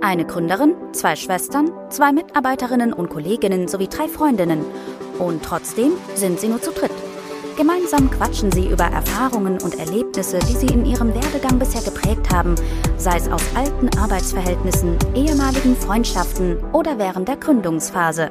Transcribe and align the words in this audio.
Eine 0.00 0.24
Gründerin, 0.24 0.74
zwei 0.92 1.16
Schwestern, 1.16 1.70
zwei 1.90 2.12
Mitarbeiterinnen 2.12 2.92
und 2.92 3.10
Kolleginnen 3.10 3.68
sowie 3.68 3.88
drei 3.88 4.08
Freundinnen. 4.08 4.64
Und 5.18 5.42
trotzdem 5.42 5.92
sind 6.14 6.40
sie 6.40 6.48
nur 6.48 6.62
zu 6.62 6.72
dritt. 6.72 6.92
Gemeinsam 7.56 8.10
quatschen 8.10 8.50
sie 8.50 8.68
über 8.68 8.84
Erfahrungen 8.84 9.60
und 9.60 9.78
Erlebnisse, 9.78 10.38
die 10.38 10.56
sie 10.56 10.68
in 10.68 10.86
ihrem 10.86 11.12
Werdegang 11.14 11.58
bisher 11.58 11.82
geprägt 11.82 12.32
haben, 12.32 12.54
sei 12.96 13.18
es 13.18 13.30
aus 13.30 13.42
alten 13.54 13.90
Arbeitsverhältnissen, 13.98 14.96
ehemaligen 15.14 15.76
Freundschaften 15.76 16.56
oder 16.72 16.98
während 16.98 17.28
der 17.28 17.36
Gründungsphase. 17.36 18.30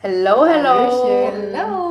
Hello, 0.00 0.44
hello. 0.44 1.30
Hallo. 1.32 1.83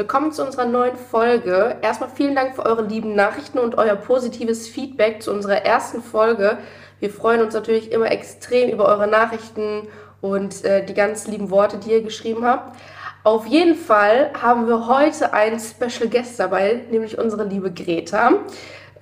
Willkommen 0.00 0.32
zu 0.32 0.42
unserer 0.42 0.64
neuen 0.64 0.96
Folge. 0.96 1.76
Erstmal 1.82 2.08
vielen 2.08 2.34
Dank 2.34 2.54
für 2.54 2.64
eure 2.64 2.86
lieben 2.86 3.14
Nachrichten 3.14 3.58
und 3.58 3.76
euer 3.76 3.96
positives 3.96 4.66
Feedback 4.66 5.22
zu 5.22 5.30
unserer 5.30 5.66
ersten 5.66 6.02
Folge. 6.02 6.56
Wir 7.00 7.10
freuen 7.10 7.42
uns 7.42 7.52
natürlich 7.52 7.92
immer 7.92 8.10
extrem 8.10 8.70
über 8.70 8.86
eure 8.86 9.06
Nachrichten 9.06 9.88
und 10.22 10.64
äh, 10.64 10.86
die 10.86 10.94
ganz 10.94 11.26
lieben 11.26 11.50
Worte, 11.50 11.76
die 11.76 11.90
ihr 11.90 12.02
geschrieben 12.02 12.46
habt. 12.46 12.78
Auf 13.24 13.44
jeden 13.44 13.74
Fall 13.74 14.30
haben 14.40 14.66
wir 14.68 14.86
heute 14.86 15.34
einen 15.34 15.60
Special 15.60 16.08
Guest 16.08 16.40
dabei, 16.40 16.80
nämlich 16.90 17.18
unsere 17.18 17.44
liebe 17.44 17.70
Greta. 17.70 18.36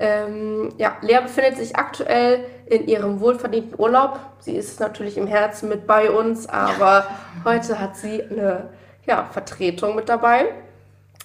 Ähm, 0.01 0.70
ja, 0.78 0.97
Lea 1.03 1.20
befindet 1.23 1.59
sich 1.59 1.77
aktuell 1.77 2.45
in 2.67 2.89
ihrem 2.89 3.20
wohlverdienten 3.20 3.78
Urlaub. 3.78 4.19
Sie 4.41 4.56
ist 4.56 4.80
natürlich 4.80 5.17
im 5.17 5.28
Herzen 5.28 5.69
mit 5.69 5.87
bei 5.87 6.11
uns, 6.11 6.48
aber 6.48 7.06
heute 7.45 7.78
hat 7.78 7.97
sie 7.97 8.20
eine 8.20 8.70
ja, 9.06 9.28
Vertretung 9.30 9.95
mit 9.95 10.09
dabei. 10.09 10.47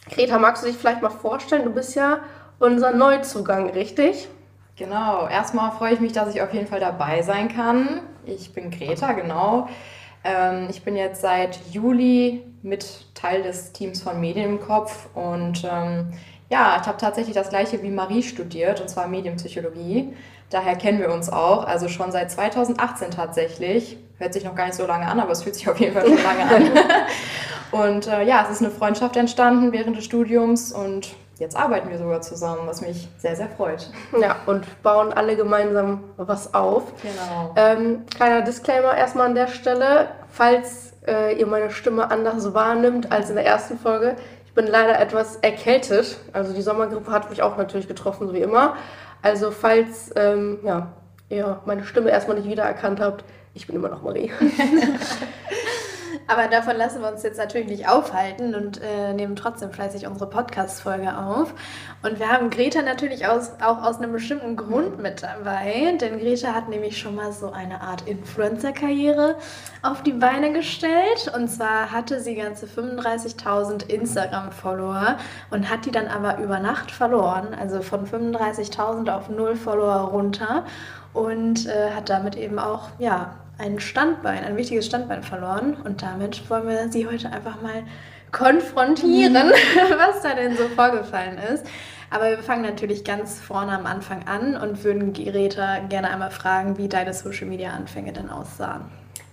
Greta, 0.10 0.38
magst 0.38 0.64
du 0.64 0.68
dich 0.68 0.78
vielleicht 0.78 1.02
mal 1.02 1.10
vorstellen? 1.10 1.64
Du 1.64 1.72
bist 1.72 1.96
ja 1.96 2.20
unser 2.60 2.92
Neuzugang, 2.92 3.70
richtig? 3.70 4.28
Genau, 4.76 5.28
erstmal 5.28 5.72
freue 5.72 5.94
ich 5.94 6.00
mich, 6.00 6.14
dass 6.14 6.34
ich 6.34 6.42
auf 6.42 6.54
jeden 6.54 6.68
Fall 6.68 6.80
dabei 6.80 7.22
sein 7.22 7.48
kann. 7.48 8.02
Ich 8.26 8.54
bin 8.54 8.72
Greta, 8.72 9.14
genau. 9.14 9.70
Ähm, 10.24 10.68
ich 10.70 10.84
bin 10.84 10.96
jetzt 10.96 11.22
seit 11.22 11.60
Juli 11.72 12.44
mit 12.62 13.14
Teil 13.14 13.44
des 13.44 13.72
Teams 13.72 14.02
von 14.02 14.20
Medien 14.20 14.58
im 14.58 14.62
Kopf 14.62 15.10
und 15.14 15.64
ähm, 15.70 16.14
ja, 16.50 16.78
ich 16.82 16.88
habe 16.88 16.98
tatsächlich 16.98 17.36
das 17.36 17.50
gleiche 17.50 17.82
wie 17.84 17.90
Marie 17.90 18.24
studiert 18.24 18.82
und 18.82 18.90
zwar 18.90 19.08
Medienpsychologie. 19.08 20.14
Daher 20.50 20.76
kennen 20.76 21.00
wir 21.00 21.12
uns 21.12 21.30
auch, 21.30 21.66
also 21.66 21.88
schon 21.88 22.12
seit 22.12 22.32
2018 22.32 23.12
tatsächlich. 23.12 23.98
Hört 24.24 24.34
sich 24.34 24.46
noch 24.46 24.56
gar 24.56 24.68
nicht 24.68 24.76
so 24.76 24.88
lange 24.88 25.06
an, 25.06 25.20
aber 25.20 25.34
es 25.34 25.44
fühlt 25.44 25.54
sich 25.54 25.68
auf 25.68 25.78
jeden 25.82 25.94
Fall 25.94 26.08
schon 26.08 26.24
lange 26.24 26.44
an. 26.44 26.72
und 27.72 28.08
äh, 28.08 28.24
ja, 28.24 28.42
es 28.46 28.52
ist 28.52 28.62
eine 28.62 28.72
Freundschaft 28.72 29.18
entstanden 29.18 29.74
während 29.74 29.98
des 29.98 30.06
Studiums 30.06 30.72
und 30.72 31.14
jetzt 31.40 31.58
arbeiten 31.58 31.90
wir 31.90 31.98
sogar 31.98 32.22
zusammen, 32.22 32.62
was 32.64 32.80
mich 32.80 33.10
sehr, 33.18 33.36
sehr 33.36 33.50
freut. 33.50 33.90
Ja, 34.18 34.38
und 34.46 34.82
bauen 34.82 35.12
alle 35.12 35.36
gemeinsam 35.36 36.06
was 36.16 36.54
auf. 36.54 36.84
Genau. 37.02 37.54
Ähm, 37.58 38.06
kleiner 38.16 38.44
Disclaimer 38.44 38.96
erstmal 38.96 39.26
an 39.26 39.36
der 39.36 39.48
Stelle, 39.48 40.08
falls 40.30 40.94
äh, 41.06 41.38
ihr 41.38 41.46
meine 41.46 41.70
Stimme 41.70 42.10
anders 42.10 42.54
wahrnimmt 42.54 43.12
als 43.12 43.30
in 43.30 43.36
der 43.36 43.46
ersten 43.46 43.78
Folge. 43.78 44.16
Ich 44.46 44.54
bin 44.54 44.68
leider 44.68 45.02
etwas 45.02 45.36
erkältet. 45.36 46.18
Also 46.32 46.54
die 46.54 46.62
Sommergrippe 46.62 47.12
hat 47.12 47.30
mich 47.30 47.42
auch 47.42 47.58
natürlich 47.58 47.90
getroffen, 47.90 48.26
so 48.26 48.34
wie 48.34 48.42
immer. 48.42 48.78
Also 49.22 49.52
falls 49.52 50.12
ähm, 50.16 50.60
ja, 50.64 50.94
ihr 51.28 51.60
meine 51.66 51.84
Stimme 51.84 52.10
erstmal 52.10 52.38
nicht 52.38 52.48
wiedererkannt 52.48 53.02
habt, 53.02 53.26
ich 53.54 53.68
bin 53.68 53.76
immer 53.76 53.90
noch 53.90 54.02
Marie. 54.02 54.32
Aber 56.28 56.48
davon 56.48 56.78
lassen 56.78 57.02
wir 57.02 57.12
uns 57.12 57.24
jetzt 57.24 57.38
natürlich 57.38 57.68
nicht 57.68 57.90
aufhalten 57.90 58.56
und 58.56 58.82
äh, 58.82 59.14
nehmen 59.14 59.36
trotzdem 59.36 59.72
fleißig 59.72 60.08
unsere 60.08 60.30
Podcast-Folge 60.30 61.18
auf. 61.18 61.54
Und 62.02 62.20
wir 62.20 62.30
haben 62.32 62.50
Greta 62.50 62.82
natürlich 62.82 63.28
aus, 63.28 63.52
auch 63.62 63.84
aus 63.84 63.98
einem 63.98 64.14
bestimmten 64.14 64.56
Grund 64.56 65.02
mit 65.02 65.22
dabei, 65.22 65.98
denn 66.00 66.20
Greta 66.20 66.54
hat 66.54 66.70
nämlich 66.70 66.98
schon 66.98 67.16
mal 67.16 67.34
so 67.34 67.52
eine 67.52 67.82
Art 67.82 68.08
Influencer-Karriere 68.08 69.36
auf 69.82 70.02
die 70.04 70.14
Beine 70.14 70.54
gestellt. 70.54 71.32
Und 71.36 71.50
zwar 71.50 71.92
hatte 71.92 72.22
sie 72.22 72.36
ganze 72.36 72.68
35.000 72.68 73.90
Instagram-Follower 73.90 75.18
und 75.52 75.70
hat 75.70 75.86
die 75.86 75.92
dann 75.92 76.08
aber 76.08 76.38
über 76.38 76.60
Nacht 76.60 76.92
verloren, 76.92 77.54
also 77.54 77.82
von 77.82 78.08
35.000 78.08 79.10
auf 79.14 79.30
0 79.30 79.56
Follower 79.56 80.10
runter 80.10 80.66
und 81.14 81.68
äh, 81.68 81.92
hat 81.92 82.10
damit 82.10 82.36
eben 82.36 82.60
auch 82.60 82.90
ja, 82.98 83.36
ein 83.64 83.80
Standbein, 83.80 84.44
ein 84.44 84.58
wichtiges 84.58 84.86
Standbein 84.86 85.24
verloren. 85.24 85.78
Und 85.84 86.02
damit 86.02 86.50
wollen 86.50 86.68
wir 86.68 86.92
sie 86.92 87.08
heute 87.08 87.32
einfach 87.32 87.62
mal 87.62 87.84
konfrontieren, 88.32 89.48
mhm. 89.48 89.52
was 89.98 90.22
da 90.22 90.34
denn 90.36 90.58
so 90.58 90.68
vorgefallen 90.70 91.38
ist. 91.38 91.66
Aber 92.10 92.30
wir 92.30 92.40
fangen 92.40 92.62
natürlich 92.62 93.04
ganz 93.04 93.40
vorne 93.40 93.72
am 93.72 93.86
Anfang 93.86 94.28
an 94.28 94.56
und 94.56 94.84
würden 94.84 95.14
Greta 95.14 95.80
gerne 95.90 96.12
einmal 96.12 96.30
fragen, 96.30 96.78
wie 96.78 96.88
deine 96.88 97.14
Social 97.14 97.48
Media 97.48 97.72
Anfänge 97.72 98.14
denn 98.14 98.30
aussahen. 98.30 98.84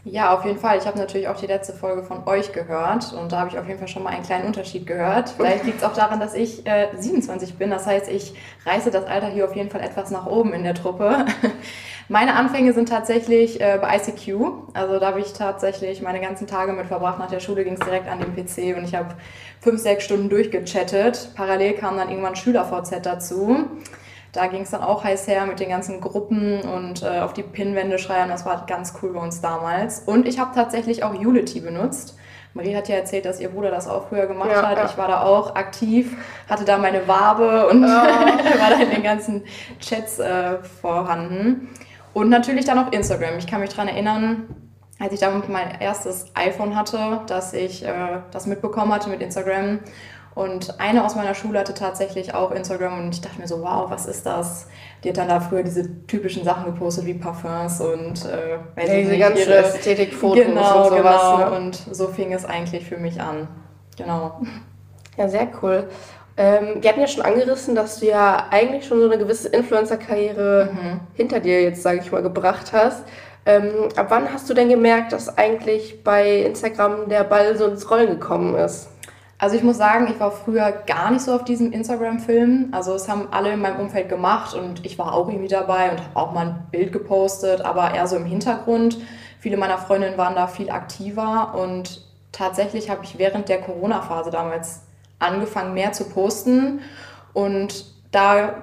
Ja, 0.05 0.33
auf 0.35 0.47
jeden 0.47 0.59
Fall. 0.59 0.79
Ich 0.79 0.87
habe 0.87 0.99
natürlich 0.99 1.29
auch 1.29 1.37
die 1.37 1.47
letzte 1.47 1.75
Folge 1.75 2.03
von 2.03 2.27
euch 2.27 2.53
gehört 2.53 3.13
und 3.13 3.33
da 3.33 3.41
habe 3.41 3.51
ich 3.51 3.59
auf 3.59 3.67
jeden 3.67 3.79
Fall 3.79 3.89
schon 3.89 4.03
mal 4.03 4.11
einen 4.11 4.23
kleinen 4.23 4.47
Unterschied 4.47 4.87
gehört. 4.87 5.29
Vielleicht 5.29 5.65
liegt 5.65 5.79
es 5.79 5.85
auch 5.85 5.93
daran, 5.93 6.21
dass 6.21 6.33
ich 6.33 6.67
äh, 6.67 6.89
27 6.97 7.57
bin. 7.57 7.69
Das 7.69 7.87
heißt, 7.87 8.09
ich 8.09 8.33
reiße 8.65 8.91
das 8.91 9.05
Alter 9.05 9.29
hier 9.29 9.45
auf 9.45 9.55
jeden 9.55 9.69
Fall 9.69 9.83
etwas 9.83 10.11
nach 10.11 10.25
oben 10.25 10.55
in 10.55 10.65
der 10.65 10.75
Truppe. 10.75 11.27
Meine 12.11 12.35
Anfänge 12.35 12.73
sind 12.73 12.89
tatsächlich 12.89 13.61
äh, 13.61 13.79
bei 13.81 13.95
ICQ. 13.95 14.43
Also 14.75 14.99
da 14.99 15.07
habe 15.07 15.21
ich 15.21 15.33
tatsächlich 15.33 16.03
meine 16.03 16.21
ganzen 16.21 16.49
Tage 16.49 16.73
mit 16.73 16.87
verbracht. 16.87 17.21
Nach 17.21 17.31
der 17.31 17.39
Schule 17.39 17.63
ging 17.63 17.75
es 17.75 17.79
direkt 17.79 18.09
an 18.09 18.19
den 18.19 18.35
PC 18.35 18.77
und 18.77 18.83
ich 18.83 18.97
habe 18.97 19.15
fünf, 19.61 19.81
sechs 19.81 20.07
Stunden 20.07 20.29
durchgechattet. 20.29 21.31
Parallel 21.37 21.75
kam 21.75 21.97
dann 21.97 22.09
irgendwann 22.09 22.35
SchülerVZ 22.35 23.07
dazu. 23.07 23.65
Da 24.33 24.49
ging 24.49 24.63
es 24.63 24.71
dann 24.71 24.83
auch 24.83 25.05
heiß 25.05 25.29
her 25.29 25.47
mit 25.47 25.61
den 25.61 25.69
ganzen 25.69 26.01
Gruppen 26.01 26.63
und 26.63 27.05
äh, 27.05 27.21
auf 27.21 27.33
die 27.33 27.45
Pinwände 27.45 28.01
schreiben. 28.01 28.29
Das 28.29 28.45
war 28.45 28.67
ganz 28.67 28.93
cool 29.01 29.13
bei 29.13 29.21
uns 29.21 29.41
damals. 29.41 30.01
Und 30.01 30.27
ich 30.27 30.41
habe 30.41 30.51
tatsächlich 30.53 31.05
auch 31.05 31.15
Unity 31.15 31.61
benutzt. 31.61 32.17
Marie 32.55 32.75
hat 32.75 32.89
ja 32.89 32.97
erzählt, 32.97 33.25
dass 33.25 33.39
ihr 33.39 33.51
Bruder 33.51 33.71
das 33.71 33.87
auch 33.87 34.09
früher 34.09 34.27
gemacht 34.27 34.51
ja, 34.51 34.67
hat. 34.67 34.79
Ja. 34.79 34.87
Ich 34.87 34.99
war 34.99 35.07
da 35.07 35.23
auch 35.23 35.55
aktiv, 35.55 36.17
hatte 36.49 36.65
da 36.65 36.77
meine 36.77 37.07
Wabe 37.07 37.69
und 37.69 37.85
oh. 37.85 37.87
war 37.87 38.71
da 38.71 38.81
in 38.83 38.91
den 38.91 39.05
ganzen 39.05 39.45
Chats 39.79 40.19
äh, 40.19 40.59
vorhanden. 40.59 41.69
Und 42.13 42.29
natürlich 42.29 42.65
dann 42.65 42.79
auch 42.79 42.93
Instagram. 42.93 43.39
Ich 43.39 43.47
kann 43.47 43.61
mich 43.61 43.71
daran 43.71 43.89
erinnern, 43.89 44.49
als 44.99 45.13
ich 45.13 45.21
damit 45.21 45.49
mein 45.49 45.81
erstes 45.81 46.27
iPhone 46.35 46.77
hatte, 46.77 47.21
dass 47.27 47.53
ich 47.53 47.85
äh, 47.85 48.21
das 48.33 48.47
mitbekommen 48.47 48.93
hatte 48.93 49.09
mit 49.09 49.23
Instagram 49.23 49.81
und 50.35 50.79
eine 50.79 51.05
aus 51.05 51.17
meiner 51.17 51.35
Schule 51.35 51.59
hatte 51.59 51.75
tatsächlich 51.75 52.35
auch 52.35 52.53
Instagram 52.53 52.99
und 52.99 53.15
ich 53.15 53.21
dachte 53.21 53.41
mir 53.41 53.49
so, 53.49 53.63
wow, 53.63 53.91
was 53.91 54.07
ist 54.07 54.25
das? 54.27 54.69
Die 55.03 55.09
hat 55.09 55.17
dann 55.17 55.29
da 55.29 55.41
früher 55.41 55.63
diese 55.63 56.07
typischen 56.07 56.45
Sachen 56.45 56.67
gepostet 56.67 57.05
wie 57.07 57.15
Parfums 57.15 57.81
und 57.81 58.25
äh, 58.27 58.59
weiß 58.77 58.89
ja, 58.89 58.97
diese 58.97 59.19
ganzen 59.19 59.51
Ästhetikfotos 59.51 60.45
genau, 60.45 60.85
und 60.85 60.97
sowas. 60.97 61.21
Genau. 61.21 61.51
Ne? 61.51 61.57
Und 61.57 61.75
so 61.91 62.09
fing 62.09 62.33
es 62.33 62.45
eigentlich 62.45 62.87
für 62.87 62.97
mich 62.97 63.21
an. 63.21 63.49
Genau. 63.97 64.41
Ja, 65.17 65.29
sehr 65.29 65.49
cool. 65.63 65.89
Ähm, 66.41 66.83
wir 66.83 66.89
hatten 66.89 67.03
ja 67.03 67.07
schon 67.07 67.23
angerissen, 67.23 67.75
dass 67.75 68.01
du 68.01 68.07
ja 68.07 68.47
eigentlich 68.51 68.87
schon 68.87 68.99
so 68.99 69.05
eine 69.05 69.19
gewisse 69.19 69.49
Influencer-Karriere 69.49 70.71
mhm. 70.73 71.01
hinter 71.13 71.39
dir 71.39 71.63
jetzt, 71.63 71.83
sage 71.83 72.01
ich 72.03 72.11
mal, 72.11 72.23
gebracht 72.23 72.73
hast. 72.73 73.05
Ähm, 73.45 73.91
ab 73.95 74.07
wann 74.09 74.33
hast 74.33 74.49
du 74.49 74.55
denn 74.55 74.71
gemerkt, 74.71 75.13
dass 75.13 75.37
eigentlich 75.37 76.03
bei 76.03 76.39
Instagram 76.39 77.11
der 77.11 77.25
Ball 77.25 77.59
so 77.59 77.67
ins 77.67 77.91
Rollen 77.91 78.07
gekommen 78.07 78.55
ist? 78.55 78.89
Also 79.37 79.55
ich 79.55 79.63
muss 79.63 79.77
sagen, 79.77 80.09
ich 80.11 80.19
war 80.19 80.31
früher 80.31 80.73
gar 80.87 81.11
nicht 81.11 81.21
so 81.21 81.35
auf 81.35 81.45
diesem 81.45 81.73
Instagram-Film. 81.73 82.71
Also 82.73 82.95
es 82.95 83.07
haben 83.07 83.29
alle 83.33 83.53
in 83.53 83.61
meinem 83.61 83.79
Umfeld 83.79 84.09
gemacht 84.09 84.55
und 84.55 84.87
ich 84.87 84.99
war 84.99 85.13
auch 85.13 85.29
irgendwie 85.29 85.49
dabei 85.49 85.91
und 85.91 85.99
habe 85.99 86.17
auch 86.17 86.33
mal 86.33 86.47
ein 86.47 86.67
Bild 86.71 86.91
gepostet, 86.91 87.61
aber 87.67 87.93
eher 87.93 88.07
so 88.07 88.17
im 88.17 88.25
Hintergrund. 88.25 88.97
Viele 89.41 89.59
meiner 89.59 89.77
Freundinnen 89.77 90.17
waren 90.17 90.37
da 90.37 90.47
viel 90.47 90.71
aktiver 90.71 91.55
und 91.55 92.01
tatsächlich 92.33 92.89
habe 92.89 93.05
ich 93.05 93.19
während 93.19 93.51
der 93.51 93.61
Corona-Phase 93.61 94.31
damals 94.31 94.85
angefangen, 95.21 95.75
mehr 95.75 95.93
zu 95.93 96.05
posten 96.05 96.81
und 97.33 97.85
da 98.11 98.55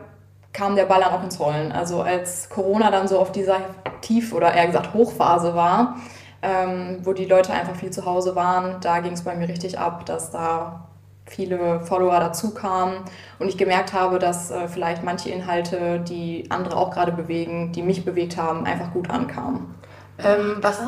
kam 0.53 0.75
der 0.75 0.85
Ball 0.85 1.01
dann 1.01 1.13
auch 1.13 1.23
ins 1.23 1.39
Rollen. 1.39 1.71
Also 1.71 2.01
als 2.01 2.49
Corona 2.49 2.91
dann 2.91 3.07
so 3.07 3.19
auf 3.19 3.31
dieser 3.31 3.61
Tief- 4.01 4.33
oder 4.33 4.53
eher 4.53 4.67
gesagt 4.67 4.93
Hochphase 4.93 5.55
war, 5.55 5.97
ähm, 6.41 6.99
wo 7.03 7.13
die 7.13 7.25
Leute 7.25 7.53
einfach 7.53 7.75
viel 7.75 7.91
zu 7.91 8.05
Hause 8.05 8.35
waren. 8.35 8.81
Da 8.81 8.99
ging 8.99 9.13
es 9.13 9.23
bei 9.23 9.35
mir 9.35 9.47
richtig 9.47 9.79
ab, 9.79 10.05
dass 10.05 10.31
da 10.31 10.87
viele 11.25 11.81
Follower 11.81 12.19
dazu 12.19 12.53
kamen 12.53 12.95
und 13.37 13.49
ich 13.49 13.57
gemerkt 13.57 13.93
habe, 13.93 14.17
dass 14.17 14.49
äh, 14.49 14.67
vielleicht 14.67 15.03
manche 15.03 15.29
Inhalte, 15.29 15.99
die 15.99 16.45
andere 16.49 16.77
auch 16.77 16.91
gerade 16.91 17.11
bewegen, 17.11 17.71
die 17.73 17.83
mich 17.83 18.05
bewegt 18.05 18.37
haben, 18.37 18.65
einfach 18.65 18.93
gut 18.93 19.09
ankamen. 19.09 19.75
Ähm, 20.23 20.57
was, 20.61 20.79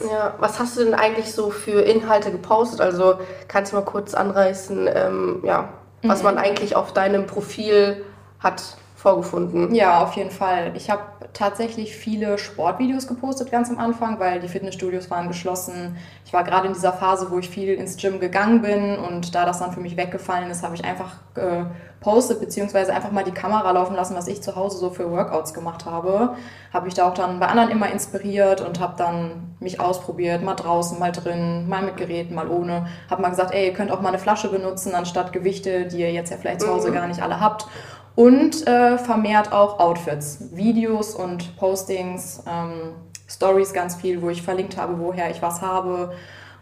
ja, 0.00 0.34
was 0.38 0.58
hast 0.58 0.76
du 0.76 0.84
denn 0.84 0.94
eigentlich 0.94 1.32
so 1.32 1.50
für 1.50 1.80
Inhalte 1.80 2.30
gepostet? 2.30 2.80
Also 2.80 3.18
kannst 3.48 3.72
du 3.72 3.76
mal 3.76 3.84
kurz 3.84 4.14
anreißen, 4.14 4.88
ähm, 4.92 5.40
ja, 5.42 5.70
was 6.02 6.18
mhm. 6.18 6.24
man 6.24 6.38
eigentlich 6.38 6.76
auf 6.76 6.92
deinem 6.92 7.26
Profil 7.26 8.04
hat 8.40 8.62
vorgefunden. 8.94 9.74
Ja, 9.74 10.02
auf 10.02 10.14
jeden 10.16 10.30
Fall. 10.30 10.72
Ich 10.74 10.90
habe 10.90 11.02
tatsächlich 11.34 11.96
viele 11.96 12.38
Sportvideos 12.38 13.08
gepostet 13.08 13.50
ganz 13.50 13.68
am 13.68 13.78
Anfang, 13.78 14.20
weil 14.20 14.40
die 14.40 14.48
Fitnessstudios 14.48 15.10
waren 15.10 15.28
geschlossen. 15.28 15.96
Ich 16.24 16.32
war 16.32 16.44
gerade 16.44 16.68
in 16.68 16.72
dieser 16.72 16.92
Phase, 16.92 17.30
wo 17.30 17.38
ich 17.38 17.50
viel 17.50 17.74
ins 17.74 17.96
Gym 17.96 18.20
gegangen 18.20 18.62
bin 18.62 18.96
und 18.96 19.34
da 19.34 19.44
das 19.44 19.58
dann 19.58 19.72
für 19.72 19.80
mich 19.80 19.96
weggefallen 19.96 20.48
ist, 20.48 20.62
habe 20.62 20.76
ich 20.76 20.84
einfach 20.84 21.16
gepostet 21.34 22.38
beziehungsweise 22.38 22.94
einfach 22.94 23.10
mal 23.10 23.24
die 23.24 23.32
Kamera 23.32 23.68
laufen 23.72 23.96
lassen, 23.96 24.14
was 24.14 24.28
ich 24.28 24.42
zu 24.42 24.54
Hause 24.54 24.78
so 24.78 24.90
für 24.90 25.10
Workouts 25.10 25.52
gemacht 25.52 25.84
habe. 25.86 26.36
Habe 26.72 26.86
ich 26.86 26.94
da 26.94 27.08
auch 27.08 27.14
dann 27.14 27.40
bei 27.40 27.46
anderen 27.46 27.70
immer 27.70 27.90
inspiriert 27.90 28.60
und 28.60 28.78
habe 28.78 28.94
dann 28.96 29.56
mich 29.58 29.80
ausprobiert, 29.80 30.42
mal 30.44 30.54
draußen, 30.54 31.00
mal 31.00 31.10
drin, 31.10 31.68
mal 31.68 31.82
mit 31.82 31.96
Geräten, 31.96 32.36
mal 32.36 32.48
ohne. 32.48 32.86
Habe 33.10 33.22
mal 33.22 33.30
gesagt, 33.30 33.52
ey, 33.52 33.66
ihr 33.66 33.72
könnt 33.72 33.90
auch 33.90 34.00
mal 34.00 34.10
eine 34.10 34.18
Flasche 34.20 34.48
benutzen 34.48 34.94
anstatt 34.94 35.32
Gewichte, 35.32 35.86
die 35.86 35.98
ihr 35.98 36.12
jetzt 36.12 36.30
ja 36.30 36.36
vielleicht 36.36 36.60
zu 36.60 36.68
Hause 36.68 36.90
mhm. 36.90 36.94
gar 36.94 37.06
nicht 37.08 37.22
alle 37.22 37.40
habt 37.40 37.66
und 38.16 38.66
äh, 38.66 38.98
vermehrt 38.98 39.52
auch 39.52 39.80
Outfits, 39.80 40.38
Videos 40.52 41.14
und 41.14 41.56
Postings, 41.56 42.42
ähm, 42.46 42.94
Stories 43.28 43.72
ganz 43.72 43.96
viel, 43.96 44.22
wo 44.22 44.28
ich 44.28 44.42
verlinkt 44.42 44.76
habe, 44.76 44.98
woher 44.98 45.30
ich 45.30 45.42
was 45.42 45.62
habe. 45.62 46.12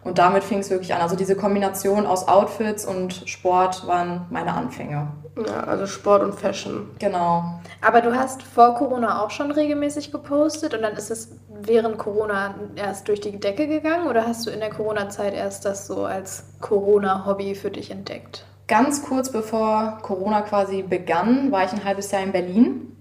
Und 0.04 0.19
damit 0.19 0.43
fing 0.43 0.58
es 0.58 0.70
wirklich 0.70 0.94
an. 0.94 1.00
Also 1.00 1.14
diese 1.14 1.37
Kombination 1.37 2.06
aus 2.06 2.26
Outfits 2.26 2.84
und 2.84 3.22
Sport 3.26 3.87
waren 3.87 4.26
meine 4.31 4.52
Anfänge. 4.52 5.12
Ja, 5.46 5.64
also 5.64 5.87
Sport 5.87 6.22
und 6.22 6.34
Fashion. 6.34 6.90
Genau. 6.99 7.60
Aber 7.81 8.00
du 8.00 8.14
hast 8.14 8.43
vor 8.43 8.75
Corona 8.75 9.22
auch 9.22 9.31
schon 9.31 9.50
regelmäßig 9.50 10.10
gepostet 10.10 10.75
und 10.75 10.82
dann 10.82 10.94
ist 10.94 11.10
es 11.10 11.37
während 11.48 11.98
Corona 11.98 12.55
erst 12.75 13.08
durch 13.08 13.20
die 13.20 13.38
Decke 13.38 13.69
gegangen 13.69 14.08
oder 14.08 14.26
hast 14.26 14.46
du 14.46 14.50
in 14.50 14.60
der 14.60 14.70
Corona-Zeit 14.70 15.34
erst 15.34 15.64
das 15.64 15.87
so 15.87 16.05
als 16.05 16.44
Corona-Hobby 16.60 17.55
für 17.55 17.70
dich 17.70 17.90
entdeckt? 17.90 18.44
Ganz 18.68 19.02
kurz 19.02 19.30
bevor 19.30 19.98
Corona 20.02 20.42
quasi 20.42 20.82
begann, 20.82 21.52
war 21.52 21.64
ich 21.64 21.72
ein 21.72 21.84
halbes 21.84 22.10
Jahr 22.10 22.22
in 22.22 22.32
Berlin. 22.32 22.96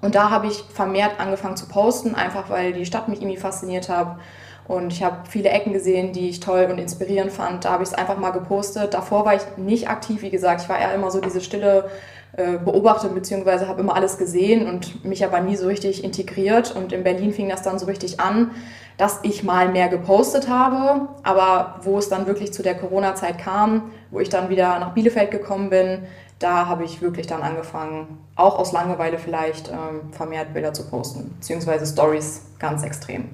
Und 0.00 0.14
da 0.14 0.30
habe 0.30 0.46
ich 0.46 0.62
vermehrt 0.72 1.18
angefangen 1.18 1.56
zu 1.56 1.66
posten, 1.66 2.14
einfach 2.14 2.50
weil 2.50 2.72
die 2.72 2.86
Stadt 2.86 3.08
mich 3.08 3.20
irgendwie 3.20 3.38
fasziniert 3.38 3.88
hat. 3.88 4.18
Und 4.66 4.92
ich 4.92 5.02
habe 5.02 5.28
viele 5.28 5.48
Ecken 5.48 5.72
gesehen, 5.72 6.12
die 6.12 6.28
ich 6.28 6.40
toll 6.40 6.68
und 6.70 6.78
inspirierend 6.78 7.32
fand. 7.32 7.64
Da 7.64 7.70
habe 7.72 7.82
ich 7.82 7.88
es 7.88 7.94
einfach 7.94 8.18
mal 8.18 8.30
gepostet. 8.32 8.92
Davor 8.92 9.24
war 9.24 9.34
ich 9.34 9.42
nicht 9.56 9.88
aktiv, 9.88 10.20
wie 10.20 10.30
gesagt. 10.30 10.60
Ich 10.60 10.68
war 10.68 10.78
eher 10.78 10.94
immer 10.94 11.10
so 11.10 11.22
diese 11.22 11.40
stille 11.40 11.90
äh, 12.36 12.58
Beobachterin, 12.58 13.14
beziehungsweise 13.14 13.66
habe 13.66 13.80
immer 13.80 13.96
alles 13.96 14.18
gesehen 14.18 14.68
und 14.68 15.06
mich 15.06 15.24
aber 15.24 15.40
nie 15.40 15.56
so 15.56 15.66
richtig 15.66 16.04
integriert. 16.04 16.76
Und 16.76 16.92
in 16.92 17.02
Berlin 17.02 17.32
fing 17.32 17.48
das 17.48 17.62
dann 17.62 17.78
so 17.78 17.86
richtig 17.86 18.20
an, 18.20 18.50
dass 18.98 19.20
ich 19.22 19.42
mal 19.44 19.68
mehr 19.70 19.88
gepostet 19.88 20.48
habe. 20.48 21.08
Aber 21.22 21.76
wo 21.82 21.98
es 21.98 22.10
dann 22.10 22.26
wirklich 22.26 22.52
zu 22.52 22.62
der 22.62 22.74
Corona-Zeit 22.74 23.38
kam, 23.38 23.92
wo 24.10 24.20
ich 24.20 24.28
dann 24.28 24.50
wieder 24.50 24.78
nach 24.78 24.92
Bielefeld 24.92 25.30
gekommen 25.30 25.70
bin, 25.70 26.02
da 26.38 26.66
habe 26.66 26.84
ich 26.84 27.00
wirklich 27.00 27.26
dann 27.26 27.42
angefangen, 27.42 28.18
auch 28.36 28.58
aus 28.58 28.72
Langeweile 28.72 29.18
vielleicht 29.18 29.68
ähm, 29.68 30.12
vermehrt 30.12 30.52
Bilder 30.52 30.72
zu 30.72 30.88
posten, 30.88 31.34
beziehungsweise 31.38 31.86
Stories 31.86 32.42
ganz 32.58 32.82
extrem. 32.84 33.30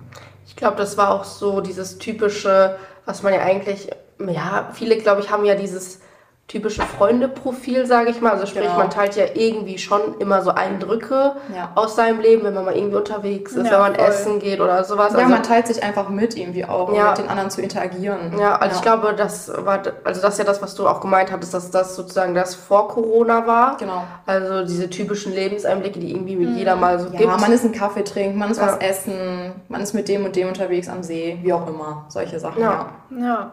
Ich 0.46 0.56
glaube, 0.56 0.76
das 0.76 0.96
war 0.96 1.11
auch 1.11 1.25
so 1.25 1.61
dieses 1.61 1.99
typische, 1.99 2.76
was 3.05 3.22
man 3.22 3.34
ja 3.34 3.40
eigentlich, 3.40 3.90
ja, 4.19 4.70
viele, 4.72 4.96
glaube 4.99 5.20
ich, 5.20 5.31
haben 5.31 5.44
ja 5.44 5.55
dieses 5.55 6.00
typische 6.46 6.82
Freundeprofil, 6.82 7.87
sage 7.87 8.11
ich 8.11 8.20
mal. 8.20 8.32
Also 8.32 8.44
sprich, 8.46 8.64
genau. 8.64 8.76
man 8.76 8.91
teilt 8.91 9.17
ja 9.17 9.25
irgendwie 9.35 9.79
schon 9.79 10.19
immer 10.19 10.43
so 10.43 10.50
Eindrücke 10.50 11.37
ja. 11.55 11.73
aus 11.75 11.96
seinem 11.96 12.20
Leben, 12.20 12.44
wenn 12.44 12.52
man 12.52 12.67
mal 12.67 12.76
irgendwie 12.76 12.96
unterwegs 12.96 13.52
ist, 13.52 13.67
ja, 13.67 13.73
wenn 13.73 13.79
man 13.81 13.94
voll. 13.94 14.05
essen 14.05 14.38
geht 14.41 14.61
oder 14.61 14.85
sowas. 14.85 15.14
Ja, 15.14 15.20
also, 15.20 15.31
man 15.31 15.43
teilt 15.43 15.67
sich 15.67 15.82
einfach 15.82 16.11
mit 16.11 16.37
irgendwie 16.37 16.67
auch, 16.67 16.91
um 16.91 16.94
ja. 16.94 17.11
mit 17.11 17.19
den 17.19 17.29
anderen 17.29 17.50
zu 17.50 17.62
interagieren. 17.62 18.38
Ja, 18.38 18.56
also 18.56 18.76
ich 18.76 18.82
glaube, 18.82 19.14
das 19.17 19.50
war, 19.64 19.82
also 20.05 20.20
das 20.20 20.35
ist 20.35 20.38
ja 20.38 20.44
das, 20.44 20.61
was 20.61 20.75
du 20.75 20.87
auch 20.87 21.00
gemeint 21.00 21.32
hattest, 21.32 21.55
dass 21.55 21.70
das 21.70 21.96
sozusagen 21.96 22.35
das 22.35 22.55
vor 22.55 22.88
Corona 22.88 23.46
war. 23.46 23.79
Genau. 23.79 24.05
Also 24.26 24.64
diese 24.64 24.91
typischen 24.91 25.32
Lebenseinblicke, 25.32 25.99
die 25.99 26.11
irgendwie 26.11 26.37
mit 26.37 26.50
mhm. 26.50 26.56
jeder 26.56 26.76
mal 26.76 26.99
so 26.99 27.06
ja, 27.06 27.12
gibt. 27.12 27.31
Ja, 27.31 27.38
man 27.38 27.52
ist 27.52 27.64
einen 27.64 27.73
Kaffee 27.73 28.05
trinken, 28.05 28.38
man 28.38 28.50
ist 28.50 28.61
was 28.61 28.76
essen, 28.79 29.52
man 29.69 29.81
ist 29.81 29.94
mit 29.94 30.08
dem 30.08 30.26
und 30.26 30.37
dem 30.37 30.49
unterwegs 30.49 30.88
am 30.88 31.02
See, 31.02 31.38
wie 31.43 31.55
auch 31.55 31.67
immer, 31.67 32.05
solche 32.08 32.38
Sachen. 32.38 32.61
Ja. 32.61 32.91
ja. 33.11 33.52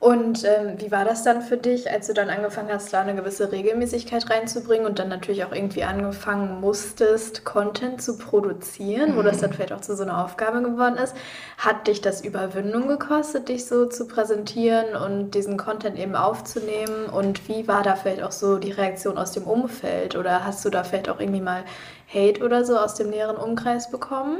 Und 0.00 0.44
ähm, 0.44 0.74
wie 0.78 0.92
war 0.92 1.04
das 1.04 1.24
dann 1.24 1.42
für 1.42 1.56
dich, 1.56 1.90
als 1.90 2.06
du 2.06 2.14
dann 2.14 2.30
angefangen 2.30 2.70
hast, 2.70 2.92
da 2.92 3.00
eine 3.00 3.16
gewisse 3.16 3.50
Regelmäßigkeit 3.50 4.30
reinzubringen 4.30 4.86
und 4.86 5.00
dann 5.00 5.08
natürlich 5.08 5.44
auch 5.44 5.50
irgendwie 5.50 5.82
angefangen 5.82 6.60
musstest, 6.60 7.44
Content 7.44 8.00
zu 8.00 8.16
produzieren, 8.16 9.12
mhm. 9.12 9.16
wo 9.16 9.22
das 9.22 9.38
dann 9.38 9.52
vielleicht 9.52 9.72
auch 9.72 9.80
zu 9.80 9.96
so 9.96 10.04
einer 10.04 10.24
Aufgabe 10.24 10.62
geworden 10.62 10.98
ist? 10.98 11.16
Hat 11.56 11.88
dich 11.88 12.00
das 12.00 12.24
Überwindung 12.24 12.86
gekostet, 12.86 13.48
dich 13.48 13.66
so 13.66 13.86
zu 13.86 14.06
präsentieren 14.06 14.94
und 14.94 15.32
diesen 15.32 15.56
Content 15.56 15.98
eben 15.98 16.14
aufzunehmen? 16.14 17.06
Und 17.06 17.48
wie 17.48 17.66
war 17.66 17.82
da 17.82 17.96
vielleicht 17.96 18.22
auch 18.22 18.32
so 18.32 18.58
die 18.58 18.70
Reaktion 18.70 19.18
aus 19.18 19.32
dem 19.32 19.44
Umfeld? 19.44 20.14
Oder 20.14 20.44
hast 20.44 20.64
du 20.64 20.70
da 20.70 20.84
vielleicht 20.84 21.08
auch 21.08 21.18
irgendwie 21.18 21.40
mal 21.40 21.64
Hate 22.06 22.44
oder 22.44 22.64
so 22.64 22.78
aus 22.78 22.94
dem 22.94 23.10
näheren 23.10 23.36
Umkreis 23.36 23.90
bekommen? 23.90 24.38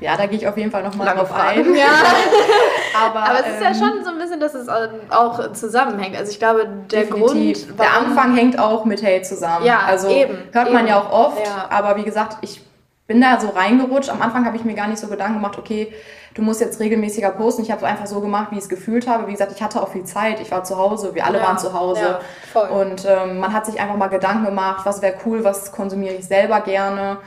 Ja, 0.00 0.16
da 0.16 0.26
gehe 0.26 0.38
ich 0.38 0.48
auf 0.48 0.56
jeden 0.56 0.70
Fall 0.70 0.82
nochmal 0.82 1.14
drauf 1.14 1.32
ein. 1.32 1.74
Ja. 1.74 1.86
aber, 3.06 3.20
aber 3.20 3.40
es 3.40 3.46
ist 3.46 3.56
ähm, 3.56 3.62
ja 3.62 3.74
schon 3.74 4.04
so 4.04 4.10
ein 4.10 4.18
bisschen, 4.18 4.40
dass 4.40 4.54
es 4.54 4.68
auch 5.10 5.52
zusammenhängt. 5.52 6.16
Also 6.16 6.32
ich 6.32 6.38
glaube, 6.38 6.66
der 6.90 7.04
definitiv. 7.04 7.66
Grund... 7.66 7.80
Der 7.80 7.96
Anfang 7.96 8.34
hängt 8.34 8.58
auch 8.58 8.84
mit 8.84 9.02
Hate 9.02 9.22
zusammen. 9.22 9.66
Ja, 9.66 9.80
also 9.86 10.08
eben. 10.08 10.38
Hört 10.52 10.68
eben. 10.68 10.74
man 10.74 10.86
ja 10.86 11.00
auch 11.00 11.12
oft. 11.12 11.46
Ja. 11.46 11.66
Aber 11.68 11.96
wie 11.96 12.04
gesagt, 12.04 12.38
ich 12.40 12.62
bin 13.06 13.20
da 13.20 13.38
so 13.38 13.48
reingerutscht. 13.50 14.08
Am 14.08 14.22
Anfang 14.22 14.46
habe 14.46 14.56
ich 14.56 14.64
mir 14.64 14.74
gar 14.74 14.88
nicht 14.88 14.98
so 14.98 15.08
Gedanken 15.08 15.34
gemacht, 15.34 15.58
okay, 15.58 15.92
du 16.32 16.40
musst 16.40 16.62
jetzt 16.62 16.80
regelmäßiger 16.80 17.30
posten. 17.30 17.60
Ich 17.62 17.70
habe 17.70 17.84
es 17.84 17.90
einfach 17.90 18.06
so 18.06 18.22
gemacht, 18.22 18.52
wie 18.52 18.56
ich 18.56 18.62
es 18.62 18.68
gefühlt 18.70 19.06
habe. 19.06 19.26
Wie 19.26 19.32
gesagt, 19.32 19.52
ich 19.52 19.62
hatte 19.62 19.82
auch 19.82 19.88
viel 19.88 20.04
Zeit. 20.04 20.40
Ich 20.40 20.50
war 20.50 20.64
zu 20.64 20.78
Hause. 20.78 21.14
Wir 21.14 21.26
alle 21.26 21.38
ja, 21.38 21.44
waren 21.44 21.58
zu 21.58 21.74
Hause. 21.74 22.20
Ja, 22.54 22.60
und 22.68 23.06
ähm, 23.06 23.38
man 23.38 23.52
hat 23.52 23.66
sich 23.66 23.78
einfach 23.78 23.96
mal 23.96 24.08
Gedanken 24.08 24.46
gemacht, 24.46 24.86
was 24.86 25.02
wäre 25.02 25.16
cool, 25.26 25.44
was 25.44 25.72
konsumiere 25.72 26.14
ich 26.14 26.24
selber 26.24 26.60
gerne. 26.60 27.18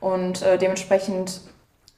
Und 0.00 0.40
äh, 0.42 0.56
dementsprechend 0.56 1.42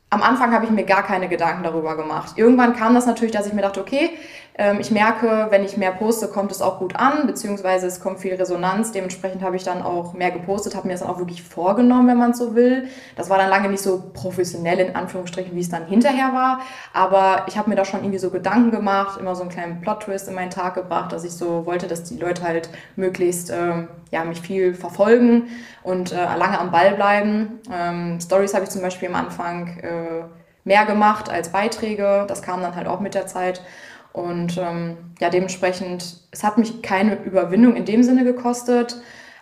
am 0.08 0.22
Anfang 0.22 0.52
habe 0.52 0.64
ich 0.64 0.70
mir 0.70 0.84
gar 0.84 1.02
keine 1.02 1.28
Gedanken 1.28 1.64
darüber 1.64 1.96
gemacht. 1.96 2.34
Irgendwann 2.36 2.76
kam 2.76 2.94
das 2.94 3.06
natürlich, 3.06 3.32
dass 3.32 3.46
ich 3.46 3.52
mir 3.52 3.62
dachte, 3.62 3.80
okay, 3.80 4.10
ähm, 4.58 4.78
ich 4.80 4.90
merke, 4.90 5.48
wenn 5.50 5.64
ich 5.64 5.76
mehr 5.76 5.92
poste, 5.92 6.28
kommt 6.28 6.50
es 6.50 6.62
auch 6.62 6.78
gut 6.78 6.96
an, 6.96 7.26
beziehungsweise 7.26 7.86
es 7.86 8.00
kommt 8.00 8.20
viel 8.20 8.34
Resonanz. 8.34 8.92
Dementsprechend 8.92 9.42
habe 9.42 9.56
ich 9.56 9.64
dann 9.64 9.82
auch 9.82 10.14
mehr 10.14 10.30
gepostet, 10.30 10.74
habe 10.74 10.86
mir 10.86 10.94
das 10.94 11.00
dann 11.00 11.10
auch 11.10 11.18
wirklich 11.18 11.42
vorgenommen, 11.42 12.08
wenn 12.08 12.16
man 12.16 12.32
so 12.34 12.54
will. 12.54 12.88
Das 13.16 13.28
war 13.28 13.36
dann 13.36 13.50
lange 13.50 13.68
nicht 13.68 13.82
so 13.82 14.10
professionell 14.14 14.78
in 14.78 14.96
Anführungsstrichen, 14.96 15.54
wie 15.54 15.60
es 15.60 15.68
dann 15.68 15.86
hinterher 15.86 16.32
war. 16.32 16.60
Aber 16.94 17.44
ich 17.48 17.58
habe 17.58 17.68
mir 17.68 17.76
da 17.76 17.84
schon 17.84 18.00
irgendwie 18.00 18.18
so 18.18 18.30
Gedanken 18.30 18.70
gemacht, 18.70 19.20
immer 19.20 19.34
so 19.34 19.42
einen 19.42 19.50
kleinen 19.50 19.80
Plot-Twist 19.82 20.28
in 20.28 20.34
meinen 20.34 20.50
Tag 20.50 20.74
gebracht, 20.74 21.12
dass 21.12 21.24
ich 21.24 21.32
so 21.32 21.66
wollte, 21.66 21.86
dass 21.86 22.04
die 22.04 22.16
Leute 22.16 22.42
halt 22.42 22.70
möglichst 22.96 23.50
ähm, 23.50 23.88
ja, 24.10 24.24
mich 24.24 24.40
viel 24.40 24.74
verfolgen 24.74 25.48
und 25.82 26.12
äh, 26.12 26.16
lange 26.16 26.58
am 26.58 26.70
Ball 26.70 26.94
bleiben. 26.94 27.60
Ähm, 27.70 28.18
Stories 28.20 28.54
habe 28.54 28.64
ich 28.64 28.70
zum 28.70 28.82
Beispiel 28.82 29.08
am 29.08 29.16
Anfang 29.16 29.78
äh, 29.80 29.95
mehr 30.64 30.84
gemacht 30.84 31.31
als 31.31 31.50
Beiträge. 31.50 32.25
Das 32.28 32.43
kam 32.43 32.60
dann 32.60 32.75
halt 32.75 32.88
auch 32.88 33.00
mit 33.00 33.14
der 33.14 33.26
Zeit. 33.26 33.62
Und 34.12 34.58
ähm, 34.58 34.96
ja, 35.20 35.31
dementsprechend, 35.31 36.19
es 36.31 36.43
hat 36.43 36.58
mich 36.58 36.82
keine 36.82 37.22
Überwindung 37.22 37.76
in 37.76 37.84
dem 37.84 38.02
Sinne 38.02 38.25
gekostet, 38.25 38.96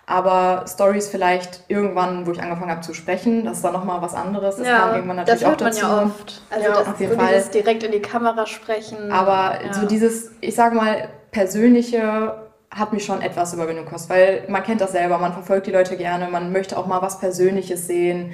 aber 0.07 0.65
Stories 0.69 1.09
vielleicht 1.09 1.63
irgendwann, 1.69 2.27
wo 2.27 2.33
ich 2.33 2.43
angefangen 2.43 2.71
habe 2.71 2.81
zu 2.81 2.93
sprechen, 2.93 3.45
das 3.45 3.59
ist 3.59 3.65
dann 3.65 3.73
nochmal 3.73 4.03
was 4.03 4.15
anderes. 4.15 4.57
Das 4.57 4.67
ja, 4.67 4.81
kam 4.81 4.95
irgendwann 4.97 5.17
natürlich 5.17 5.41
das 5.41 5.49
hört 5.49 5.63
auch 5.63 5.67
dazu. 5.67 5.87
Man 5.87 5.97
ja 5.97 6.05
oft. 6.05 6.43
Also 6.51 6.69
ja, 6.69 6.75
das, 6.75 6.89
auf 6.89 7.01
jeden 7.01 7.19
Fall. 7.19 7.45
direkt 7.55 7.83
in 7.85 7.93
die 7.93 8.03
Kamera 8.03 8.47
sprechen. 8.47 9.13
Aber 9.13 9.65
ja. 9.65 9.73
so 9.73 9.87
dieses, 9.87 10.33
ich 10.41 10.55
sage 10.55 10.75
mal, 10.75 11.09
persönliche 11.31 12.35
hat 12.71 12.93
mich 12.93 13.05
schon 13.05 13.23
etwas 13.23 13.55
Überwindung 13.55 13.85
gekostet, 13.85 14.11
weil 14.11 14.45
man 14.49 14.65
kennt 14.65 14.81
das 14.81 14.91
selber, 14.91 15.19
man 15.19 15.33
verfolgt 15.33 15.69
die 15.69 15.71
Leute 15.71 15.97
gerne, 15.97 16.29
man 16.29 16.51
möchte 16.51 16.77
auch 16.77 16.87
mal 16.87 17.01
was 17.01 17.21
Persönliches 17.21 17.87
sehen 17.87 18.33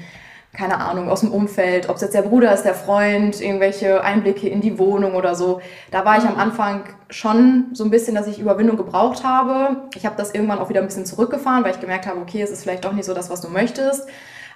keine 0.52 0.78
Ahnung, 0.80 1.08
aus 1.08 1.20
dem 1.20 1.30
Umfeld, 1.30 1.88
ob 1.88 1.96
es 1.96 2.02
jetzt 2.02 2.14
der 2.14 2.22
Bruder 2.22 2.52
ist, 2.52 2.64
der 2.64 2.74
Freund, 2.74 3.40
irgendwelche 3.40 4.02
Einblicke 4.02 4.48
in 4.48 4.60
die 4.60 4.78
Wohnung 4.78 5.14
oder 5.14 5.36
so. 5.36 5.60
Da 5.92 6.04
war 6.04 6.18
ich 6.18 6.24
am 6.24 6.34
mhm. 6.34 6.40
Anfang 6.40 6.84
schon 7.08 7.66
so 7.72 7.84
ein 7.84 7.90
bisschen, 7.90 8.16
dass 8.16 8.26
ich 8.26 8.40
Überwindung 8.40 8.76
gebraucht 8.76 9.22
habe. 9.22 9.88
Ich 9.94 10.06
habe 10.06 10.16
das 10.16 10.34
irgendwann 10.34 10.58
auch 10.58 10.68
wieder 10.68 10.80
ein 10.80 10.86
bisschen 10.86 11.06
zurückgefahren, 11.06 11.62
weil 11.62 11.72
ich 11.72 11.80
gemerkt 11.80 12.06
habe, 12.06 12.20
okay, 12.20 12.42
es 12.42 12.50
ist 12.50 12.64
vielleicht 12.64 12.84
doch 12.84 12.92
nicht 12.92 13.04
so 13.04 13.14
das, 13.14 13.30
was 13.30 13.40
du 13.40 13.48
möchtest. 13.48 14.08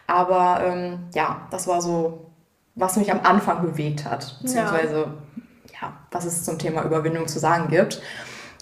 Aber 0.08 0.62
ähm, 0.64 0.98
ja, 1.14 1.46
das 1.50 1.68
war 1.68 1.80
so, 1.80 2.26
was 2.74 2.96
mich 2.96 3.12
am 3.12 3.20
Anfang 3.22 3.62
bewegt 3.62 4.04
hat, 4.04 4.36
beziehungsweise 4.42 4.96
ja. 4.96 5.80
ja, 5.80 5.92
was 6.10 6.24
es 6.24 6.42
zum 6.44 6.58
Thema 6.58 6.82
Überwindung 6.82 7.28
zu 7.28 7.38
sagen 7.38 7.68
gibt. 7.68 8.02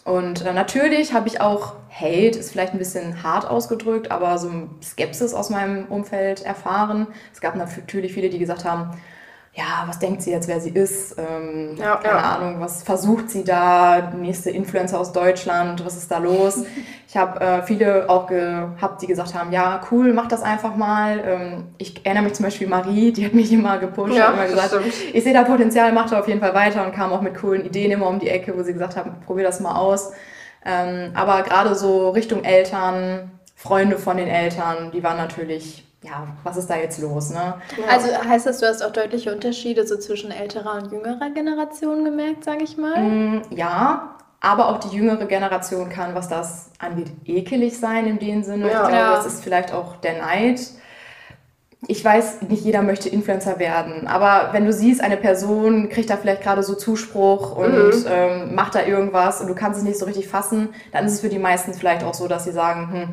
Und 0.04 0.44
äh, 0.44 0.52
natürlich 0.52 1.12
habe 1.12 1.28
ich 1.28 1.40
auch 1.40 1.74
Hate, 1.90 2.38
ist 2.38 2.50
vielleicht 2.50 2.72
ein 2.72 2.78
bisschen 2.78 3.22
hart 3.22 3.46
ausgedrückt, 3.46 4.10
aber 4.10 4.38
so 4.38 4.50
Skepsis 4.82 5.32
aus 5.32 5.50
meinem 5.50 5.86
Umfeld 5.86 6.42
erfahren. 6.42 7.06
Es 7.32 7.40
gab 7.40 7.54
natürlich 7.54 8.12
viele, 8.12 8.28
die 8.28 8.38
gesagt 8.38 8.64
haben, 8.64 8.98
ja, 9.54 9.84
was 9.86 9.98
denkt 9.98 10.22
sie 10.22 10.30
jetzt, 10.30 10.48
wer 10.48 10.60
sie 10.60 10.70
ist? 10.70 11.16
Ähm, 11.18 11.76
ja, 11.76 11.96
keine 11.96 12.18
ja. 12.18 12.36
Ahnung, 12.36 12.60
was 12.60 12.82
versucht 12.82 13.28
sie 13.28 13.44
da? 13.44 14.10
Nächste 14.16 14.48
Influencer 14.50 14.98
aus 14.98 15.12
Deutschland, 15.12 15.84
was 15.84 15.96
ist 15.98 16.10
da 16.10 16.18
los? 16.18 16.64
ich 17.08 17.16
habe 17.18 17.38
äh, 17.38 17.62
viele 17.62 18.08
auch 18.08 18.28
gehabt, 18.28 19.02
die 19.02 19.06
gesagt 19.06 19.34
haben, 19.34 19.52
ja, 19.52 19.82
cool, 19.90 20.14
mach 20.14 20.26
das 20.26 20.42
einfach 20.42 20.74
mal. 20.74 21.22
Ähm, 21.26 21.64
ich 21.76 22.04
erinnere 22.06 22.24
mich 22.24 22.32
zum 22.32 22.44
Beispiel 22.44 22.66
Marie, 22.66 23.12
die 23.12 23.26
hat 23.26 23.34
mich 23.34 23.52
immer 23.52 23.76
gepusht, 23.76 24.14
ja, 24.14 24.28
hat 24.28 24.34
immer 24.34 24.46
gesagt, 24.46 24.74
ich 25.12 25.22
sehe 25.22 25.34
da 25.34 25.42
Potenzial, 25.42 25.92
mach 25.92 26.08
da 26.08 26.20
auf 26.20 26.28
jeden 26.28 26.40
Fall 26.40 26.54
weiter 26.54 26.86
und 26.86 26.94
kam 26.94 27.12
auch 27.12 27.20
mit 27.20 27.34
coolen 27.34 27.66
Ideen 27.66 27.90
immer 27.90 28.08
um 28.08 28.18
die 28.18 28.30
Ecke, 28.30 28.56
wo 28.56 28.62
sie 28.62 28.72
gesagt 28.72 28.96
haben, 28.96 29.16
probier 29.26 29.44
das 29.44 29.60
mal 29.60 29.76
aus. 29.76 30.12
Ähm, 30.64 31.10
aber 31.14 31.42
gerade 31.42 31.74
so 31.74 32.08
Richtung 32.10 32.44
Eltern, 32.44 33.30
Freunde 33.54 33.98
von 33.98 34.16
den 34.16 34.28
Eltern, 34.28 34.92
die 34.92 35.02
waren 35.02 35.18
natürlich, 35.18 35.84
ja, 36.02 36.26
was 36.42 36.56
ist 36.56 36.68
da 36.68 36.76
jetzt 36.76 36.98
los, 37.00 37.30
ne? 37.30 37.54
Also 37.88 38.08
heißt 38.08 38.46
das, 38.46 38.58
du 38.58 38.66
hast 38.66 38.82
auch 38.82 38.92
deutliche 38.92 39.32
Unterschiede 39.32 39.86
so 39.86 39.96
zwischen 39.98 40.30
älterer 40.30 40.74
und 40.82 40.90
jüngerer 40.92 41.30
Generation 41.30 42.04
gemerkt, 42.04 42.44
sage 42.44 42.64
ich 42.64 42.76
mal? 42.76 43.00
Mm, 43.00 43.42
ja, 43.50 44.16
aber 44.40 44.68
auch 44.68 44.78
die 44.78 44.96
jüngere 44.96 45.26
Generation 45.26 45.88
kann, 45.88 46.14
was 46.16 46.28
das 46.28 46.70
angeht, 46.80 47.12
ekelig 47.24 47.78
sein 47.78 48.06
in 48.06 48.18
dem 48.18 48.42
Sinne. 48.42 48.66
Ja. 48.70 48.82
Ich 48.82 48.88
glaube, 48.88 48.94
Ja. 48.96 49.16
das 49.16 49.26
ist 49.26 49.44
vielleicht 49.44 49.72
auch 49.72 49.96
der 49.96 50.20
Neid. 50.20 50.60
Ich 51.88 52.04
weiß, 52.04 52.42
nicht 52.42 52.64
jeder 52.64 52.82
möchte 52.82 53.08
Influencer 53.08 53.58
werden, 53.58 54.06
aber 54.06 54.52
wenn 54.52 54.64
du 54.64 54.72
siehst, 54.72 55.00
eine 55.00 55.16
Person 55.16 55.88
kriegt 55.88 56.10
da 56.10 56.16
vielleicht 56.16 56.42
gerade 56.42 56.62
so 56.62 56.74
Zuspruch 56.76 57.56
und 57.56 57.72
Mhm. 57.74 58.04
ähm, 58.08 58.54
macht 58.54 58.76
da 58.76 58.84
irgendwas 58.84 59.40
und 59.40 59.48
du 59.48 59.54
kannst 59.56 59.78
es 59.78 59.84
nicht 59.84 59.98
so 59.98 60.04
richtig 60.06 60.28
fassen, 60.28 60.68
dann 60.92 61.06
ist 61.06 61.14
es 61.14 61.20
für 61.20 61.28
die 61.28 61.40
meisten 61.40 61.74
vielleicht 61.74 62.04
auch 62.04 62.14
so, 62.14 62.28
dass 62.28 62.44
sie 62.44 62.52
sagen, 62.52 62.92
hm, 62.92 63.08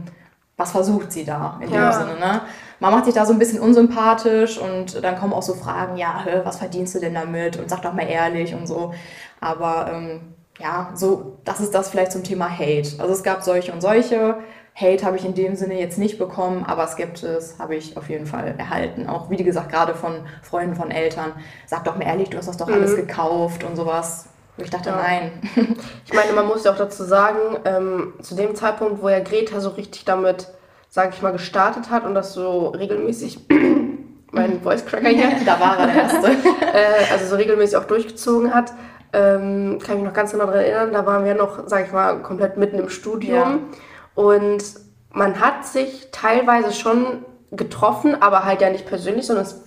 was 0.60 0.72
versucht 0.72 1.12
sie 1.12 1.24
da 1.26 1.58
in 1.62 1.72
Ja. 1.72 1.90
dem 1.90 2.00
Sinne, 2.00 2.20
ne? 2.20 2.42
Man 2.82 2.94
macht 2.94 3.06
sich 3.06 3.14
da 3.14 3.26
so 3.26 3.34
ein 3.34 3.40
bisschen 3.40 3.60
unsympathisch 3.60 4.58
und 4.60 5.04
dann 5.04 5.18
kommen 5.18 5.34
auch 5.34 5.42
so 5.42 5.54
Fragen, 5.54 5.98
ja, 5.98 6.24
was 6.44 6.58
verdienst 6.58 6.94
du 6.96 7.00
denn 7.00 7.14
damit 7.14 7.58
und 7.58 7.70
sag 7.70 7.82
doch 7.82 7.94
mal 7.94 8.08
ehrlich 8.08 8.54
und 8.54 8.68
so. 8.68 8.94
Aber 9.42 9.90
ähm, 9.92 10.34
ja, 10.60 10.92
so, 10.94 11.38
das 11.46 11.62
ist 11.62 11.74
das 11.74 11.90
vielleicht 11.90 12.12
zum 12.12 12.24
Thema 12.24 12.50
Hate. 12.50 13.00
Also 13.00 13.14
es 13.14 13.24
gab 13.24 13.42
solche 13.44 13.72
und 13.72 13.82
solche. 13.82 14.36
Hate 14.76 15.06
habe 15.06 15.18
ich 15.18 15.26
in 15.26 15.34
dem 15.34 15.56
Sinne 15.56 15.78
jetzt 15.80 15.98
nicht 15.98 16.18
bekommen, 16.20 16.64
aber 16.66 16.88
Skepsis 16.88 17.56
habe 17.60 17.76
ich 17.76 17.98
auf 17.98 18.10
jeden 18.10 18.26
Fall 18.26 18.56
erhalten. 18.58 19.08
Auch 19.08 19.30
wie 19.30 19.38
gesagt, 19.38 19.70
gerade 19.72 19.94
von 19.96 20.14
Freunden, 20.42 20.76
von 20.76 20.92
Eltern. 20.92 21.32
Sag 21.66 21.84
doch 21.86 21.98
mal 21.98 22.04
ehrlich, 22.06 22.30
du 22.30 22.38
hast 22.38 22.48
das 22.48 22.58
doch 22.58 22.70
alles 22.70 22.96
gekauft 22.96 23.64
und 23.64 23.76
sowas. 23.76 24.28
Und 24.60 24.66
ich 24.66 24.72
dachte, 24.72 24.90
Ja. 24.90 24.98
nein. 24.98 25.32
Ich 26.06 26.14
meine, 26.14 26.34
man 26.34 26.48
muss 26.48 26.66
ja 26.66 26.72
auch 26.74 26.78
dazu 26.78 27.04
sagen, 27.04 27.40
ähm, 27.64 28.14
zu 28.22 28.36
dem 28.36 28.56
Zeitpunkt, 28.56 29.02
wo 29.02 29.08
ja 29.10 29.20
Greta 29.20 29.60
so 29.62 29.70
richtig 29.70 30.04
damit, 30.06 30.48
sage 30.90 31.12
ich 31.14 31.22
mal, 31.22 31.32
gestartet 31.32 31.90
hat 31.90 32.04
und 32.04 32.14
das 32.14 32.34
so 32.34 32.68
regelmäßig, 32.70 33.40
mein 34.32 34.62
Voice 34.62 34.86
Cracker 34.86 35.10
hier, 35.10 35.32
da 35.46 35.60
war 35.60 35.78
er 35.80 35.88
der 35.88 35.96
Erste. 35.96 36.28
äh, 36.74 37.12
also 37.14 37.26
so 37.28 37.36
regelmäßig 37.38 37.78
auch 37.78 37.86
durchgezogen 37.86 38.54
hat, 38.54 38.74
ähm, 39.14 39.80
kann 39.82 39.96
ich 39.96 40.02
mich 40.02 40.10
noch 40.10 40.14
ganz 40.14 40.32
genau 40.32 40.46
daran 40.46 40.60
erinnern, 40.62 40.94
da 40.94 41.06
waren 41.06 41.24
wir 41.24 41.36
noch, 41.36 41.68
sage 41.68 41.86
ich 41.86 41.92
mal, 41.94 42.22
komplett 42.22 42.58
mitten 42.58 42.80
im 42.80 42.90
Studium 42.90 43.70
und 44.16 44.64
man 45.12 45.40
hat 45.40 45.66
sich 45.66 46.10
teilweise 46.12 46.74
schon 46.74 47.24
getroffen, 47.52 48.22
aber 48.22 48.44
halt 48.46 48.62
ja 48.62 48.70
nicht 48.70 48.86
persönlich, 48.88 49.26
sondern 49.26 49.46
es 49.46 49.62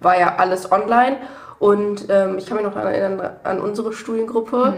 war 0.00 0.18
ja 0.18 0.36
alles 0.36 0.72
online 0.72 1.18
und 1.60 2.06
ähm, 2.08 2.38
ich 2.38 2.46
kann 2.46 2.56
mich 2.56 2.64
noch 2.64 2.72
daran 2.72 2.92
erinnern 2.94 3.30
an 3.44 3.60
unsere 3.60 3.92
Studiengruppe. 3.92 4.72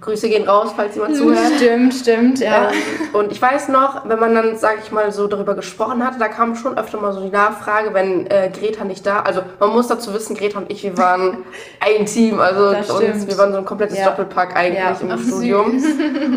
Grüße 0.00 0.28
gehen 0.28 0.48
raus, 0.48 0.70
falls 0.76 0.94
jemand 0.94 1.16
zuhört. 1.16 1.40
stimmt, 1.56 1.92
stimmt, 1.92 2.38
ja. 2.38 2.70
Ähm, 2.70 2.76
und 3.14 3.32
ich 3.32 3.42
weiß 3.42 3.68
noch, 3.68 4.08
wenn 4.08 4.20
man 4.20 4.32
dann, 4.36 4.56
sage 4.56 4.78
ich 4.80 4.92
mal, 4.92 5.10
so 5.10 5.26
darüber 5.26 5.56
gesprochen 5.56 6.06
hatte, 6.06 6.20
da 6.20 6.28
kam 6.28 6.54
schon 6.54 6.78
öfter 6.78 7.00
mal 7.00 7.12
so 7.12 7.20
die 7.20 7.30
Nachfrage, 7.30 7.92
wenn 7.94 8.28
äh, 8.28 8.48
Greta 8.56 8.84
nicht 8.84 9.04
da, 9.04 9.22
also 9.22 9.42
man 9.58 9.70
muss 9.70 9.88
dazu 9.88 10.14
wissen, 10.14 10.36
Greta 10.36 10.58
und 10.58 10.70
ich, 10.70 10.84
wir 10.84 10.96
waren 10.96 11.38
ein 11.80 12.06
Team, 12.06 12.38
also 12.38 12.68
uns, 12.68 13.26
wir 13.26 13.36
waren 13.36 13.50
so 13.50 13.58
ein 13.58 13.64
komplettes 13.64 13.98
Ja. 13.98 14.04
Doppelpack 14.10 14.54
eigentlich 14.54 14.78
Ja. 14.78 14.96
im 15.00 15.10
Ach, 15.10 15.18
Studium. 15.18 15.82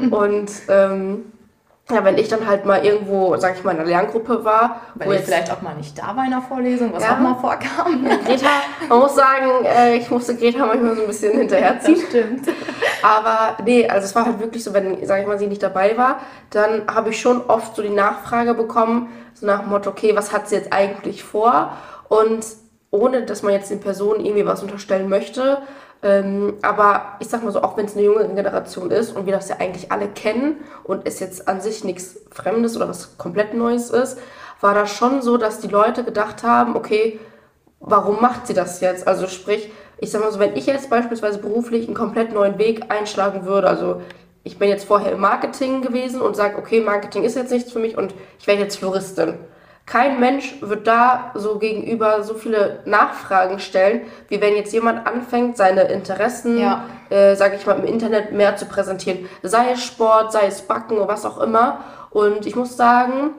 Und 0.12 0.50
ähm, 0.70 1.26
ja, 1.92 2.04
wenn 2.06 2.18
ich 2.18 2.30
dann 2.30 2.48
halt 2.48 2.66
mal 2.66 2.84
irgendwo, 2.86 3.36
sage 3.38 3.56
ich 3.58 3.63
mal, 3.63 3.72
in 3.72 3.80
einer 3.80 3.90
Lerngruppe 3.90 4.46
war, 4.46 4.82
wo 4.96 5.02
Weil 5.02 5.12
ich 5.12 5.18
jetzt 5.20 5.25
vielleicht 5.25 5.52
auch 5.52 5.62
mal 5.62 5.75
nicht 5.75 5.98
da 5.98 6.16
war 6.16 6.24
in 6.24 6.32
der 6.32 6.42
Vorlesung, 6.42 6.94
was 6.94 7.04
Ja. 7.04 7.16
auch 7.16 7.20
mal 7.20 7.36
vorkam. 7.36 8.06
Greta, 8.25 8.48
man 8.88 9.00
muss 9.00 9.16
sagen, 9.16 9.66
äh, 9.66 9.96
ich 9.98 10.10
musste 10.10 10.36
Greta 10.38 10.66
manchmal 10.66 10.96
so 10.96 11.02
ein 11.02 11.08
bisschen 11.08 11.38
hinterherziehen. 11.38 11.98
stimmt. 12.08 12.48
Aber 13.02 13.58
nee, 13.66 13.86
also 13.88 14.06
es 14.06 14.16
war 14.16 14.25
halt 14.25 14.40
wirklich 14.40 14.63
so, 14.63 14.74
wenn, 14.74 15.06
sag 15.06 15.20
ich 15.22 15.28
mal, 15.28 15.38
sie 15.38 15.48
nicht 15.48 15.62
dabei 15.62 15.98
war, 15.98 16.20
dann 16.52 16.84
habe 16.88 17.10
ich 17.10 17.20
schon 17.20 17.42
oft 17.50 17.75
so 17.75 17.82
die 17.82 17.90
Nachfrage 17.90 18.54
bekommen, 18.54 19.10
so 19.34 19.46
nach 19.46 19.60
dem 19.60 19.70
Motto, 19.70 19.90
okay, 19.90 20.16
was 20.16 20.32
hat 20.32 20.48
sie 20.48 20.56
jetzt 20.56 20.72
eigentlich 20.72 21.22
vor? 21.24 21.74
Und 22.08 22.46
ohne, 22.92 23.24
dass 23.24 23.44
man 23.44 23.52
jetzt 23.54 23.70
den 23.72 23.82
Personen 23.82 24.24
irgendwie 24.25 24.46
was 24.46 24.62
unterstellen 24.63 25.10
möchte, 25.10 25.58
ähm, 26.03 26.55
aber 26.62 27.15
ich 27.19 27.29
sag 27.29 27.43
mal 27.43 27.51
so, 27.51 27.63
auch 27.63 27.77
wenn 27.77 27.86
es 27.86 27.95
eine 27.95 28.05
junge 28.05 28.27
Generation 28.27 28.91
ist 28.91 29.15
und 29.15 29.25
wir 29.25 29.33
das 29.33 29.48
ja 29.48 29.57
eigentlich 29.60 29.91
alle 29.91 30.10
kennen 30.10 30.57
und 30.83 31.07
es 31.07 31.19
jetzt 31.19 31.48
an 31.48 31.62
sich 31.62 31.83
nichts 31.83 32.19
Fremdes 32.29 32.75
oder 32.75 32.89
was 32.89 33.17
komplett 33.17 33.53
Neues 33.53 33.89
ist, 33.89 34.19
war 34.60 34.74
das 34.74 34.91
schon 34.91 35.22
so, 35.22 35.38
dass 35.38 35.60
die 35.60 35.67
Leute 35.67 36.03
gedacht 36.03 36.43
haben, 36.43 36.75
okay, 36.75 37.19
warum 37.79 38.22
macht 38.22 38.48
sie 38.48 38.53
das 38.53 38.81
jetzt? 38.81 39.07
Also 39.07 39.27
sprich, 39.27 39.72
ich 39.98 40.12
sag 40.12 40.22
mal 40.22 40.31
so, 40.31 40.39
wenn 40.39 40.55
ich 40.57 40.65
jetzt 40.65 40.89
beispielsweise 40.89 41.39
beruflich 41.39 41.88
einen 41.88 41.95
komplett 41.95 42.33
neuen 42.33 42.57
Weg 42.57 42.91
einschlagen 42.91 43.45
würde, 43.45 43.69
also 43.69 44.01
ich 44.43 44.60
bin 44.60 44.67
jetzt 44.67 44.86
vorher 44.86 45.13
im 45.13 45.22
Marketing 45.22 45.81
gewesen 45.81 46.22
und 46.22 46.36
sage, 46.36 46.57
okay, 46.57 46.81
Marketing 46.81 47.24
ist 47.24 47.36
jetzt 47.36 47.51
nichts 47.51 47.72
für 47.72 47.79
mich 47.79 47.98
und 47.98 48.13
ich 48.39 48.48
werde 48.48 48.62
jetzt 48.62 48.77
Floristin. 48.77 49.36
Kein 49.86 50.20
Mensch 50.20 50.56
wird 50.62 50.88
da 50.88 51.32
so 51.34 51.60
gegenüber 51.60 52.24
so 52.24 52.36
viele 52.36 52.80
Nachfragen 52.86 53.60
stellen, 53.60 54.02
wie 54.30 54.40
wenn 54.40 54.56
jetzt 54.56 54.72
jemand 54.72 55.06
anfängt, 55.06 55.58
seine 55.58 55.82
Interessen, 55.84 56.58
Ja. 56.58 56.86
äh, 57.10 57.36
sage 57.36 57.56
ich 57.58 57.66
mal, 57.66 57.78
im 57.80 57.86
Internet 57.86 58.32
mehr 58.32 58.56
zu 58.56 58.66
präsentieren. 58.66 59.28
Sei 59.44 59.72
es 59.74 59.84
Sport, 59.84 60.32
sei 60.32 60.46
es 60.48 60.62
Backen 60.62 60.96
oder 60.98 61.10
was 61.10 61.25
auch 61.25 61.38
immer. 61.40 61.80
Und 62.12 62.46
ich 62.46 62.56
muss 62.56 62.78
sagen, 62.78 63.32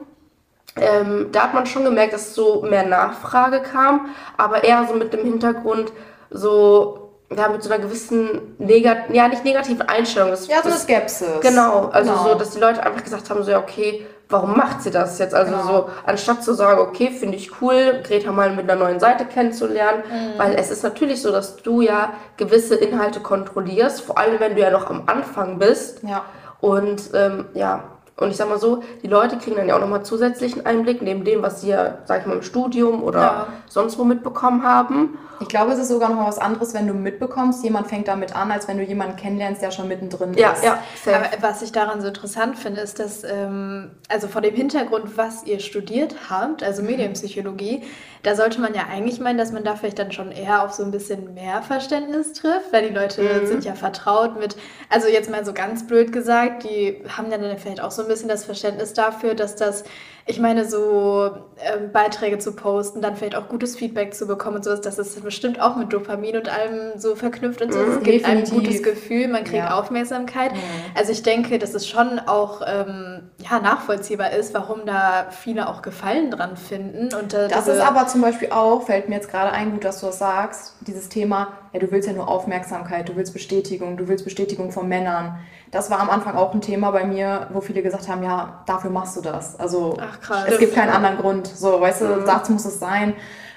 ähm, 0.75 1.29
da 1.31 1.43
hat 1.43 1.53
man 1.53 1.65
schon 1.65 1.83
gemerkt, 1.83 2.13
dass 2.13 2.35
so 2.35 2.61
mehr 2.61 2.85
Nachfrage 2.85 3.61
kam, 3.61 4.09
aber 4.37 4.63
eher 4.63 4.85
so 4.87 4.93
mit 4.93 5.13
dem 5.13 5.23
Hintergrund 5.23 5.91
so, 6.29 7.04
ja, 7.35 7.47
mit 7.49 7.63
so 7.63 7.71
einer 7.71 7.81
gewissen, 7.83 8.55
negat 8.59 9.09
ja, 9.11 9.27
nicht 9.27 9.43
negativen 9.43 9.81
Einstellung. 9.81 10.29
Das, 10.31 10.47
Ja, 10.47 10.61
so 10.61 10.69
eine 10.69 10.77
Skepsis. 10.77 11.27
Genau, 11.41 11.87
also 11.91 12.11
Genau. 12.11 12.23
so, 12.23 12.35
dass 12.35 12.51
die 12.51 12.59
Leute 12.59 12.83
einfach 12.83 13.03
gesagt 13.03 13.29
haben, 13.29 13.43
so, 13.43 13.51
ja, 13.51 13.59
okay, 13.59 14.05
warum 14.29 14.55
macht 14.57 14.81
sie 14.81 14.91
das 14.91 15.17
jetzt? 15.19 15.33
Also 15.33 15.51
Genau. 15.51 15.63
so, 15.67 15.89
anstatt 16.05 16.43
zu 16.43 16.53
sagen, 16.53 16.79
okay, 16.79 17.09
finde 17.11 17.37
ich 17.37 17.61
cool, 17.61 18.01
Greta 18.03 18.31
mal 18.31 18.51
mit 18.51 18.69
einer 18.69 18.79
neuen 18.79 18.99
Seite 18.99 19.25
kennenzulernen, 19.25 20.03
Mhm. 20.09 20.37
weil 20.37 20.55
es 20.55 20.69
ist 20.71 20.83
natürlich 20.83 21.21
so, 21.21 21.31
dass 21.31 21.57
du 21.57 21.81
ja 21.81 22.13
gewisse 22.37 22.75
Inhalte 22.75 23.19
kontrollierst, 23.19 24.01
vor 24.01 24.17
allem 24.17 24.39
wenn 24.39 24.55
du 24.55 24.61
ja 24.61 24.69
noch 24.71 24.89
am 24.89 25.03
Anfang 25.07 25.57
bist. 25.59 26.01
Ja. 26.03 26.23
Und 26.61 27.09
ähm, 27.13 27.45
ja, 27.53 27.83
und 28.17 28.29
ich 28.31 28.37
sag 28.37 28.47
mal 28.47 28.59
so, 28.59 28.81
die 29.03 29.07
Leute 29.07 29.37
kriegen 29.37 29.57
dann 29.57 29.67
ja 29.67 29.75
auch 29.75 29.81
nochmal 29.81 30.03
zusätzlichen 30.03 30.65
Einblick, 30.65 31.01
neben 31.01 31.25
dem, 31.25 31.41
was 31.41 31.61
sie 31.61 31.69
ja, 31.69 31.97
sag 32.05 32.21
ich 32.21 32.27
mal, 32.27 32.35
im 32.37 32.43
Studium 32.43 33.03
oder 33.03 33.19
Ja. 33.21 33.47
sonst 33.67 33.97
wo 33.99 34.03
mitbekommen 34.05 34.63
haben. 34.63 35.17
Ich 35.41 35.49
glaube, 35.49 35.73
es 35.73 35.79
ist 35.79 35.89
sogar 35.89 36.07
noch 36.07 36.15
mal 36.15 36.27
was 36.27 36.37
anderes, 36.39 36.73
wenn 36.73 36.87
du 36.87 36.93
mitbekommst, 36.93 37.61
jemand 37.65 37.87
fängt 37.87 38.07
damit 38.07 38.33
an, 38.33 38.51
als 38.51 38.69
wenn 38.69 38.77
du 38.77 38.83
jemanden 38.85 39.17
kennenlernst, 39.17 39.61
der 39.61 39.71
schon 39.71 39.89
mittendrin 39.89 40.33
Ja, 40.35 40.51
ist. 40.51 40.63
ja, 40.63 40.79
safe. 41.03 41.17
Aber 41.17 41.27
was 41.41 41.61
ich 41.61 41.73
daran 41.73 41.99
so 41.99 42.07
interessant 42.07 42.57
finde, 42.57 42.79
ist, 42.79 42.99
dass, 42.99 43.25
ähm, 43.25 43.91
also 44.07 44.29
vor 44.29 44.39
dem 44.39 44.55
Hintergrund, 44.55 45.17
was 45.17 45.43
ihr 45.43 45.59
studiert 45.59 46.15
habt, 46.29 46.63
also 46.63 46.83
Medienpsychologie, 46.83 47.83
da 48.23 48.35
sollte 48.35 48.61
man 48.61 48.73
ja 48.73 48.83
eigentlich 48.89 49.19
meinen, 49.19 49.37
dass 49.37 49.51
man 49.51 49.65
da 49.65 49.75
vielleicht 49.75 49.99
dann 49.99 50.13
schon 50.13 50.31
eher 50.31 50.63
auf 50.63 50.71
so 50.71 50.83
ein 50.83 50.91
bisschen 50.91 51.33
mehr 51.33 51.61
Verständnis 51.61 52.31
trifft, 52.33 52.71
weil 52.71 52.87
die 52.87 52.93
Leute 52.95 53.45
sind 53.45 53.65
ja 53.65 53.75
vertraut 53.75 54.39
mit, 54.39 54.55
also 54.89 55.07
jetzt 55.09 55.29
mal 55.29 55.45
so 55.45 55.51
ganz 55.53 55.85
blöd 55.85 56.13
gesagt, 56.13 56.63
die 56.63 57.03
haben 57.15 57.29
dann 57.29 57.41
vielleicht 57.57 57.81
auch 57.81 57.91
so 57.91 58.04
ein 58.05 58.09
bisschen 58.09 58.29
das 58.29 58.45
Verständnis 58.45 58.93
dafür, 58.93 59.35
dass 59.35 59.55
das, 59.55 59.83
ich 60.27 60.39
meine, 60.39 60.65
so 60.65 61.29
ähm, 61.59 61.91
Beiträge 61.91 62.39
zu 62.39 62.55
posten, 62.55 63.01
dann 63.01 63.15
vielleicht 63.15 63.35
auch 63.35 63.47
gutes 63.47 63.75
Feedback 63.75 64.13
zu 64.13 64.25
bekommen 64.27 64.57
und 64.57 64.63
sowas, 64.63 64.81
das 64.81 64.97
ist 64.97 65.23
bestimmt 65.23 65.59
auch 65.61 65.75
mit 65.75 65.93
Dopamin 65.93 66.37
und 66.37 66.49
allem 66.49 66.97
so 66.97 67.15
verknüpft 67.15 67.61
und 67.61 67.73
so. 67.73 67.79
Es 67.79 68.03
gibt 68.03 68.25
einem 68.25 68.43
ein 68.43 68.49
gutes 68.49 68.81
Gefühl, 68.81 69.27
man 69.27 69.43
kriegt 69.43 69.57
Ja. 69.57 69.79
Aufmerksamkeit. 69.79 70.51
Also 70.95 71.11
ich 71.11 71.21
denke, 71.23 71.59
dass 71.59 71.73
es 71.73 71.87
schon 71.87 72.19
auch 72.19 72.61
ähm, 72.65 73.29
ja, 73.49 73.59
nachvollziehbar 73.59 74.31
ist, 74.31 74.53
warum 74.53 74.85
da 74.85 75.27
viele 75.29 75.69
auch 75.69 75.81
Gefallen 75.81 76.31
dran 76.31 76.57
finden. 76.57 77.13
Und 77.13 77.33
äh, 77.33 77.47
Das 77.47 77.67
ist 77.67 77.79
aber 77.79 78.07
zum 78.07 78.21
Beispiel 78.21 78.49
auch, 78.51 78.83
fällt 78.83 79.09
mir 79.09 79.15
jetzt 79.15 79.29
gerade 79.29 79.51
ein, 79.51 79.71
gut, 79.71 79.83
dass 79.83 79.99
du 79.99 80.07
das 80.07 80.19
sagst, 80.19 80.75
dieses 80.81 81.09
Thema, 81.09 81.49
ja, 81.73 81.79
du 81.79 81.91
willst 81.91 82.07
ja 82.07 82.13
nur 82.13 82.27
Aufmerksamkeit, 82.27 83.09
du 83.09 83.15
willst 83.15 83.33
Bestätigung, 83.33 83.97
du 83.97 84.07
willst 84.07 84.23
Bestätigung 84.25 84.71
von 84.71 84.87
Männern. 84.87 85.39
Das 85.75 85.91
war 85.91 85.99
am 85.99 86.09
Anfang 86.09 86.35
auch 86.37 86.53
ein 86.53 86.61
Thema 86.61 86.91
bei 86.91 87.03
mir, 87.05 87.47
wo 87.51 87.59
viele 87.59 87.81
gesagt 87.83 88.07
haben, 88.07 88.23
ja, 88.23 88.63
dafür 88.65 88.91
machst 88.91 89.17
du 89.17 89.21
das. 89.21 89.59
Also 89.59 89.97
Ach, 89.99 90.21
krass. 90.21 90.45
es 90.47 90.57
gibt 90.57 90.73
keinen 90.73 90.89
anderen 90.89 91.17
Grund. 91.17 91.47
So, 91.47 91.81
weißt 91.81 91.99
du, 91.99 92.05
Mhm. 92.05 92.53
muss 92.53 92.63
es 92.63 92.79
sein. 92.79 93.13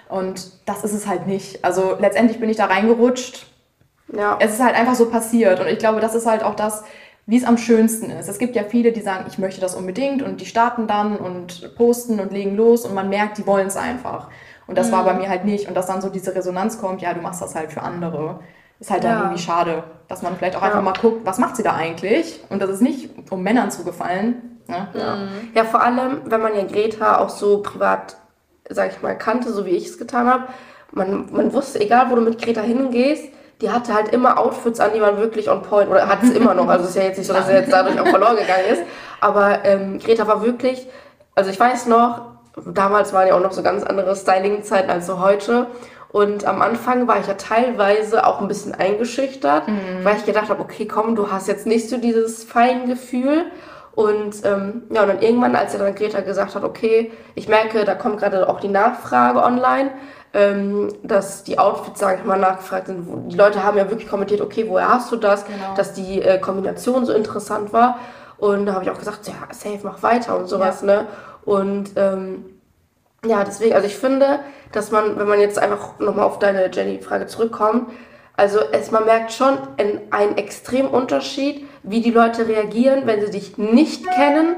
Und 0.08 0.50
das 0.66 0.82
ist 0.82 0.94
es 0.94 1.06
halt 1.06 1.28
nicht. 1.28 1.64
Also 1.64 1.94
letztendlich 2.00 2.40
bin 2.40 2.50
ich 2.50 2.56
da 2.56 2.64
reingerutscht. 2.66 3.46
ja. 4.12 4.36
Es 4.40 4.52
ist 4.54 4.60
halt 4.64 4.74
einfach 4.74 4.96
so 4.96 5.10
passiert. 5.10 5.60
Und 5.60 5.68
ich 5.68 5.78
glaube, 5.78 6.00
das 6.00 6.16
ist 6.16 6.26
halt 6.26 6.42
auch 6.42 6.56
das, 6.56 6.82
wie 7.26 7.36
es 7.36 7.44
am 7.44 7.56
schönsten 7.56 8.10
ist. 8.10 8.28
Es 8.28 8.38
gibt 8.38 8.56
ja 8.56 8.64
viele, 8.64 8.90
die 8.90 9.00
sagen, 9.02 9.26
ich 9.28 9.38
möchte 9.38 9.60
das 9.60 9.76
unbedingt 9.76 10.20
und 10.22 10.40
die 10.40 10.46
starten 10.46 10.88
dann 10.88 11.18
und 11.18 11.76
posten 11.76 12.18
und 12.18 12.32
legen 12.32 12.56
los 12.56 12.84
und 12.84 12.94
man 12.94 13.10
merkt, 13.10 13.38
die 13.38 13.46
wollen 13.46 13.68
es 13.68 13.76
einfach. 13.76 14.28
Und 14.66 14.76
das 14.76 14.90
war 14.90 15.04
bei 15.04 15.14
mir 15.14 15.28
halt 15.28 15.44
nicht. 15.44 15.68
Und 15.68 15.74
dass 15.76 15.86
dann 15.86 16.00
so 16.00 16.08
diese 16.08 16.34
Resonanz 16.34 16.78
kommt, 16.80 17.00
ja, 17.00 17.14
du 17.14 17.20
machst 17.20 17.40
das 17.42 17.54
halt 17.54 17.70
für 17.72 17.82
andere, 17.82 18.40
ist 18.80 18.90
halt 18.90 19.04
dann 19.04 19.12
Ja. 19.12 19.18
irgendwie 19.24 19.42
schade, 19.42 19.82
dass 20.08 20.22
man 20.22 20.36
vielleicht 20.36 20.56
auch 20.56 20.60
Ja. 20.62 20.68
einfach 20.68 20.82
mal 20.82 20.94
guckt, 21.00 21.24
was 21.26 21.38
macht 21.38 21.56
sie 21.56 21.62
da 21.62 21.74
eigentlich? 21.74 22.40
Und 22.50 22.62
das 22.62 22.70
ist 22.70 22.80
nicht, 22.82 23.10
um 23.30 23.42
Männern 23.42 23.70
zu 23.70 23.84
gefallen. 23.84 24.60
Ne? 24.66 24.88
Ja. 24.94 25.16
ja, 25.54 25.64
vor 25.64 25.80
allem, 25.82 26.22
wenn 26.26 26.42
man 26.42 26.54
ja 26.54 26.64
Greta 26.64 27.18
auch 27.18 27.30
so 27.30 27.62
privat, 27.62 28.16
sag 28.68 28.90
ich 28.92 29.00
mal, 29.02 29.16
kannte, 29.16 29.50
so 29.52 29.64
wie 29.64 29.70
ich 29.70 29.86
es 29.86 29.98
getan 29.98 30.28
habe. 30.28 30.44
Man, 30.92 31.28
man 31.32 31.52
wusste, 31.52 31.80
egal 31.80 32.10
wo 32.10 32.14
du 32.14 32.20
mit 32.20 32.40
Greta 32.40 32.60
hingehst, 32.60 33.24
die 33.60 33.70
hatte 33.70 33.94
halt 33.94 34.08
immer 34.10 34.38
Outfits 34.38 34.78
an, 34.78 34.90
die 34.94 35.00
waren 35.00 35.16
wirklich 35.16 35.48
on 35.50 35.62
point. 35.62 35.88
Oder 35.90 36.06
hat 36.06 36.22
es 36.22 36.30
immer 36.30 36.54
noch. 36.54 36.68
Also 36.68 36.84
es 36.84 36.90
ist 36.90 36.96
ja 36.96 37.02
jetzt 37.04 37.18
nicht 37.18 37.26
so, 37.26 37.32
dass 37.32 37.48
er 37.48 37.60
jetzt 37.60 37.72
dadurch 37.72 37.98
auch 37.98 38.06
verloren 38.06 38.36
gegangen 38.36 38.66
ist. 38.70 38.82
Aber 39.20 39.64
ähm, 39.64 39.98
Greta 39.98 40.26
war 40.28 40.42
wirklich 40.44 40.86
also 41.34 41.50
ich 41.50 41.60
weiß 41.60 41.86
noch, 41.86 42.22
damals 42.66 43.12
waren 43.12 43.28
ja 43.28 43.36
auch 43.36 43.40
noch 43.40 43.52
so 43.52 43.62
ganz 43.62 43.84
andere 43.84 44.16
Styling-Zeiten 44.16 44.90
als 44.90 45.06
so 45.06 45.20
heute. 45.20 45.68
Und 46.10 46.46
am 46.46 46.62
Anfang 46.62 47.06
war 47.06 47.20
ich 47.20 47.26
ja 47.26 47.34
teilweise 47.34 48.26
auch 48.26 48.40
ein 48.40 48.48
bisschen 48.48 48.74
eingeschüchtert, 48.74 49.68
mhm. 49.68 50.04
weil 50.04 50.16
ich 50.16 50.24
gedacht 50.24 50.48
habe, 50.48 50.60
okay, 50.62 50.86
komm, 50.86 51.16
du 51.16 51.30
hast 51.30 51.48
jetzt 51.48 51.66
nicht 51.66 51.88
so 51.90 51.98
dieses 51.98 52.44
Feingefühl. 52.44 53.44
Und 53.94 54.44
ähm, 54.44 54.84
ja, 54.90 55.02
und 55.02 55.08
dann 55.08 55.20
irgendwann, 55.20 55.56
als 55.56 55.72
ja 55.72 55.80
dann 55.80 55.94
Greta 55.94 56.20
gesagt 56.20 56.54
hat, 56.54 56.64
okay, 56.64 57.10
ich 57.34 57.48
merke, 57.48 57.84
da 57.84 57.94
kommt 57.94 58.18
gerade 58.18 58.48
auch 58.48 58.60
die 58.60 58.68
Nachfrage 58.68 59.42
online, 59.42 59.90
ähm, 60.32 60.88
dass 61.02 61.42
die 61.42 61.58
Outfits, 61.58 62.00
sage 62.00 62.18
ich 62.20 62.24
mal, 62.24 62.38
nachgefragt 62.38 62.86
sind. 62.86 63.32
Die 63.32 63.36
Leute 63.36 63.64
haben 63.64 63.76
ja 63.76 63.90
wirklich 63.90 64.08
kommentiert, 64.08 64.40
okay, 64.40 64.66
woher 64.68 64.88
hast 64.88 65.10
du 65.10 65.16
das? 65.16 65.44
Genau. 65.46 65.74
Dass 65.76 65.94
die 65.94 66.22
äh, 66.22 66.38
Kombination 66.38 67.04
so 67.06 67.12
interessant 67.12 67.72
war. 67.72 67.98
Und 68.38 68.66
da 68.66 68.74
habe 68.74 68.84
ich 68.84 68.90
auch 68.90 68.98
gesagt, 68.98 69.26
ja, 69.26 69.34
safe, 69.50 69.80
mach 69.82 70.02
weiter 70.02 70.38
und 70.38 70.46
sowas, 70.46 70.82
ja. 70.82 70.86
ne? 70.86 71.06
Und 71.44 71.90
ähm, 71.96 72.44
ja, 73.26 73.42
deswegen, 73.42 73.74
also 73.74 73.86
ich 73.86 73.96
finde, 73.96 74.40
dass 74.72 74.90
man, 74.90 75.18
wenn 75.18 75.28
man 75.28 75.40
jetzt 75.40 75.58
einfach 75.58 75.98
nochmal 75.98 76.24
auf 76.24 76.38
deine 76.38 76.70
Jenny-Frage 76.70 77.26
zurückkommt, 77.26 77.90
also 78.36 78.60
es, 78.70 78.92
man 78.92 79.04
merkt 79.04 79.32
schon 79.32 79.58
einen 80.10 80.36
extremen 80.36 80.88
Unterschied, 80.88 81.66
wie 81.82 82.00
die 82.00 82.12
Leute 82.12 82.46
reagieren, 82.46 83.02
wenn 83.04 83.20
sie 83.20 83.30
dich 83.30 83.58
nicht 83.58 84.08
kennen, 84.08 84.56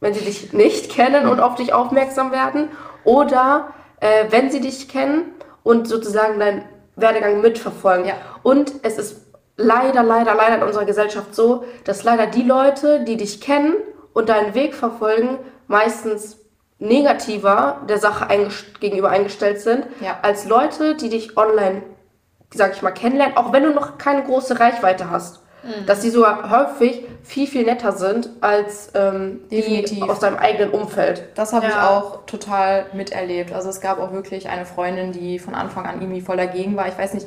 wenn 0.00 0.12
sie 0.12 0.24
dich 0.24 0.52
nicht 0.52 0.90
kennen 0.90 1.26
und 1.26 1.40
auf 1.40 1.54
dich 1.54 1.72
aufmerksam 1.72 2.30
werden, 2.30 2.68
oder 3.04 3.72
äh, 4.00 4.26
wenn 4.28 4.50
sie 4.50 4.60
dich 4.60 4.88
kennen 4.88 5.32
und 5.62 5.88
sozusagen 5.88 6.38
deinen 6.38 6.64
Werdegang 6.96 7.40
mitverfolgen. 7.40 8.04
Ja. 8.06 8.14
Und 8.42 8.72
es 8.82 8.98
ist 8.98 9.22
leider, 9.56 10.02
leider, 10.02 10.34
leider 10.34 10.56
in 10.56 10.62
unserer 10.62 10.84
Gesellschaft 10.84 11.34
so, 11.34 11.64
dass 11.84 12.04
leider 12.04 12.26
die 12.26 12.42
Leute, 12.42 13.00
die 13.04 13.16
dich 13.16 13.40
kennen 13.40 13.76
und 14.12 14.28
deinen 14.28 14.54
Weg 14.54 14.74
verfolgen, 14.74 15.38
meistens 15.68 16.38
negativer 16.78 17.80
der 17.88 17.98
Sache 17.98 18.28
eingest 18.28 18.80
gegenüber 18.80 19.10
eingestellt 19.10 19.60
sind, 19.60 19.86
ja. 20.00 20.18
als 20.22 20.46
Leute, 20.46 20.94
die 20.94 21.08
dich 21.08 21.36
online, 21.36 21.82
sag 22.52 22.72
ich 22.74 22.82
mal, 22.82 22.90
kennenlernen, 22.90 23.36
auch 23.36 23.52
wenn 23.52 23.62
du 23.62 23.70
noch 23.70 23.98
keine 23.98 24.22
große 24.24 24.60
Reichweite 24.60 25.10
hast. 25.10 25.40
Mhm. 25.62 25.86
Dass 25.86 26.02
sie 26.02 26.10
sogar 26.10 26.50
häufig 26.50 27.02
viel, 27.22 27.46
viel 27.46 27.64
netter 27.64 27.92
sind 27.92 28.30
als 28.40 28.90
ähm, 28.94 29.40
die 29.50 30.02
aus 30.02 30.20
deinem 30.20 30.36
eigenen 30.36 30.70
Umfeld. 30.70 31.24
Das 31.34 31.52
habe 31.52 31.66
ja. 31.66 31.72
ich 31.72 31.78
auch 31.78 32.26
total 32.26 32.86
miterlebt. 32.92 33.52
Also 33.52 33.68
es 33.70 33.80
gab 33.80 33.98
auch 33.98 34.12
wirklich 34.12 34.48
eine 34.48 34.66
Freundin, 34.66 35.12
die 35.12 35.38
von 35.38 35.54
Anfang 35.54 35.86
an 35.86 36.00
irgendwie 36.00 36.20
voll 36.20 36.36
dagegen 36.36 36.76
war. 36.76 36.86
Ich 36.86 36.96
weiß 36.96 37.14
nicht, 37.14 37.26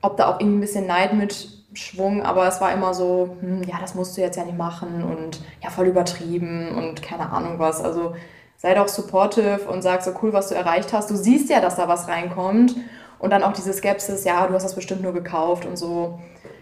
ob 0.00 0.16
da 0.16 0.28
auch 0.28 0.38
irgendwie 0.38 0.58
ein 0.58 0.60
bisschen 0.60 0.86
Neid 0.86 1.14
mit 1.14 1.48
Schwung, 1.74 2.22
aber 2.22 2.46
es 2.46 2.60
war 2.60 2.72
immer 2.72 2.92
so, 2.92 3.36
hm, 3.40 3.62
ja, 3.64 3.76
das 3.80 3.94
musst 3.94 4.16
du 4.16 4.20
jetzt 4.20 4.36
ja 4.36 4.44
nicht 4.44 4.58
machen 4.58 5.02
und 5.02 5.40
ja, 5.62 5.70
voll 5.70 5.86
übertrieben 5.86 6.76
und 6.76 7.02
keine 7.02 7.30
Ahnung 7.30 7.58
was. 7.58 7.82
Also 7.82 8.14
sei 8.62 8.74
doch 8.74 8.86
supportive 8.86 9.68
und 9.68 9.82
sag 9.82 10.02
so 10.02 10.12
cool, 10.22 10.32
was 10.32 10.48
du 10.48 10.54
erreicht 10.54 10.92
hast. 10.92 11.10
Du 11.10 11.16
siehst 11.16 11.50
ja, 11.50 11.60
dass 11.60 11.74
da 11.74 11.88
was 11.88 12.06
reinkommt 12.06 12.76
und 13.18 13.30
dann 13.30 13.42
auch 13.42 13.52
diese 13.52 13.72
Skepsis, 13.72 14.22
ja, 14.22 14.46
du 14.46 14.54
hast 14.54 14.62
das 14.62 14.76
bestimmt 14.76 15.02
nur 15.02 15.12
gekauft 15.12 15.66
und 15.66 15.76
so. 15.76 16.20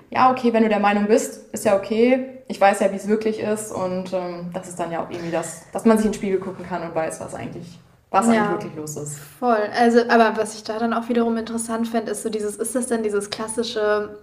Ja, 0.09 0.31
okay, 0.31 0.55
wenn 0.55 0.63
du 0.63 0.71
der 0.71 0.81
Meinung 0.81 1.07
bist, 1.07 1.53
ist 1.53 1.67
ja 1.67 1.77
okay. 1.77 2.39
Ich 2.49 2.59
weiß 2.59 2.81
ja, 2.81 2.91
wie 2.91 2.97
es 2.97 3.07
wirklich 3.07 3.39
ist 3.39 3.71
und 3.71 4.15
ähm, 4.15 4.51
das 4.55 4.67
ist 4.67 4.81
dann 4.81 4.91
ja 4.91 5.05
auch 5.05 5.11
irgendwie 5.11 5.31
das, 5.31 5.71
dass 5.73 5.85
man 5.85 5.99
sich 5.99 6.07
in 6.07 6.13
den 6.13 6.17
Spiegel 6.17 6.41
gucken 6.41 6.67
kann 6.67 6.83
und 6.83 6.95
weiß, 6.95 7.21
was 7.21 7.35
eigentlich 7.35 7.79
was 8.11 8.27
ja, 8.27 8.33
eigentlich 8.33 8.51
wirklich 8.51 8.77
los 8.77 8.97
ist. 8.97 9.19
Voll. 9.39 9.69
Also, 9.79 10.01
aber 10.09 10.37
was 10.37 10.55
ich 10.55 10.65
da 10.65 10.79
dann 10.79 10.95
auch 10.95 11.09
wiederum 11.11 11.37
interessant 11.37 11.87
fände, 11.87 12.11
ist 12.11 12.23
so 12.23 12.31
dieses, 12.31 12.57
ist 12.57 12.75
das 12.75 12.87
denn 12.87 13.03
dieses 13.03 13.29
klassische, 13.29 14.19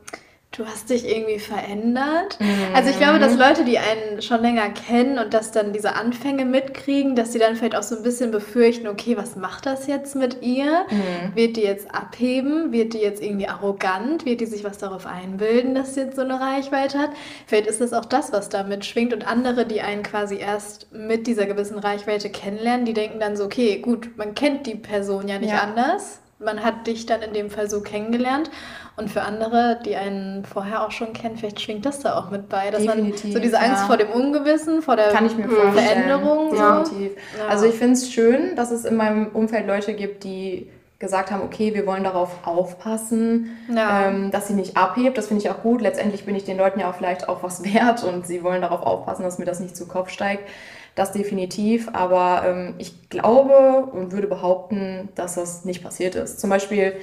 du 0.51 0.65
hast 0.65 0.89
dich 0.89 1.07
irgendwie 1.07 1.39
verändert. 1.39 2.39
Mhm. 2.39 2.73
Also 2.73 2.89
ich 2.89 2.97
glaube, 2.97 3.19
dass 3.19 3.37
Leute, 3.37 3.63
die 3.63 3.77
einen 3.77 4.21
schon 4.21 4.41
länger 4.41 4.69
kennen 4.69 5.19
und 5.19 5.33
das 5.33 5.51
dann 5.51 5.73
diese 5.73 5.95
Anfänge 5.95 6.45
mitkriegen, 6.45 7.15
dass 7.15 7.33
sie 7.33 7.39
dann 7.39 7.55
vielleicht 7.55 7.75
auch 7.75 7.83
so 7.83 7.95
ein 7.95 8.01
bisschen 8.01 8.31
befürchten, 8.31 8.87
okay, 8.87 9.17
was 9.17 9.35
macht 9.35 9.65
das 9.65 9.87
jetzt 9.87 10.15
mit 10.15 10.41
ihr? 10.41 10.85
Mhm. 10.89 11.35
Wird 11.35 11.57
die 11.57 11.61
jetzt 11.61 11.93
abheben? 11.93 12.71
Wird 12.71 12.93
die 12.93 12.99
jetzt 12.99 13.21
irgendwie 13.21 13.47
arrogant? 13.47 14.25
Wird 14.25 14.41
die 14.41 14.45
sich 14.45 14.63
was 14.63 14.77
darauf 14.77 15.05
einbilden, 15.05 15.75
dass 15.75 15.93
sie 15.93 16.01
jetzt 16.01 16.15
so 16.15 16.21
eine 16.21 16.39
Reichweite 16.39 16.97
hat? 16.97 17.11
Vielleicht 17.45 17.67
ist 17.67 17.81
das 17.81 17.93
auch 17.93 18.05
das, 18.05 18.31
was 18.31 18.49
da 18.49 18.63
mitschwingt 18.63 19.13
und 19.13 19.27
andere, 19.27 19.65
die 19.65 19.81
einen 19.81 20.01
quasi 20.01 20.37
erst 20.37 20.91
mit 20.91 21.27
dieser 21.27 21.45
gewissen 21.45 21.77
Reichweite 21.77 22.29
kennenlernen, 22.29 22.85
die 22.85 22.93
denken 22.93 23.19
dann 23.19 23.35
so, 23.35 23.45
okay, 23.45 23.79
gut, 23.79 24.17
man 24.17 24.33
kennt 24.33 24.65
die 24.65 24.75
Person 24.75 25.27
ja 25.27 25.39
nicht 25.39 25.53
ja. 25.53 25.61
anders. 25.61 26.19
Man 26.39 26.63
hat 26.63 26.85
dich 26.87 27.05
dann 27.07 27.21
in 27.21 27.33
dem 27.33 27.49
Fall 27.49 27.69
so 27.69 27.81
kennengelernt 27.81 28.51
und 28.97 29.11
für 29.11 29.21
andere, 29.21 29.79
die 29.85 29.95
einen 29.95 30.43
vorher 30.43 30.83
auch 30.83 30.89
schon 30.89 31.13
kennen, 31.13 31.37
vielleicht 31.37 31.61
schwingt 31.61 31.85
das 31.85 31.99
da 31.99 32.17
auch 32.17 32.31
mit 32.31 32.49
bei, 32.49 32.71
dass 32.71 32.81
Definitiv, 32.81 33.25
man 33.25 33.33
so 33.33 33.39
diese 33.39 33.59
Angst 33.59 33.81
ja. 33.81 33.85
vor 33.85 33.97
dem 33.97 34.09
Ungewissen, 34.09 34.81
vor 34.81 34.95
der 34.95 35.09
Kann 35.09 35.27
ich 35.27 35.37
mir 35.37 35.47
Veränderung. 35.47 36.55
Ja. 36.55 36.79
Definitiv. 36.79 37.11
Ja. 37.37 37.47
Also 37.47 37.67
ich 37.67 37.75
finde 37.75 37.93
es 37.93 38.11
schön, 38.11 38.55
dass 38.55 38.71
es 38.71 38.85
in 38.85 38.95
meinem 38.95 39.27
Umfeld 39.27 39.67
Leute 39.67 39.93
gibt, 39.93 40.23
die 40.23 40.71
gesagt 40.97 41.29
haben, 41.29 41.43
okay, 41.43 41.75
wir 41.75 41.85
wollen 41.85 42.03
darauf 42.03 42.47
aufpassen, 42.47 43.55
ja. 43.71 44.07
ähm, 44.07 44.31
dass 44.31 44.47
sie 44.47 44.55
nicht 44.55 44.77
abhebt. 44.77 45.15
Das 45.15 45.27
finde 45.27 45.43
ich 45.43 45.51
auch 45.51 45.61
gut. 45.61 45.79
Letztendlich 45.79 46.25
bin 46.25 46.35
ich 46.35 46.43
den 46.43 46.57
Leuten 46.57 46.79
ja 46.79 46.89
auch 46.89 46.95
vielleicht 46.95 47.29
auch 47.29 47.43
was 47.43 47.63
wert 47.71 48.03
und 48.03 48.25
sie 48.25 48.43
wollen 48.43 48.61
darauf 48.61 48.81
aufpassen, 48.81 49.21
dass 49.21 49.37
mir 49.37 49.45
das 49.45 49.59
nicht 49.59 49.77
zu 49.77 49.87
Kopf 49.87 50.09
steigt. 50.09 50.49
Das 50.95 51.11
definitiv, 51.11 51.89
aber 51.93 52.41
ähm, 52.47 52.73
ich 52.79 53.11
glaube 53.11 53.87
und 53.91 54.11
würde 54.11 54.25
behaupten, 54.25 55.09
dass 55.13 55.35
das 55.35 55.65
nicht 55.65 55.83
passiert 55.83 56.15
ist. 56.15 56.39
Zum 56.39 56.49
Beispiel 56.49 56.93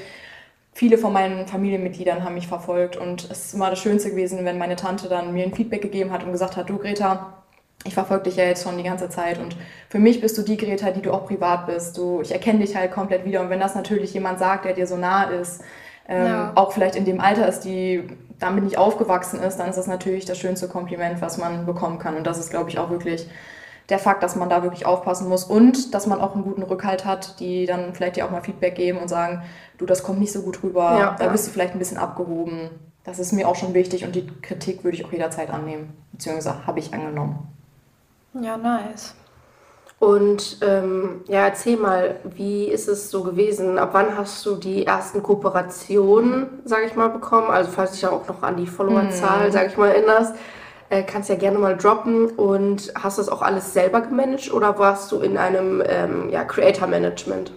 viele 0.74 0.98
von 0.98 1.12
meinen 1.12 1.46
Familienmitgliedern 1.46 2.24
haben 2.24 2.34
mich 2.34 2.48
verfolgt 2.48 2.96
und 2.96 3.30
es 3.30 3.46
ist 3.46 3.54
immer 3.54 3.70
das 3.70 3.78
Schönste 3.78 4.10
gewesen, 4.10 4.44
wenn 4.44 4.58
meine 4.58 4.76
Tante 4.76 5.08
dann 5.08 5.32
mir 5.32 5.44
ein 5.44 5.54
Feedback 5.54 5.82
gegeben 5.82 6.12
hat 6.12 6.24
und 6.24 6.32
gesagt 6.32 6.56
hat, 6.56 6.68
du 6.68 6.78
Greta, 6.78 7.34
ich 7.84 7.94
verfolge 7.94 8.24
dich 8.24 8.36
ja 8.36 8.44
jetzt 8.44 8.64
schon 8.64 8.76
die 8.76 8.82
ganze 8.82 9.08
Zeit 9.08 9.38
und 9.38 9.56
für 9.88 9.98
mich 9.98 10.20
bist 10.20 10.36
du 10.36 10.42
die 10.42 10.56
Greta, 10.56 10.90
die 10.90 11.02
du 11.02 11.12
auch 11.12 11.26
privat 11.26 11.66
bist. 11.66 11.96
Du, 11.96 12.20
ich 12.22 12.32
erkenne 12.32 12.60
dich 12.60 12.74
halt 12.74 12.92
komplett 12.92 13.24
wieder 13.24 13.40
und 13.40 13.50
wenn 13.50 13.60
das 13.60 13.74
natürlich 13.74 14.12
jemand 14.14 14.38
sagt, 14.38 14.64
der 14.64 14.72
dir 14.72 14.86
so 14.86 14.96
nah 14.96 15.24
ist, 15.24 15.62
ähm, 16.08 16.26
ja. 16.26 16.52
auch 16.54 16.72
vielleicht 16.72 16.96
in 16.96 17.04
dem 17.04 17.20
Alter 17.20 17.46
ist, 17.46 17.60
die 17.60 18.02
damit 18.38 18.64
nicht 18.64 18.76
aufgewachsen 18.76 19.40
ist, 19.40 19.58
dann 19.58 19.68
ist 19.68 19.76
das 19.76 19.86
natürlich 19.86 20.24
das 20.24 20.38
schönste 20.38 20.66
Kompliment, 20.66 21.20
was 21.20 21.38
man 21.38 21.66
bekommen 21.66 21.98
kann 21.98 22.16
und 22.16 22.26
das 22.26 22.38
ist, 22.38 22.50
glaube 22.50 22.68
ich, 22.70 22.78
auch 22.78 22.90
wirklich 22.90 23.28
der 23.88 23.98
Fakt, 23.98 24.22
dass 24.22 24.36
man 24.36 24.48
da 24.48 24.62
wirklich 24.62 24.86
aufpassen 24.86 25.28
muss 25.28 25.44
und 25.44 25.94
dass 25.94 26.06
man 26.06 26.20
auch 26.20 26.34
einen 26.34 26.44
guten 26.44 26.62
Rückhalt 26.62 27.04
hat, 27.04 27.38
die 27.40 27.66
dann 27.66 27.94
vielleicht 27.94 28.16
dir 28.16 28.24
auch 28.24 28.30
mal 28.30 28.40
Feedback 28.40 28.74
geben 28.74 28.98
und 28.98 29.08
sagen, 29.08 29.42
du, 29.78 29.86
das 29.86 30.02
kommt 30.02 30.20
nicht 30.20 30.32
so 30.32 30.42
gut 30.42 30.62
rüber, 30.62 30.96
ja, 30.98 31.16
da 31.18 31.28
bist 31.28 31.46
du 31.46 31.50
vielleicht 31.50 31.74
ein 31.74 31.78
bisschen 31.78 31.98
abgehoben. 31.98 32.70
Das 33.04 33.18
ist 33.18 33.32
mir 33.32 33.46
auch 33.46 33.56
schon 33.56 33.74
wichtig 33.74 34.04
und 34.04 34.14
die 34.14 34.26
Kritik 34.40 34.82
würde 34.82 34.96
ich 34.96 35.04
auch 35.04 35.12
jederzeit 35.12 35.50
annehmen, 35.50 35.92
beziehungsweise 36.12 36.66
habe 36.66 36.78
ich 36.78 36.94
angenommen. 36.94 37.48
Ja, 38.40 38.56
nice. 38.56 39.14
Und 39.98 40.58
ähm, 40.62 41.22
ja, 41.28 41.46
erzähl 41.46 41.76
mal, 41.76 42.16
wie 42.24 42.66
ist 42.66 42.88
es 42.88 43.10
so 43.10 43.22
gewesen? 43.22 43.78
Ab 43.78 43.90
wann 43.92 44.16
hast 44.18 44.44
du 44.44 44.56
die 44.56 44.86
ersten 44.86 45.22
Kooperationen, 45.22 46.46
sage 46.64 46.86
ich 46.86 46.96
mal, 46.96 47.08
bekommen? 47.08 47.48
Also 47.48 47.70
falls 47.70 47.92
dich 47.92 48.02
ja 48.02 48.10
auch 48.10 48.26
noch 48.26 48.42
an 48.42 48.56
die 48.56 48.66
Followerzahl, 48.66 49.48
mhm. 49.48 49.52
sage 49.52 49.68
ich 49.68 49.76
mal, 49.76 49.90
erinnerst, 49.90 50.34
äh, 50.94 51.02
kannst 51.02 51.28
ja 51.28 51.34
gerne 51.34 51.58
mal 51.58 51.76
droppen. 51.76 52.26
Und 52.26 52.92
hast 52.94 53.18
du 53.18 53.22
das 53.22 53.28
auch 53.28 53.42
alles 53.42 53.72
selber 53.72 54.00
gemanagt 54.00 54.52
oder 54.52 54.78
warst 54.78 55.10
du 55.12 55.20
in 55.20 55.36
einem 55.36 55.82
ähm, 55.86 56.30
ja, 56.30 56.44
Creator 56.44 56.86
Management? 56.86 57.52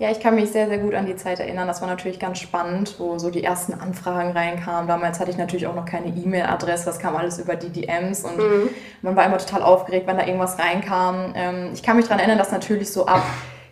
Ja, 0.00 0.10
ich 0.10 0.18
kann 0.18 0.34
mich 0.34 0.50
sehr, 0.50 0.66
sehr 0.66 0.78
gut 0.78 0.92
an 0.94 1.06
die 1.06 1.14
Zeit 1.14 1.38
erinnern. 1.38 1.68
Das 1.68 1.80
war 1.80 1.88
natürlich 1.88 2.18
ganz 2.18 2.40
spannend, 2.40 2.96
wo 2.98 3.16
so 3.18 3.30
die 3.30 3.44
ersten 3.44 3.74
Anfragen 3.74 4.32
reinkamen. 4.32 4.88
Damals 4.88 5.20
hatte 5.20 5.30
ich 5.30 5.36
natürlich 5.36 5.68
auch 5.68 5.74
noch 5.74 5.84
keine 5.84 6.08
E-Mail-Adresse, 6.08 6.84
das 6.84 6.98
kam 6.98 7.14
alles 7.14 7.38
über 7.38 7.54
die 7.54 7.68
DMs 7.68 8.24
und 8.24 8.36
mhm. 8.36 8.70
man 9.02 9.14
war 9.14 9.24
immer 9.24 9.38
total 9.38 9.62
aufgeregt, 9.62 10.08
wenn 10.08 10.16
da 10.16 10.26
irgendwas 10.26 10.58
reinkam. 10.58 11.32
Ähm, 11.36 11.70
ich 11.72 11.84
kann 11.84 11.96
mich 11.96 12.06
daran 12.06 12.18
erinnern, 12.18 12.38
dass 12.38 12.50
natürlich 12.50 12.92
so 12.92 13.06
ab, 13.06 13.22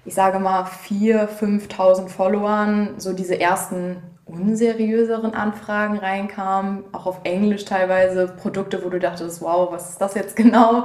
ich 0.05 0.15
sage 0.15 0.39
mal, 0.39 0.63
4.000, 0.89 1.27
5.000 1.69 2.09
Followern 2.09 2.95
so 2.99 3.13
diese 3.13 3.41
ersten 3.41 3.97
unseriöseren 4.33 5.35
Anfragen 5.35 5.99
reinkamen, 5.99 6.85
auch 6.93 7.07
auf 7.07 7.21
Englisch 7.25 7.65
teilweise, 7.65 8.29
Produkte, 8.29 8.85
wo 8.85 8.89
du 8.89 8.99
dachtest, 8.99 9.43
wow, 9.43 9.71
was 9.71 9.91
ist 9.91 10.01
das 10.01 10.15
jetzt 10.15 10.37
genau? 10.37 10.85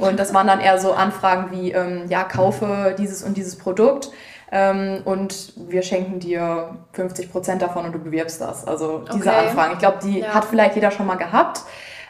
Und 0.00 0.18
das 0.18 0.34
waren 0.34 0.46
dann 0.46 0.60
eher 0.60 0.78
so 0.78 0.92
Anfragen 0.92 1.50
wie, 1.50 1.72
ähm, 1.72 2.04
ja, 2.08 2.24
kaufe 2.24 2.94
dieses 2.98 3.22
und 3.22 3.36
dieses 3.36 3.56
Produkt 3.56 4.10
ähm, 4.50 5.02
und 5.04 5.52
wir 5.68 5.82
schenken 5.82 6.20
dir 6.20 6.76
50 6.92 7.30
Prozent 7.30 7.62
davon 7.62 7.84
und 7.84 7.92
du 7.92 7.98
bewirbst 7.98 8.40
das. 8.40 8.66
Also 8.66 9.04
diese 9.12 9.28
okay. 9.28 9.48
Anfragen. 9.48 9.72
Ich 9.74 9.78
glaube, 9.78 9.98
die 10.02 10.20
ja. 10.20 10.34
hat 10.34 10.44
vielleicht 10.44 10.74
jeder 10.74 10.90
schon 10.90 11.06
mal 11.06 11.16
gehabt. 11.16 11.62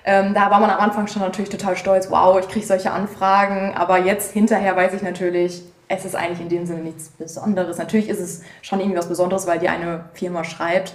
Ähm, 0.04 0.34
da 0.34 0.50
war 0.50 0.60
man 0.60 0.70
am 0.70 0.80
Anfang 0.80 1.06
schon 1.08 1.22
natürlich 1.22 1.50
total 1.50 1.76
stolz, 1.76 2.10
wow, 2.10 2.38
ich 2.38 2.48
kriege 2.48 2.64
solche 2.64 2.92
Anfragen. 2.92 3.74
Aber 3.76 3.98
jetzt 3.98 4.32
hinterher 4.32 4.76
weiß 4.76 4.94
ich 4.94 5.02
natürlich, 5.02 5.62
es 5.88 6.04
ist 6.04 6.14
eigentlich 6.14 6.40
in 6.40 6.48
dem 6.48 6.66
Sinne 6.66 6.82
nichts 6.82 7.08
Besonderes. 7.10 7.78
Natürlich 7.78 8.08
ist 8.08 8.20
es 8.20 8.42
schon 8.62 8.80
irgendwie 8.80 8.98
was 8.98 9.08
Besonderes, 9.08 9.46
weil 9.46 9.58
die 9.58 9.68
eine 9.68 10.04
Firma 10.14 10.44
schreibt. 10.44 10.94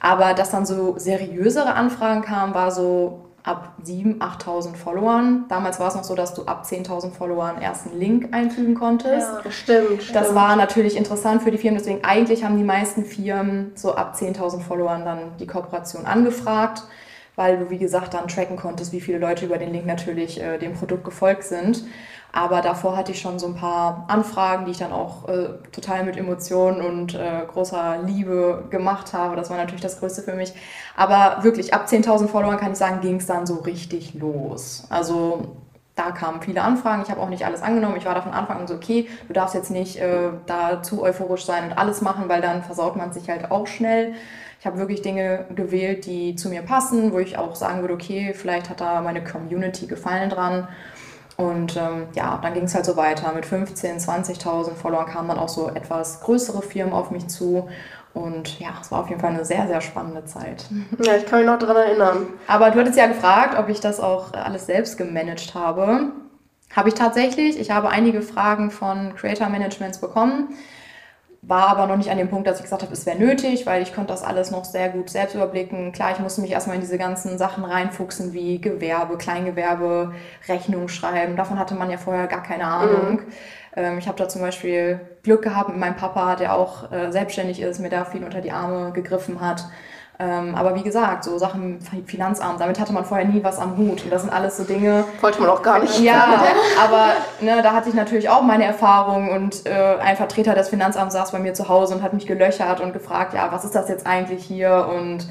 Aber 0.00 0.34
dass 0.34 0.50
dann 0.50 0.66
so 0.66 0.98
seriösere 0.98 1.74
Anfragen 1.74 2.22
kamen, 2.22 2.54
war 2.54 2.70
so, 2.70 3.32
ab 3.44 3.74
7.000, 3.84 4.18
8.000 4.18 4.76
Followern. 4.76 5.46
Damals 5.48 5.80
war 5.80 5.88
es 5.88 5.94
noch 5.94 6.04
so, 6.04 6.14
dass 6.14 6.34
du 6.34 6.44
ab 6.44 6.64
10.000 6.64 7.12
Followern 7.12 7.60
erst 7.60 7.86
einen 7.86 7.98
Link 7.98 8.28
einfügen 8.32 8.74
konntest. 8.74 9.28
Ja, 9.44 9.50
stimmt. 9.50 10.14
Das 10.14 10.26
stimmt. 10.26 10.34
war 10.34 10.56
natürlich 10.56 10.96
interessant 10.96 11.42
für 11.42 11.50
die 11.50 11.58
Firmen. 11.58 11.78
Deswegen 11.78 12.04
eigentlich 12.04 12.44
haben 12.44 12.56
die 12.56 12.64
meisten 12.64 13.04
Firmen 13.04 13.72
so 13.74 13.94
ab 13.94 14.14
10.000 14.16 14.60
Followern 14.60 15.04
dann 15.04 15.36
die 15.40 15.46
Kooperation 15.46 16.06
angefragt, 16.06 16.84
weil 17.34 17.58
du, 17.58 17.70
wie 17.70 17.78
gesagt, 17.78 18.14
dann 18.14 18.28
tracken 18.28 18.56
konntest, 18.56 18.92
wie 18.92 19.00
viele 19.00 19.18
Leute 19.18 19.46
über 19.46 19.58
den 19.58 19.72
Link 19.72 19.86
natürlich 19.86 20.40
äh, 20.40 20.58
dem 20.58 20.74
Produkt 20.74 21.04
gefolgt 21.04 21.44
sind. 21.44 21.84
Aber 22.32 22.62
davor 22.62 22.96
hatte 22.96 23.12
ich 23.12 23.20
schon 23.20 23.38
so 23.38 23.46
ein 23.46 23.54
paar 23.54 24.06
Anfragen, 24.08 24.64
die 24.64 24.70
ich 24.70 24.78
dann 24.78 24.92
auch 24.92 25.28
äh, 25.28 25.48
total 25.70 26.04
mit 26.04 26.16
Emotionen 26.16 26.80
und 26.80 27.14
äh, 27.14 27.42
großer 27.46 27.98
Liebe 28.06 28.64
gemacht 28.70 29.12
habe. 29.12 29.36
Das 29.36 29.50
war 29.50 29.58
natürlich 29.58 29.82
das 29.82 30.00
Größte 30.00 30.22
für 30.22 30.32
mich. 30.32 30.54
Aber 30.96 31.44
wirklich, 31.44 31.74
ab 31.74 31.86
10.000 31.86 32.28
Followern 32.28 32.56
kann 32.56 32.72
ich 32.72 32.78
sagen, 32.78 33.02
ging 33.02 33.16
es 33.16 33.26
dann 33.26 33.46
so 33.46 33.56
richtig 33.56 34.14
los. 34.14 34.86
Also 34.88 35.56
da 35.94 36.10
kamen 36.10 36.40
viele 36.40 36.62
Anfragen. 36.62 37.02
Ich 37.02 37.10
habe 37.10 37.20
auch 37.20 37.28
nicht 37.28 37.44
alles 37.44 37.60
angenommen. 37.60 37.96
Ich 37.96 38.06
war 38.06 38.14
da 38.14 38.22
von 38.22 38.32
Anfang 38.32 38.60
an 38.60 38.66
so, 38.66 38.74
okay, 38.74 39.08
du 39.28 39.34
darfst 39.34 39.54
jetzt 39.54 39.70
nicht 39.70 39.98
äh, 39.98 40.30
da 40.46 40.82
zu 40.82 41.02
euphorisch 41.02 41.44
sein 41.44 41.64
und 41.64 41.72
alles 41.76 42.00
machen, 42.00 42.30
weil 42.30 42.40
dann 42.40 42.62
versaut 42.62 42.96
man 42.96 43.12
sich 43.12 43.28
halt 43.28 43.50
auch 43.50 43.66
schnell. 43.66 44.14
Ich 44.58 44.66
habe 44.66 44.78
wirklich 44.78 45.02
Dinge 45.02 45.44
gewählt, 45.54 46.06
die 46.06 46.36
zu 46.36 46.48
mir 46.48 46.62
passen, 46.62 47.12
wo 47.12 47.18
ich 47.18 47.36
auch 47.36 47.56
sagen 47.56 47.82
würde, 47.82 47.94
okay, 47.94 48.32
vielleicht 48.32 48.70
hat 48.70 48.80
da 48.80 49.02
meine 49.02 49.22
Community 49.22 49.86
Gefallen 49.86 50.30
dran. 50.30 50.68
Und 51.42 51.76
ähm, 51.76 52.06
ja, 52.14 52.38
dann 52.40 52.54
ging 52.54 52.64
es 52.64 52.74
halt 52.74 52.84
so 52.84 52.96
weiter. 52.96 53.32
Mit 53.32 53.44
15.000, 53.44 54.04
20.000 54.06 54.74
Followern 54.74 55.06
kamen 55.06 55.28
dann 55.28 55.38
auch 55.38 55.48
so 55.48 55.68
etwas 55.68 56.20
größere 56.20 56.62
Firmen 56.62 56.94
auf 56.94 57.10
mich 57.10 57.26
zu. 57.26 57.68
Und 58.14 58.60
ja, 58.60 58.68
es 58.80 58.92
war 58.92 59.00
auf 59.00 59.08
jeden 59.08 59.20
Fall 59.20 59.30
eine 59.30 59.44
sehr, 59.44 59.66
sehr 59.66 59.80
spannende 59.80 60.24
Zeit. 60.24 60.66
Ja, 61.04 61.16
ich 61.16 61.26
kann 61.26 61.40
mich 61.40 61.48
noch 61.48 61.58
daran 61.58 61.76
erinnern. 61.76 62.26
Aber 62.46 62.70
du 62.70 62.78
hattest 62.78 62.96
ja 62.96 63.06
gefragt, 63.06 63.58
ob 63.58 63.68
ich 63.68 63.80
das 63.80 63.98
auch 63.98 64.32
alles 64.34 64.66
selbst 64.66 64.96
gemanagt 64.98 65.54
habe. 65.54 66.12
Habe 66.76 66.88
ich 66.88 66.94
tatsächlich. 66.94 67.58
Ich 67.58 67.72
habe 67.72 67.88
einige 67.88 68.22
Fragen 68.22 68.70
von 68.70 69.14
Creator 69.16 69.48
Managements 69.48 69.98
bekommen 69.98 70.54
war 71.44 71.66
aber 71.66 71.88
noch 71.88 71.96
nicht 71.96 72.10
an 72.10 72.18
dem 72.18 72.30
Punkt, 72.30 72.46
dass 72.46 72.58
ich 72.58 72.62
gesagt 72.62 72.82
habe, 72.82 72.92
es 72.92 73.04
wäre 73.04 73.18
nötig, 73.18 73.66
weil 73.66 73.82
ich 73.82 73.92
konnte 73.92 74.12
das 74.12 74.22
alles 74.22 74.52
noch 74.52 74.64
sehr 74.64 74.90
gut 74.90 75.10
selbst 75.10 75.34
überblicken. 75.34 75.90
Klar, 75.90 76.12
ich 76.12 76.20
musste 76.20 76.40
mich 76.40 76.52
erstmal 76.52 76.76
in 76.76 76.82
diese 76.82 76.98
ganzen 76.98 77.36
Sachen 77.36 77.64
reinfuchsen, 77.64 78.32
wie 78.32 78.60
Gewerbe, 78.60 79.18
Kleingewerbe, 79.18 80.14
Rechnung 80.46 80.86
schreiben. 80.86 81.34
Davon 81.34 81.58
hatte 81.58 81.74
man 81.74 81.90
ja 81.90 81.98
vorher 81.98 82.28
gar 82.28 82.44
keine 82.44 82.66
Ahnung. 82.66 83.12
Mhm. 83.12 83.26
Ähm, 83.74 83.98
ich 83.98 84.06
habe 84.06 84.16
da 84.18 84.28
zum 84.28 84.40
Beispiel 84.40 85.00
Glück 85.24 85.42
gehabt 85.42 85.70
mit 85.70 85.78
meinem 85.78 85.96
Papa, 85.96 86.36
der 86.36 86.54
auch 86.54 86.92
äh, 86.92 87.10
selbstständig 87.10 87.60
ist, 87.60 87.80
mir 87.80 87.90
da 87.90 88.04
viel 88.04 88.22
unter 88.22 88.40
die 88.40 88.52
Arme 88.52 88.92
gegriffen 88.92 89.40
hat. 89.40 89.64
Ähm, 90.22 90.54
aber 90.54 90.76
wie 90.76 90.82
gesagt, 90.82 91.24
so 91.24 91.36
Sachen 91.36 91.80
Finanzamt, 92.06 92.60
damit 92.60 92.78
hatte 92.78 92.92
man 92.92 93.04
vorher 93.04 93.26
nie 93.26 93.42
was 93.42 93.58
am 93.58 93.76
Hut. 93.76 94.04
Und 94.04 94.10
das 94.10 94.22
sind 94.22 94.32
alles 94.32 94.56
so 94.56 94.62
Dinge. 94.62 95.04
Wollte 95.20 95.40
man 95.40 95.50
auch 95.50 95.62
gar 95.62 95.80
nicht. 95.80 95.98
Ja, 95.98 96.44
aber 96.82 97.06
ne, 97.40 97.60
da 97.62 97.72
hatte 97.72 97.88
ich 97.88 97.94
natürlich 97.94 98.28
auch 98.28 98.42
meine 98.42 98.64
Erfahrungen 98.64 99.30
und 99.30 99.66
äh, 99.66 99.96
ein 100.00 100.16
Vertreter 100.16 100.54
des 100.54 100.68
Finanzamts 100.68 101.14
saß 101.14 101.32
bei 101.32 101.40
mir 101.40 101.54
zu 101.54 101.68
Hause 101.68 101.96
und 101.96 102.02
hat 102.02 102.12
mich 102.12 102.26
gelöchert 102.26 102.80
und 102.80 102.92
gefragt, 102.92 103.34
ja, 103.34 103.50
was 103.50 103.64
ist 103.64 103.74
das 103.74 103.88
jetzt 103.88 104.06
eigentlich 104.06 104.44
hier? 104.44 104.88
Und 104.94 105.26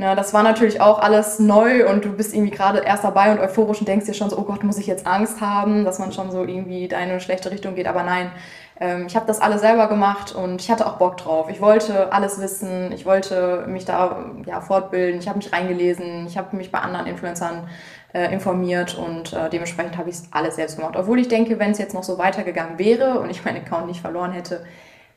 Ne, 0.00 0.14
das 0.14 0.32
war 0.32 0.44
natürlich 0.44 0.80
auch 0.80 1.00
alles 1.00 1.40
neu 1.40 1.90
und 1.90 2.04
du 2.04 2.12
bist 2.12 2.32
irgendwie 2.32 2.52
gerade 2.52 2.78
erst 2.78 3.02
dabei 3.02 3.32
und 3.32 3.40
euphorisch 3.40 3.80
und 3.80 3.88
denkst 3.88 4.06
dir 4.06 4.14
schon 4.14 4.30
so, 4.30 4.38
oh 4.38 4.44
Gott, 4.44 4.62
muss 4.62 4.78
ich 4.78 4.86
jetzt 4.86 5.08
Angst 5.08 5.40
haben, 5.40 5.84
dass 5.84 5.98
man 5.98 6.12
schon 6.12 6.30
so 6.30 6.44
irgendwie 6.44 6.84
in 6.84 6.94
eine 6.94 7.18
schlechte 7.18 7.50
Richtung 7.50 7.74
geht. 7.74 7.88
Aber 7.88 8.04
nein, 8.04 8.30
ich 8.80 9.16
habe 9.16 9.26
das 9.26 9.40
alles 9.40 9.60
selber 9.60 9.88
gemacht 9.88 10.36
und 10.36 10.60
ich 10.60 10.70
hatte 10.70 10.86
auch 10.86 10.98
Bock 10.98 11.16
drauf. 11.16 11.50
Ich 11.50 11.60
wollte 11.60 12.12
alles 12.12 12.40
wissen, 12.40 12.92
ich 12.92 13.04
wollte 13.04 13.64
mich 13.66 13.84
da 13.84 14.24
ja, 14.46 14.60
fortbilden, 14.60 15.18
ich 15.18 15.26
habe 15.26 15.38
mich 15.38 15.52
reingelesen, 15.52 16.28
ich 16.28 16.38
habe 16.38 16.56
mich 16.56 16.70
bei 16.70 16.78
anderen 16.78 17.06
Influencern 17.06 17.66
äh, 18.14 18.32
informiert 18.32 18.96
und 18.96 19.32
äh, 19.32 19.50
dementsprechend 19.50 19.98
habe 19.98 20.08
ich 20.08 20.16
es 20.16 20.28
alles 20.32 20.56
selbst 20.56 20.76
gemacht. 20.76 20.94
Obwohl 20.96 21.18
ich 21.18 21.28
denke, 21.28 21.58
wenn 21.58 21.72
es 21.72 21.78
jetzt 21.78 21.94
noch 21.94 22.02
so 22.02 22.18
weitergegangen 22.18 22.78
wäre 22.78 23.20
und 23.20 23.30
ich 23.30 23.44
meinen 23.44 23.64
Account 23.64 23.86
nicht 23.86 24.00
verloren 24.00 24.32
hätte, 24.32 24.64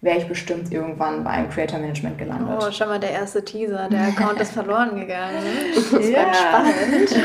wäre 0.02 0.18
ich 0.18 0.28
bestimmt 0.28 0.72
irgendwann 0.72 1.24
beim 1.24 1.50
Creator 1.50 1.80
Management 1.80 2.18
gelandet. 2.18 2.58
Oh, 2.60 2.72
schon 2.72 2.90
mal 2.90 3.00
der 3.00 3.12
erste 3.12 3.46
Teaser. 3.46 3.88
Der 3.90 4.08
Account 4.08 4.42
ist 4.42 4.52
verloren 4.54 5.00
gegangen. 5.00 5.38
Das 5.74 5.92
ja. 6.10 6.24
ganz 6.24 6.38
spannend. 6.40 7.16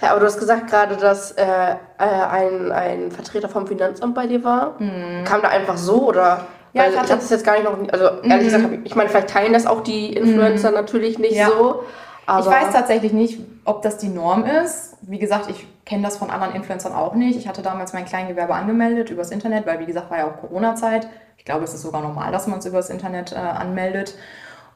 Ja, 0.00 0.10
aber 0.10 0.20
du 0.20 0.26
hast 0.26 0.38
gesagt 0.38 0.68
gerade, 0.68 0.96
dass 0.96 1.32
äh, 1.32 1.44
äh, 1.44 1.76
ein, 1.98 2.70
ein 2.70 3.10
Vertreter 3.10 3.48
vom 3.48 3.66
Finanzamt 3.66 4.14
bei 4.14 4.26
dir 4.26 4.44
war. 4.44 4.74
Mhm. 4.78 5.24
Kam 5.24 5.42
da 5.42 5.48
einfach 5.48 5.76
so 5.76 6.06
oder? 6.06 6.46
Ja, 6.72 6.82
Weil 6.82 6.92
ich, 6.92 6.98
habe 6.98 7.08
das 7.08 7.30
jetzt 7.30 7.44
gar 7.44 7.54
nicht 7.54 7.64
noch, 7.64 7.76
also 7.92 8.22
ehrlich 8.22 8.24
mhm. 8.24 8.44
gesagt, 8.44 8.64
ich 8.84 8.94
meine, 8.94 9.08
vielleicht 9.08 9.30
teilen 9.30 9.52
das 9.52 9.66
auch 9.66 9.82
die 9.82 10.12
Influencer 10.12 10.68
mhm. 10.68 10.74
natürlich 10.76 11.18
nicht 11.18 11.34
ja. 11.34 11.48
so. 11.48 11.82
ich 12.22 12.46
weiß 12.46 12.72
tatsächlich 12.72 13.12
nicht, 13.12 13.40
ob 13.64 13.82
das 13.82 13.98
die 13.98 14.08
Norm 14.08 14.44
ist. 14.44 14.96
Wie 15.02 15.18
gesagt, 15.18 15.50
ich 15.50 15.66
kenne 15.84 16.02
das 16.02 16.18
von 16.18 16.30
anderen 16.30 16.54
Influencern 16.54 16.92
auch 16.92 17.14
nicht. 17.14 17.36
Ich 17.38 17.48
hatte 17.48 17.62
damals 17.62 17.92
mein 17.92 18.04
Kleingewerbe 18.04 18.54
angemeldet 18.54 19.10
übers 19.10 19.30
Internet, 19.30 19.66
weil 19.66 19.80
wie 19.80 19.86
gesagt 19.86 20.10
war 20.10 20.18
ja 20.18 20.26
auch 20.26 20.36
Corona-Zeit. 20.40 21.08
Ich 21.38 21.44
glaube, 21.44 21.64
es 21.64 21.74
ist 21.74 21.82
sogar 21.82 22.02
normal, 22.02 22.30
dass 22.30 22.46
man 22.46 22.58
es 22.58 22.66
übers 22.66 22.90
Internet 22.90 23.32
äh, 23.32 23.36
anmeldet. 23.36 24.14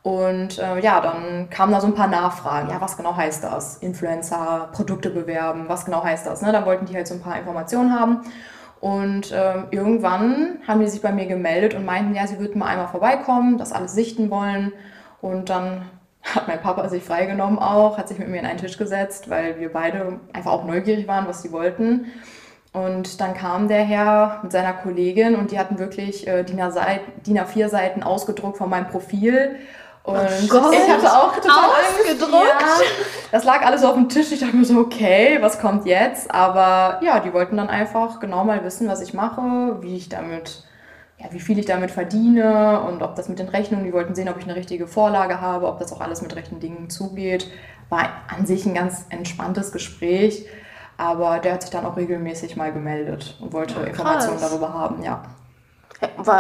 Und 0.02 0.58
äh, 0.58 0.80
ja, 0.80 1.00
dann 1.00 1.48
kamen 1.48 1.72
da 1.72 1.80
so 1.80 1.86
ein 1.86 1.94
paar 1.94 2.08
Nachfragen. 2.08 2.70
Ja, 2.70 2.80
was 2.80 2.96
genau 2.96 3.14
heißt 3.14 3.44
das? 3.44 3.76
Influencer, 3.76 4.68
Produkte 4.72 5.10
bewerben, 5.10 5.68
was 5.68 5.84
genau 5.84 6.02
heißt 6.02 6.26
das? 6.26 6.42
Ne? 6.42 6.50
Dann 6.50 6.66
wollten 6.66 6.86
die 6.86 6.96
halt 6.96 7.06
so 7.06 7.14
ein 7.14 7.20
paar 7.20 7.38
Informationen 7.38 7.98
haben. 7.98 8.22
Und 8.80 9.30
äh, 9.30 9.62
irgendwann 9.70 10.58
haben 10.66 10.80
die 10.80 10.88
sich 10.88 11.00
bei 11.02 11.12
mir 11.12 11.26
gemeldet 11.26 11.74
und 11.74 11.84
meinten, 11.84 12.16
ja, 12.16 12.26
sie 12.26 12.40
würden 12.40 12.58
mal 12.58 12.66
einmal 12.66 12.88
vorbeikommen, 12.88 13.58
das 13.58 13.70
alles 13.70 13.94
sichten 13.94 14.28
wollen. 14.28 14.72
Und 15.20 15.50
dann 15.50 15.82
hat 16.22 16.48
mein 16.48 16.60
Papa 16.60 16.88
sich 16.88 17.04
freigenommen 17.04 17.60
auch, 17.60 17.96
hat 17.96 18.08
sich 18.08 18.18
mit 18.18 18.28
mir 18.28 18.40
in 18.40 18.46
einen 18.46 18.58
Tisch 18.58 18.78
gesetzt, 18.78 19.30
weil 19.30 19.60
wir 19.60 19.72
beide 19.72 20.18
einfach 20.32 20.50
auch 20.50 20.64
neugierig 20.64 21.06
waren, 21.06 21.28
was 21.28 21.42
sie 21.42 21.52
wollten. 21.52 22.06
Und 22.72 23.20
dann 23.20 23.34
kam 23.34 23.68
der 23.68 23.84
Herr 23.84 24.40
mit 24.42 24.50
seiner 24.50 24.72
Kollegin 24.72 25.36
und 25.36 25.52
die 25.52 25.60
hatten 25.60 25.78
wirklich 25.78 26.26
äh, 26.26 26.42
DIN 26.42 26.58
A4 26.60 27.68
Seiten 27.68 28.02
ausgedruckt 28.02 28.56
von 28.56 28.68
meinem 28.68 28.88
Profil 28.88 29.56
und 30.04 30.48
Gott, 30.48 30.74
ich 30.74 30.90
hatte 30.90 31.12
auch 31.12 31.34
total 31.34 31.70
ausgedruckt. 31.70 32.32
Ja, 32.32 32.80
das 33.30 33.44
lag 33.44 33.64
alles 33.64 33.84
auf 33.84 33.94
dem 33.94 34.08
Tisch. 34.08 34.32
Ich 34.32 34.40
dachte 34.40 34.56
mir 34.56 34.64
so, 34.64 34.78
okay, 34.78 35.38
was 35.40 35.60
kommt 35.60 35.86
jetzt? 35.86 36.28
Aber 36.34 37.00
ja, 37.04 37.20
die 37.20 37.32
wollten 37.32 37.56
dann 37.56 37.68
einfach 37.68 38.18
genau 38.18 38.44
mal 38.44 38.64
wissen, 38.64 38.88
was 38.88 39.00
ich 39.00 39.14
mache, 39.14 39.80
wie 39.80 39.96
ich 39.96 40.08
damit, 40.08 40.64
ja, 41.18 41.26
wie 41.30 41.38
viel 41.38 41.58
ich 41.58 41.66
damit 41.66 41.92
verdiene 41.92 42.80
und 42.80 43.02
ob 43.02 43.14
das 43.14 43.28
mit 43.28 43.38
den 43.38 43.48
Rechnungen, 43.48 43.84
die 43.84 43.92
wollten 43.92 44.16
sehen, 44.16 44.28
ob 44.28 44.38
ich 44.38 44.44
eine 44.44 44.56
richtige 44.56 44.88
Vorlage 44.88 45.40
habe, 45.40 45.68
ob 45.68 45.78
das 45.78 45.92
auch 45.92 46.00
alles 46.00 46.20
mit 46.20 46.34
rechten 46.34 46.58
Dingen 46.58 46.90
zugeht. 46.90 47.48
War 47.88 48.08
an 48.34 48.44
sich 48.44 48.66
ein 48.66 48.74
ganz 48.74 49.06
entspanntes 49.10 49.70
Gespräch. 49.70 50.46
Aber 50.98 51.38
der 51.38 51.54
hat 51.54 51.62
sich 51.62 51.70
dann 51.70 51.86
auch 51.86 51.96
regelmäßig 51.96 52.56
mal 52.56 52.72
gemeldet 52.72 53.36
und 53.40 53.52
wollte 53.52 53.74
ja, 53.74 53.86
Informationen 53.86 54.40
darüber 54.40 54.72
haben, 54.72 55.02
ja. 55.02 55.22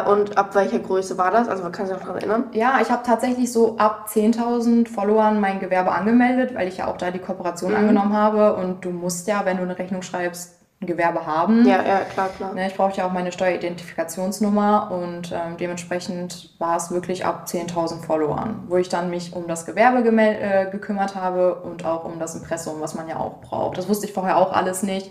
Und 0.06 0.38
ab 0.38 0.54
welcher 0.54 0.78
Größe 0.78 1.18
war 1.18 1.30
das? 1.30 1.48
Also 1.48 1.62
man 1.62 1.72
kann 1.72 1.86
sich 1.86 1.94
noch 1.94 2.02
daran 2.02 2.16
erinnern? 2.16 2.44
Ja, 2.52 2.78
ich 2.80 2.90
habe 2.90 3.02
tatsächlich 3.04 3.52
so 3.52 3.76
ab 3.78 4.06
10.000 4.08 4.88
Followern 4.88 5.40
mein 5.40 5.60
Gewerbe 5.60 5.92
angemeldet, 5.92 6.54
weil 6.54 6.68
ich 6.68 6.78
ja 6.78 6.86
auch 6.86 6.96
da 6.96 7.10
die 7.10 7.18
Kooperation 7.18 7.72
mhm. 7.72 7.78
angenommen 7.78 8.12
habe. 8.12 8.54
Und 8.54 8.84
du 8.84 8.90
musst 8.90 9.26
ja, 9.28 9.44
wenn 9.44 9.56
du 9.56 9.62
eine 9.62 9.78
Rechnung 9.78 10.02
schreibst, 10.02 10.62
ein 10.82 10.86
Gewerbe 10.86 11.26
haben. 11.26 11.66
Ja, 11.66 11.82
ja, 11.82 12.00
klar, 12.00 12.28
klar. 12.28 12.54
Ne, 12.54 12.66
ich 12.66 12.74
brauche 12.74 12.96
ja 12.96 13.06
auch 13.06 13.12
meine 13.12 13.32
Steueridentifikationsnummer 13.32 14.90
und 14.90 15.32
ähm, 15.32 15.56
dementsprechend 15.58 16.50
war 16.58 16.76
es 16.76 16.90
wirklich 16.90 17.24
ab 17.24 17.44
10.000 17.46 18.04
Followern, 18.04 18.64
wo 18.68 18.76
ich 18.76 18.88
dann 18.88 19.10
mich 19.10 19.34
um 19.34 19.46
das 19.46 19.64
Gewerbe 19.64 19.98
äh, 20.00 20.70
gekümmert 20.70 21.14
habe 21.14 21.54
und 21.54 21.84
auch 21.84 22.04
um 22.04 22.18
das 22.18 22.34
Impressum, 22.34 22.80
was 22.80 22.94
man 22.94 23.08
ja 23.08 23.18
auch 23.18 23.40
braucht. 23.40 23.78
Das 23.78 23.88
wusste 23.88 24.06
ich 24.06 24.12
vorher 24.12 24.36
auch 24.36 24.52
alles 24.52 24.82
nicht. 24.82 25.10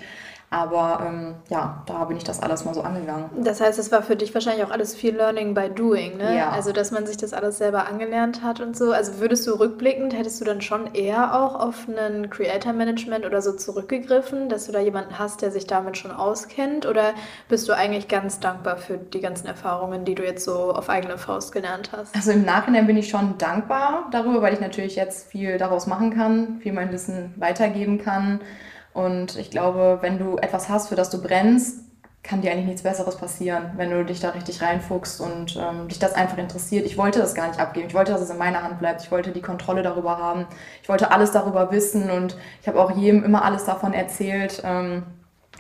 Aber 0.53 1.01
ähm, 1.07 1.35
ja, 1.49 1.81
da 1.85 2.03
bin 2.03 2.17
ich 2.17 2.25
das 2.25 2.43
alles 2.43 2.65
mal 2.65 2.73
so 2.73 2.81
angegangen. 2.81 3.29
Das 3.37 3.61
heißt, 3.61 3.79
es 3.79 3.89
war 3.89 4.03
für 4.03 4.17
dich 4.17 4.33
wahrscheinlich 4.33 4.65
auch 4.65 4.69
alles 4.69 4.93
viel 4.93 5.15
Learning 5.15 5.53
by 5.53 5.69
Doing, 5.69 6.17
ne? 6.17 6.35
Ja. 6.37 6.49
Also, 6.49 6.73
dass 6.73 6.91
man 6.91 7.07
sich 7.07 7.15
das 7.15 7.31
alles 7.31 7.57
selber 7.57 7.87
angelernt 7.87 8.43
hat 8.43 8.59
und 8.59 8.75
so. 8.75 8.91
Also, 8.91 9.21
würdest 9.21 9.47
du 9.47 9.57
rückblickend, 9.57 10.13
hättest 10.13 10.41
du 10.41 10.45
dann 10.45 10.59
schon 10.59 10.93
eher 10.93 11.41
auch 11.41 11.55
auf 11.55 11.87
einen 11.87 12.29
Creator 12.29 12.73
Management 12.73 13.25
oder 13.25 13.41
so 13.41 13.53
zurückgegriffen, 13.53 14.49
dass 14.49 14.65
du 14.65 14.73
da 14.73 14.81
jemanden 14.81 15.17
hast, 15.17 15.41
der 15.41 15.51
sich 15.51 15.67
damit 15.67 15.95
schon 15.95 16.11
auskennt? 16.11 16.85
Oder 16.85 17.13
bist 17.47 17.69
du 17.69 17.73
eigentlich 17.73 18.09
ganz 18.09 18.41
dankbar 18.41 18.75
für 18.75 18.97
die 18.97 19.21
ganzen 19.21 19.47
Erfahrungen, 19.47 20.03
die 20.03 20.15
du 20.15 20.23
jetzt 20.25 20.43
so 20.43 20.73
auf 20.73 20.89
eigene 20.89 21.17
Faust 21.17 21.53
gelernt 21.53 21.91
hast? 21.93 22.13
Also, 22.13 22.31
im 22.31 22.43
Nachhinein 22.43 22.87
bin 22.87 22.97
ich 22.97 23.07
schon 23.07 23.37
dankbar 23.37 24.09
darüber, 24.11 24.41
weil 24.41 24.53
ich 24.53 24.59
natürlich 24.59 24.97
jetzt 24.97 25.31
viel 25.31 25.57
daraus 25.57 25.87
machen 25.87 26.13
kann, 26.13 26.59
viel 26.59 26.73
mein 26.73 26.91
Wissen 26.91 27.33
weitergeben 27.37 28.03
kann. 28.03 28.41
Und 28.93 29.38
ich 29.38 29.49
glaube, 29.49 29.99
wenn 30.01 30.19
du 30.19 30.38
etwas 30.38 30.69
hast, 30.69 30.89
für 30.89 30.95
das 30.95 31.10
du 31.10 31.21
brennst, 31.21 31.86
kann 32.23 32.41
dir 32.41 32.51
eigentlich 32.51 32.67
nichts 32.67 32.84
Besseres 32.84 33.15
passieren, 33.15 33.71
wenn 33.77 33.89
du 33.89 34.06
dich 34.06 34.19
da 34.19 34.30
richtig 34.30 34.62
reinfuchst 34.62 35.21
und 35.21 35.58
ähm, 35.58 35.88
dich 35.88 35.97
das 35.97 36.13
einfach 36.13 36.38
interessiert. 36.38 36.86
Ich 36.86 36.97
wollte 36.97 37.19
das 37.19 37.34
gar 37.34 37.47
nicht 37.47 37.60
abgeben. 37.60 37.88
Ich 37.88 37.95
wollte, 37.95 38.12
dass 38.12 38.21
es 38.21 38.30
in 38.30 38.38
meiner 38.38 38.62
Hand 38.62 38.80
bleibt. 38.80 39.01
Ich 39.01 39.12
wollte 39.12 39.32
die 39.32 39.41
Kontrolle 39.41 39.82
darüber 39.82 40.19
haben. 40.19 40.45
Ich 40.84 40.89
wollte 40.89 41.12
alles 41.12 41.32
darüber 41.32 41.71
wissen 41.71 42.12
und 42.12 42.38
ich 42.62 42.67
habe 42.67 42.80
auch 42.80 42.95
jedem 42.95 43.23
immer 43.23 43.43
alles 43.43 43.65
davon 43.65 43.93
erzählt. 43.93 44.62
Ähm, 44.63 45.04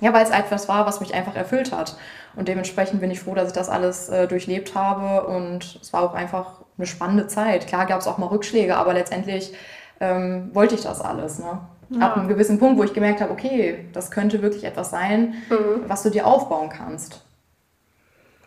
ja, 0.01 0.13
weil 0.13 0.23
es 0.23 0.29
etwas 0.29 0.69
war, 0.69 0.85
was 0.85 0.99
mich 0.99 1.13
einfach 1.13 1.35
erfüllt 1.35 1.71
hat. 1.71 1.95
Und 2.35 2.47
dementsprechend 2.47 3.01
bin 3.01 3.11
ich 3.11 3.19
froh, 3.19 3.35
dass 3.35 3.47
ich 3.47 3.53
das 3.53 3.69
alles 3.69 4.09
äh, 4.09 4.27
durchlebt 4.27 4.75
habe 4.75 5.27
und 5.27 5.79
es 5.81 5.93
war 5.93 6.03
auch 6.03 6.13
einfach 6.13 6.61
eine 6.77 6.87
spannende 6.87 7.27
Zeit. 7.27 7.67
Klar 7.67 7.85
gab 7.85 8.01
es 8.01 8.07
auch 8.07 8.17
mal 8.17 8.27
Rückschläge, 8.27 8.77
aber 8.77 8.93
letztendlich 8.93 9.53
ähm, 9.99 10.49
wollte 10.53 10.75
ich 10.75 10.81
das 10.81 11.01
alles. 11.01 11.39
Ne? 11.39 11.59
Ja. 11.91 12.07
Ab 12.07 12.17
einem 12.17 12.29
gewissen 12.29 12.57
Punkt, 12.57 12.79
wo 12.79 12.83
ich 12.83 12.93
gemerkt 12.93 13.19
habe, 13.19 13.31
okay, 13.31 13.85
das 13.91 14.11
könnte 14.11 14.41
wirklich 14.41 14.63
etwas 14.63 14.91
sein, 14.91 15.35
mhm. 15.49 15.83
was 15.87 16.03
du 16.03 16.09
dir 16.09 16.25
aufbauen 16.25 16.69
kannst. 16.69 17.21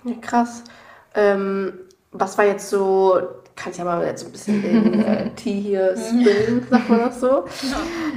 Ja, 0.05 0.15
krass. 0.21 0.65
Ähm, 1.15 1.75
was 2.11 2.39
war 2.39 2.47
jetzt 2.47 2.71
so, 2.71 3.21
kannst 3.55 3.79
ja 3.79 3.85
mal 3.85 4.05
jetzt 4.07 4.25
ein 4.25 4.33
bisschen 4.33 4.63
den 4.63 5.05
äh, 5.05 5.31
Tee 5.31 5.61
hier 5.61 5.95
spillen, 5.97 6.67
sagt 6.71 6.89
man 6.89 7.01
das 7.01 7.21
so. 7.21 7.45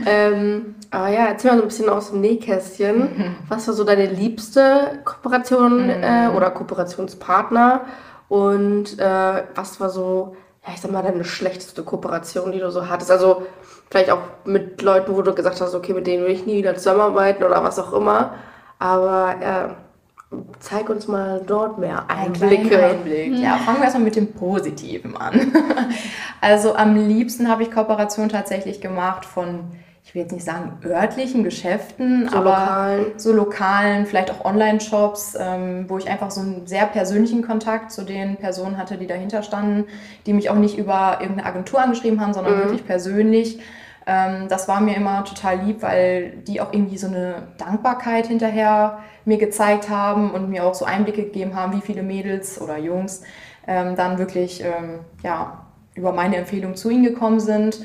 Ähm, 0.05 0.75
aber 0.91 1.09
ja, 1.09 1.25
erzähl 1.25 1.51
mal 1.51 1.57
so 1.57 1.63
ein 1.63 1.67
bisschen 1.67 1.89
aus 1.89 2.11
dem 2.11 2.21
Nähkästchen. 2.21 3.35
Was 3.49 3.67
war 3.67 3.73
so 3.73 3.83
deine 3.83 4.05
liebste 4.05 5.01
Kooperation 5.03 5.89
äh, 5.89 6.29
oder 6.33 6.51
Kooperationspartner? 6.51 7.81
Und 8.29 8.99
äh, 8.99 9.43
was 9.55 9.79
war 9.79 9.89
so, 9.89 10.35
ja, 10.65 10.73
ich 10.73 10.81
sag 10.81 10.91
mal, 10.91 11.03
deine 11.03 11.23
schlechteste 11.23 11.83
Kooperation, 11.83 12.51
die 12.51 12.59
du 12.59 12.71
so 12.71 12.87
hattest? 12.87 13.11
Also 13.11 13.43
vielleicht 13.89 14.11
auch 14.11 14.21
mit 14.45 14.81
Leuten, 14.81 15.15
wo 15.15 15.21
du 15.21 15.33
gesagt 15.33 15.61
hast, 15.61 15.75
okay, 15.75 15.93
mit 15.93 16.07
denen 16.07 16.23
will 16.23 16.31
ich 16.31 16.45
nie 16.45 16.57
wieder 16.57 16.75
zusammenarbeiten 16.75 17.43
oder 17.43 17.63
was 17.63 17.79
auch 17.79 17.93
immer. 17.93 18.35
Aber 18.79 19.35
äh, 19.41 20.35
zeig 20.59 20.89
uns 20.89 21.07
mal 21.07 21.41
dort 21.45 21.77
mehr 21.77 22.09
Einblicke. 22.09 22.83
Einblick. 22.83 23.33
Ja, 23.37 23.57
fangen 23.57 23.77
wir 23.77 23.85
erstmal 23.85 24.03
mit 24.03 24.15
dem 24.15 24.33
Positiven 24.33 25.15
an. 25.15 25.53
also 26.41 26.75
am 26.75 26.95
liebsten 26.95 27.49
habe 27.49 27.63
ich 27.63 27.71
Kooperation 27.71 28.29
tatsächlich 28.29 28.81
gemacht 28.81 29.25
von, 29.25 29.71
ich 30.07 30.15
will 30.15 30.21
jetzt 30.21 30.31
nicht 30.31 30.45
sagen 30.45 30.77
örtlichen 30.85 31.43
Geschäften, 31.43 32.29
So 32.29 32.37
aber 32.37 32.51
lokalen. 32.51 33.05
so 33.17 33.33
lokalen, 33.33 34.05
vielleicht 34.05 34.31
auch 34.31 34.45
Online-Shops, 34.45 35.37
ähm, 35.37 35.83
wo 35.89 35.97
ich 35.97 36.09
einfach 36.09 36.31
so 36.31 36.39
einen 36.39 36.65
sehr 36.65 36.85
persönlichen 36.85 37.41
Kontakt 37.45 37.91
zu 37.91 38.03
den 38.03 38.37
Personen 38.37 38.77
hatte, 38.77 38.97
die 38.97 39.05
dahinter 39.05 39.43
standen, 39.43 39.83
die 40.25 40.31
mich 40.31 40.49
auch 40.49 40.55
nicht 40.55 40.77
über 40.77 41.17
irgendeine 41.19 41.45
Agentur 41.45 41.81
angeschrieben 41.81 42.21
haben, 42.21 42.33
sondern 42.33 42.57
wirklich 42.57 42.85
persönlich. 42.85 43.59
Ähm, 44.05 44.47
das 44.47 44.69
war 44.69 44.79
mir 44.79 44.95
immer 44.95 45.25
total 45.25 45.59
lieb, 45.59 45.81
weil 45.81 46.37
die 46.47 46.61
auch 46.61 46.71
irgendwie 46.71 46.97
so 46.97 47.07
eine 47.07 47.43
Dankbarkeit 47.57 48.27
hinterher 48.27 48.99
mir 49.25 49.37
gezeigt 49.37 49.89
haben 49.89 50.31
und 50.31 50.49
mir 50.49 50.63
auch 50.63 50.73
so 50.73 50.85
Einblicke 50.85 51.23
gegeben 51.23 51.53
haben, 51.53 51.73
wie 51.73 51.81
viele 51.81 52.01
Mädels 52.01 52.61
oder 52.61 52.77
Jungs 52.77 53.23
ähm, 53.67 53.97
dann 53.97 54.19
wirklich 54.19 54.63
ähm, 54.63 54.99
ja, 55.21 55.65
über 55.95 56.13
meine 56.13 56.37
Empfehlung 56.37 56.77
zu 56.77 56.89
ihnen 56.89 57.03
gekommen 57.03 57.41
sind. 57.41 57.81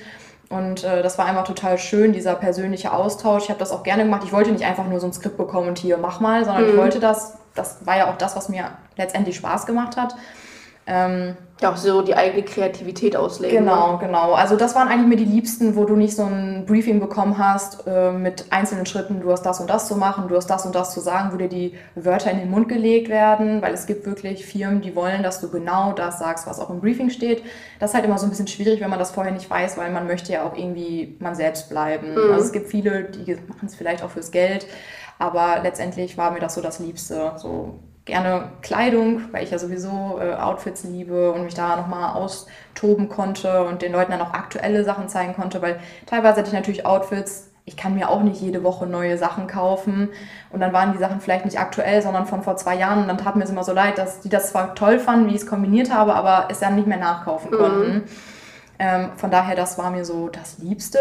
Und 0.52 0.84
äh, 0.84 1.02
das 1.02 1.16
war 1.16 1.24
einfach 1.24 1.44
total 1.44 1.78
schön, 1.78 2.12
dieser 2.12 2.34
persönliche 2.34 2.92
Austausch. 2.92 3.44
Ich 3.44 3.48
habe 3.48 3.58
das 3.58 3.72
auch 3.72 3.82
gerne 3.82 4.04
gemacht. 4.04 4.22
Ich 4.24 4.32
wollte 4.32 4.52
nicht 4.52 4.66
einfach 4.66 4.86
nur 4.86 5.00
so 5.00 5.06
ein 5.06 5.12
Skript 5.14 5.38
bekommen 5.38 5.68
und 5.68 5.78
hier 5.78 5.96
mach 5.96 6.20
mal, 6.20 6.44
sondern 6.44 6.68
ich 6.68 6.76
wollte 6.76 7.00
das. 7.00 7.38
Das 7.54 7.86
war 7.86 7.96
ja 7.96 8.10
auch 8.10 8.18
das, 8.18 8.36
was 8.36 8.50
mir 8.50 8.70
letztendlich 8.96 9.36
Spaß 9.36 9.64
gemacht 9.64 9.96
hat. 9.96 10.14
Ähm, 10.86 11.36
Ja, 11.60 11.72
auch 11.72 11.76
so 11.76 12.02
die 12.02 12.16
eigene 12.16 12.42
Kreativität 12.42 13.14
ausleben. 13.14 13.58
Genau, 13.58 13.96
genau. 13.98 14.32
Also 14.32 14.56
das 14.56 14.74
waren 14.74 14.88
eigentlich 14.88 15.06
mir 15.06 15.16
die 15.16 15.30
liebsten, 15.30 15.76
wo 15.76 15.84
du 15.84 15.94
nicht 15.94 16.16
so 16.16 16.24
ein 16.24 16.64
Briefing 16.66 16.98
bekommen 16.98 17.38
hast 17.38 17.86
äh, 17.86 18.10
mit 18.10 18.46
einzelnen 18.50 18.84
Schritten, 18.84 19.20
du 19.20 19.30
hast 19.30 19.42
das 19.42 19.60
und 19.60 19.70
das 19.70 19.86
zu 19.86 19.94
machen, 19.94 20.26
du 20.26 20.36
hast 20.36 20.48
das 20.48 20.66
und 20.66 20.74
das 20.74 20.92
zu 20.92 20.98
sagen, 21.00 21.32
wo 21.32 21.36
dir 21.36 21.48
die 21.48 21.74
Wörter 21.94 22.32
in 22.32 22.38
den 22.38 22.50
Mund 22.50 22.68
gelegt 22.68 23.08
werden, 23.08 23.62
weil 23.62 23.72
es 23.74 23.86
gibt 23.86 24.06
wirklich 24.06 24.44
Firmen, 24.44 24.80
die 24.80 24.96
wollen, 24.96 25.22
dass 25.22 25.40
du 25.40 25.50
genau 25.50 25.92
das 25.92 26.18
sagst, 26.18 26.48
was 26.48 26.58
auch 26.58 26.68
im 26.70 26.80
Briefing 26.80 27.10
steht. 27.10 27.44
Das 27.78 27.90
ist 27.90 27.94
halt 27.94 28.04
immer 28.04 28.18
so 28.18 28.26
ein 28.26 28.30
bisschen 28.30 28.48
schwierig, 28.48 28.80
wenn 28.80 28.90
man 28.90 28.98
das 28.98 29.12
vorher 29.12 29.32
nicht 29.32 29.48
weiß, 29.48 29.78
weil 29.78 29.92
man 29.92 30.08
möchte 30.08 30.32
ja 30.32 30.42
auch 30.44 30.56
irgendwie 30.56 31.16
man 31.20 31.36
selbst 31.36 31.68
bleiben. 31.68 32.16
Also 32.32 32.46
es 32.46 32.52
gibt 32.52 32.66
viele, 32.68 33.04
die 33.04 33.36
machen 33.46 33.66
es 33.66 33.76
vielleicht 33.76 34.02
auch 34.02 34.10
fürs 34.10 34.32
Geld, 34.32 34.66
aber 35.20 35.60
letztendlich 35.62 36.18
war 36.18 36.32
mir 36.32 36.40
das 36.40 36.54
so 36.54 36.60
das 36.60 36.80
Liebste, 36.80 37.34
so 37.36 37.78
gerne 38.04 38.50
Kleidung, 38.62 39.32
weil 39.32 39.44
ich 39.44 39.50
ja 39.50 39.58
sowieso 39.58 40.18
äh, 40.20 40.34
Outfits 40.34 40.84
liebe 40.84 41.32
und 41.32 41.44
mich 41.44 41.54
da 41.54 41.76
nochmal 41.76 42.14
austoben 42.14 43.08
konnte 43.08 43.64
und 43.64 43.82
den 43.82 43.92
Leuten 43.92 44.10
dann 44.10 44.20
auch 44.20 44.34
aktuelle 44.34 44.84
Sachen 44.84 45.08
zeigen 45.08 45.34
konnte, 45.34 45.62
weil 45.62 45.78
teilweise 46.06 46.38
hatte 46.38 46.48
ich 46.48 46.54
natürlich 46.54 46.84
Outfits, 46.84 47.50
ich 47.64 47.76
kann 47.76 47.94
mir 47.94 48.10
auch 48.10 48.22
nicht 48.22 48.40
jede 48.40 48.64
Woche 48.64 48.86
neue 48.86 49.16
Sachen 49.18 49.46
kaufen 49.46 50.08
und 50.50 50.58
dann 50.58 50.72
waren 50.72 50.92
die 50.92 50.98
Sachen 50.98 51.20
vielleicht 51.20 51.44
nicht 51.44 51.60
aktuell, 51.60 52.02
sondern 52.02 52.26
von 52.26 52.42
vor 52.42 52.56
zwei 52.56 52.74
Jahren 52.74 53.02
und 53.02 53.08
dann 53.08 53.18
tat 53.18 53.36
mir 53.36 53.44
es 53.44 53.50
immer 53.50 53.62
so 53.62 53.72
leid, 53.72 53.98
dass 53.98 54.20
die 54.20 54.28
das 54.28 54.50
zwar 54.50 54.74
toll 54.74 54.98
fanden, 54.98 55.28
wie 55.28 55.36
ich 55.36 55.42
es 55.42 55.46
kombiniert 55.46 55.94
habe, 55.94 56.14
aber 56.14 56.48
es 56.50 56.58
dann 56.58 56.74
nicht 56.74 56.88
mehr 56.88 56.98
nachkaufen 56.98 57.52
konnten. 57.52 58.02
Ähm, 58.80 59.10
von 59.16 59.30
daher, 59.30 59.54
das 59.54 59.78
war 59.78 59.90
mir 59.90 60.04
so 60.04 60.28
das 60.28 60.58
Liebste. 60.58 60.98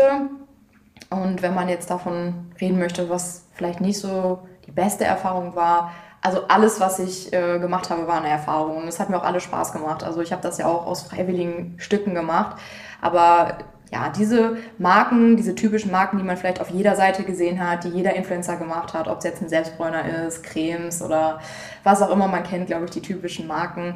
Und 1.10 1.42
wenn 1.42 1.56
man 1.56 1.68
jetzt 1.68 1.90
davon 1.90 2.52
reden 2.62 2.78
möchte, 2.78 3.10
was 3.10 3.48
vielleicht 3.54 3.82
nicht 3.82 4.00
so 4.00 4.48
die 4.68 4.72
beste 4.72 5.04
Erfahrung 5.04 5.56
war, 5.56 5.92
also 6.22 6.44
alles, 6.48 6.80
was 6.80 7.00
ich 7.00 7.34
äh, 7.34 7.60
gemacht 7.60 7.90
habe, 7.90 8.08
war 8.08 8.20
eine 8.20 8.30
Erfahrung. 8.30 8.78
Und 8.78 8.88
es 8.88 9.00
hat 9.00 9.10
mir 9.10 9.18
auch 9.18 9.24
alles 9.26 9.44
Spaß 9.44 9.74
gemacht. 9.74 10.04
Also 10.04 10.22
ich 10.22 10.32
habe 10.32 10.42
das 10.42 10.58
ja 10.58 10.68
auch 10.68 10.86
aus 10.86 11.02
freiwilligen 11.02 11.76
Stücken 11.78 12.14
gemacht. 12.14 12.58
Aber 13.02 13.58
ja, 13.92 14.10
diese 14.10 14.58
Marken, 14.78 15.36
diese 15.36 15.56
typischen 15.56 15.92
Marken, 15.92 16.18
die 16.18 16.24
man 16.24 16.38
vielleicht 16.38 16.62
auf 16.62 16.70
jeder 16.70 16.96
Seite 16.96 17.24
gesehen 17.24 17.60
hat, 17.66 17.84
die 17.84 17.90
jeder 17.90 18.16
Influencer 18.16 18.56
gemacht 18.56 18.94
hat, 18.94 19.08
ob 19.08 19.18
es 19.18 19.26
jetzt 19.26 19.42
ein 19.42 19.50
Selbstbräuner 19.50 20.26
ist, 20.26 20.44
Cremes 20.44 21.02
oder 21.02 21.42
was 21.84 22.02
auch 22.02 22.10
immer 22.10 22.28
man 22.28 22.44
kennt, 22.44 22.68
glaube 22.68 22.86
ich, 22.86 22.92
die 22.92 23.02
typischen 23.02 23.48
Marken. 23.48 23.96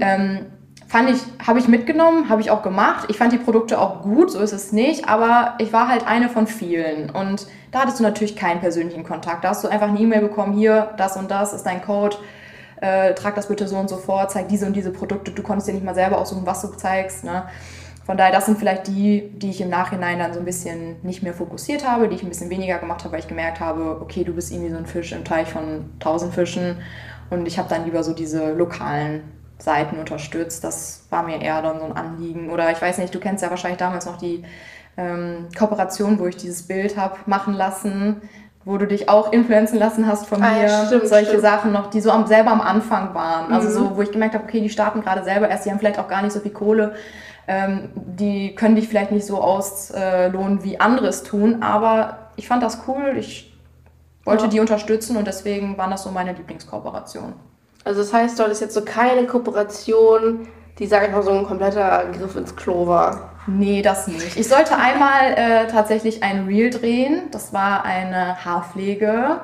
Ähm, 0.00 0.46
fand 0.94 1.10
ich, 1.10 1.20
habe 1.44 1.58
ich 1.58 1.66
mitgenommen, 1.66 2.28
habe 2.28 2.40
ich 2.40 2.52
auch 2.52 2.62
gemacht. 2.62 3.06
Ich 3.08 3.18
fand 3.18 3.32
die 3.32 3.38
Produkte 3.38 3.80
auch 3.80 4.02
gut, 4.02 4.30
so 4.30 4.38
ist 4.38 4.52
es 4.52 4.70
nicht, 4.70 5.08
aber 5.08 5.54
ich 5.58 5.72
war 5.72 5.88
halt 5.88 6.06
eine 6.06 6.28
von 6.28 6.46
vielen. 6.46 7.10
Und 7.10 7.48
da 7.72 7.80
hattest 7.80 7.98
du 7.98 8.04
natürlich 8.04 8.36
keinen 8.36 8.60
persönlichen 8.60 9.02
Kontakt. 9.02 9.42
Da 9.42 9.48
hast 9.48 9.64
du 9.64 9.68
einfach 9.68 9.88
eine 9.88 9.98
E-Mail 9.98 10.20
bekommen, 10.20 10.52
hier, 10.52 10.92
das 10.96 11.16
und 11.16 11.32
das 11.32 11.52
ist 11.52 11.64
dein 11.64 11.82
Code, 11.82 12.16
äh, 12.80 13.12
trag 13.14 13.34
das 13.34 13.48
bitte 13.48 13.66
so 13.66 13.76
und 13.76 13.88
so 13.88 13.96
vor, 13.96 14.28
zeig 14.28 14.46
diese 14.46 14.66
und 14.66 14.76
diese 14.76 14.92
Produkte. 14.92 15.32
Du 15.32 15.42
konntest 15.42 15.66
dir 15.66 15.72
nicht 15.72 15.84
mal 15.84 15.96
selber 15.96 16.16
aussuchen, 16.16 16.46
was 16.46 16.62
du 16.62 16.68
zeigst. 16.68 17.24
Ne? 17.24 17.42
Von 18.06 18.16
daher, 18.16 18.30
das 18.30 18.46
sind 18.46 18.60
vielleicht 18.60 18.86
die, 18.86 19.32
die 19.34 19.50
ich 19.50 19.60
im 19.60 19.70
Nachhinein 19.70 20.20
dann 20.20 20.32
so 20.32 20.38
ein 20.38 20.44
bisschen 20.44 21.02
nicht 21.02 21.24
mehr 21.24 21.34
fokussiert 21.34 21.84
habe, 21.84 22.08
die 22.08 22.14
ich 22.14 22.22
ein 22.22 22.28
bisschen 22.28 22.50
weniger 22.50 22.78
gemacht 22.78 23.02
habe, 23.02 23.14
weil 23.14 23.20
ich 23.20 23.26
gemerkt 23.26 23.58
habe, 23.58 23.98
okay, 24.00 24.22
du 24.22 24.32
bist 24.32 24.52
irgendwie 24.52 24.70
so 24.70 24.76
ein 24.76 24.86
Fisch 24.86 25.10
im 25.10 25.24
Teich 25.24 25.48
von 25.48 25.90
tausend 25.98 26.32
Fischen 26.34 26.76
und 27.30 27.48
ich 27.48 27.58
habe 27.58 27.68
dann 27.68 27.84
lieber 27.84 28.04
so 28.04 28.12
diese 28.12 28.52
lokalen 28.52 29.33
Seiten 29.58 29.98
unterstützt. 29.98 30.64
Das 30.64 31.06
war 31.10 31.22
mir 31.22 31.40
eher 31.40 31.62
dann 31.62 31.78
so 31.78 31.84
ein 31.86 31.96
Anliegen. 31.96 32.50
Oder 32.50 32.70
ich 32.72 32.80
weiß 32.82 32.98
nicht, 32.98 33.14
du 33.14 33.20
kennst 33.20 33.42
ja 33.42 33.50
wahrscheinlich 33.50 33.78
damals 33.78 34.06
noch 34.06 34.16
die 34.18 34.44
ähm, 34.96 35.48
Kooperation, 35.58 36.18
wo 36.18 36.26
ich 36.26 36.36
dieses 36.36 36.66
Bild 36.66 36.96
habe 36.96 37.16
machen 37.26 37.54
lassen, 37.54 38.22
wo 38.64 38.78
du 38.78 38.86
dich 38.86 39.08
auch 39.08 39.32
influenzen 39.32 39.78
lassen 39.78 40.06
hast 40.06 40.26
von 40.26 40.42
Ah, 40.42 40.52
mir. 40.52 40.66
ja, 40.66 40.86
stimmt, 40.86 41.08
Solche 41.08 41.26
stimmt. 41.26 41.42
Sachen 41.42 41.72
noch, 41.72 41.90
die 41.90 42.00
so 42.00 42.10
am, 42.10 42.26
selber 42.26 42.50
am 42.50 42.60
Anfang 42.60 43.14
waren. 43.14 43.52
Also 43.52 43.68
Mhm. 43.68 43.72
so, 43.72 43.96
wo 43.96 44.02
ich 44.02 44.10
gemerkt 44.12 44.34
habe, 44.34 44.44
okay, 44.44 44.60
die 44.60 44.70
starten 44.70 45.02
gerade 45.02 45.22
selber 45.24 45.48
erst, 45.48 45.66
die 45.66 45.70
haben 45.70 45.78
vielleicht 45.78 45.98
auch 45.98 46.08
gar 46.08 46.22
nicht 46.22 46.32
so 46.32 46.40
viel 46.40 46.52
Kohle. 46.52 46.94
Ähm, 47.46 47.90
die 47.94 48.54
können 48.54 48.74
dich 48.74 48.88
vielleicht 48.88 49.12
nicht 49.12 49.26
so 49.26 49.38
auslohnen, 49.40 50.64
wie 50.64 50.80
andere 50.80 51.08
es 51.08 51.22
tun, 51.24 51.62
aber 51.62 52.30
ich 52.36 52.48
fand 52.48 52.62
das 52.62 52.78
cool. 52.88 53.16
Ich 53.18 53.54
wollte 54.24 54.44
Ja. 54.44 54.50
die 54.50 54.60
unterstützen 54.60 55.16
und 55.18 55.26
deswegen 55.26 55.76
waren 55.76 55.90
das 55.90 56.02
so 56.04 56.10
meine 56.10 56.32
Lieblingskooperationen. 56.32 57.34
Also 57.84 58.00
das 58.00 58.12
heißt, 58.12 58.38
dort 58.38 58.50
ist 58.50 58.60
jetzt 58.60 58.74
so 58.74 58.82
keine 58.82 59.26
Kooperation, 59.26 60.48
die, 60.78 60.86
sag 60.86 61.06
ich 61.06 61.12
mal, 61.12 61.22
so 61.22 61.30
ein 61.30 61.46
kompletter 61.46 62.04
Griff 62.18 62.34
ins 62.36 62.56
Klo 62.56 62.86
war. 62.86 63.30
Nee, 63.46 63.82
das 63.82 64.08
nicht. 64.08 64.36
Ich 64.36 64.48
sollte 64.48 64.76
einmal 64.76 65.34
äh, 65.36 65.66
tatsächlich 65.68 66.22
ein 66.22 66.46
Reel 66.46 66.70
drehen. 66.70 67.24
Das 67.30 67.52
war 67.52 67.84
eine 67.84 68.42
Haarpflege. 68.44 69.40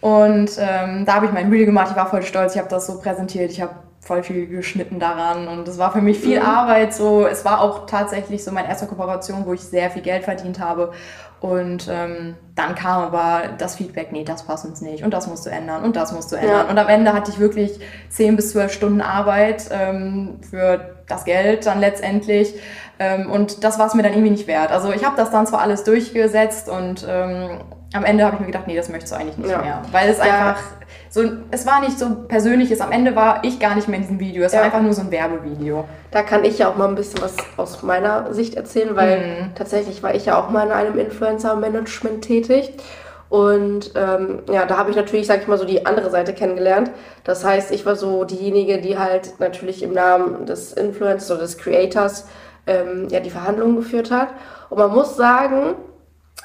Und 0.00 0.50
ähm, 0.58 1.04
da 1.04 1.14
habe 1.14 1.26
ich 1.26 1.32
mein 1.32 1.50
Reel 1.50 1.66
gemacht. 1.66 1.88
Ich 1.90 1.96
war 1.96 2.08
voll 2.08 2.22
stolz. 2.22 2.54
Ich 2.54 2.58
habe 2.58 2.70
das 2.70 2.86
so 2.86 2.98
präsentiert. 2.98 3.50
Ich 3.50 3.60
habe 3.60 3.74
voll 4.06 4.22
viel 4.22 4.46
geschnitten 4.46 4.98
daran. 5.00 5.48
Und 5.48 5.66
es 5.68 5.78
war 5.78 5.92
für 5.92 6.00
mich 6.00 6.18
viel 6.18 6.40
Arbeit. 6.40 6.94
So, 6.94 7.26
es 7.26 7.44
war 7.44 7.60
auch 7.60 7.86
tatsächlich 7.86 8.44
so 8.44 8.52
meine 8.52 8.68
erste 8.68 8.86
Kooperation, 8.86 9.44
wo 9.46 9.52
ich 9.52 9.60
sehr 9.62 9.90
viel 9.90 10.02
Geld 10.02 10.24
verdient 10.24 10.60
habe. 10.60 10.92
Und 11.40 11.86
ähm, 11.90 12.34
dann 12.54 12.74
kam 12.74 13.02
aber 13.02 13.42
das 13.58 13.76
Feedback, 13.76 14.10
nee, 14.10 14.24
das 14.24 14.44
passt 14.44 14.64
uns 14.64 14.80
nicht 14.80 15.04
und 15.04 15.12
das 15.12 15.26
musst 15.26 15.44
du 15.44 15.50
ändern 15.50 15.84
und 15.84 15.94
das 15.94 16.12
musst 16.12 16.32
du 16.32 16.36
ändern. 16.36 16.64
Ja. 16.64 16.70
Und 16.70 16.78
am 16.78 16.88
Ende 16.88 17.12
hatte 17.12 17.30
ich 17.30 17.38
wirklich 17.38 17.78
10 18.08 18.36
bis 18.36 18.52
12 18.52 18.72
Stunden 18.72 19.02
Arbeit 19.02 19.64
ähm, 19.70 20.38
für 20.50 20.96
das 21.06 21.24
Geld 21.24 21.66
dann 21.66 21.78
letztendlich. 21.80 22.54
Ähm, 22.98 23.30
und 23.30 23.64
das 23.64 23.78
war 23.78 23.86
es 23.86 23.94
mir 23.94 24.02
dann 24.02 24.12
irgendwie 24.12 24.30
nicht 24.30 24.46
wert. 24.46 24.72
Also 24.72 24.90
ich 24.92 25.04
habe 25.04 25.16
das 25.16 25.30
dann 25.30 25.46
zwar 25.46 25.60
alles 25.60 25.84
durchgesetzt 25.84 26.70
und 26.70 27.06
ähm, 27.08 27.60
am 27.92 28.04
Ende 28.04 28.24
habe 28.24 28.36
ich 28.36 28.40
mir 28.40 28.46
gedacht, 28.46 28.66
nee, 28.66 28.76
das 28.76 28.88
möchtest 28.88 29.12
du 29.12 29.16
eigentlich 29.18 29.36
nicht 29.36 29.50
Ja. 29.50 29.58
mehr. 29.58 29.82
Weil 29.92 30.08
es 30.08 30.16
Ja. 30.18 30.24
einfach 30.24 30.62
so, 31.16 31.30
es 31.50 31.66
war 31.66 31.80
nicht 31.80 31.98
so 31.98 32.06
persönliches. 32.28 32.80
Am 32.80 32.92
Ende 32.92 33.16
war 33.16 33.42
ich 33.42 33.58
gar 33.58 33.74
nicht 33.74 33.88
mehr 33.88 33.96
in 33.96 34.02
diesem 34.02 34.20
Video. 34.20 34.44
Es 34.44 34.52
Ja. 34.52 34.58
war 34.58 34.66
einfach 34.66 34.82
nur 34.82 34.92
so 34.92 35.00
ein 35.02 35.10
Werbevideo. 35.10 35.84
Da 36.10 36.22
kann 36.22 36.44
ich 36.44 36.58
ja 36.58 36.68
auch 36.68 36.76
mal 36.76 36.88
ein 36.88 36.94
bisschen 36.94 37.20
was 37.22 37.34
aus 37.56 37.82
meiner 37.82 38.32
Sicht 38.34 38.54
erzählen, 38.54 38.94
weil 38.94 39.18
Mhm. 39.18 39.54
tatsächlich 39.54 40.02
war 40.02 40.14
ich 40.14 40.26
ja 40.26 40.38
auch 40.38 40.50
mal 40.50 40.66
in 40.66 40.72
einem 40.72 40.98
Influencer-Management 40.98 42.22
tätig. 42.22 42.72
Und 43.28 43.90
ähm, 43.96 44.40
ja, 44.52 44.66
da 44.66 44.76
habe 44.76 44.90
ich 44.90 44.96
natürlich, 44.96 45.26
sag 45.26 45.40
ich 45.42 45.48
mal, 45.48 45.58
so 45.58 45.64
die 45.64 45.84
andere 45.84 46.10
Seite 46.10 46.32
kennengelernt. 46.32 46.90
Das 47.24 47.44
heißt, 47.44 47.72
ich 47.72 47.84
war 47.84 47.96
so 47.96 48.22
diejenige, 48.24 48.78
die 48.80 48.98
halt 48.98 49.40
natürlich 49.40 49.82
im 49.82 49.92
Namen 49.92 50.46
des 50.46 50.72
Influencers 50.74 51.30
oder 51.32 51.40
des 51.40 51.58
Creators 51.58 52.28
ähm, 52.68 53.08
ja, 53.10 53.18
die 53.20 53.30
Verhandlungen 53.30 53.76
geführt 53.76 54.10
hat. 54.12 54.28
Und 54.70 54.78
man 54.78 54.92
muss 54.92 55.16
sagen, 55.16 55.74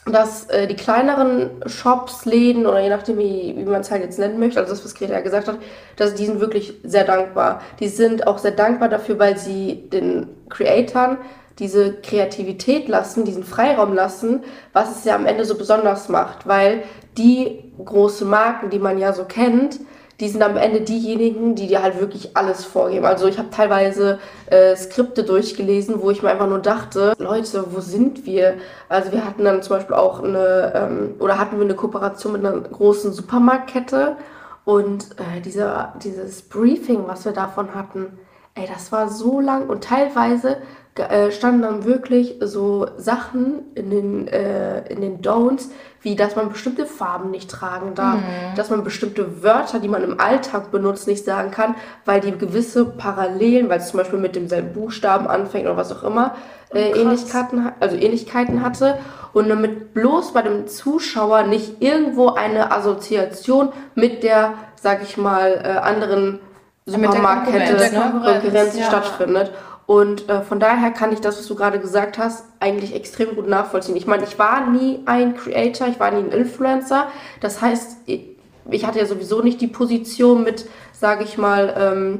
dass 0.05 0.49
äh, 0.49 0.67
die 0.67 0.75
kleineren 0.75 1.51
Shops, 1.67 2.25
Läden 2.25 2.65
oder 2.65 2.79
je 2.79 2.89
nachdem, 2.89 3.19
wie, 3.19 3.53
wie 3.55 3.63
man 3.63 3.81
es 3.81 3.91
halt 3.91 4.01
jetzt 4.01 4.17
nennen 4.17 4.39
möchte, 4.39 4.59
also 4.59 4.71
das, 4.71 4.83
was 4.83 4.95
Greta 4.95 5.13
ja 5.13 5.21
gesagt 5.21 5.47
hat, 5.47 5.59
dass 5.95 6.15
die 6.15 6.25
sind 6.25 6.39
wirklich 6.39 6.73
sehr 6.83 7.03
dankbar. 7.03 7.61
Die 7.79 7.87
sind 7.87 8.25
auch 8.25 8.39
sehr 8.39 8.51
dankbar 8.51 8.89
dafür, 8.89 9.19
weil 9.19 9.37
sie 9.37 9.89
den 9.91 10.27
Creatoren 10.49 11.17
diese 11.59 11.93
Kreativität 11.93 12.87
lassen, 12.87 13.25
diesen 13.25 13.43
Freiraum 13.43 13.93
lassen, 13.93 14.43
was 14.73 14.97
es 14.97 15.05
ja 15.05 15.15
am 15.15 15.27
Ende 15.27 15.45
so 15.45 15.55
besonders 15.55 16.09
macht, 16.09 16.47
weil 16.47 16.83
die 17.17 17.71
großen 17.83 18.27
Marken, 18.27 18.71
die 18.71 18.79
man 18.79 18.97
ja 18.97 19.13
so 19.13 19.25
kennt, 19.25 19.79
die 20.21 20.29
sind 20.29 20.43
am 20.43 20.55
Ende 20.55 20.81
diejenigen, 20.81 21.55
die 21.55 21.65
dir 21.65 21.81
halt 21.81 21.99
wirklich 21.99 22.38
alles 22.38 22.63
vorgeben. 22.63 23.05
Also 23.05 23.27
ich 23.27 23.39
habe 23.39 23.49
teilweise 23.49 24.19
äh, 24.45 24.75
Skripte 24.75 25.23
durchgelesen, 25.23 25.99
wo 25.99 26.12
ich 26.12 26.21
mir 26.21 26.29
einfach 26.29 26.47
nur 26.47 26.60
dachte, 26.60 27.13
Leute, 27.17 27.65
wo 27.71 27.79
sind 27.81 28.25
wir? 28.27 28.57
Also 28.88 29.12
wir 29.12 29.25
hatten 29.25 29.43
dann 29.43 29.63
zum 29.63 29.77
Beispiel 29.77 29.95
auch 29.95 30.23
eine, 30.23 30.73
ähm, 30.75 31.15
oder 31.17 31.39
hatten 31.39 31.57
wir 31.57 31.65
eine 31.65 31.73
Kooperation 31.73 32.34
mit 32.34 32.45
einer 32.45 32.62
großen 32.62 33.12
Supermarktkette 33.12 34.15
und 34.63 35.05
äh, 35.17 35.41
dieser, 35.41 35.95
dieses 36.03 36.43
Briefing, 36.43 37.07
was 37.07 37.25
wir 37.25 37.31
davon 37.31 37.73
hatten, 37.73 38.19
ey, 38.53 38.67
das 38.71 38.91
war 38.91 39.10
so 39.10 39.39
lang 39.39 39.69
und 39.69 39.84
teilweise 39.84 40.57
äh, 40.95 41.31
standen 41.31 41.63
dann 41.63 41.86
wirklich 41.86 42.38
so 42.41 42.86
Sachen 42.97 43.73
in 43.73 43.89
den, 43.89 44.27
äh, 44.27 44.88
in 44.91 45.01
den 45.01 45.21
Don'ts, 45.21 45.69
wie 46.01 46.15
dass 46.15 46.35
man 46.35 46.49
bestimmte 46.49 46.85
Farben 46.85 47.31
nicht 47.31 47.49
tragen 47.49 47.93
darf, 47.95 48.15
mhm. 48.15 48.55
dass 48.55 48.69
man 48.69 48.83
bestimmte 48.83 49.43
Wörter, 49.43 49.79
die 49.79 49.87
man 49.87 50.03
im 50.03 50.19
Alltag 50.19 50.71
benutzt, 50.71 51.07
nicht 51.07 51.25
sagen 51.25 51.51
kann, 51.51 51.75
weil 52.05 52.21
die 52.21 52.31
gewisse 52.31 52.85
Parallelen, 52.85 53.69
weil 53.69 53.79
es 53.79 53.89
zum 53.89 53.99
Beispiel 53.99 54.19
mit 54.19 54.35
demselben 54.35 54.73
Buchstaben 54.73 55.27
anfängt 55.27 55.65
oder 55.65 55.77
was 55.77 55.91
auch 55.91 56.03
immer, 56.03 56.35
äh, 56.73 56.91
oh, 56.91 56.97
Ähnlichkeiten, 56.97 57.71
also 57.79 57.95
Ähnlichkeiten 57.95 58.63
hatte 58.63 58.97
und 59.33 59.49
damit 59.49 59.93
bloß 59.93 60.33
bei 60.33 60.41
dem 60.41 60.67
Zuschauer 60.67 61.43
nicht 61.43 61.81
irgendwo 61.81 62.29
eine 62.29 62.71
Assoziation 62.71 63.69
mit 63.95 64.23
der, 64.23 64.53
sag 64.75 65.03
ich 65.03 65.17
mal, 65.17 65.61
äh, 65.63 65.79
anderen 65.79 66.39
Supermarktkette, 66.85 67.59
Konkurrenz, 67.59 67.91
ne? 67.91 68.21
Konkurrenz 68.23 68.77
ja. 68.77 68.85
stattfindet. 68.85 69.51
Und 69.91 70.30
äh, 70.30 70.41
von 70.41 70.62
daher 70.62 70.91
kann 70.91 71.12
ich 71.12 71.19
das, 71.19 71.38
was 71.38 71.47
du 71.47 71.56
gerade 71.56 71.77
gesagt 71.77 72.17
hast, 72.17 72.45
eigentlich 72.62 72.95
extrem 72.95 73.36
gut 73.36 73.49
nachvollziehen. 73.49 73.97
Ich 73.97 74.08
meine, 74.08 74.23
ich 74.23 74.39
war 74.39 74.69
nie 74.69 75.01
ein 75.06 75.36
Creator, 75.36 75.89
ich 75.89 75.99
war 75.99 76.12
nie 76.12 76.19
ein 76.19 76.32
Influencer. 76.32 77.08
Das 77.41 77.62
heißt, 77.62 77.97
ich 78.06 78.86
hatte 78.86 78.99
ja 78.99 79.06
sowieso 79.06 79.41
nicht 79.41 79.60
die 79.60 79.67
Position 79.67 80.45
mit, 80.45 80.65
sage 80.93 81.25
ich 81.25 81.38
mal, 81.38 81.75
ähm, 81.77 82.19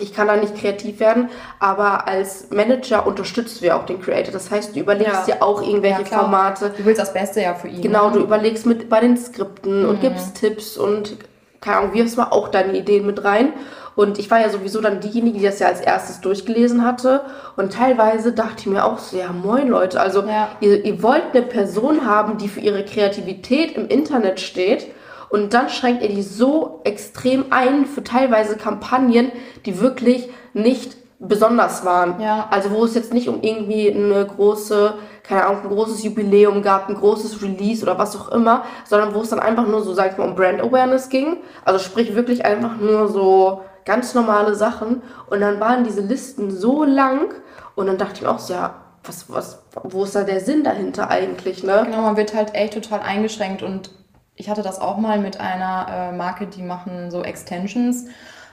ich 0.00 0.12
kann 0.12 0.26
da 0.26 0.36
nicht 0.36 0.54
kreativ 0.54 1.00
werden, 1.00 1.30
aber 1.60 2.06
als 2.06 2.50
Manager 2.50 3.06
unterstützt 3.06 3.62
du 3.62 3.66
ja 3.68 3.80
auch 3.80 3.86
den 3.86 4.02
Creator. 4.02 4.30
Das 4.30 4.50
heißt, 4.50 4.76
du 4.76 4.80
überlegst 4.80 5.28
ja, 5.28 5.36
ja 5.36 5.42
auch 5.42 5.62
irgendwelche 5.62 6.02
ja, 6.02 6.18
Formate. 6.18 6.74
Du 6.76 6.84
willst 6.84 7.00
das 7.00 7.14
Beste 7.14 7.40
ja 7.40 7.54
für 7.54 7.68
ihn. 7.68 7.80
Genau, 7.80 8.10
ne? 8.10 8.18
du 8.18 8.20
überlegst 8.20 8.66
mit 8.66 8.90
bei 8.90 9.00
den 9.00 9.16
Skripten 9.16 9.84
mhm. 9.84 9.88
und 9.88 10.00
gibst 10.02 10.34
Tipps 10.34 10.76
und 10.76 11.16
keine 11.62 11.78
Ahnung, 11.78 11.94
wirfst 11.94 12.18
mal 12.18 12.28
auch 12.28 12.48
deine 12.48 12.76
Ideen 12.76 13.06
mit 13.06 13.24
rein. 13.24 13.54
Und 13.94 14.18
ich 14.18 14.30
war 14.30 14.40
ja 14.40 14.48
sowieso 14.48 14.80
dann 14.80 15.00
diejenige, 15.00 15.38
die 15.38 15.44
das 15.44 15.58
ja 15.58 15.68
als 15.68 15.80
erstes 15.80 16.20
durchgelesen 16.20 16.84
hatte. 16.84 17.22
Und 17.56 17.72
teilweise 17.72 18.32
dachte 18.32 18.60
ich 18.60 18.66
mir 18.66 18.84
auch 18.84 18.98
so, 18.98 19.16
ja, 19.16 19.32
moin 19.32 19.68
Leute, 19.68 20.00
also 20.00 20.22
ja. 20.22 20.48
ihr, 20.60 20.84
ihr 20.84 21.02
wollt 21.02 21.34
eine 21.34 21.42
Person 21.42 22.06
haben, 22.06 22.38
die 22.38 22.48
für 22.48 22.60
ihre 22.60 22.84
Kreativität 22.84 23.76
im 23.76 23.88
Internet 23.88 24.40
steht. 24.40 24.86
Und 25.28 25.54
dann 25.54 25.68
schränkt 25.68 26.02
ihr 26.02 26.10
die 26.10 26.22
so 26.22 26.80
extrem 26.84 27.46
ein 27.50 27.86
für 27.86 28.04
teilweise 28.04 28.56
Kampagnen, 28.56 29.32
die 29.64 29.80
wirklich 29.80 30.28
nicht 30.52 30.96
besonders 31.22 31.84
waren. 31.84 32.20
Ja. 32.20 32.48
Also 32.50 32.70
wo 32.72 32.84
es 32.84 32.94
jetzt 32.94 33.14
nicht 33.14 33.28
um 33.28 33.42
irgendwie 33.42 33.90
eine 33.90 34.26
große, 34.26 34.94
keine 35.22 35.46
Ahnung, 35.46 35.62
ein 35.62 35.68
großes 35.68 36.02
Jubiläum 36.02 36.62
gab, 36.62 36.88
ein 36.88 36.96
großes 36.96 37.40
Release 37.42 37.82
oder 37.82 37.96
was 37.96 38.16
auch 38.16 38.30
immer, 38.32 38.64
sondern 38.84 39.14
wo 39.14 39.20
es 39.20 39.30
dann 39.30 39.38
einfach 39.38 39.66
nur 39.66 39.82
so, 39.82 39.94
sag 39.94 40.12
ich 40.12 40.18
mal, 40.18 40.28
um 40.28 40.34
Brand 40.34 40.60
Awareness 40.60 41.08
ging. 41.08 41.38
Also 41.64 41.78
sprich 41.78 42.14
wirklich 42.14 42.44
einfach 42.44 42.76
nur 42.76 43.08
so 43.08 43.62
ganz 43.84 44.14
normale 44.14 44.54
Sachen. 44.54 45.02
Und 45.28 45.40
dann 45.40 45.60
waren 45.60 45.84
diese 45.84 46.00
Listen 46.00 46.50
so 46.50 46.84
lang 46.84 47.34
und 47.74 47.86
dann 47.86 47.98
dachte 47.98 48.14
ich 48.16 48.22
mir 48.22 48.30
auch 48.30 48.38
so, 48.38 48.54
ja, 48.54 48.74
was, 49.04 49.30
was, 49.30 49.62
wo 49.82 50.04
ist 50.04 50.14
da 50.14 50.22
der 50.22 50.40
Sinn 50.40 50.62
dahinter 50.64 51.10
eigentlich, 51.10 51.64
ne? 51.64 51.82
Genau, 51.84 52.02
man 52.02 52.16
wird 52.16 52.34
halt 52.34 52.54
echt 52.54 52.74
total 52.74 53.00
eingeschränkt 53.00 53.62
und 53.62 53.90
ich 54.36 54.48
hatte 54.48 54.62
das 54.62 54.80
auch 54.80 54.96
mal 54.96 55.18
mit 55.18 55.40
einer 55.40 55.86
äh, 55.90 56.12
Marke, 56.12 56.46
die 56.46 56.62
machen 56.62 57.10
so 57.10 57.22
Extensions. 57.22 58.06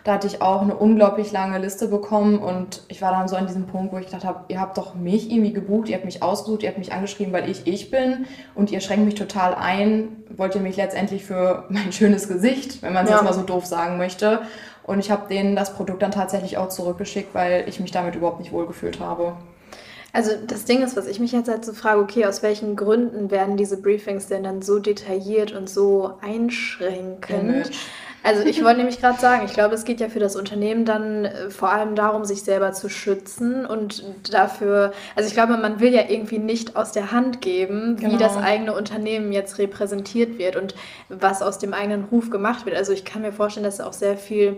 Da 0.04 0.14
hatte 0.14 0.28
ich 0.28 0.42
auch 0.42 0.62
eine 0.62 0.76
unglaublich 0.76 1.32
lange 1.32 1.58
Liste 1.58 1.90
bekommen 1.90 2.40
und 2.40 2.84
ich 2.88 3.02
war 3.02 3.12
dann 3.12 3.28
so 3.28 3.36
an 3.36 3.48
diesem 3.48 3.68
Punkt, 3.68 3.94
wo 3.94 3.98
ich 3.98 4.06
gedacht 4.06 4.24
habe, 4.24 4.46
ihr 4.48 4.60
habt 4.60 4.78
doch 4.78 4.96
mich 4.96 5.30
irgendwie 5.30 5.52
gebucht, 5.52 5.90
ihr 5.90 5.96
habt 5.96 6.06
mich 6.06 6.24
ausgesucht, 6.24 6.64
ihr 6.64 6.70
habt 6.70 6.78
mich 6.78 6.94
angeschrieben, 6.94 7.34
weil 7.34 7.50
ich 7.50 7.68
ich 7.68 7.92
bin 7.92 8.26
und 8.56 8.72
ihr 8.72 8.80
schränkt 8.80 9.06
mich 9.06 9.16
total 9.16 9.56
ein. 9.56 10.24
Wollt 10.30 10.56
ihr 10.56 10.62
mich 10.62 10.78
letztendlich 10.78 11.26
für 11.26 11.66
mein 11.70 11.92
schönes 11.92 12.28
Gesicht, 12.28 12.82
wenn 12.82 12.94
man 12.94 13.06
es 13.06 13.12
ja. 13.12 13.18
jetzt 13.18 13.26
mal 13.26 13.34
so 13.34 13.44
doof 13.44 13.66
sagen 13.66 13.98
möchte. 13.98 14.42
Und 14.90 14.98
ich 14.98 15.12
habe 15.12 15.28
denen 15.30 15.56
das 15.56 15.76
Produkt 15.76 16.02
dann 16.02 16.10
tatsächlich 16.10 16.58
auch 16.58 16.70
zurückgeschickt, 16.70 17.36
weil 17.36 17.70
ich 17.70 17.80
mich 17.80 17.92
damit 17.92 18.16
überhaupt 18.16 18.40
nicht 18.40 18.52
wohlgefühlt 18.52 19.00
habe. 19.00 19.34
Also 20.14 20.32
das 20.48 20.66
Ding 20.66 20.82
ist, 20.82 20.98
was 20.98 21.06
ich 21.06 21.20
mich 21.20 21.32
jetzt 21.32 21.48
halt 21.48 21.64
so 21.64 21.74
frage, 21.74 22.02
okay, 22.02 22.26
aus 22.26 22.42
welchen 22.42 22.76
Gründen 22.76 23.30
werden 23.30 23.56
diese 23.56 23.80
Briefings 23.80 24.26
denn 24.26 24.42
dann 24.42 24.64
so 24.64 24.80
detailliert 24.80 25.52
und 25.52 25.70
so 25.70 26.14
einschränkend? 26.22 27.30
Image. 27.30 27.78
Also 28.24 28.44
ich 28.44 28.64
wollte 28.64 28.78
nämlich 28.78 29.00
gerade 29.00 29.20
sagen, 29.20 29.44
ich 29.46 29.54
glaube, 29.54 29.76
es 29.76 29.86
geht 29.86 30.00
ja 30.00 30.10
für 30.10 30.20
das 30.20 30.36
Unternehmen 30.36 30.86
dann 30.86 31.26
äh, 31.26 31.50
vor 31.50 31.72
allem 31.72 31.96
darum, 31.96 32.26
sich 32.26 32.44
selber 32.44 32.74
zu 32.74 32.90
schützen 32.90 33.66
und 33.66 34.04
dafür, 34.32 34.92
also 35.16 35.28
ich 35.28 35.34
glaube, 35.34 35.58
man 35.58 35.80
will 35.80 35.94
ja 35.94 36.04
irgendwie 36.08 36.40
nicht 36.40 36.76
aus 36.76 36.92
der 36.92 37.12
Hand 37.12 37.42
geben, 37.42 37.96
genau. 37.98 38.14
wie 38.14 38.18
das 38.18 38.36
eigene 38.36 38.76
Unternehmen 38.76 39.32
jetzt 39.32 39.58
repräsentiert 39.58 40.38
wird 40.38 40.56
und 40.56 40.76
was 41.08 41.42
aus 41.42 41.60
dem 41.60 41.74
eigenen 41.74 42.06
Ruf 42.06 42.30
gemacht 42.30 42.66
wird. 42.66 42.76
Also 42.76 42.92
ich 42.92 43.06
kann 43.06 43.22
mir 43.22 43.32
vorstellen, 43.32 43.64
dass 43.64 43.80
auch 43.80 43.94
sehr 43.94 44.18
viel 44.18 44.58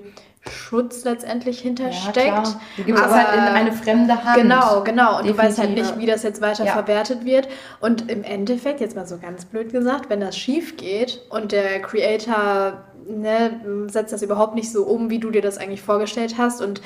Schutz 0.50 1.04
letztendlich 1.04 1.60
hintersteckt. 1.60 2.28
Ja, 2.28 2.44
du 2.78 2.84
gibst 2.84 3.04
aber, 3.04 3.12
es 3.12 3.28
halt 3.28 3.38
in 3.38 3.44
eine 3.44 3.72
fremde 3.74 4.24
Hand. 4.24 4.42
Genau, 4.42 4.82
genau. 4.82 5.20
Und 5.20 5.28
Definitiv. 5.28 5.36
du 5.36 5.38
weißt 5.38 5.60
halt 5.60 5.72
nicht, 5.76 5.98
wie 6.00 6.08
das 6.08 6.24
jetzt 6.24 6.42
weiter 6.42 6.66
ja. 6.66 6.74
verwertet 6.74 7.26
wird. 7.26 7.48
Und 7.80 8.10
im 8.10 8.24
Endeffekt, 8.24 8.82
jetzt 8.82 8.96
mal 8.96 9.06
so 9.06 9.20
ganz 9.20 9.46
blöd 9.46 9.72
gesagt, 9.72 10.10
wenn 10.10 10.20
das 10.20 10.36
schief 10.36 10.78
geht 10.78 11.22
und 11.30 11.52
der 11.52 11.80
Creator 11.82 12.82
ne, 13.08 13.88
setzt 13.88 14.14
das 14.14 14.22
überhaupt 14.22 14.56
nicht 14.56 14.72
so 14.72 14.84
um, 14.84 15.10
wie 15.10 15.20
du 15.20 15.32
dir 15.32 15.42
das 15.42 15.58
eigentlich 15.58 15.82
vorgestellt 15.82 16.36
hast. 16.38 16.62
Und 16.62 16.82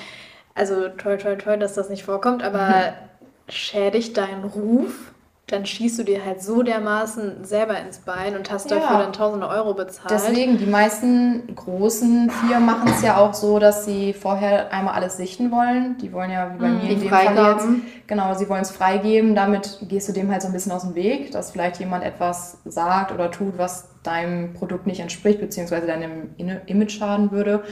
also 0.54 0.90
toll, 0.90 1.18
toll, 1.18 1.38
toll, 1.38 1.58
dass 1.58 1.74
das 1.74 1.90
nicht 1.90 2.04
vorkommt, 2.04 2.44
aber 2.44 2.94
schädigt 3.50 4.18
deinen 4.18 4.44
Ruf 4.44 5.14
dann 5.48 5.64
schießt 5.64 6.00
du 6.00 6.04
dir 6.04 6.26
halt 6.26 6.42
so 6.42 6.64
dermaßen 6.64 7.46
selber 7.46 7.80
ins 7.80 8.00
Bein 8.00 8.36
und 8.36 8.50
hast 8.50 8.72
ja. 8.72 8.80
dafür 8.80 8.98
dann 8.98 9.14
tausende 9.14 9.48
Euro 9.48 9.76
bezahlt. 9.76 10.10
Deswegen, 10.10 10.58
die 10.58 10.66
meisten 10.66 11.56
großen 11.56 12.32
Firmen 12.32 12.66
machen 12.66 12.90
es 12.90 13.04
ja 13.04 13.18
auch 13.18 13.36
so, 13.36 13.60
dass 13.60 13.86
sie 13.86 14.14
vorher 14.14 14.74
einmal 14.74 14.96
alles 14.96 15.18
sichten 15.18 15.52
wollen. 15.52 15.98
Die 16.00 16.12
wollen 16.12 16.32
ja, 16.32 16.52
wie 16.52 16.58
bei 16.58 16.68
mhm. 16.68 16.78
mir 16.78 16.90
in 16.90 17.00
dem 17.00 17.10
Fall 17.10 17.36
jetzt, 17.36 17.68
genau, 18.08 18.34
sie 18.34 18.50
wollen 18.50 18.64
es 18.64 18.72
freigeben. 18.72 19.36
Damit 19.36 19.78
gehst 19.84 20.10
du 20.10 20.14
dem 20.14 20.32
halt 20.32 20.42
so 20.42 20.48
ein 20.48 20.54
bisschen 20.54 20.72
aus 20.72 20.82
dem 20.82 20.96
Weg, 20.96 21.32
dass 21.32 21.52
vielleicht 21.52 21.80
jemand 21.80 22.04
etwas 22.04 22.58
sagt 22.66 23.12
oder 23.12 23.30
tut, 23.30 23.60
was 23.60 23.90
deinem 24.02 24.54
Produkt 24.54 24.88
nicht 24.88 25.00
entspricht, 25.00 25.40
beziehungsweise 25.40 25.86
deinem 25.86 26.30
Image 26.66 26.98
schaden 26.98 27.32
würde. 27.32 27.64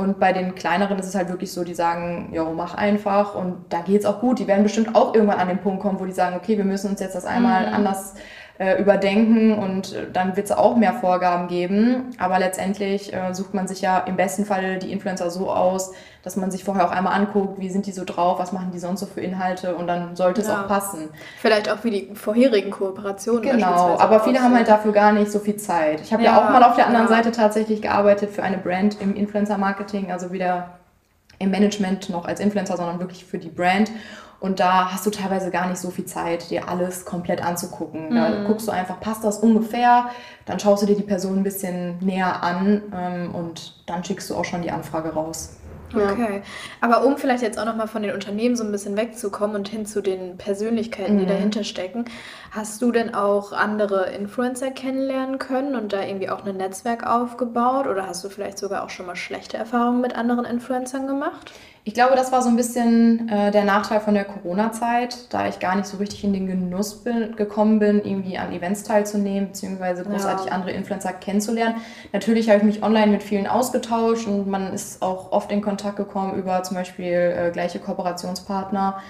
Und 0.00 0.18
bei 0.18 0.32
den 0.32 0.54
kleineren 0.54 0.98
ist 0.98 1.06
es 1.06 1.14
halt 1.14 1.28
wirklich 1.28 1.52
so, 1.52 1.62
die 1.62 1.74
sagen, 1.74 2.30
ja, 2.32 2.44
mach 2.44 2.74
einfach 2.74 3.34
und 3.34 3.66
da 3.68 3.82
geht 3.82 4.00
es 4.00 4.06
auch 4.06 4.20
gut. 4.20 4.38
Die 4.38 4.46
werden 4.46 4.62
bestimmt 4.62 4.94
auch 4.94 5.14
irgendwann 5.14 5.38
an 5.38 5.48
den 5.48 5.58
Punkt 5.58 5.80
kommen, 5.82 6.00
wo 6.00 6.06
die 6.06 6.12
sagen, 6.12 6.36
okay, 6.36 6.56
wir 6.56 6.64
müssen 6.64 6.90
uns 6.90 7.00
jetzt 7.00 7.14
das 7.14 7.26
einmal 7.26 7.68
mhm. 7.68 7.74
anders 7.74 8.14
äh, 8.58 8.80
überdenken 8.80 9.58
und 9.58 9.92
äh, 9.92 10.06
dann 10.10 10.36
wird 10.36 10.46
es 10.46 10.52
auch 10.52 10.74
mehr 10.76 10.94
Vorgaben 10.94 11.48
geben. 11.48 12.10
Aber 12.18 12.38
letztendlich 12.38 13.12
äh, 13.12 13.34
sucht 13.34 13.52
man 13.52 13.68
sich 13.68 13.82
ja 13.82 13.98
im 13.98 14.16
besten 14.16 14.46
Fall 14.46 14.78
die 14.78 14.90
Influencer 14.90 15.30
so 15.30 15.50
aus, 15.50 15.92
dass 16.22 16.36
man 16.36 16.50
sich 16.50 16.64
vorher 16.64 16.86
auch 16.86 16.90
einmal 16.90 17.14
anguckt, 17.14 17.58
wie 17.60 17.70
sind 17.70 17.86
die 17.86 17.92
so 17.92 18.04
drauf, 18.04 18.38
was 18.38 18.52
machen 18.52 18.70
die 18.72 18.78
sonst 18.78 19.00
so 19.00 19.06
für 19.06 19.20
Inhalte 19.20 19.74
und 19.74 19.86
dann 19.86 20.16
sollte 20.16 20.42
ja. 20.42 20.46
es 20.46 20.52
auch 20.52 20.68
passen. 20.68 21.08
Vielleicht 21.38 21.70
auch 21.70 21.82
wie 21.82 21.90
die 21.90 22.14
vorherigen 22.14 22.70
Kooperationen. 22.70 23.42
Genau, 23.42 23.98
aber 23.98 24.20
viele 24.20 24.40
haben 24.40 24.54
halt 24.54 24.68
dafür 24.68 24.92
gar 24.92 25.12
nicht 25.12 25.30
so 25.30 25.38
viel 25.38 25.56
Zeit. 25.56 26.00
Ich 26.00 26.12
habe 26.12 26.22
ja, 26.22 26.32
ja, 26.32 26.38
auch 26.38 26.50
mal 26.50 26.62
auf 26.62 26.76
der 26.76 26.86
anderen 26.86 27.08
ja. 27.08 27.16
Seite 27.16 27.32
tatsächlich 27.32 27.80
gearbeitet 27.80 28.30
für 28.30 28.42
eine 28.42 28.58
Brand 28.58 29.00
im 29.00 29.14
Influencer-Marketing, 29.14 30.12
also 30.12 30.32
wieder 30.32 30.78
im 31.38 31.50
Management 31.50 32.10
noch 32.10 32.26
als 32.26 32.38
Influencer, 32.38 32.76
sondern 32.76 33.00
wirklich 33.00 33.24
für 33.24 33.38
die 33.38 33.48
Brand. 33.48 33.90
Und 34.40 34.58
da 34.58 34.90
hast 34.90 35.04
du 35.04 35.10
teilweise 35.10 35.50
gar 35.50 35.68
nicht 35.68 35.78
so 35.78 35.90
viel 35.90 36.06
Zeit, 36.06 36.50
dir 36.50 36.68
alles 36.68 37.04
komplett 37.04 37.44
anzugucken. 37.44 38.14
Da 38.14 38.30
mhm. 38.30 38.46
guckst 38.46 38.66
du 38.68 38.72
einfach, 38.72 38.98
passt 38.98 39.22
das 39.22 39.38
ungefähr? 39.38 40.06
Dann 40.46 40.58
schaust 40.58 40.82
du 40.82 40.86
dir 40.86 40.96
die 40.96 41.02
Person 41.02 41.38
ein 41.38 41.42
bisschen 41.42 41.98
näher 42.00 42.42
an 42.42 42.82
ähm, 42.94 43.34
und 43.34 43.74
dann 43.86 44.02
schickst 44.02 44.30
du 44.30 44.36
auch 44.36 44.46
schon 44.46 44.62
die 44.62 44.70
Anfrage 44.70 45.12
raus. 45.12 45.59
Okay. 45.94 46.36
Ja. 46.36 46.42
Aber 46.80 47.04
um 47.04 47.16
vielleicht 47.16 47.42
jetzt 47.42 47.58
auch 47.58 47.64
nochmal 47.64 47.88
von 47.88 48.02
den 48.02 48.12
Unternehmen 48.12 48.56
so 48.56 48.64
ein 48.64 48.72
bisschen 48.72 48.96
wegzukommen 48.96 49.56
und 49.56 49.68
hin 49.68 49.86
zu 49.86 50.02
den 50.02 50.36
Persönlichkeiten, 50.36 51.18
die 51.18 51.24
mhm. 51.24 51.28
dahinter 51.28 51.64
stecken, 51.64 52.04
hast 52.50 52.82
du 52.82 52.90
denn 52.90 53.14
auch 53.14 53.52
andere 53.52 54.10
Influencer 54.10 54.70
kennenlernen 54.70 55.38
können 55.38 55.76
und 55.76 55.92
da 55.92 56.02
irgendwie 56.02 56.28
auch 56.28 56.44
ein 56.44 56.56
Netzwerk 56.56 57.06
aufgebaut? 57.06 57.86
Oder 57.86 58.06
hast 58.06 58.24
du 58.24 58.28
vielleicht 58.28 58.58
sogar 58.58 58.84
auch 58.84 58.90
schon 58.90 59.06
mal 59.06 59.16
schlechte 59.16 59.56
Erfahrungen 59.56 60.00
mit 60.00 60.16
anderen 60.16 60.44
Influencern 60.44 61.06
gemacht? 61.06 61.52
Ich 61.82 61.94
glaube, 61.94 62.14
das 62.14 62.30
war 62.30 62.42
so 62.42 62.50
ein 62.50 62.56
bisschen 62.56 63.28
äh, 63.30 63.50
der 63.50 63.64
Nachteil 63.64 64.00
von 64.00 64.12
der 64.12 64.24
Corona-Zeit, 64.24 65.32
da 65.32 65.48
ich 65.48 65.60
gar 65.60 65.76
nicht 65.76 65.86
so 65.86 65.96
richtig 65.96 66.24
in 66.24 66.34
den 66.34 66.46
Genuss 66.46 67.02
bin, 67.02 67.36
gekommen 67.36 67.78
bin, 67.78 68.04
irgendwie 68.04 68.36
an 68.36 68.52
Events 68.52 68.82
teilzunehmen, 68.82 69.48
beziehungsweise 69.48 70.04
großartig 70.04 70.46
ja. 70.46 70.52
andere 70.52 70.72
Influencer 70.72 71.12
kennenzulernen. 71.14 71.76
Natürlich 72.12 72.50
habe 72.50 72.58
ich 72.58 72.64
mich 72.64 72.82
online 72.82 73.10
mit 73.10 73.22
vielen 73.22 73.46
ausgetauscht 73.46 74.26
und 74.26 74.46
man 74.46 74.74
ist 74.74 75.00
auch 75.00 75.32
oft 75.32 75.50
in 75.52 75.62
Kontakt 75.62 75.96
gekommen 75.96 76.34
über 76.34 76.62
zum 76.64 76.76
Beispiel 76.76 77.14
äh, 77.14 77.50
gleiche 77.50 77.78
Kooperationspartner. 77.78 79.00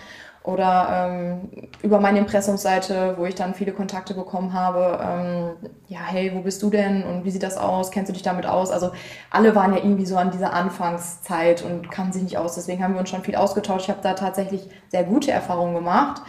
Oder 0.50 1.08
ähm, 1.10 1.48
über 1.82 2.00
meine 2.00 2.18
Impressumsseite, 2.18 3.14
wo 3.16 3.24
ich 3.24 3.34
dann 3.34 3.54
viele 3.54 3.72
Kontakte 3.72 4.14
bekommen 4.14 4.52
habe. 4.52 4.98
Ähm, 5.02 5.70
ja, 5.88 6.00
hey, 6.04 6.32
wo 6.34 6.40
bist 6.40 6.62
du 6.62 6.70
denn 6.70 7.04
und 7.04 7.24
wie 7.24 7.30
sieht 7.30 7.42
das 7.42 7.56
aus? 7.56 7.90
Kennst 7.90 8.08
du 8.08 8.12
dich 8.12 8.22
damit 8.22 8.46
aus? 8.46 8.70
Also 8.70 8.90
alle 9.30 9.54
waren 9.54 9.72
ja 9.72 9.78
irgendwie 9.78 10.06
so 10.06 10.16
an 10.16 10.30
dieser 10.30 10.52
Anfangszeit 10.52 11.62
und 11.62 11.90
kannten 11.90 12.12
sich 12.12 12.22
nicht 12.22 12.38
aus. 12.38 12.56
Deswegen 12.56 12.82
haben 12.82 12.94
wir 12.94 13.00
uns 13.00 13.10
schon 13.10 13.22
viel 13.22 13.36
ausgetauscht. 13.36 13.84
Ich 13.84 13.90
habe 13.90 14.02
da 14.02 14.14
tatsächlich 14.14 14.68
sehr 14.88 15.04
gute 15.04 15.30
Erfahrungen 15.30 15.74
gemacht. 15.74 16.22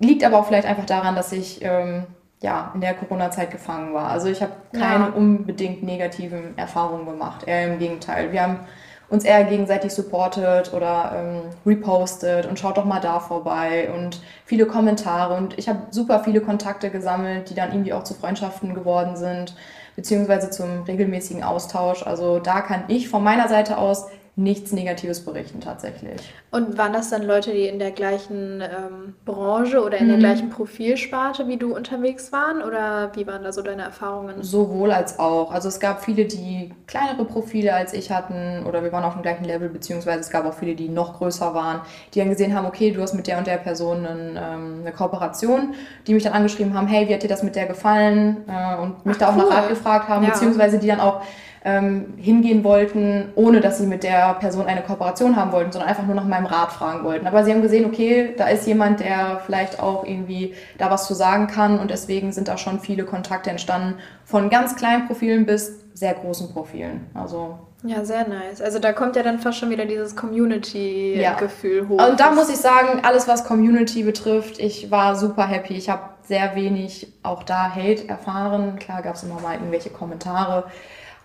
Liegt 0.00 0.24
aber 0.24 0.38
auch 0.38 0.46
vielleicht 0.46 0.66
einfach 0.66 0.86
daran, 0.86 1.14
dass 1.14 1.32
ich 1.32 1.60
ähm, 1.62 2.04
ja, 2.42 2.70
in 2.74 2.80
der 2.80 2.94
Corona-Zeit 2.94 3.50
gefangen 3.50 3.94
war. 3.94 4.08
Also 4.08 4.28
ich 4.28 4.42
habe 4.42 4.52
keine 4.72 5.06
ja. 5.06 5.12
unbedingt 5.14 5.82
negativen 5.82 6.56
Erfahrungen 6.58 7.06
gemacht. 7.06 7.44
Eher 7.46 7.72
im 7.72 7.78
Gegenteil. 7.78 8.32
Wir 8.32 8.42
haben 8.42 8.60
uns 9.08 9.24
eher 9.24 9.44
gegenseitig 9.44 9.92
supportet 9.92 10.72
oder 10.72 11.12
ähm, 11.14 11.40
repostet 11.64 12.46
und 12.46 12.58
schaut 12.58 12.76
doch 12.76 12.84
mal 12.84 13.00
da 13.00 13.20
vorbei 13.20 13.88
und 13.94 14.20
viele 14.44 14.66
Kommentare 14.66 15.34
und 15.34 15.56
ich 15.58 15.68
habe 15.68 15.80
super 15.90 16.24
viele 16.24 16.40
Kontakte 16.40 16.90
gesammelt, 16.90 17.50
die 17.50 17.54
dann 17.54 17.70
irgendwie 17.70 17.92
auch 17.92 18.04
zu 18.04 18.14
Freundschaften 18.14 18.74
geworden 18.74 19.16
sind, 19.16 19.54
beziehungsweise 19.94 20.50
zum 20.50 20.82
regelmäßigen 20.82 21.44
Austausch. 21.44 22.04
Also 22.04 22.40
da 22.40 22.60
kann 22.60 22.84
ich 22.88 23.08
von 23.08 23.22
meiner 23.22 23.48
Seite 23.48 23.78
aus 23.78 24.06
nichts 24.38 24.70
Negatives 24.72 25.24
berichten 25.24 25.60
tatsächlich. 25.60 26.20
Und 26.50 26.76
waren 26.76 26.92
das 26.92 27.08
dann 27.08 27.22
Leute, 27.22 27.52
die 27.52 27.66
in 27.66 27.78
der 27.78 27.90
gleichen 27.90 28.60
ähm, 28.60 29.14
Branche 29.24 29.82
oder 29.82 29.96
in 29.96 30.06
mhm. 30.06 30.10
der 30.10 30.18
gleichen 30.18 30.50
Profilsparte 30.50 31.48
wie 31.48 31.56
du 31.56 31.74
unterwegs 31.74 32.32
waren? 32.32 32.62
Oder 32.62 33.12
wie 33.14 33.26
waren 33.26 33.44
da 33.44 33.52
so 33.52 33.62
deine 33.62 33.82
Erfahrungen? 33.82 34.42
Sowohl 34.42 34.92
als 34.92 35.18
auch. 35.18 35.50
Also 35.52 35.68
es 35.68 35.80
gab 35.80 36.04
viele, 36.04 36.26
die 36.26 36.74
kleinere 36.86 37.24
Profile 37.24 37.72
als 37.72 37.94
ich 37.94 38.10
hatten 38.10 38.66
oder 38.66 38.84
wir 38.84 38.92
waren 38.92 39.04
auf 39.04 39.14
dem 39.14 39.22
gleichen 39.22 39.44
Level, 39.44 39.70
beziehungsweise 39.70 40.20
es 40.20 40.28
gab 40.28 40.44
auch 40.44 40.54
viele, 40.54 40.74
die 40.74 40.90
noch 40.90 41.16
größer 41.16 41.54
waren, 41.54 41.80
die 42.12 42.18
dann 42.18 42.28
gesehen 42.28 42.54
haben, 42.54 42.66
okay, 42.66 42.90
du 42.90 43.00
hast 43.00 43.14
mit 43.14 43.26
der 43.26 43.38
und 43.38 43.46
der 43.46 43.56
Person 43.56 44.04
einen, 44.04 44.36
ähm, 44.36 44.80
eine 44.82 44.92
Kooperation, 44.92 45.74
die 46.06 46.12
mich 46.12 46.24
dann 46.24 46.34
angeschrieben 46.34 46.74
haben, 46.74 46.88
hey, 46.88 47.08
wie 47.08 47.14
hat 47.14 47.22
dir 47.22 47.28
das 47.28 47.42
mit 47.42 47.56
der 47.56 47.64
gefallen? 47.64 48.44
Äh, 48.48 48.82
und 48.82 49.06
mich 49.06 49.16
Ach, 49.16 49.20
da 49.20 49.28
auch 49.30 49.36
cool. 49.36 49.48
nach 49.48 49.62
Rat 49.62 49.68
gefragt 49.70 50.08
haben, 50.10 50.24
ja. 50.24 50.30
beziehungsweise 50.30 50.78
die 50.78 50.88
dann 50.88 51.00
auch 51.00 51.22
ähm, 51.66 52.14
hingehen 52.16 52.62
wollten, 52.62 53.32
ohne 53.34 53.60
dass 53.60 53.78
sie 53.78 53.88
mit 53.88 54.04
der 54.04 54.34
Person 54.34 54.66
eine 54.66 54.82
Kooperation 54.82 55.34
haben 55.34 55.50
wollten, 55.50 55.72
sondern 55.72 55.90
einfach 55.90 56.06
nur 56.06 56.14
nach 56.14 56.24
meinem 56.24 56.46
Rat 56.46 56.70
fragen 56.70 57.02
wollten. 57.02 57.26
Aber 57.26 57.44
sie 57.44 57.52
haben 57.52 57.60
gesehen, 57.60 57.84
okay, 57.84 58.34
da 58.38 58.46
ist 58.46 58.68
jemand, 58.68 59.00
der 59.00 59.40
vielleicht 59.44 59.80
auch 59.80 60.04
irgendwie 60.04 60.54
da 60.78 60.92
was 60.92 61.08
zu 61.08 61.14
sagen 61.14 61.48
kann 61.48 61.80
und 61.80 61.90
deswegen 61.90 62.30
sind 62.30 62.46
da 62.46 62.56
schon 62.56 62.78
viele 62.78 63.04
Kontakte 63.04 63.50
entstanden, 63.50 63.98
von 64.24 64.48
ganz 64.48 64.76
kleinen 64.76 65.08
Profilen 65.08 65.44
bis 65.44 65.80
sehr 65.92 66.14
großen 66.14 66.52
Profilen. 66.52 67.06
Also 67.14 67.58
ja, 67.82 68.04
sehr 68.04 68.28
nice. 68.28 68.60
Also 68.62 68.78
da 68.78 68.92
kommt 68.92 69.16
ja 69.16 69.24
dann 69.24 69.40
fast 69.40 69.58
schon 69.58 69.70
wieder 69.70 69.86
dieses 69.86 70.14
Community-Gefühl 70.14 71.82
ja. 71.82 71.88
hoch. 71.88 72.08
Und 72.10 72.20
da 72.20 72.30
muss 72.30 72.48
ich 72.48 72.56
sagen, 72.56 73.00
alles 73.02 73.26
was 73.26 73.44
Community 73.44 74.04
betrifft, 74.04 74.60
ich 74.60 74.92
war 74.92 75.16
super 75.16 75.46
happy. 75.46 75.74
Ich 75.74 75.88
habe 75.90 76.02
sehr 76.22 76.54
wenig 76.54 77.12
auch 77.24 77.42
da 77.42 77.74
Hate 77.74 78.08
erfahren. 78.08 78.78
Klar 78.78 79.02
gab 79.02 79.16
es 79.16 79.24
immer 79.24 79.40
mal 79.40 79.54
irgendwelche 79.54 79.90
Kommentare. 79.90 80.64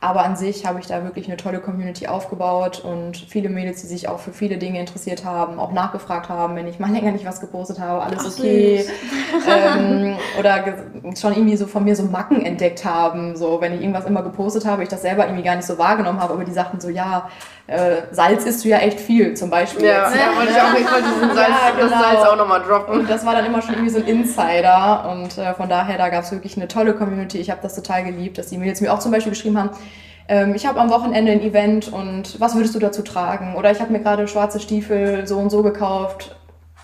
Aber 0.04 0.26
an 0.26 0.36
sich 0.36 0.66
habe 0.66 0.80
ich 0.80 0.88
da 0.88 1.04
wirklich 1.04 1.28
eine 1.28 1.38
tolle 1.38 1.60
Community 1.60 2.08
aufgebaut 2.08 2.80
und 2.84 3.18
viele 3.18 3.50
Mädels, 3.50 3.82
die 3.82 3.88
sich 3.88 4.08
auch 4.08 4.18
für 4.18 4.34
viele 4.34 4.58
Dinge 4.58 4.80
interessiert 4.80 5.24
haben, 5.24 5.60
auch 5.60 5.72
nachgefragt 5.74 6.28
haben, 6.28 6.56
wenn 6.56 6.68
ich 6.68 6.80
mal 6.80 6.92
länger 6.92 7.12
nicht 7.12 7.26
was 7.26 7.40
gepostet 7.40 7.80
habe, 7.80 8.02
alles 8.02 8.26
Ach, 8.26 8.40
okay. 8.40 8.84
ähm, 9.48 10.16
oder 10.40 10.66
schon 11.16 11.34
irgendwie 11.34 11.56
so 11.56 11.68
von 11.68 11.84
mir 11.84 11.96
so 11.96 12.04
Macken 12.04 12.44
entdeckt 12.44 12.84
haben. 12.84 13.36
So, 13.36 13.62
wenn 13.62 13.76
ich 13.76 13.82
irgendwas 13.82 14.06
immer 14.06 14.24
gepostet 14.24 14.66
habe, 14.66 14.82
ich 14.82 14.90
das 14.90 15.04
selber 15.04 15.26
irgendwie 15.26 15.44
gar 15.44 15.56
nicht 15.56 15.68
so 15.68 15.78
wahrgenommen 15.78 16.20
habe, 16.20 16.34
aber 16.34 16.46
die 16.46 16.52
sagten 16.52 16.82
so, 16.82 16.90
ja, 16.90 17.30
äh, 17.68 18.02
Salz 18.12 18.46
isst 18.46 18.66
du 18.66 18.70
ja 18.70 18.78
echt 18.78 19.00
viel, 19.00 19.34
zum 19.34 19.50
Beispiel. 19.50 19.86
Ja, 19.86 20.10
jetzt. 20.10 20.16
ja 20.16 20.36
wollte 20.36 20.52
ich 20.52 20.62
auch, 20.62 20.74
ich 20.74 20.92
wollte 20.92 21.08
diesen 21.16 21.30
Salz, 21.36 21.50
ja, 21.50 21.72
genau. 21.72 21.90
das 21.90 22.00
Salz 22.00 22.28
auch 22.28 22.36
nochmal 22.36 22.62
droppen. 22.62 23.00
Und 23.00 23.10
das 23.10 23.26
war 23.26 23.34
dann 23.34 23.46
immer 23.46 23.62
schon 23.62 23.76
irgendwie 23.76 23.92
so 23.92 24.00
ein 24.00 24.08
Insider 24.08 25.10
und 25.12 25.38
äh, 25.38 25.54
von 25.54 25.70
daher, 25.70 25.98
da 25.98 26.10
gab 26.10 26.24
es 26.24 26.32
wirklich 26.32 26.58
eine 26.58 26.68
tolle 26.68 26.94
Community. 26.94 27.38
Ich 27.38 27.50
habe 27.50 27.62
das 27.62 27.76
total 27.76 28.04
geliebt, 28.04 28.38
dass 28.38 28.48
die 28.48 28.58
mir 28.58 28.66
jetzt 28.66 28.82
mir 28.82 28.94
auch 28.94 29.00
zum 29.00 29.12
Beispiel 29.12 29.32
geschrieben 29.32 29.58
haben, 29.58 29.72
ähm, 30.28 30.56
ich 30.56 30.66
habe 30.66 30.80
am 30.80 30.90
Wochenende 30.90 31.32
ein 31.32 31.42
Event 31.42 31.92
und 31.92 32.40
was 32.40 32.56
würdest 32.56 32.74
du 32.74 32.80
dazu 32.80 33.02
tragen? 33.02 33.56
Oder 33.56 33.72
ich 33.72 33.82
habe 33.82 33.92
mir 33.92 34.00
gerade 34.00 34.28
schwarze 34.28 34.60
Stiefel 34.60 35.28
so 35.28 35.38
und 35.38 35.50
so 35.50 35.62
gekauft. 35.62 36.38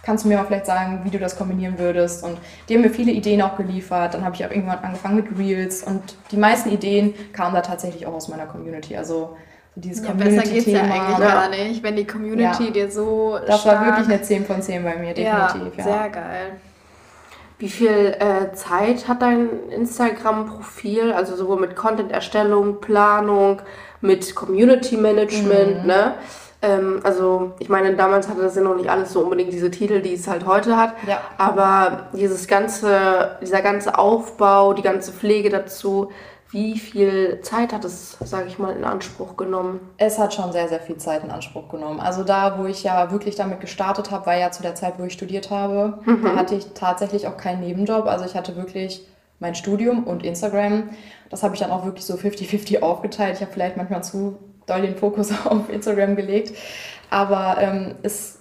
Kannst 0.03 0.23
du 0.23 0.29
mir 0.29 0.37
mal 0.37 0.45
vielleicht 0.45 0.65
sagen, 0.65 1.01
wie 1.03 1.09
du 1.09 1.19
das 1.19 1.37
kombinieren 1.37 1.79
würdest? 1.79 2.23
Und 2.23 2.37
die 2.67 2.75
haben 2.75 2.81
mir 2.81 2.89
viele 2.89 3.11
Ideen 3.11 3.41
auch 3.41 3.57
geliefert. 3.57 4.13
Dann 4.13 4.23
habe 4.23 4.35
ich 4.35 4.45
auch 4.45 4.51
irgendwann 4.51 4.79
angefangen 4.79 5.15
mit 5.15 5.37
Reels 5.37 5.83
und 5.83 6.01
die 6.31 6.37
meisten 6.37 6.69
Ideen 6.71 7.13
kamen 7.33 7.55
da 7.55 7.61
tatsächlich 7.61 8.05
auch 8.05 8.13
aus 8.13 8.27
meiner 8.27 8.45
Community. 8.45 8.95
Also 8.97 9.35
dieses 9.77 10.03
ja, 10.03 10.11
Community-Thema. 10.11 10.41
Besser 10.41 10.53
geht's 10.53 10.71
ja 10.71 10.81
eigentlich 10.81 11.19
ja. 11.19 11.33
gar 11.33 11.49
nicht, 11.49 11.83
wenn 11.83 11.95
die 11.95 12.07
Community 12.07 12.65
ja. 12.65 12.71
dir 12.71 12.91
so 12.91 13.37
Das 13.45 13.65
war 13.65 13.85
wirklich 13.85 14.07
eine 14.07 14.21
10 14.21 14.45
von 14.45 14.61
10 14.61 14.83
bei 14.83 14.95
mir, 14.95 15.13
definitiv. 15.13 15.77
Ja, 15.77 15.83
sehr 15.83 16.09
geil. 16.09 16.51
Wie 17.59 17.69
viel 17.69 18.15
äh, 18.19 18.53
Zeit 18.53 19.07
hat 19.07 19.21
dein 19.21 19.69
Instagram-Profil? 19.69 21.11
Also 21.11 21.35
sowohl 21.35 21.59
mit 21.59 21.75
Content-Erstellung, 21.75 22.81
Planung, 22.81 23.61
mit 24.01 24.35
Community-Management, 24.35 25.81
mhm. 25.81 25.87
ne? 25.87 26.13
Ähm, 26.61 27.01
also 27.03 27.53
ich 27.59 27.69
meine, 27.69 27.95
damals 27.95 28.27
hatte 28.27 28.41
das 28.41 28.55
ja 28.55 28.61
noch 28.61 28.75
nicht 28.75 28.89
alles 28.89 29.13
so 29.13 29.21
unbedingt 29.21 29.53
diese 29.53 29.69
Titel, 29.69 30.01
die 30.01 30.13
es 30.13 30.27
halt 30.27 30.45
heute 30.45 30.75
hat. 30.75 30.93
Ja. 31.07 31.21
Aber 31.37 32.09
dieses 32.13 32.47
ganze, 32.47 33.37
dieser 33.41 33.61
ganze 33.61 33.97
Aufbau, 33.97 34.73
die 34.73 34.81
ganze 34.81 35.11
Pflege 35.11 35.49
dazu, 35.49 36.11
wie 36.49 36.77
viel 36.79 37.41
Zeit 37.41 37.73
hat 37.73 37.83
es, 37.83 38.17
sage 38.21 38.47
ich 38.47 38.57
mal, 38.57 38.75
in 38.75 38.85
Anspruch 38.85 39.35
genommen? 39.35 39.81
Es 39.97 40.17
hat 40.17 40.33
schon 40.33 40.51
sehr, 40.53 40.69
sehr 40.69 40.79
viel 40.79 40.97
Zeit 40.97 41.23
in 41.23 41.31
Anspruch 41.31 41.67
genommen. 41.69 41.99
Also 41.99 42.23
da, 42.23 42.57
wo 42.57 42.65
ich 42.65 42.83
ja 42.83 43.11
wirklich 43.11 43.35
damit 43.35 43.59
gestartet 43.59 44.11
habe, 44.11 44.25
war 44.27 44.37
ja 44.37 44.51
zu 44.51 44.61
der 44.61 44.75
Zeit, 44.75 44.97
wo 44.97 45.03
ich 45.03 45.13
studiert 45.13 45.49
habe. 45.51 45.99
Mhm. 46.05 46.23
Da 46.23 46.35
hatte 46.35 46.55
ich 46.55 46.65
tatsächlich 46.73 47.27
auch 47.27 47.35
keinen 47.35 47.61
Nebenjob. 47.61 48.05
Also 48.05 48.25
ich 48.25 48.35
hatte 48.35 48.55
wirklich 48.55 49.05
mein 49.39 49.55
Studium 49.55 50.05
und 50.05 50.23
Instagram. 50.23 50.89
Das 51.29 51.43
habe 51.43 51.53
ich 51.53 51.59
dann 51.59 51.71
auch 51.71 51.85
wirklich 51.85 52.05
so 52.05 52.15
50-50 52.15 52.79
aufgeteilt. 52.81 53.35
Ich 53.35 53.41
habe 53.41 53.51
vielleicht 53.51 53.75
manchmal 53.75 54.03
zu 54.03 54.37
doll 54.65 54.81
den 54.81 54.95
Fokus 54.95 55.31
auf 55.45 55.69
Instagram 55.69 56.15
gelegt. 56.15 56.57
Aber 57.09 57.57
ähm, 57.59 57.95
es, 58.03 58.39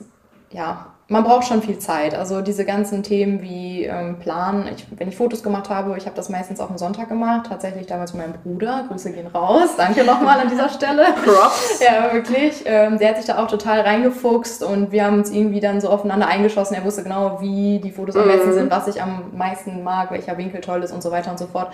ja, 0.51 0.96
man 1.09 1.23
braucht 1.23 1.47
schon 1.47 1.63
viel 1.63 1.79
Zeit. 1.79 2.17
Also 2.17 2.41
diese 2.41 2.65
ganzen 2.65 3.05
Themen 3.05 3.41
wie 3.41 3.85
ähm, 3.85 4.19
Planen, 4.19 4.69
ich, 4.75 4.87
wenn 4.97 5.09
ich 5.09 5.17
Fotos 5.17 5.45
gemacht 5.45 5.71
habe, 5.71 5.97
ich 5.97 6.05
habe 6.05 6.17
das 6.17 6.29
meistens 6.29 6.59
auch 6.59 6.69
am 6.69 6.79
Sonntag 6.79 7.09
gemacht, 7.09 7.47
tatsächlich 7.49 7.87
damals 7.87 8.13
mit 8.13 8.27
meinem 8.27 8.41
Bruder. 8.43 8.87
Grüße 8.89 9.13
gehen 9.13 9.29
raus. 9.29 9.71
Danke 9.77 10.03
nochmal 10.05 10.41
an 10.41 10.49
dieser 10.49 10.69
Stelle. 10.69 11.05
Props. 11.25 11.81
Ja, 11.81 12.13
wirklich. 12.13 12.65
Ähm, 12.65 12.99
der 12.99 13.11
hat 13.11 13.19
sich 13.19 13.27
da 13.27 13.43
auch 13.43 13.47
total 13.47 13.83
reingefuchst 13.83 14.65
und 14.65 14.91
wir 14.91 15.05
haben 15.05 15.19
uns 15.19 15.31
irgendwie 15.31 15.61
dann 15.61 15.81
so 15.81 15.91
aufeinander 15.91 16.27
eingeschossen. 16.27 16.75
Er 16.75 16.85
wusste 16.85 17.05
genau, 17.05 17.41
wie 17.41 17.79
die 17.79 17.93
Fotos 17.93 18.17
am 18.17 18.27
besten 18.27 18.51
mhm. 18.51 18.55
sind, 18.55 18.71
was 18.73 18.89
ich 18.89 19.01
am 19.01 19.31
meisten 19.37 19.85
mag, 19.85 20.11
welcher 20.11 20.37
Winkel 20.39 20.61
toll 20.61 20.83
ist 20.83 20.91
und 20.91 21.05
so 21.05 21.13
weiter 21.13 21.31
und 21.31 21.39
so 21.39 21.47
fort 21.47 21.73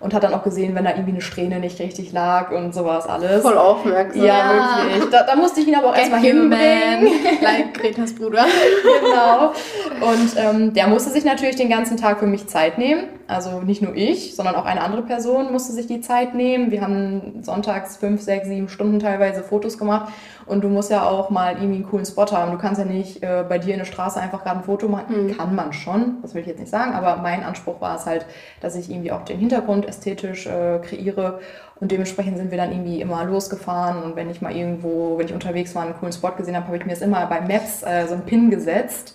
und 0.00 0.12
hat 0.12 0.22
dann 0.22 0.34
auch 0.34 0.42
gesehen, 0.42 0.74
wenn 0.74 0.84
da 0.84 0.90
irgendwie 0.90 1.12
eine 1.12 1.20
Strähne 1.20 1.60
nicht 1.60 1.78
richtig 1.80 2.12
lag 2.12 2.50
und 2.50 2.74
sowas 2.74 3.06
alles. 3.06 3.42
Voll 3.42 3.56
aufmerksam. 3.56 4.24
Ja, 4.24 4.26
ja. 4.26 4.84
wirklich. 4.84 5.10
Da, 5.10 5.22
da, 5.22 5.36
musste 5.36 5.60
ich 5.60 5.68
ihn 5.68 5.74
aber 5.74 5.90
auch 5.90 5.96
erstmal 5.96 6.20
hinbringen. 6.20 7.08
like 7.42 7.74
Gretas 7.74 8.14
Bruder. 8.14 8.44
genau. 9.02 9.52
Und 10.12 10.36
ähm, 10.36 10.74
der 10.74 10.88
musste 10.88 11.10
sich 11.10 11.24
natürlich 11.24 11.56
den 11.56 11.70
ganzen 11.70 11.96
Tag 11.96 12.18
für 12.18 12.26
mich 12.26 12.46
Zeit 12.46 12.78
nehmen. 12.78 13.04
Also 13.26 13.60
nicht 13.60 13.80
nur 13.80 13.94
ich, 13.94 14.36
sondern 14.36 14.54
auch 14.54 14.66
eine 14.66 14.82
andere 14.82 15.02
Person 15.02 15.50
musste 15.50 15.72
sich 15.72 15.86
die 15.86 16.00
Zeit 16.00 16.34
nehmen. 16.34 16.70
Wir 16.70 16.82
haben 16.82 17.42
sonntags 17.42 17.96
fünf, 17.96 18.20
sechs, 18.20 18.48
sieben 18.48 18.68
Stunden 18.68 18.98
teilweise 18.98 19.42
Fotos 19.42 19.78
gemacht. 19.78 20.12
Und 20.46 20.62
du 20.62 20.68
musst 20.68 20.90
ja 20.90 21.08
auch 21.08 21.30
mal 21.30 21.54
irgendwie 21.54 21.76
einen 21.76 21.88
coolen 21.88 22.04
Spot 22.04 22.26
haben. 22.26 22.52
Du 22.52 22.58
kannst 22.58 22.78
ja 22.78 22.84
nicht 22.84 23.22
äh, 23.22 23.44
bei 23.48 23.58
dir 23.58 23.72
in 23.74 23.78
der 23.78 23.86
Straße 23.86 24.20
einfach 24.20 24.42
gerade 24.42 24.58
ein 24.58 24.64
Foto 24.64 24.88
machen. 24.88 25.28
Mhm. 25.28 25.36
Kann 25.36 25.54
man 25.54 25.72
schon, 25.72 26.18
das 26.22 26.34
will 26.34 26.42
ich 26.42 26.46
jetzt 26.46 26.60
nicht 26.60 26.70
sagen. 26.70 26.92
Aber 26.92 27.16
mein 27.16 27.42
Anspruch 27.42 27.80
war 27.80 27.96
es 27.96 28.06
halt, 28.06 28.26
dass 28.60 28.76
ich 28.76 28.90
irgendwie 28.90 29.12
auch 29.12 29.24
den 29.24 29.38
Hintergrund 29.38 29.86
ästhetisch 29.86 30.46
äh, 30.46 30.78
kreiere. 30.80 31.40
Und 31.80 31.90
dementsprechend 31.90 32.36
sind 32.36 32.50
wir 32.50 32.58
dann 32.58 32.72
irgendwie 32.72 33.00
immer 33.00 33.24
losgefahren. 33.24 34.02
Und 34.02 34.16
wenn 34.16 34.30
ich 34.30 34.40
mal 34.40 34.54
irgendwo, 34.54 35.18
wenn 35.18 35.26
ich 35.26 35.34
unterwegs 35.34 35.74
war, 35.74 35.82
einen 35.82 35.94
coolen 35.94 36.12
Spot 36.12 36.32
gesehen 36.32 36.56
habe, 36.56 36.66
habe 36.66 36.76
ich 36.76 36.84
mir 36.84 36.92
das 36.92 37.02
immer 37.02 37.26
bei 37.26 37.40
Maps 37.40 37.82
äh, 37.82 38.06
so 38.06 38.14
einen 38.14 38.22
Pin 38.24 38.50
gesetzt 38.50 39.14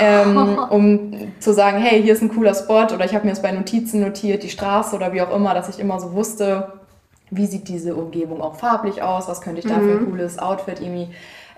ähm, 0.00 0.58
um 0.70 1.32
zu 1.40 1.52
sagen, 1.52 1.78
hey, 1.78 2.02
hier 2.02 2.12
ist 2.12 2.22
ein 2.22 2.30
cooler 2.30 2.54
Spot 2.54 2.84
oder 2.94 3.04
ich 3.04 3.14
habe 3.14 3.24
mir 3.24 3.32
das 3.32 3.42
bei 3.42 3.52
Notizen 3.52 4.00
notiert, 4.00 4.42
die 4.42 4.50
Straße 4.50 4.94
oder 4.94 5.12
wie 5.12 5.22
auch 5.22 5.34
immer, 5.34 5.54
dass 5.54 5.68
ich 5.68 5.78
immer 5.78 6.00
so 6.00 6.12
wusste, 6.12 6.72
wie 7.36 7.46
sieht 7.46 7.68
diese 7.68 7.94
Umgebung 7.94 8.40
auch 8.40 8.56
farblich 8.56 9.02
aus, 9.02 9.28
was 9.28 9.40
könnte 9.40 9.60
ich 9.60 9.66
da 9.66 9.78
mhm. 9.78 9.88
für 9.88 9.92
ein 9.92 10.04
mhm. 10.04 10.10
cooles 10.10 10.38
Outfit 10.38 10.80
irgendwie 10.80 11.08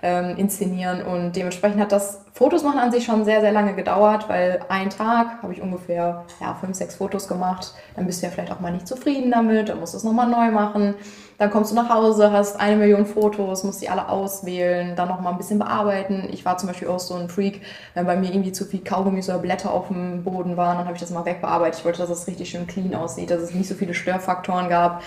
ähm, 0.03 0.37
inszenieren 0.37 1.03
und 1.03 1.35
dementsprechend 1.37 1.81
hat 1.81 1.91
das 1.91 2.21
Fotos 2.33 2.63
machen 2.63 2.79
an 2.79 2.93
sich 2.93 3.05
schon 3.05 3.25
sehr, 3.25 3.41
sehr 3.41 3.53
lange 3.53 3.75
gedauert, 3.75 4.29
weil 4.29 4.61
einen 4.69 4.91
Tag 4.91 5.43
habe 5.43 5.53
ich 5.55 5.63
ungefähr 5.63 6.25
ja, 6.41 6.55
fünf, 6.61 6.77
sechs 6.77 6.97
Fotos 6.97 7.29
gemacht, 7.29 7.73
dann 7.95 8.07
bist 8.07 8.21
du 8.21 8.27
ja 8.27 8.33
vielleicht 8.33 8.53
auch 8.53 8.61
mal 8.61 8.73
nicht 8.73 8.87
zufrieden 8.87 9.31
damit, 9.31 9.71
dann 9.71 9.81
musst 9.81 9.95
du 9.95 9.99
es 9.99 10.05
nochmal 10.05 10.29
neu 10.29 10.51
machen, 10.51 10.95
dann 11.39 11.51
kommst 11.51 11.71
du 11.71 11.75
nach 11.75 11.89
Hause, 11.89 12.31
hast 12.31 12.61
eine 12.61 12.77
Million 12.77 13.07
Fotos, 13.07 13.65
musst 13.65 13.81
die 13.81 13.89
alle 13.89 14.09
auswählen, 14.09 14.95
dann 14.97 15.09
nochmal 15.09 15.33
ein 15.33 15.39
bisschen 15.39 15.59
bearbeiten. 15.59 16.29
Ich 16.31 16.45
war 16.45 16.59
zum 16.59 16.69
Beispiel 16.69 16.89
auch 16.89 16.99
so 16.99 17.15
ein 17.15 17.29
Freak, 17.29 17.63
wenn 17.95 18.07
bei 18.07 18.17
mir 18.17 18.31
irgendwie 18.31 18.53
zu 18.53 18.65
viel 18.65 18.85
Kaugummis 18.85 19.29
oder 19.29 19.39
Blätter 19.39 19.73
auf 19.73 19.89
dem 19.89 20.23
Boden 20.25 20.57
waren, 20.57 20.77
dann 20.77 20.87
habe 20.87 20.95
ich 20.95 21.01
das 21.01 21.11
mal 21.11 21.25
wegbearbeitet. 21.25 21.81
Ich 21.81 21.85
wollte, 21.85 21.99
dass 21.99 22.11
es 22.11 22.27
richtig 22.27 22.51
schön 22.51 22.67
clean 22.67 22.95
aussieht, 22.95 23.31
dass 23.31 23.43
es 23.43 23.55
nicht 23.55 23.69
so 23.69 23.75
viele 23.75 23.95
Störfaktoren 23.95 24.69
gab. 24.69 25.03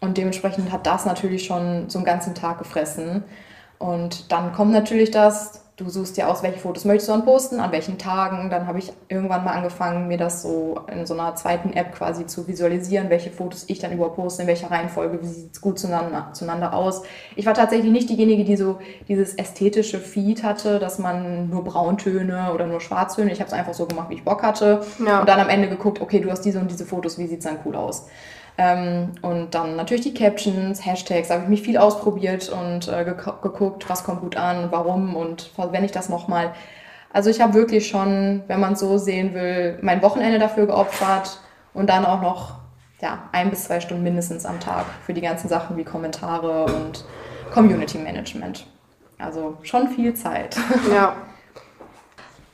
Und 0.00 0.16
dementsprechend 0.16 0.72
hat 0.72 0.86
das 0.86 1.04
natürlich 1.04 1.44
schon 1.44 1.88
so 1.88 1.98
einen 1.98 2.06
ganzen 2.06 2.34
Tag 2.34 2.58
gefressen. 2.58 3.22
Und 3.78 4.32
dann 4.32 4.52
kommt 4.52 4.72
natürlich 4.72 5.10
das, 5.10 5.62
du 5.80 5.88
suchst 5.88 6.16
dir 6.16 6.28
aus, 6.28 6.42
welche 6.42 6.58
Fotos 6.58 6.84
möchtest 6.84 7.08
du 7.08 7.12
dann 7.12 7.24
posten, 7.24 7.60
an 7.60 7.72
welchen 7.72 7.96
Tagen. 7.96 8.50
Dann 8.50 8.66
habe 8.66 8.78
ich 8.78 8.92
irgendwann 9.08 9.44
mal 9.44 9.52
angefangen, 9.52 10.08
mir 10.08 10.18
das 10.18 10.42
so 10.42 10.80
in 10.92 11.06
so 11.06 11.14
einer 11.14 11.34
zweiten 11.34 11.72
App 11.72 11.94
quasi 11.94 12.26
zu 12.26 12.46
visualisieren, 12.46 13.08
welche 13.08 13.30
Fotos 13.30 13.64
ich 13.68 13.78
dann 13.78 13.92
überhaupt 13.92 14.16
poste, 14.16 14.42
in 14.42 14.48
welcher 14.48 14.70
Reihenfolge, 14.70 15.22
wie 15.22 15.26
sieht 15.26 15.54
es 15.54 15.60
gut 15.60 15.78
zueinander, 15.78 16.28
zueinander 16.32 16.74
aus. 16.74 17.02
Ich 17.36 17.46
war 17.46 17.54
tatsächlich 17.54 17.90
nicht 17.90 18.10
diejenige, 18.10 18.44
die 18.44 18.56
so 18.56 18.78
dieses 19.08 19.34
ästhetische 19.34 19.98
Feed 19.98 20.42
hatte, 20.42 20.78
dass 20.78 20.98
man 20.98 21.48
nur 21.48 21.64
Brauntöne 21.64 22.52
oder 22.52 22.66
nur 22.66 22.80
Schwarztöne. 22.80 23.32
Ich 23.32 23.40
habe 23.40 23.48
es 23.48 23.54
einfach 23.54 23.74
so 23.74 23.86
gemacht, 23.86 24.10
wie 24.10 24.14
ich 24.14 24.24
Bock 24.24 24.42
hatte. 24.42 24.82
Ja. 25.04 25.20
Und 25.20 25.28
dann 25.28 25.40
am 25.40 25.48
Ende 25.48 25.68
geguckt, 25.68 26.00
okay, 26.00 26.20
du 26.20 26.30
hast 26.30 26.42
diese 26.42 26.60
und 26.60 26.70
diese 26.70 26.84
Fotos, 26.84 27.18
wie 27.18 27.26
sieht 27.26 27.38
es 27.38 27.44
dann 27.44 27.58
cool 27.64 27.76
aus? 27.76 28.06
Ähm, 28.58 29.12
und 29.22 29.54
dann 29.54 29.76
natürlich 29.76 30.02
die 30.02 30.14
Captions, 30.14 30.84
Hashtags, 30.84 31.28
da 31.28 31.34
habe 31.34 31.44
ich 31.44 31.50
mich 31.50 31.62
viel 31.62 31.78
ausprobiert 31.78 32.48
und 32.48 32.88
äh, 32.88 33.04
geguckt, 33.04 33.88
was 33.88 34.04
kommt 34.04 34.20
gut 34.20 34.36
an, 34.36 34.68
warum 34.70 35.16
und 35.16 35.42
verwende 35.54 35.86
ich 35.86 35.92
das 35.92 36.08
nochmal. 36.08 36.52
Also 37.12 37.30
ich 37.30 37.40
habe 37.40 37.54
wirklich 37.54 37.88
schon, 37.88 38.42
wenn 38.46 38.60
man 38.60 38.74
es 38.74 38.80
so 38.80 38.98
sehen 38.98 39.34
will, 39.34 39.78
mein 39.82 40.02
Wochenende 40.02 40.38
dafür 40.38 40.66
geopfert 40.66 41.40
und 41.74 41.88
dann 41.88 42.04
auch 42.04 42.20
noch 42.20 42.60
ja, 43.00 43.30
ein 43.32 43.50
bis 43.50 43.64
zwei 43.64 43.80
Stunden 43.80 44.04
mindestens 44.04 44.44
am 44.44 44.60
Tag 44.60 44.84
für 45.04 45.14
die 45.14 45.20
ganzen 45.20 45.48
Sachen 45.48 45.76
wie 45.76 45.84
Kommentare 45.84 46.66
und 46.66 47.04
Community 47.52 47.98
Management. 47.98 48.66
Also 49.18 49.58
schon 49.62 49.88
viel 49.88 50.14
Zeit. 50.14 50.56
Ja. 50.92 51.16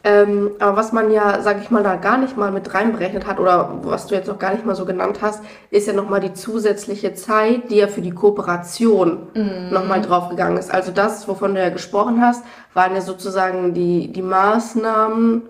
Ähm, 0.07 0.52
aber 0.61 0.76
was 0.76 0.92
man 0.92 1.11
ja, 1.11 1.42
sag 1.42 1.61
ich 1.61 1.72
mal, 1.72 1.82
da 1.82 1.96
gar 1.96 2.16
nicht 2.16 2.36
mal 2.36 2.52
mit 2.52 2.72
reinberechnet 2.72 3.26
hat 3.26 3.40
oder 3.40 3.80
was 3.82 4.07
du 4.07 4.14
jetzt 4.14 4.28
noch 4.28 4.38
gar 4.38 4.52
nicht 4.52 4.64
mal 4.64 4.76
so 4.76 4.84
genannt 4.84 5.18
hast, 5.20 5.42
ist 5.70 5.88
ja 5.88 5.92
nochmal 5.92 6.20
die 6.20 6.32
zusätzliche 6.32 7.14
Zeit, 7.14 7.70
die 7.70 7.78
ja 7.78 7.88
für 7.88 8.02
die 8.02 8.12
Kooperation 8.12 9.26
mhm. 9.34 9.70
nochmal 9.72 10.02
draufgegangen 10.02 10.59
ist. 10.59 10.72
Also 10.72 10.92
das, 10.92 11.26
wovon 11.26 11.57
du 11.57 11.61
ja 11.61 11.70
gesprochen 11.70 12.20
hast, 12.20 12.44
waren 12.72 12.94
ja 12.94 13.00
sozusagen 13.00 13.74
die, 13.74 14.12
die 14.12 14.22
Maßnahmen, 14.22 15.42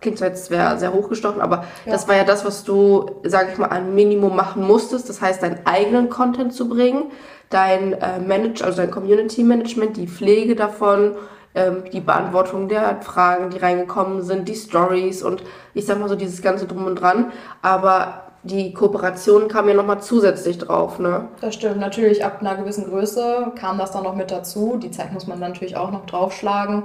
klingt 0.00 0.18
zwar 0.18 0.28
jetzt 0.28 0.46
sehr, 0.46 0.76
sehr 0.76 0.92
hochgestochen, 0.92 1.40
aber 1.40 1.64
ja. 1.86 1.92
das 1.92 2.08
war 2.08 2.16
ja 2.16 2.24
das, 2.24 2.44
was 2.44 2.64
du, 2.64 3.20
sag 3.22 3.52
ich 3.52 3.58
mal, 3.58 3.68
ein 3.68 3.94
Minimum 3.94 4.34
machen 4.34 4.66
musstest. 4.66 5.08
Das 5.08 5.22
heißt, 5.22 5.40
deinen 5.40 5.60
eigenen 5.66 6.10
Content 6.10 6.52
zu 6.52 6.68
bringen, 6.68 7.12
dein 7.48 7.92
äh, 7.92 8.18
Manage, 8.18 8.64
also 8.64 8.78
dein 8.78 8.90
Community 8.90 9.44
Management, 9.44 9.96
die 9.96 10.08
Pflege 10.08 10.56
davon, 10.56 11.12
ähm, 11.54 11.84
die 11.92 12.00
Beantwortung 12.00 12.68
der 12.68 13.00
Fragen, 13.02 13.50
die 13.50 13.58
reingekommen 13.58 14.22
sind, 14.22 14.48
die 14.48 14.54
Stories 14.54 15.22
und 15.22 15.42
ich 15.74 15.86
sag 15.86 15.98
mal 15.98 16.08
so 16.08 16.16
dieses 16.16 16.42
ganze 16.42 16.66
Drum 16.66 16.86
und 16.86 16.96
Dran. 16.96 17.32
Aber 17.62 18.22
die 18.42 18.72
Kooperation 18.72 19.48
kam 19.48 19.68
ja 19.68 19.74
nochmal 19.74 20.00
zusätzlich 20.00 20.58
drauf, 20.58 20.98
ne? 20.98 21.28
Das 21.40 21.54
stimmt. 21.54 21.78
Natürlich 21.78 22.24
ab 22.24 22.38
einer 22.40 22.54
gewissen 22.56 22.84
Größe 22.84 23.52
kam 23.58 23.78
das 23.78 23.90
dann 23.92 24.04
noch 24.04 24.14
mit 24.14 24.30
dazu. 24.30 24.78
Die 24.82 24.90
Zeit 24.90 25.12
muss 25.12 25.26
man 25.26 25.38
natürlich 25.38 25.76
auch 25.76 25.90
noch 25.90 26.06
draufschlagen. 26.06 26.84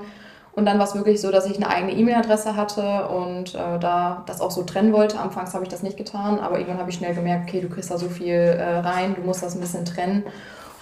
Und 0.51 0.65
dann 0.65 0.79
war 0.79 0.85
es 0.85 0.95
wirklich 0.95 1.19
so, 1.19 1.31
dass 1.31 1.45
ich 1.45 1.57
eine 1.57 1.69
eigene 1.69 1.93
E-Mail-Adresse 1.93 2.55
hatte 2.55 3.07
und 3.09 3.55
äh, 3.55 3.77
da 3.79 4.23
das 4.25 4.39
auch 4.39 4.51
so 4.51 4.63
trennen 4.63 4.93
wollte. 4.93 5.19
Anfangs 5.19 5.53
habe 5.53 5.63
ich 5.63 5.69
das 5.69 5.83
nicht 5.83 5.97
getan, 5.97 6.39
aber 6.39 6.57
irgendwann 6.57 6.79
habe 6.79 6.89
ich 6.89 6.95
schnell 6.95 7.13
gemerkt, 7.13 7.49
okay, 7.49 7.59
du 7.59 7.67
kriegst 7.67 7.91
da 7.91 7.97
so 7.97 8.07
viel 8.07 8.33
äh, 8.33 8.77
rein, 8.79 9.15
du 9.15 9.21
musst 9.21 9.43
das 9.43 9.55
ein 9.55 9.61
bisschen 9.61 9.83
trennen. 9.83 10.23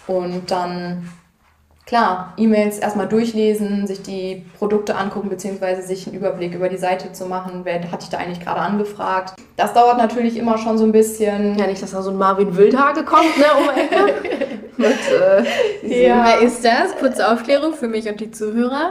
Und 0.05 0.51
dann 0.51 1.09
klar, 1.86 2.34
E-Mails 2.38 2.79
erstmal 2.79 3.07
durchlesen, 3.07 3.88
sich 3.88 4.01
die 4.01 4.45
Produkte 4.57 4.95
angucken, 4.95 5.29
beziehungsweise 5.29 5.81
sich 5.81 6.07
einen 6.07 6.15
Überblick 6.15 6.55
über 6.55 6.69
die 6.69 6.77
Seite 6.77 7.11
zu 7.11 7.25
machen. 7.25 7.61
Wer 7.63 7.91
hat 7.91 8.01
dich 8.01 8.09
da 8.09 8.17
eigentlich 8.17 8.39
gerade 8.39 8.61
angefragt? 8.61 9.34
Das 9.57 9.73
dauert 9.73 9.97
natürlich 9.97 10.38
immer 10.38 10.57
schon 10.57 10.77
so 10.77 10.86
ein 10.86 10.91
bisschen. 10.91 11.57
Ja, 11.57 11.67
nicht, 11.67 11.81
dass 11.81 11.91
da 11.91 12.01
so 12.01 12.11
ein 12.11 12.17
Marvin 12.17 12.55
Wildhage 12.55 13.03
kommt, 13.03 13.38
ne, 13.38 13.45
um 13.57 14.43
Mit, 14.77 14.97
äh, 15.11 16.03
ja. 16.05 16.25
Wer 16.25 16.47
ist 16.47 16.65
das? 16.65 16.95
Kurze 16.99 17.31
Aufklärung 17.31 17.73
für 17.73 17.88
mich 17.88 18.09
und 18.09 18.19
die 18.19 18.31
Zuhörer. 18.31 18.89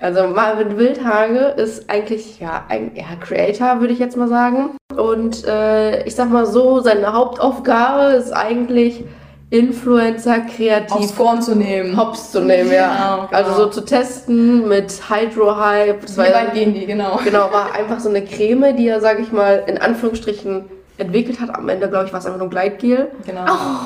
Also 0.00 0.26
Marvin 0.26 0.78
Wildhage 0.78 1.54
ist 1.56 1.88
eigentlich 1.88 2.40
ja 2.40 2.64
ein 2.68 2.92
ja, 2.94 3.04
Creator, 3.20 3.80
würde 3.80 3.92
ich 3.92 3.98
jetzt 3.98 4.16
mal 4.16 4.28
sagen. 4.28 4.70
Und 4.96 5.46
äh, 5.46 6.04
ich 6.04 6.14
sag 6.14 6.30
mal 6.30 6.46
so, 6.46 6.80
seine 6.80 7.12
Hauptaufgabe 7.12 8.16
ist 8.16 8.32
eigentlich 8.32 9.04
Influencer 9.52 10.40
kreativ 10.40 10.96
aufs 10.96 11.14
Korn 11.14 11.42
zu 11.42 11.54
nehmen. 11.54 11.94
Hops 11.94 12.32
zu 12.32 12.40
nehmen, 12.40 12.72
ja. 12.72 12.88
Genau, 12.88 13.26
genau. 13.28 13.36
Also 13.36 13.64
so 13.64 13.66
zu 13.68 13.84
testen 13.84 14.66
mit 14.66 14.90
Hydro 15.10 15.56
Hype. 15.56 16.00
Das 16.00 16.16
Wie 16.16 16.20
weit 16.20 16.54
gehen 16.54 16.72
die, 16.72 16.86
genau. 16.86 17.20
Genau, 17.22 17.52
war 17.52 17.74
einfach 17.74 18.00
so 18.00 18.08
eine 18.08 18.24
Creme, 18.24 18.74
die 18.74 18.88
er, 18.88 19.02
sag 19.02 19.20
ich 19.20 19.30
mal, 19.30 19.62
in 19.66 19.76
Anführungsstrichen 19.76 20.64
entwickelt 20.96 21.38
hat. 21.38 21.54
Am 21.54 21.68
Ende, 21.68 21.86
glaube 21.90 22.06
ich, 22.06 22.12
war 22.12 22.20
es 22.20 22.26
einfach 22.26 22.38
nur 22.38 22.48
Gleitgel. 22.48 23.10
Genau. 23.26 23.44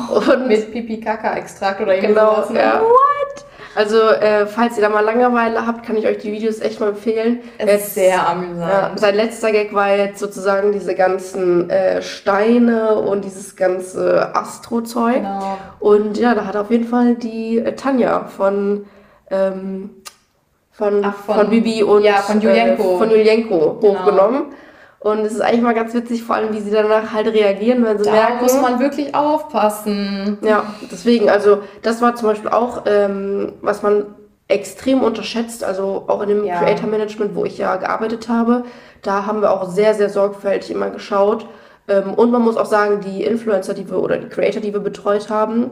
Oh. 0.09 0.33
Und 0.33 0.47
mit 0.47 0.71
Pipi-Kaka-Extrakt 0.71 1.81
oder 1.81 1.97
irgendwas. 1.97 2.47
Genau, 2.47 2.53
ne? 2.53 2.61
ja. 2.61 2.81
What? 2.81 3.16
Also, 3.77 4.01
äh, 4.01 4.47
falls 4.47 4.79
ihr 4.79 4.83
da 4.83 4.89
mal 4.89 5.05
Langeweile 5.05 5.67
habt, 5.67 5.85
kann 5.85 5.99
ich 5.99 6.07
euch 6.07 6.17
die 6.17 6.33
Videos 6.33 6.61
echt 6.61 6.81
mal 6.81 6.89
empfehlen. 6.89 7.41
Es 7.59 7.67
jetzt, 7.67 7.87
ist 7.89 7.95
sehr 7.95 8.27
amüsant. 8.27 8.73
Ja, 8.73 8.93
sein 8.97 9.15
letzter 9.15 9.53
Gag 9.53 9.75
war 9.75 9.95
jetzt 9.95 10.19
sozusagen 10.19 10.73
diese 10.73 10.95
ganzen 10.95 11.69
äh, 11.69 12.01
Steine 12.01 12.95
und 12.95 13.27
dieses 13.27 13.55
ganze 13.55 14.35
Astro-Zeug. 14.35 15.17
Genau. 15.17 15.59
Und 15.79 16.17
ja, 16.17 16.35
da 16.35 16.47
hat 16.47 16.57
auf 16.57 16.71
jeden 16.71 16.89
Fall 16.89 17.17
die 17.17 17.59
äh, 17.59 17.75
Tanja 17.75 18.25
von, 18.25 18.87
ähm, 19.31 19.91
von, 20.73 21.05
Ach, 21.05 21.15
von, 21.15 21.35
von, 21.35 21.51
Bibi 21.51 21.83
und 21.83 22.03
ja, 22.03 22.15
von 22.15 22.41
Julienko, 22.41 22.95
äh, 22.95 22.99
von 22.99 23.11
Julienko 23.11 23.79
genau. 23.81 24.47
Und 25.07 25.21
es 25.21 25.35
ist 25.35 25.41
eigentlich 25.41 25.63
mal 25.63 25.73
ganz 25.73 25.95
witzig, 25.95 26.25
vor 26.25 26.35
allem 26.35 26.53
wie 26.53 26.59
sie 26.59 26.73
danach 26.73 27.13
halt 27.13 27.29
reagieren, 27.29 27.85
wenn 27.85 27.97
sie 27.97 28.07
da 28.07 28.11
merken. 28.11 28.39
Da 28.39 28.43
muss 28.43 28.61
man 28.61 28.81
wirklich 28.81 29.15
aufpassen. 29.15 30.37
Ja, 30.41 30.65
deswegen, 30.91 31.31
also 31.31 31.59
das 31.83 32.03
war 32.03 32.17
zum 32.17 32.27
Beispiel 32.27 32.51
auch, 32.51 32.83
ähm, 32.87 33.53
was 33.61 33.85
man 33.85 34.07
extrem 34.49 35.05
unterschätzt, 35.05 35.63
also 35.63 36.07
auch 36.09 36.23
in 36.23 36.31
dem 36.31 36.45
ja. 36.45 36.59
Creator 36.59 36.89
Management, 36.89 37.37
wo 37.37 37.45
ich 37.45 37.57
ja 37.57 37.77
gearbeitet 37.77 38.29
habe, 38.29 38.65
da 39.03 39.27
haben 39.27 39.43
wir 39.43 39.53
auch 39.53 39.71
sehr, 39.71 39.95
sehr 39.95 40.11
sorgfältig 40.11 40.73
immer 40.73 40.91
geschaut. 40.91 41.47
Ähm, 41.87 42.13
und 42.15 42.33
man 42.33 42.43
muss 42.43 42.57
auch 42.57 42.67
sagen, 42.67 42.99
die 43.01 43.23
Influencer, 43.23 43.75
die 43.75 43.89
wir 43.89 44.01
oder 44.03 44.17
die 44.17 44.29
Creator, 44.29 44.61
die 44.61 44.73
wir 44.73 44.81
betreut 44.81 45.31
haben, 45.31 45.71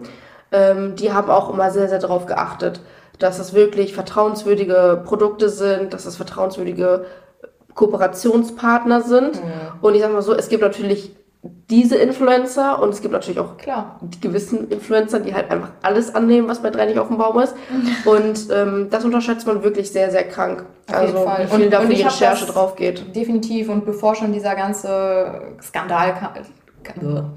ähm, 0.52 0.94
die 0.94 1.12
haben 1.12 1.28
auch 1.28 1.52
immer 1.52 1.72
sehr, 1.72 1.88
sehr 1.88 1.98
darauf 1.98 2.26
geachtet, 2.26 2.82
dass 3.18 3.40
es 3.40 3.52
wirklich 3.52 3.94
vertrauenswürdige 3.94 5.02
Produkte 5.04 5.48
sind, 5.48 5.92
dass 5.92 6.06
es 6.06 6.14
vertrauenswürdige 6.14 7.06
Kooperationspartner 7.74 9.02
sind. 9.02 9.36
Mhm. 9.36 9.50
Und 9.80 9.94
ich 9.94 10.00
sag 10.00 10.12
mal 10.12 10.22
so, 10.22 10.34
es 10.34 10.48
gibt 10.48 10.62
natürlich 10.62 11.12
diese 11.68 11.96
Influencer 11.96 12.80
und 12.80 12.90
es 12.90 13.02
gibt 13.02 13.12
natürlich 13.12 13.38
auch 13.38 13.56
Klar. 13.58 13.98
die 14.00 14.20
gewissen 14.20 14.70
Influencer, 14.70 15.20
die 15.20 15.34
halt 15.34 15.50
einfach 15.50 15.70
alles 15.82 16.14
annehmen, 16.14 16.48
was 16.48 16.62
bei 16.62 16.70
drei 16.70 16.86
nicht 16.86 16.98
auf 16.98 17.08
dem 17.08 17.18
Baum 17.18 17.38
ist. 17.38 17.54
Und 18.06 18.48
ähm, 18.50 18.88
das 18.90 19.04
unterschätzt 19.04 19.46
man 19.46 19.62
wirklich 19.62 19.90
sehr, 19.90 20.10
sehr 20.10 20.24
krank. 20.24 20.64
Auf 20.88 20.94
also 20.94 21.18
jeden 21.18 21.28
Fall. 21.28 21.44
wie 21.44 21.54
viel 21.56 21.64
und, 21.66 21.70
da 21.70 21.80
für 21.80 21.88
die 21.88 22.02
Recherche 22.02 22.46
drauf 22.46 22.76
geht. 22.76 23.14
Definitiv. 23.14 23.68
Und 23.68 23.84
bevor 23.84 24.14
schon 24.14 24.32
dieser 24.32 24.54
ganze 24.54 25.54
Skandal 25.62 26.14
kam, 26.14 26.32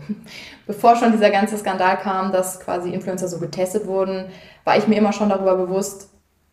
bevor 0.68 0.96
schon 0.96 1.12
dieser 1.12 1.30
ganze 1.30 1.58
Skandal 1.58 1.98
kam, 1.98 2.32
dass 2.32 2.60
quasi 2.60 2.94
Influencer 2.94 3.28
so 3.28 3.40
getestet 3.40 3.88
wurden, 3.88 4.26
war 4.66 4.78
ich 4.78 4.88
mir 4.88 4.98
immer 4.98 5.14
schon 5.14 5.30
darüber 5.30 5.56
bewusst, 5.56 6.10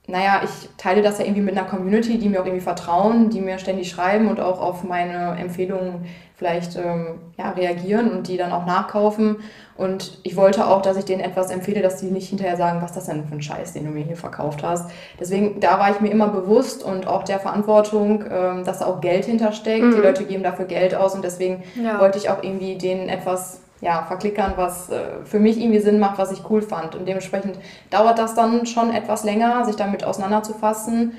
naja, 0.06 0.42
ich 0.44 0.68
teile 0.76 1.00
das 1.00 1.18
ja 1.18 1.24
irgendwie 1.24 1.40
mit 1.40 1.56
einer 1.56 1.66
Community, 1.66 2.18
die 2.18 2.28
mir 2.28 2.42
auch 2.42 2.46
irgendwie 2.46 2.64
vertrauen, 2.64 3.30
die 3.30 3.40
mir 3.40 3.58
ständig 3.58 3.88
schreiben 3.88 4.28
und 4.28 4.38
auch 4.38 4.60
auf 4.60 4.84
meine 4.84 5.36
Empfehlungen 5.40 6.04
vielleicht 6.36 6.76
ähm, 6.76 7.20
ja, 7.38 7.50
reagieren 7.50 8.10
und 8.10 8.28
die 8.28 8.36
dann 8.36 8.52
auch 8.52 8.66
nachkaufen. 8.66 9.36
Und 9.76 10.18
ich 10.22 10.36
wollte 10.36 10.66
auch, 10.66 10.82
dass 10.82 10.96
ich 10.96 11.04
denen 11.04 11.20
etwas 11.20 11.50
empfehle, 11.50 11.80
dass 11.80 11.96
die 11.96 12.06
nicht 12.06 12.28
hinterher 12.28 12.56
sagen, 12.56 12.82
was 12.82 12.92
das 12.92 13.06
denn 13.06 13.24
für 13.26 13.34
ein 13.34 13.42
Scheiß, 13.42 13.72
den 13.72 13.84
du 13.84 13.90
mir 13.90 14.04
hier 14.04 14.16
verkauft 14.16 14.62
hast. 14.62 14.90
Deswegen, 15.18 15.60
da 15.60 15.78
war 15.78 15.90
ich 15.90 16.00
mir 16.00 16.10
immer 16.10 16.28
bewusst 16.28 16.82
und 16.82 17.06
auch 17.06 17.22
der 17.22 17.38
Verantwortung, 17.38 18.24
ähm, 18.30 18.64
dass 18.64 18.80
da 18.80 18.86
auch 18.86 19.00
Geld 19.00 19.24
hintersteckt. 19.24 19.84
Mhm. 19.84 19.94
Die 19.94 20.00
Leute 20.02 20.24
geben 20.24 20.42
dafür 20.42 20.66
Geld 20.66 20.94
aus 20.94 21.14
und 21.14 21.24
deswegen 21.24 21.62
ja. 21.82 21.98
wollte 21.98 22.18
ich 22.18 22.28
auch 22.28 22.42
irgendwie 22.42 22.76
denen 22.76 23.08
etwas 23.08 23.63
ja, 23.84 24.02
verklickern, 24.04 24.54
was 24.56 24.88
äh, 24.88 25.24
für 25.24 25.38
mich 25.38 25.60
irgendwie 25.60 25.78
Sinn 25.78 25.98
macht, 25.98 26.16
was 26.16 26.32
ich 26.32 26.48
cool 26.48 26.62
fand. 26.62 26.94
Und 26.94 27.06
dementsprechend 27.06 27.58
dauert 27.90 28.18
das 28.18 28.34
dann 28.34 28.64
schon 28.64 28.90
etwas 28.90 29.24
länger, 29.24 29.66
sich 29.66 29.76
damit 29.76 30.04
auseinanderzufassen 30.04 31.12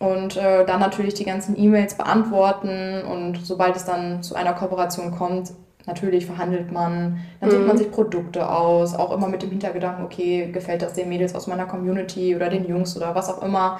und 0.00 0.36
äh, 0.36 0.66
dann 0.66 0.80
natürlich 0.80 1.14
die 1.14 1.24
ganzen 1.24 1.56
E-Mails 1.56 1.94
beantworten. 1.94 3.02
Und 3.02 3.46
sobald 3.46 3.76
es 3.76 3.84
dann 3.84 4.24
zu 4.24 4.34
einer 4.34 4.52
Kooperation 4.52 5.12
kommt, 5.12 5.52
natürlich 5.86 6.26
verhandelt 6.26 6.72
man, 6.72 7.20
dann 7.40 7.50
sucht 7.50 7.62
mhm. 7.62 7.68
man 7.68 7.78
sich 7.78 7.90
Produkte 7.92 8.50
aus, 8.50 8.96
auch 8.96 9.12
immer 9.12 9.28
mit 9.28 9.42
dem 9.42 9.50
Hintergedanken, 9.50 10.04
okay, 10.04 10.50
gefällt 10.50 10.82
das 10.82 10.94
den 10.94 11.08
Mädels 11.08 11.36
aus 11.36 11.46
meiner 11.46 11.66
Community 11.66 12.34
oder 12.34 12.48
den 12.48 12.66
Jungs 12.66 12.96
oder 12.96 13.14
was 13.14 13.30
auch 13.30 13.42
immer. 13.42 13.78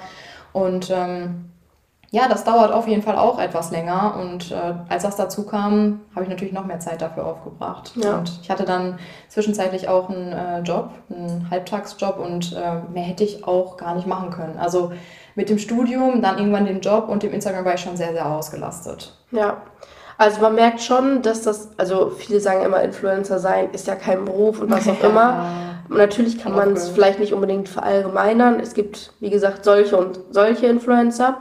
Und 0.53 0.89
ähm, 0.95 1.49
ja, 2.11 2.27
das 2.27 2.43
dauert 2.43 2.71
auf 2.71 2.87
jeden 2.87 3.03
Fall 3.03 3.17
auch 3.17 3.39
etwas 3.39 3.69
länger 3.69 4.15
und 4.19 4.51
äh, 4.51 4.73
als 4.89 5.03
das 5.03 5.15
dazu 5.15 5.45
kam, 5.45 6.01
habe 6.15 6.23
ich 6.23 6.29
natürlich 6.29 6.53
noch 6.53 6.65
mehr 6.65 6.79
Zeit 6.79 7.01
dafür 7.01 7.25
aufgebracht. 7.25 7.91
Ja. 7.95 8.17
Und 8.17 8.39
ich 8.41 8.49
hatte 8.49 8.65
dann 8.65 8.97
zwischenzeitlich 9.27 9.87
auch 9.87 10.09
einen 10.09 10.33
äh, 10.33 10.59
Job, 10.61 10.89
einen 11.09 11.49
Halbtagsjob 11.51 12.17
und 12.17 12.53
äh, 12.53 12.91
mehr 12.91 13.03
hätte 13.03 13.23
ich 13.23 13.45
auch 13.47 13.77
gar 13.77 13.93
nicht 13.93 14.07
machen 14.07 14.31
können. 14.31 14.57
Also 14.57 14.91
mit 15.35 15.49
dem 15.49 15.59
Studium, 15.59 16.21
dann 16.23 16.39
irgendwann 16.39 16.65
den 16.65 16.81
Job 16.81 17.09
und 17.09 17.21
dem 17.21 17.31
Instagram 17.31 17.63
war 17.63 17.75
ich 17.75 17.81
schon 17.81 17.95
sehr, 17.95 18.11
sehr 18.11 18.25
ausgelastet. 18.25 19.13
Ja, 19.31 19.57
also 20.17 20.41
man 20.41 20.55
merkt 20.55 20.81
schon, 20.81 21.21
dass 21.21 21.43
das, 21.43 21.69
also 21.77 22.09
viele 22.09 22.39
sagen 22.39 22.65
immer, 22.65 22.81
Influencer 22.81 23.39
sein 23.39 23.69
ist 23.71 23.87
ja 23.87 23.95
kein 23.95 24.25
Beruf 24.25 24.59
und 24.59 24.71
was 24.71 24.87
auch 24.89 25.01
immer. 25.03 25.45
Natürlich 25.89 26.41
kann 26.41 26.55
man 26.55 26.73
es 26.73 26.89
vielleicht 26.89 27.19
nicht 27.19 27.33
unbedingt 27.33 27.69
verallgemeinern. 27.69 28.59
Es 28.59 28.73
gibt, 28.73 29.13
wie 29.19 29.29
gesagt, 29.29 29.63
solche 29.63 29.95
und 29.95 30.19
solche 30.31 30.65
Influencer. 30.65 31.37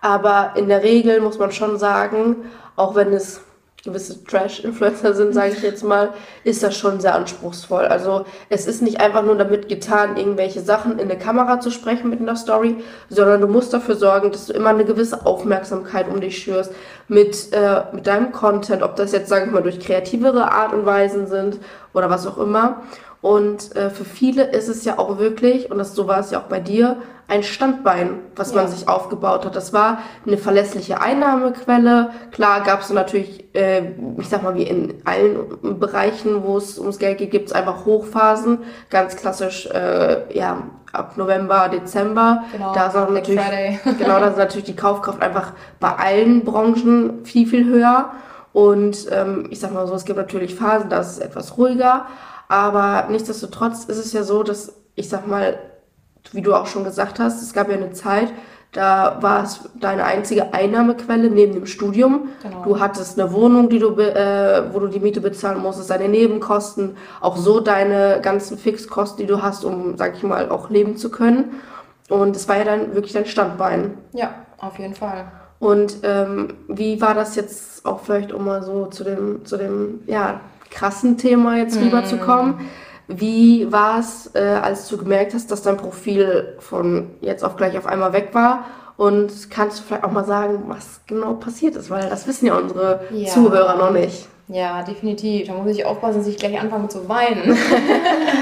Aber 0.00 0.52
in 0.56 0.68
der 0.68 0.82
Regel 0.82 1.20
muss 1.20 1.38
man 1.38 1.52
schon 1.52 1.78
sagen, 1.78 2.36
auch 2.76 2.94
wenn 2.94 3.12
es 3.12 3.40
gewisse 3.84 4.24
Trash-Influencer 4.24 5.14
sind, 5.14 5.32
sage 5.34 5.52
ich 5.52 5.62
jetzt 5.62 5.84
mal, 5.84 6.10
ist 6.42 6.62
das 6.62 6.76
schon 6.76 7.00
sehr 7.00 7.14
anspruchsvoll. 7.14 7.86
Also 7.86 8.24
es 8.48 8.66
ist 8.66 8.82
nicht 8.82 9.00
einfach 9.00 9.22
nur 9.22 9.36
damit 9.36 9.68
getan, 9.68 10.16
irgendwelche 10.16 10.60
Sachen 10.60 10.98
in 10.98 11.10
eine 11.10 11.18
Kamera 11.18 11.60
zu 11.60 11.70
sprechen 11.70 12.10
mit 12.10 12.20
einer 12.20 12.36
Story, 12.36 12.76
sondern 13.08 13.40
du 13.40 13.46
musst 13.46 13.72
dafür 13.72 13.94
sorgen, 13.94 14.32
dass 14.32 14.46
du 14.46 14.52
immer 14.52 14.70
eine 14.70 14.84
gewisse 14.84 15.24
Aufmerksamkeit 15.24 16.08
um 16.08 16.20
dich 16.20 16.38
schürst 16.38 16.72
mit, 17.06 17.52
äh, 17.52 17.82
mit 17.92 18.06
deinem 18.06 18.32
Content, 18.32 18.82
ob 18.82 18.96
das 18.96 19.12
jetzt, 19.12 19.28
sage 19.28 19.46
ich 19.46 19.52
mal, 19.52 19.62
durch 19.62 19.80
kreativere 19.80 20.50
Art 20.50 20.72
und 20.72 20.84
Weisen 20.84 21.28
sind 21.28 21.58
oder 21.94 22.10
was 22.10 22.26
auch 22.26 22.38
immer. 22.38 22.82
Und 23.20 23.74
äh, 23.76 23.90
für 23.90 24.04
viele 24.04 24.44
ist 24.50 24.68
es 24.68 24.84
ja 24.84 24.98
auch 24.98 25.18
wirklich, 25.18 25.70
und 25.70 25.78
das, 25.78 25.94
so 25.94 26.06
war 26.06 26.20
es 26.20 26.30
ja 26.30 26.40
auch 26.40 26.44
bei 26.44 26.60
dir, 26.60 26.98
ein 27.28 27.42
Standbein, 27.42 28.20
was 28.34 28.50
ja. 28.52 28.56
man 28.56 28.68
sich 28.68 28.88
aufgebaut 28.88 29.44
hat. 29.44 29.54
Das 29.54 29.74
war 29.74 29.98
eine 30.26 30.38
verlässliche 30.38 31.00
Einnahmequelle. 31.00 32.10
Klar 32.32 32.62
gab 32.62 32.80
es 32.80 32.90
natürlich, 32.90 33.54
äh, 33.54 33.92
ich 34.18 34.28
sag 34.28 34.42
mal, 34.42 34.54
wie 34.54 34.62
in 34.62 34.94
allen 35.04 35.78
Bereichen, 35.78 36.42
wo 36.42 36.56
es 36.56 36.78
ums 36.78 36.98
Geld 36.98 37.18
geht, 37.18 37.30
gibt 37.30 37.48
es 37.48 37.52
einfach 37.52 37.84
Hochphasen. 37.84 38.60
Ganz 38.88 39.14
klassisch, 39.14 39.66
äh, 39.66 40.34
ja, 40.36 40.62
ab 40.92 41.18
November, 41.18 41.68
Dezember. 41.68 42.44
Genau, 42.50 42.72
da 42.74 42.86
ist 42.86 42.94
natürlich, 42.94 43.40
genau, 43.98 44.20
da 44.20 44.28
ist 44.28 44.38
natürlich 44.38 44.64
die 44.64 44.76
Kaufkraft 44.76 45.20
einfach 45.20 45.52
bei 45.80 45.94
allen 45.94 46.44
Branchen 46.44 47.26
viel, 47.26 47.46
viel 47.46 47.66
höher. 47.66 48.10
Und 48.54 49.06
ähm, 49.12 49.46
ich 49.50 49.60
sag 49.60 49.74
mal 49.74 49.86
so, 49.86 49.94
es 49.94 50.06
gibt 50.06 50.18
natürlich 50.18 50.54
Phasen, 50.54 50.88
da 50.88 51.00
ist 51.00 51.12
es 51.12 51.18
etwas 51.18 51.58
ruhiger. 51.58 52.06
Aber 52.48 53.06
nichtsdestotrotz 53.10 53.84
ist 53.84 53.98
es 53.98 54.14
ja 54.14 54.22
so, 54.22 54.42
dass 54.42 54.72
ich 54.94 55.10
sag 55.10 55.28
mal, 55.28 55.58
wie 56.32 56.42
du 56.42 56.54
auch 56.54 56.66
schon 56.66 56.84
gesagt 56.84 57.18
hast, 57.18 57.42
es 57.42 57.52
gab 57.52 57.68
ja 57.68 57.76
eine 57.76 57.92
Zeit, 57.92 58.32
da 58.72 59.16
war 59.22 59.44
es 59.44 59.60
deine 59.80 60.04
einzige 60.04 60.52
Einnahmequelle 60.52 61.30
neben 61.30 61.54
dem 61.54 61.66
Studium. 61.66 62.28
Genau. 62.42 62.64
Du 62.64 62.80
hattest 62.80 63.18
eine 63.18 63.32
Wohnung, 63.32 63.70
die 63.70 63.78
du, 63.78 63.98
äh, 63.98 64.62
wo 64.72 64.78
du 64.80 64.88
die 64.88 65.00
Miete 65.00 65.22
bezahlen 65.22 65.60
musstest, 65.60 65.88
deine 65.88 66.08
Nebenkosten, 66.08 66.96
auch 67.20 67.36
so 67.36 67.60
deine 67.60 68.20
ganzen 68.20 68.58
Fixkosten, 68.58 69.24
die 69.24 69.26
du 69.26 69.42
hast, 69.42 69.64
um, 69.64 69.96
sag 69.96 70.16
ich 70.16 70.22
mal, 70.22 70.50
auch 70.50 70.68
leben 70.68 70.98
zu 70.98 71.10
können. 71.10 71.60
Und 72.10 72.36
es 72.36 72.46
war 72.48 72.58
ja 72.58 72.64
dann 72.64 72.94
wirklich 72.94 73.14
dein 73.14 73.26
Standbein. 73.26 73.96
Ja, 74.12 74.34
auf 74.58 74.78
jeden 74.78 74.94
Fall. 74.94 75.24
Und 75.60 75.98
ähm, 76.02 76.54
wie 76.68 77.00
war 77.00 77.14
das 77.14 77.36
jetzt 77.36 77.84
auch 77.86 78.00
vielleicht, 78.00 78.32
um 78.32 78.44
mal 78.44 78.62
so 78.62 78.86
zu 78.86 79.02
dem, 79.02 79.44
zu 79.44 79.56
dem, 79.56 80.00
ja, 80.06 80.40
krassen 80.70 81.16
Thema 81.16 81.56
jetzt 81.56 81.80
rüberzukommen? 81.80 82.60
Wie 83.08 83.72
war 83.72 84.00
es, 84.00 84.30
äh, 84.34 84.60
als 84.62 84.86
du 84.88 84.98
gemerkt 84.98 85.32
hast, 85.32 85.50
dass 85.50 85.62
dein 85.62 85.78
Profil 85.78 86.56
von 86.60 87.10
jetzt 87.22 87.42
auf 87.42 87.56
gleich 87.56 87.76
auf 87.78 87.86
einmal 87.86 88.12
weg 88.12 88.30
war? 88.32 88.66
Und 88.98 89.50
kannst 89.50 89.78
du 89.78 89.82
vielleicht 89.84 90.04
auch 90.04 90.10
mal 90.10 90.24
sagen, 90.24 90.64
was 90.66 91.00
genau 91.06 91.34
passiert 91.34 91.76
ist? 91.76 91.88
Weil 91.88 92.08
das 92.10 92.26
wissen 92.26 92.46
ja 92.46 92.56
unsere 92.56 93.00
ja. 93.10 93.28
Zuhörer 93.28 93.76
noch 93.76 93.92
nicht. 93.92 94.28
Ja, 94.48 94.82
definitiv. 94.82 95.46
Da 95.46 95.54
muss 95.54 95.70
ich 95.70 95.86
aufpassen, 95.86 96.18
dass 96.18 96.26
ich 96.26 96.36
gleich 96.36 96.58
anfange 96.60 96.88
zu 96.88 97.08
weinen. 97.08 97.56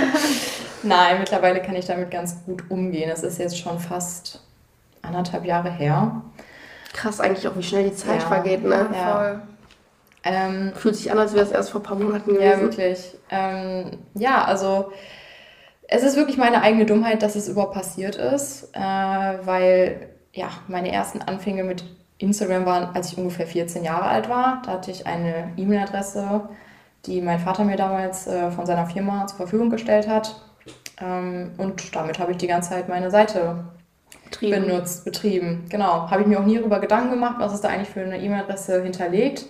Nein, 0.83 1.19
mittlerweile 1.19 1.61
kann 1.61 1.77
ich 1.77 1.87
damit 1.87 2.11
ganz 2.11 2.37
gut 2.45 2.65
umgehen. 2.69 3.11
Es 3.11 3.23
ist 3.23 3.39
jetzt 3.39 3.59
schon 3.59 3.79
fast 3.79 4.41
anderthalb 5.03 5.45
Jahre 5.45 5.71
her. 5.71 6.23
Krass 6.93 7.21
eigentlich 7.21 7.47
auch, 7.47 7.57
wie 7.57 7.63
schnell 7.63 7.91
die 7.91 7.95
Zeit 7.95 8.23
ja. 8.23 8.29
vergeht, 8.29 8.65
ne? 8.65 8.87
Ja. 8.93 9.13
Voll. 9.13 9.41
Ähm, 10.27 10.73
Fühlt 10.75 10.97
sich 10.97 11.11
an, 11.13 11.19
als 11.19 11.35
wäre 11.35 11.45
es 11.45 11.53
erst 11.53 11.71
vor 11.71 11.81
ein 11.81 11.85
paar 11.85 11.97
Monaten 11.97 12.31
gewesen. 12.35 12.45
Ja, 12.45 12.61
wirklich. 12.61 13.15
Ähm, 13.31 13.99
ja, 14.15 14.45
also 14.45 14.91
es 15.89 16.03
ist 16.03 16.17
wirklich 16.17 16.37
meine 16.37 16.63
eigene 16.63 16.85
Dummheit, 16.85 17.23
dass 17.23 17.37
es 17.37 17.49
überhaupt 17.49 17.75
passiert 17.75 18.17
ist, 18.17 18.75
äh, 18.75 18.81
weil 18.81 20.11
ja, 20.33 20.49
meine 20.67 20.91
ersten 20.91 21.23
Anfänge 21.23 21.63
mit 21.63 21.85
Instagram 22.19 22.67
waren, 22.67 22.95
als 22.95 23.13
ich 23.13 23.19
ungefähr 23.19 23.47
14 23.47 23.85
Jahre 23.85 24.07
alt 24.07 24.29
war. 24.29 24.63
Da 24.65 24.73
hatte 24.73 24.91
ich 24.91 25.07
eine 25.07 25.53
E-Mail-Adresse, 25.57 26.49
die 27.07 27.21
mein 27.21 27.39
Vater 27.39 27.65
mir 27.65 27.77
damals 27.77 28.27
äh, 28.27 28.51
von 28.51 28.67
seiner 28.67 28.87
Firma 28.87 29.27
zur 29.29 29.37
Verfügung 29.37 29.71
gestellt 29.71 30.09
hat. 30.09 30.41
Ähm, 31.01 31.53
und 31.57 31.95
damit 31.95 32.19
habe 32.19 32.33
ich 32.33 32.39
die 32.39 32.49
ganze 32.49 32.71
Zeit 32.71 32.89
meine 32.89 33.11
Seite 33.11 33.65
betrieben. 34.25 34.67
benutzt, 34.67 35.05
betrieben. 35.05 35.67
Genau. 35.69 36.11
Habe 36.11 36.23
ich 36.23 36.27
mir 36.27 36.41
auch 36.41 36.45
nie 36.45 36.59
darüber 36.59 36.81
Gedanken 36.81 37.11
gemacht, 37.11 37.37
was 37.39 37.55
ist 37.55 37.63
da 37.63 37.69
eigentlich 37.69 37.91
für 37.91 38.01
eine 38.01 38.19
E-Mail-Adresse 38.19 38.83
hinterlegt. 38.83 39.47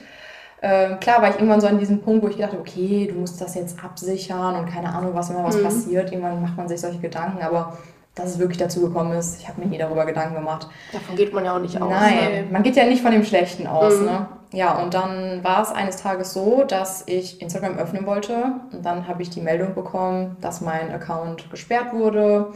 Ähm, 0.68 0.98
klar 0.98 1.22
war 1.22 1.28
ich 1.28 1.36
irgendwann 1.36 1.60
so 1.60 1.68
an 1.68 1.78
diesem 1.78 2.00
Punkt, 2.00 2.24
wo 2.24 2.28
ich 2.28 2.36
dachte, 2.36 2.58
okay, 2.58 3.08
du 3.12 3.20
musst 3.20 3.40
das 3.40 3.54
jetzt 3.54 3.82
absichern 3.84 4.56
und 4.56 4.66
keine 4.66 4.92
Ahnung, 4.92 5.12
was 5.14 5.30
immer 5.30 5.44
was 5.44 5.56
mhm. 5.56 5.62
passiert. 5.62 6.10
Irgendwann 6.10 6.42
macht 6.42 6.56
man 6.56 6.66
sich 6.66 6.80
solche 6.80 6.98
Gedanken, 6.98 7.40
aber 7.40 7.78
dass 8.16 8.30
es 8.30 8.38
wirklich 8.40 8.58
dazu 8.58 8.80
gekommen 8.80 9.12
ist, 9.12 9.38
ich 9.38 9.46
habe 9.46 9.60
mir 9.60 9.68
nie 9.68 9.78
darüber 9.78 10.04
Gedanken 10.04 10.34
gemacht. 10.34 10.66
Davon 10.92 11.14
geht 11.14 11.32
man 11.32 11.44
ja 11.44 11.54
auch 11.54 11.60
nicht 11.60 11.80
aus. 11.80 11.88
Nein, 11.88 12.14
ne? 12.32 12.44
man 12.50 12.64
geht 12.64 12.74
ja 12.74 12.84
nicht 12.84 13.02
von 13.02 13.12
dem 13.12 13.24
Schlechten 13.24 13.68
aus. 13.68 14.00
Mhm. 14.00 14.06
Ne? 14.06 14.26
Ja, 14.52 14.82
und 14.82 14.94
dann 14.94 15.44
war 15.44 15.62
es 15.62 15.70
eines 15.70 15.98
Tages 15.98 16.32
so, 16.32 16.64
dass 16.66 17.04
ich 17.06 17.40
Instagram 17.40 17.78
öffnen 17.78 18.04
wollte 18.04 18.54
und 18.72 18.84
dann 18.84 19.06
habe 19.06 19.22
ich 19.22 19.30
die 19.30 19.40
Meldung 19.40 19.74
bekommen, 19.74 20.36
dass 20.40 20.62
mein 20.62 20.90
Account 20.90 21.48
gesperrt 21.50 21.92
wurde, 21.92 22.52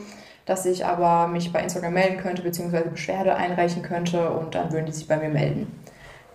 dass 0.46 0.66
ich 0.66 0.84
aber 0.84 1.28
mich 1.28 1.52
bei 1.52 1.62
Instagram 1.62 1.92
melden 1.92 2.16
könnte, 2.16 2.42
beziehungsweise 2.42 2.88
Beschwerde 2.88 3.36
einreichen 3.36 3.82
könnte 3.82 4.30
und 4.30 4.56
dann 4.56 4.72
würden 4.72 4.86
die 4.86 4.92
sich 4.92 5.06
bei 5.06 5.16
mir 5.18 5.28
melden. 5.28 5.72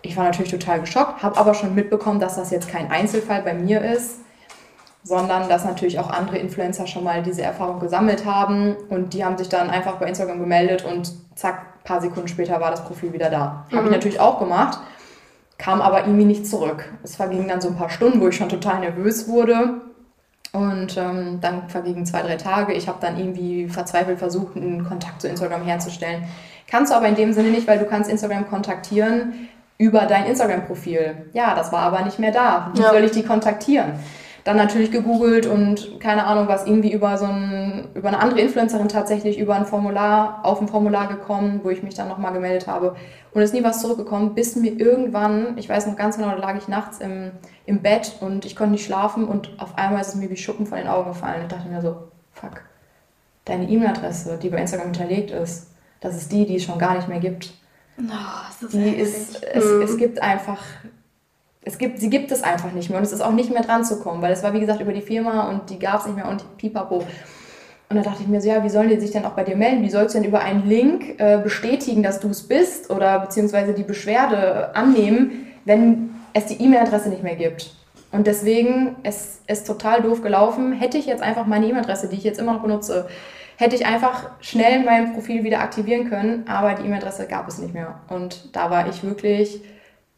Ich 0.06 0.16
war 0.16 0.24
natürlich 0.24 0.50
total 0.50 0.80
geschockt, 0.80 1.22
habe 1.22 1.36
aber 1.36 1.54
schon 1.54 1.74
mitbekommen, 1.74 2.20
dass 2.20 2.36
das 2.36 2.50
jetzt 2.50 2.68
kein 2.68 2.90
Einzelfall 2.90 3.42
bei 3.42 3.54
mir 3.54 3.82
ist, 3.82 4.20
sondern 5.02 5.48
dass 5.48 5.64
natürlich 5.64 5.98
auch 5.98 6.10
andere 6.10 6.38
Influencer 6.38 6.86
schon 6.86 7.04
mal 7.04 7.22
diese 7.22 7.42
Erfahrung 7.42 7.80
gesammelt 7.80 8.24
haben 8.24 8.76
und 8.88 9.14
die 9.14 9.24
haben 9.24 9.36
sich 9.36 9.48
dann 9.48 9.70
einfach 9.70 9.96
bei 9.96 10.06
Instagram 10.06 10.40
gemeldet 10.40 10.84
und 10.84 11.12
zack, 11.36 11.84
paar 11.84 12.00
Sekunden 12.00 12.28
später 12.28 12.60
war 12.60 12.70
das 12.70 12.84
Profil 12.84 13.12
wieder 13.12 13.30
da. 13.30 13.64
Mhm. 13.70 13.76
Habe 13.76 13.86
ich 13.86 13.92
natürlich 13.92 14.20
auch 14.20 14.38
gemacht, 14.38 14.78
kam 15.58 15.80
aber 15.80 16.00
irgendwie 16.00 16.24
nicht 16.24 16.46
zurück. 16.46 16.84
Es 17.02 17.16
vergingen 17.16 17.48
dann 17.48 17.60
so 17.60 17.68
ein 17.68 17.76
paar 17.76 17.90
Stunden, 17.90 18.20
wo 18.20 18.28
ich 18.28 18.36
schon 18.36 18.48
total 18.48 18.80
nervös 18.80 19.28
wurde. 19.28 19.80
Und 20.52 20.96
ähm, 20.96 21.38
dann 21.40 21.68
vergingen 21.68 22.06
zwei, 22.06 22.22
drei 22.22 22.36
Tage. 22.36 22.72
Ich 22.72 22.88
habe 22.88 22.98
dann 23.00 23.18
irgendwie 23.18 23.68
verzweifelt 23.68 24.18
versucht, 24.18 24.56
einen 24.56 24.86
Kontakt 24.86 25.20
zu 25.20 25.28
Instagram 25.28 25.62
herzustellen. 25.62 26.24
Kannst 26.66 26.92
du 26.92 26.96
aber 26.96 27.08
in 27.08 27.14
dem 27.14 27.32
Sinne 27.32 27.50
nicht, 27.50 27.68
weil 27.68 27.78
du 27.78 27.84
kannst 27.84 28.10
Instagram 28.10 28.48
kontaktieren, 28.48 29.48
über 29.78 30.06
dein 30.06 30.26
Instagram-Profil. 30.26 31.28
Ja, 31.32 31.54
das 31.54 31.72
war 31.72 31.80
aber 31.80 32.02
nicht 32.02 32.18
mehr 32.18 32.32
da. 32.32 32.70
Wie 32.74 32.80
ja. 32.80 32.90
soll 32.90 33.04
ich 33.04 33.10
die 33.10 33.22
kontaktieren? 33.22 33.92
Dann 34.44 34.56
natürlich 34.56 34.92
gegoogelt 34.92 35.46
und 35.46 35.98
keine 35.98 36.24
Ahnung 36.24 36.46
was, 36.46 36.66
irgendwie 36.66 36.92
über 36.92 37.18
so 37.18 37.24
ein, 37.26 37.88
über 37.94 38.08
eine 38.08 38.20
andere 38.20 38.40
Influencerin 38.40 38.88
tatsächlich 38.88 39.40
über 39.40 39.56
ein 39.56 39.66
Formular, 39.66 40.40
auf 40.44 40.60
ein 40.60 40.68
Formular 40.68 41.08
gekommen, 41.08 41.60
wo 41.64 41.70
ich 41.70 41.82
mich 41.82 41.94
dann 41.94 42.06
nochmal 42.06 42.32
gemeldet 42.32 42.68
habe. 42.68 42.94
Und 43.34 43.42
es 43.42 43.50
ist 43.50 43.54
nie 43.54 43.64
was 43.64 43.80
zurückgekommen, 43.80 44.34
bis 44.34 44.54
mir 44.54 44.72
irgendwann, 44.78 45.58
ich 45.58 45.68
weiß 45.68 45.88
noch 45.88 45.96
ganz 45.96 46.16
genau, 46.16 46.30
da 46.30 46.36
lag 46.36 46.56
ich 46.56 46.68
nachts 46.68 46.98
im, 46.98 47.32
im 47.66 47.82
Bett 47.82 48.14
und 48.20 48.44
ich 48.44 48.54
konnte 48.54 48.72
nicht 48.72 48.86
schlafen 48.86 49.26
und 49.26 49.50
auf 49.58 49.76
einmal 49.76 50.00
ist 50.00 50.08
es 50.08 50.14
mir 50.14 50.30
wie 50.30 50.36
Schuppen 50.36 50.64
von 50.64 50.78
den 50.78 50.86
Augen 50.86 51.08
gefallen. 51.08 51.42
Ich 51.42 51.48
dachte 51.48 51.68
mir 51.68 51.82
so, 51.82 51.96
fuck, 52.30 52.62
deine 53.46 53.68
E-Mail-Adresse, 53.68 54.38
die 54.40 54.48
bei 54.48 54.58
Instagram 54.58 54.92
hinterlegt 54.92 55.32
ist, 55.32 55.72
das 56.00 56.14
ist 56.16 56.30
die, 56.30 56.46
die 56.46 56.56
es 56.56 56.62
schon 56.62 56.78
gar 56.78 56.94
nicht 56.94 57.08
mehr 57.08 57.18
gibt. 57.18 57.52
Oh, 57.98 58.66
die 58.72 58.90
ist, 58.90 59.42
es, 59.42 59.64
mhm. 59.64 59.82
es 59.82 59.96
gibt 59.96 60.22
einfach, 60.22 60.62
es 61.62 61.78
gibt, 61.78 61.98
sie 61.98 62.10
gibt 62.10 62.30
es 62.30 62.42
einfach 62.42 62.72
nicht 62.72 62.90
mehr 62.90 62.98
und 62.98 63.04
es 63.04 63.12
ist 63.12 63.22
auch 63.22 63.32
nicht 63.32 63.50
mehr 63.50 63.62
dran 63.62 63.84
zu 63.84 64.00
kommen, 64.00 64.20
weil 64.22 64.32
es 64.32 64.42
war 64.42 64.52
wie 64.52 64.60
gesagt 64.60 64.80
über 64.80 64.92
die 64.92 65.02
Firma 65.02 65.48
und 65.48 65.70
die 65.70 65.78
gab 65.78 66.00
es 66.00 66.06
nicht 66.06 66.16
mehr 66.16 66.28
und 66.28 66.44
pipapo. 66.58 67.04
Und 67.88 67.96
da 67.96 68.02
dachte 68.02 68.22
ich 68.22 68.28
mir 68.28 68.40
so, 68.40 68.48
ja, 68.48 68.64
wie 68.64 68.68
sollen 68.68 68.88
die 68.88 68.98
sich 69.00 69.12
denn 69.12 69.24
auch 69.24 69.32
bei 69.32 69.44
dir 69.44 69.56
melden? 69.56 69.82
Wie 69.82 69.90
sollst 69.90 70.14
du 70.14 70.18
denn 70.18 70.28
über 70.28 70.40
einen 70.40 70.68
Link 70.68 71.20
äh, 71.20 71.38
bestätigen, 71.38 72.02
dass 72.02 72.18
du 72.18 72.28
es 72.28 72.42
bist 72.42 72.90
oder 72.90 73.20
beziehungsweise 73.20 73.74
die 73.74 73.84
Beschwerde 73.84 74.74
annehmen, 74.74 75.46
wenn 75.64 76.10
es 76.32 76.46
die 76.46 76.60
E-Mail-Adresse 76.60 77.08
nicht 77.10 77.22
mehr 77.22 77.36
gibt? 77.36 77.76
Und 78.10 78.26
deswegen, 78.26 78.96
es 79.04 79.40
ist 79.46 79.66
total 79.66 80.02
doof 80.02 80.20
gelaufen. 80.22 80.72
Hätte 80.72 80.98
ich 80.98 81.06
jetzt 81.06 81.22
einfach 81.22 81.46
meine 81.46 81.66
E-Mail-Adresse, 81.66 82.08
die 82.08 82.16
ich 82.16 82.24
jetzt 82.24 82.40
immer 82.40 82.54
noch 82.54 82.62
benutze, 82.62 83.06
hätte 83.56 83.74
ich 83.74 83.86
einfach 83.86 84.30
schnell 84.40 84.84
mein 84.84 85.14
Profil 85.14 85.44
wieder 85.44 85.60
aktivieren 85.60 86.08
können, 86.08 86.44
aber 86.46 86.74
die 86.74 86.86
E-Mail-Adresse 86.86 87.26
gab 87.26 87.48
es 87.48 87.58
nicht 87.58 87.74
mehr. 87.74 88.00
Und 88.08 88.54
da 88.54 88.70
war 88.70 88.88
ich 88.88 89.02
wirklich 89.02 89.62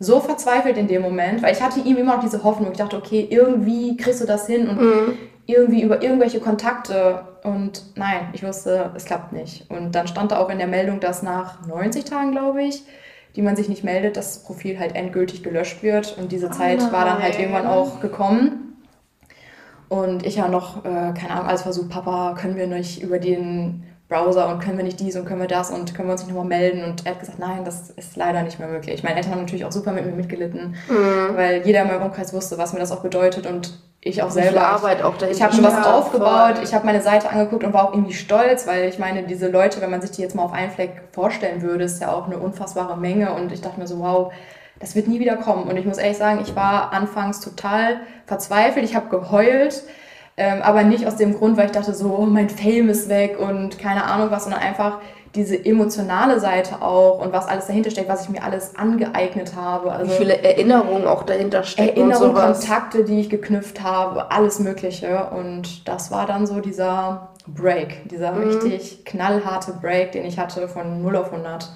so 0.01 0.21
verzweifelt 0.21 0.77
in 0.77 0.89
dem 0.89 1.03
Moment, 1.03 1.43
weil 1.43 1.53
ich 1.53 1.63
hatte 1.63 1.81
ihm 1.81 1.97
immer 1.97 2.17
noch 2.17 2.23
diese 2.23 2.45
Hoffnung. 2.45 2.71
Ich 2.73 2.79
dachte, 2.79 2.97
okay, 2.97 3.27
irgendwie 3.29 3.97
kriegst 3.97 4.21
du 4.21 4.27
das 4.27 4.47
hin 4.47 4.69
und 4.69 4.81
mhm. 4.81 5.19
irgendwie 5.47 5.83
über 5.83 6.03
irgendwelche 6.03 6.41
Kontakte. 6.41 7.23
Und 7.43 7.83
nein, 7.97 8.29
ich 8.33 8.45
wusste, 8.45 8.91
es 8.95 9.05
klappt 9.05 9.33
nicht. 9.33 9.69
Und 9.71 9.95
dann 9.95 10.07
stand 10.07 10.33
da 10.33 10.39
auch 10.39 10.51
in 10.51 10.59
der 10.59 10.69
Meldung, 10.69 11.01
dass 11.01 11.23
nach 11.23 11.67
90 11.67 12.05
Tagen, 12.05 12.33
glaube 12.33 12.63
ich, 12.63 12.85
die 13.35 13.43
man 13.43 13.57
sich 13.57 13.69
nicht 13.69 13.85
meldet, 13.85 14.17
das 14.17 14.43
Profil 14.43 14.79
halt 14.79 14.95
endgültig 14.95 15.43
gelöscht 15.43 15.83
wird. 15.83 16.17
Und 16.19 16.33
diese 16.33 16.51
Zeit 16.51 16.81
oh 16.81 16.93
war 16.93 17.05
dann 17.05 17.23
halt 17.23 17.39
irgendwann 17.39 17.67
auch 17.67 18.01
gekommen. 18.01 18.68
Und 19.89 20.27
ich 20.27 20.39
habe 20.41 20.51
noch, 20.53 20.85
äh, 20.85 21.13
keine 21.15 21.31
Ahnung, 21.31 21.47
alles 21.47 21.63
versucht, 21.63 21.89
Papa, 21.89 22.35
können 22.39 22.57
wir 22.57 22.67
nicht 22.67 23.03
über 23.03 23.19
den 23.19 23.85
Browser 24.09 24.49
und 24.49 24.61
können 24.61 24.79
wir 24.79 24.85
nicht 24.85 25.01
dies 25.01 25.17
und 25.17 25.27
können 25.27 25.41
wir 25.41 25.49
das 25.49 25.71
und 25.71 25.95
können 25.95 26.09
wir 26.09 26.13
uns 26.13 26.23
nicht 26.23 26.35
nochmal 26.35 26.49
melden? 26.49 26.85
Und 26.85 27.05
er 27.05 27.13
hat 27.13 27.21
gesagt, 27.21 27.39
nein, 27.39 27.65
das 27.65 27.91
ist 27.91 28.17
leider 28.17 28.43
nicht 28.43 28.59
mehr 28.59 28.69
möglich. 28.69 29.03
Meine 29.03 29.17
Eltern 29.17 29.33
haben 29.33 29.41
natürlich 29.41 29.65
auch 29.65 29.73
super 29.73 29.93
mit 29.93 30.07
mir 30.07 30.13
mitgelitten, 30.13 30.77
mhm. 30.89 31.37
weil 31.37 31.67
jeder 31.67 31.83
in 31.83 31.89
meinem 31.89 32.03
Umkreis 32.03 32.33
wusste, 32.33 32.57
was 32.59 32.73
mir 32.73 32.79
das 32.79 32.91
auch 32.91 33.03
bedeutet. 33.03 33.47
Und 33.47 33.79
ich 34.01 34.23
auch 34.23 34.31
selber. 34.31 34.67
Arbeit 34.67 35.03
auch 35.03 35.17
dahinter. 35.17 35.37
Ich 35.37 35.43
habe 35.43 35.55
schon 35.55 35.65
was 35.65 35.85
aufgebaut, 35.85 36.57
ich 36.63 36.73
habe 36.73 36.87
meine 36.87 37.03
Seite 37.03 37.31
angeguckt 37.31 37.65
und 37.65 37.73
war 37.73 37.89
auch 37.89 37.93
irgendwie 37.93 38.15
stolz, 38.15 38.67
weil 38.67 38.89
ich 38.89 38.99
meine, 38.99 39.25
diese 39.25 39.49
Leute, 39.49 39.81
wenn 39.81 39.91
man 39.91 40.01
sich 40.01 40.13
die 40.13 40.23
jetzt 40.23 40.35
mal 40.35 40.45
auf 40.45 40.53
einen 40.53 40.71
Fleck 40.71 41.03
vorstellen 41.13 41.63
würde, 41.63 41.85
ist 41.85 42.01
ja 42.01 42.13
auch 42.13 42.27
eine 42.27 42.39
unfassbare 42.39 42.97
Menge 42.97 43.35
und 43.35 43.51
ich 43.51 43.61
dachte 43.61 43.81
mir 43.81 43.89
so, 43.89 43.99
wow, 43.99 44.33
das 44.81 44.95
wird 44.95 45.09
nie 45.09 45.21
wieder 45.21 45.37
kommen. 45.37 45.65
Und 45.65 45.77
ich 45.77 45.85
muss 45.85 45.99
ehrlich 45.99 46.19
sagen, 46.19 46.41
ich 46.43 46.55
war 46.55 46.93
anfangs 46.93 47.41
total 47.41 48.01
verzweifelt, 48.27 48.85
ich 48.85 48.95
habe 48.95 49.09
geheult, 49.09 49.83
ähm, 50.37 50.63
aber 50.63 50.85
nicht 50.85 51.07
aus 51.07 51.17
dem 51.17 51.35
Grund, 51.35 51.57
weil 51.57 51.67
ich 51.67 51.73
dachte 51.73 51.95
so, 51.95 52.17
oh, 52.17 52.27
mein 52.27 52.49
Fame 52.49 52.89
ist 52.89 53.09
weg 53.09 53.39
und 53.41 53.79
keine 53.79 54.05
Ahnung 54.05 54.31
was, 54.31 54.45
sondern 54.45 54.61
einfach 54.61 54.99
diese 55.35 55.63
emotionale 55.63 56.41
Seite 56.41 56.81
auch 56.81 57.21
und 57.21 57.33
was 57.33 57.47
alles 57.47 57.67
dahinter 57.67 57.91
steckt, 57.91 58.09
was 58.09 58.25
ich 58.25 58.31
mir 58.31 58.43
alles 58.43 58.77
angeeignet 58.77 59.55
habe. 59.55 59.93
Also 59.93 60.11
Wie 60.11 60.17
viele 60.17 60.43
Erinnerungen 60.43 61.07
auch 61.07 61.23
dahinter 61.25 61.65
stecken. 61.65 61.89
Erinnerungen, 61.89 62.35
Kontakte, 62.35 63.05
die 63.05 63.21
ich 63.21 63.31
geknüpft 63.31 63.83
habe, 63.83 64.31
alles 64.31 64.59
Mögliche. 64.59 65.29
Und 65.31 65.87
das 65.87 66.11
war 66.11 66.27
dann 66.27 66.47
so 66.47 66.61
dieser 66.61 67.29
Break, 67.47 68.09
dieser 68.09 68.33
mhm. 68.33 68.49
richtig 68.49 69.05
knallharte 69.05 69.73
Break, 69.81 70.13
den 70.13 70.25
ich 70.25 70.39
hatte 70.39 70.67
von 70.69 71.03
0 71.03 71.17
auf 71.17 71.33
100 71.33 71.69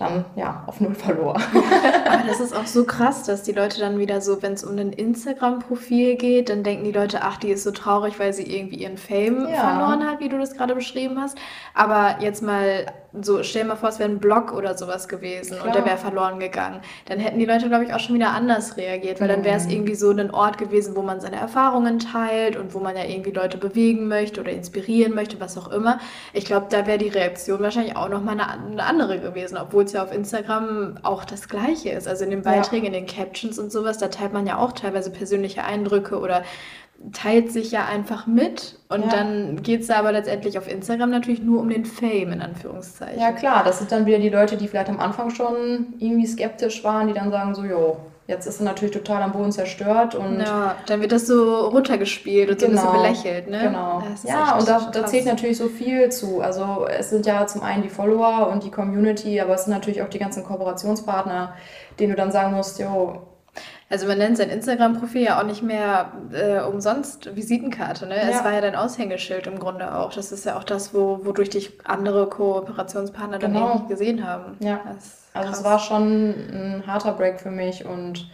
dann 0.00 0.24
ja 0.36 0.64
auf 0.66 0.80
null 0.80 0.94
verlor. 0.94 1.36
Aber 2.06 2.26
das 2.26 2.40
ist 2.40 2.54
auch 2.54 2.66
so 2.66 2.84
krass, 2.84 3.24
dass 3.24 3.42
die 3.42 3.52
Leute 3.52 3.80
dann 3.80 3.98
wieder 3.98 4.20
so, 4.20 4.42
wenn 4.42 4.54
es 4.54 4.64
um 4.64 4.76
ein 4.76 4.92
Instagram-Profil 4.92 6.16
geht, 6.16 6.48
dann 6.48 6.62
denken 6.62 6.84
die 6.84 6.92
Leute, 6.92 7.22
ach, 7.22 7.36
die 7.36 7.50
ist 7.50 7.64
so 7.64 7.70
traurig, 7.70 8.18
weil 8.18 8.32
sie 8.32 8.44
irgendwie 8.44 8.76
ihren 8.76 8.96
Fame 8.96 9.48
ja. 9.48 9.56
verloren 9.56 10.06
hat, 10.06 10.20
wie 10.20 10.28
du 10.28 10.38
das 10.38 10.54
gerade 10.54 10.74
beschrieben 10.74 11.20
hast. 11.20 11.36
Aber 11.74 12.16
jetzt 12.20 12.42
mal 12.42 12.86
so, 13.20 13.42
stell 13.42 13.64
mal 13.64 13.76
vor, 13.76 13.88
es 13.88 13.98
wäre 13.98 14.08
ein 14.08 14.20
Blog 14.20 14.52
oder 14.52 14.76
sowas 14.76 15.08
gewesen 15.08 15.56
Klar. 15.56 15.66
und 15.66 15.74
der 15.74 15.84
wäre 15.84 15.96
verloren 15.96 16.38
gegangen. 16.38 16.80
Dann 17.06 17.18
hätten 17.18 17.38
die 17.38 17.44
Leute, 17.44 17.68
glaube 17.68 17.84
ich, 17.84 17.92
auch 17.92 17.98
schon 17.98 18.14
wieder 18.14 18.30
anders 18.30 18.76
reagiert, 18.76 19.20
weil 19.20 19.26
dann 19.26 19.44
wäre 19.44 19.56
es 19.56 19.64
mhm. 19.64 19.72
irgendwie 19.72 19.94
so 19.96 20.10
ein 20.10 20.30
Ort 20.30 20.58
gewesen, 20.58 20.94
wo 20.94 21.02
man 21.02 21.20
seine 21.20 21.36
Erfahrungen 21.36 21.98
teilt 21.98 22.56
und 22.56 22.72
wo 22.72 22.78
man 22.78 22.96
ja 22.96 23.04
irgendwie 23.04 23.32
Leute 23.32 23.58
bewegen 23.58 24.06
möchte 24.06 24.40
oder 24.40 24.52
inspirieren 24.52 25.14
möchte, 25.14 25.40
was 25.40 25.58
auch 25.58 25.72
immer. 25.72 25.98
Ich 26.32 26.44
glaube, 26.44 26.66
da 26.70 26.86
wäre 26.86 26.98
die 26.98 27.08
Reaktion 27.08 27.60
wahrscheinlich 27.60 27.96
auch 27.96 28.08
nochmal 28.08 28.38
eine, 28.40 28.48
eine 28.48 28.84
andere 28.84 29.18
gewesen, 29.18 29.58
obwohl 29.58 29.84
es 29.84 29.92
ja 29.92 30.04
auf 30.04 30.12
Instagram 30.12 30.98
auch 31.02 31.24
das 31.24 31.48
Gleiche 31.48 31.90
ist. 31.90 32.06
Also 32.06 32.24
in 32.24 32.30
den 32.30 32.42
Beiträgen, 32.42 32.84
ja. 32.84 32.92
in 32.92 33.06
den 33.06 33.06
Captions 33.06 33.58
und 33.58 33.72
sowas, 33.72 33.98
da 33.98 34.08
teilt 34.08 34.32
man 34.32 34.46
ja 34.46 34.58
auch 34.58 34.72
teilweise 34.72 35.10
persönliche 35.10 35.64
Eindrücke 35.64 36.18
oder 36.18 36.44
teilt 37.12 37.50
sich 37.50 37.72
ja 37.72 37.86
einfach 37.86 38.26
mit 38.26 38.78
und 38.88 39.02
ja. 39.02 39.08
dann 39.08 39.62
geht 39.62 39.80
es 39.80 39.86
da 39.86 39.96
aber 39.96 40.12
letztendlich 40.12 40.58
auf 40.58 40.70
Instagram 40.70 41.10
natürlich 41.10 41.42
nur 41.42 41.60
um 41.60 41.68
den 41.68 41.86
Fame, 41.86 42.32
in 42.32 42.42
Anführungszeichen. 42.42 43.18
Ja 43.18 43.32
klar, 43.32 43.64
das 43.64 43.78
sind 43.78 43.90
dann 43.90 44.04
wieder 44.04 44.18
die 44.18 44.28
Leute, 44.28 44.56
die 44.56 44.68
vielleicht 44.68 44.90
am 44.90 45.00
Anfang 45.00 45.30
schon 45.30 45.94
irgendwie 45.98 46.26
skeptisch 46.26 46.84
waren, 46.84 47.08
die 47.08 47.14
dann 47.14 47.30
sagen 47.30 47.54
so, 47.54 47.64
jo, 47.64 47.96
jetzt 48.26 48.46
ist 48.46 48.60
er 48.60 48.64
natürlich 48.64 48.94
total 48.94 49.22
am 49.22 49.32
Boden 49.32 49.50
zerstört 49.50 50.14
und... 50.14 50.40
Ja, 50.40 50.76
dann 50.86 51.00
wird 51.00 51.10
das 51.12 51.26
so 51.26 51.68
runtergespielt 51.68 52.50
und 52.50 52.58
genau, 52.58 52.82
so 52.82 52.88
ein 52.88 53.12
bisschen 53.12 53.22
genau, 53.22 53.32
belächelt, 53.32 53.50
ne? 53.50 53.58
Genau. 53.62 54.02
Ja, 54.24 54.58
und 54.58 54.68
da, 54.68 54.90
da 54.92 55.06
zählt 55.06 55.24
natürlich 55.24 55.56
so 55.56 55.68
viel 55.68 56.10
zu. 56.10 56.40
Also 56.40 56.86
es 56.86 57.10
sind 57.10 57.24
ja 57.26 57.46
zum 57.46 57.62
einen 57.62 57.82
die 57.82 57.88
Follower 57.88 58.48
und 58.52 58.62
die 58.62 58.70
Community, 58.70 59.40
aber 59.40 59.54
es 59.54 59.64
sind 59.64 59.72
natürlich 59.72 60.02
auch 60.02 60.08
die 60.08 60.18
ganzen 60.18 60.44
Kooperationspartner, 60.44 61.54
denen 61.98 62.10
du 62.10 62.16
dann 62.16 62.30
sagen 62.30 62.54
musst, 62.54 62.78
jo, 62.78 63.22
also 63.90 64.06
man 64.06 64.18
nennt 64.18 64.36
sein 64.36 64.50
Instagram-Profil 64.50 65.22
ja 65.22 65.40
auch 65.40 65.44
nicht 65.44 65.64
mehr 65.64 66.12
äh, 66.32 66.60
umsonst 66.60 67.34
Visitenkarte. 67.34 68.06
Ne? 68.06 68.16
Ja. 68.16 68.28
Es 68.30 68.44
war 68.44 68.52
ja 68.52 68.60
dein 68.60 68.76
Aushängeschild 68.76 69.48
im 69.48 69.58
Grunde 69.58 69.96
auch. 69.96 70.12
Das 70.12 70.30
ist 70.30 70.44
ja 70.44 70.56
auch 70.56 70.62
das, 70.62 70.94
wo, 70.94 71.24
wodurch 71.24 71.50
dich 71.50 71.72
andere 71.82 72.28
Kooperationspartner 72.28 73.40
genau. 73.40 73.58
dann 73.58 73.68
irgendwie 73.68 73.88
gesehen 73.88 74.24
haben. 74.26 74.56
Ja, 74.60 74.80
also 75.34 75.52
es 75.52 75.64
war 75.64 75.80
schon 75.80 76.30
ein 76.30 76.84
harter 76.86 77.12
Break 77.12 77.40
für 77.40 77.50
mich 77.50 77.84
und 77.84 78.30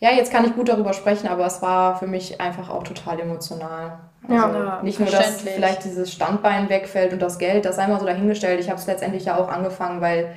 ja, 0.00 0.10
jetzt 0.10 0.32
kann 0.32 0.44
ich 0.44 0.56
gut 0.56 0.68
darüber 0.68 0.94
sprechen, 0.94 1.28
aber 1.28 1.46
es 1.46 1.62
war 1.62 1.96
für 1.96 2.08
mich 2.08 2.40
einfach 2.40 2.68
auch 2.68 2.82
total 2.82 3.20
emotional. 3.20 4.00
Also 4.28 4.34
ja, 4.34 4.80
nicht 4.82 4.98
nur, 4.98 5.08
dass 5.08 5.42
vielleicht 5.42 5.84
dieses 5.84 6.12
Standbein 6.12 6.68
wegfällt 6.68 7.12
und 7.12 7.22
das 7.22 7.38
Geld, 7.38 7.64
das 7.64 7.76
sei 7.76 7.86
mal 7.86 8.00
so 8.00 8.06
dahingestellt. 8.06 8.58
Ich 8.58 8.68
habe 8.68 8.80
es 8.80 8.86
letztendlich 8.88 9.26
ja 9.26 9.38
auch 9.38 9.48
angefangen, 9.48 10.00
weil 10.00 10.32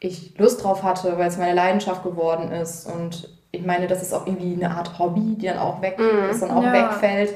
ich 0.00 0.38
Lust 0.38 0.64
drauf 0.64 0.82
hatte, 0.82 1.18
weil 1.18 1.28
es 1.28 1.36
meine 1.36 1.54
Leidenschaft 1.54 2.02
geworden 2.02 2.52
ist 2.52 2.86
und 2.86 3.28
ich 3.52 3.64
meine, 3.64 3.86
das 3.86 4.02
ist 4.02 4.12
auch 4.14 4.26
irgendwie 4.26 4.54
eine 4.54 4.74
Art 4.74 4.98
Hobby, 4.98 5.36
die 5.36 5.46
dann 5.46 5.58
auch 5.58 5.80
weg 5.82 5.98
mm, 5.98 6.30
ist 6.30 6.42
und 6.42 6.50
auch 6.50 6.62
ja. 6.62 6.72
wegfällt. 6.72 7.34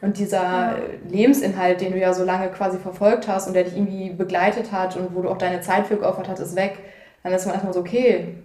Und 0.00 0.18
dieser 0.18 0.42
ja. 0.42 0.76
Lebensinhalt, 1.08 1.80
den 1.80 1.92
du 1.92 1.98
ja 1.98 2.12
so 2.14 2.24
lange 2.24 2.48
quasi 2.50 2.78
verfolgt 2.78 3.26
hast 3.26 3.48
und 3.48 3.54
der 3.54 3.64
dich 3.64 3.76
irgendwie 3.76 4.10
begleitet 4.10 4.70
hat 4.70 4.96
und 4.96 5.14
wo 5.14 5.22
du 5.22 5.28
auch 5.28 5.38
deine 5.38 5.60
Zeit 5.60 5.86
für 5.86 5.96
geopfert 5.96 6.28
hast, 6.28 6.38
ist 6.38 6.54
weg. 6.54 6.78
Dann 7.22 7.32
ist 7.32 7.44
man 7.44 7.54
erstmal 7.54 7.74
so, 7.74 7.80
okay, 7.80 8.36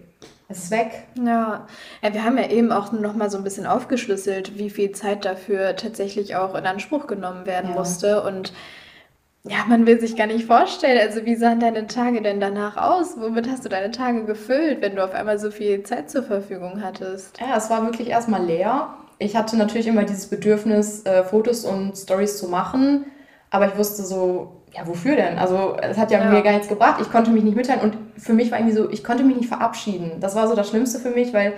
es 0.48 0.64
ist 0.64 0.70
weg. 0.70 1.04
Ja. 1.16 1.66
ja, 2.02 2.14
wir 2.14 2.24
haben 2.24 2.38
ja 2.38 2.48
eben 2.48 2.72
auch 2.72 2.90
noch 2.92 3.14
mal 3.14 3.30
so 3.30 3.38
ein 3.38 3.44
bisschen 3.44 3.66
aufgeschlüsselt, 3.66 4.58
wie 4.58 4.70
viel 4.70 4.92
Zeit 4.92 5.24
dafür 5.24 5.76
tatsächlich 5.76 6.34
auch 6.34 6.54
in 6.54 6.66
Anspruch 6.66 7.06
genommen 7.06 7.46
werden 7.46 7.72
musste. 7.72 8.22
Und 8.22 8.52
ja, 9.44 9.64
man 9.68 9.86
will 9.86 10.00
sich 10.00 10.16
gar 10.16 10.26
nicht 10.26 10.46
vorstellen. 10.46 10.98
Also, 11.00 11.24
wie 11.24 11.34
sahen 11.34 11.58
deine 11.58 11.86
Tage 11.88 12.22
denn 12.22 12.38
danach 12.38 12.76
aus? 12.76 13.16
Womit 13.18 13.50
hast 13.50 13.64
du 13.64 13.68
deine 13.68 13.90
Tage 13.90 14.24
gefüllt, 14.24 14.80
wenn 14.80 14.94
du 14.94 15.04
auf 15.04 15.14
einmal 15.14 15.38
so 15.38 15.50
viel 15.50 15.82
Zeit 15.82 16.10
zur 16.10 16.22
Verfügung 16.22 16.80
hattest? 16.82 17.40
Ja, 17.40 17.56
es 17.56 17.68
war 17.68 17.84
wirklich 17.84 18.08
erstmal 18.08 18.44
leer. 18.44 18.94
Ich 19.18 19.36
hatte 19.36 19.56
natürlich 19.56 19.88
immer 19.88 20.04
dieses 20.04 20.28
Bedürfnis, 20.28 21.04
äh, 21.04 21.24
Fotos 21.24 21.64
und 21.64 21.96
Stories 21.96 22.38
zu 22.38 22.48
machen, 22.48 23.06
aber 23.50 23.66
ich 23.66 23.76
wusste 23.76 24.04
so, 24.04 24.62
ja, 24.72 24.86
wofür 24.86 25.16
denn? 25.16 25.38
Also, 25.38 25.76
es 25.80 25.98
hat 25.98 26.12
ja, 26.12 26.20
ja, 26.20 26.30
mir 26.30 26.42
gar 26.42 26.52
nichts 26.52 26.68
gebracht. 26.68 27.00
Ich 27.00 27.10
konnte 27.10 27.32
mich 27.32 27.42
nicht 27.42 27.56
mitteilen 27.56 27.80
und 27.80 27.96
für 28.18 28.34
mich 28.34 28.52
war 28.52 28.58
irgendwie 28.58 28.76
so, 28.76 28.90
ich 28.90 29.02
konnte 29.02 29.24
mich 29.24 29.36
nicht 29.36 29.48
verabschieden. 29.48 30.20
Das 30.20 30.36
war 30.36 30.46
so 30.46 30.54
das 30.54 30.68
Schlimmste 30.68 31.00
für 31.00 31.10
mich, 31.10 31.32
weil 31.32 31.54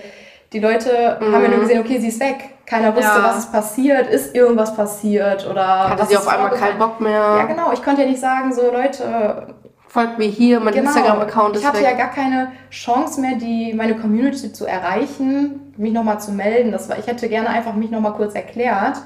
die 0.54 0.60
Leute 0.60 1.18
mhm. 1.20 1.34
haben 1.34 1.42
ja 1.42 1.48
nur 1.48 1.60
gesehen, 1.60 1.80
okay, 1.80 1.98
sie 1.98 2.08
ist 2.08 2.20
weg. 2.20 2.50
Keiner 2.64 2.94
wusste, 2.94 3.10
ja. 3.10 3.24
was 3.24 3.40
ist 3.40 3.52
passiert, 3.52 4.06
ist 4.06 4.34
irgendwas 4.34 4.74
passiert 4.74 5.46
oder. 5.50 5.90
Hatte 5.90 6.06
sie 6.06 6.16
auf 6.16 6.28
einmal 6.28 6.50
keinen 6.52 6.78
Bock 6.78 7.00
mehr. 7.00 7.12
Ja, 7.12 7.44
genau. 7.44 7.72
Ich 7.72 7.82
konnte 7.82 8.02
ja 8.02 8.08
nicht 8.08 8.20
sagen, 8.20 8.54
so 8.54 8.70
Leute. 8.72 9.48
Folgt 9.88 10.18
mir 10.18 10.24
hier, 10.24 10.58
mein 10.58 10.74
genau. 10.74 10.88
Instagram-Account 10.88 11.54
ist 11.54 11.62
Ich 11.62 11.68
hatte 11.68 11.78
weg. 11.78 11.84
ja 11.84 11.92
gar 11.92 12.10
keine 12.10 12.50
Chance 12.68 13.20
mehr, 13.20 13.36
die, 13.36 13.72
meine 13.74 13.94
Community 13.94 14.52
zu 14.52 14.66
erreichen, 14.66 15.72
mich 15.76 15.92
nochmal 15.92 16.18
zu 16.18 16.32
melden. 16.32 16.72
Das 16.72 16.88
war, 16.88 16.98
ich 16.98 17.06
hätte 17.06 17.28
gerne 17.28 17.48
einfach 17.48 17.74
mich 17.74 17.92
nochmal 17.92 18.14
kurz 18.14 18.34
erklärt 18.34 18.96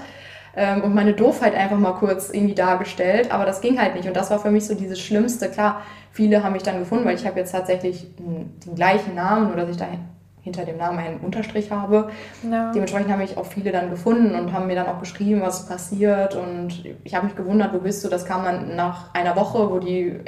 ähm, 0.57 0.83
und 0.83 0.95
meine 0.95 1.13
Doofheit 1.13 1.55
einfach 1.55 1.77
mal 1.77 1.93
kurz 1.93 2.31
irgendwie 2.31 2.55
dargestellt, 2.55 3.31
aber 3.33 3.45
das 3.45 3.61
ging 3.61 3.79
halt 3.79 3.97
nicht 3.97 4.09
und 4.09 4.17
das 4.17 4.31
war 4.31 4.39
für 4.39 4.51
mich 4.51 4.67
so 4.67 4.75
dieses 4.75 4.99
Schlimmste. 4.99 5.51
Klar, 5.51 5.83
viele 6.11 6.43
haben 6.43 6.55
mich 6.55 6.63
dann 6.63 6.79
gefunden, 6.79 7.05
weil 7.05 7.17
ich 7.17 7.27
habe 7.27 7.39
jetzt 7.39 7.53
tatsächlich 7.53 8.07
den 8.17 8.75
gleichen 8.75 9.15
Namen, 9.15 9.53
oder 9.53 9.63
dass 9.63 9.73
ich 9.73 9.77
da 9.77 9.87
hinter 10.49 10.65
dem 10.65 10.79
Namen 10.79 10.99
einen 10.99 11.21
Unterstrich 11.21 11.71
habe. 11.71 12.11
Ja. 12.43 12.73
Dementsprechend 12.73 13.13
habe 13.13 13.23
ich 13.23 13.37
auch 13.37 13.47
viele 13.47 13.73
dann 13.73 13.91
gefunden 13.91 14.35
und 14.35 14.53
haben 14.53 14.67
mir 14.67 14.75
dann 14.75 14.87
auch 14.87 15.01
geschrieben, 15.01 15.41
was 15.43 15.67
passiert. 15.67 16.35
Und 16.35 16.85
ich 17.05 17.15
habe 17.15 17.27
mich 17.27 17.37
gewundert, 17.37 17.73
wo 17.73 17.79
bist 17.79 18.05
du? 18.05 18.09
Das 18.09 18.25
kam 18.25 18.45
dann 18.45 18.77
nach 18.77 19.15
einer 19.15 19.37
Woche, 19.37 19.71
wo 19.71 19.79
die, 19.79 20.19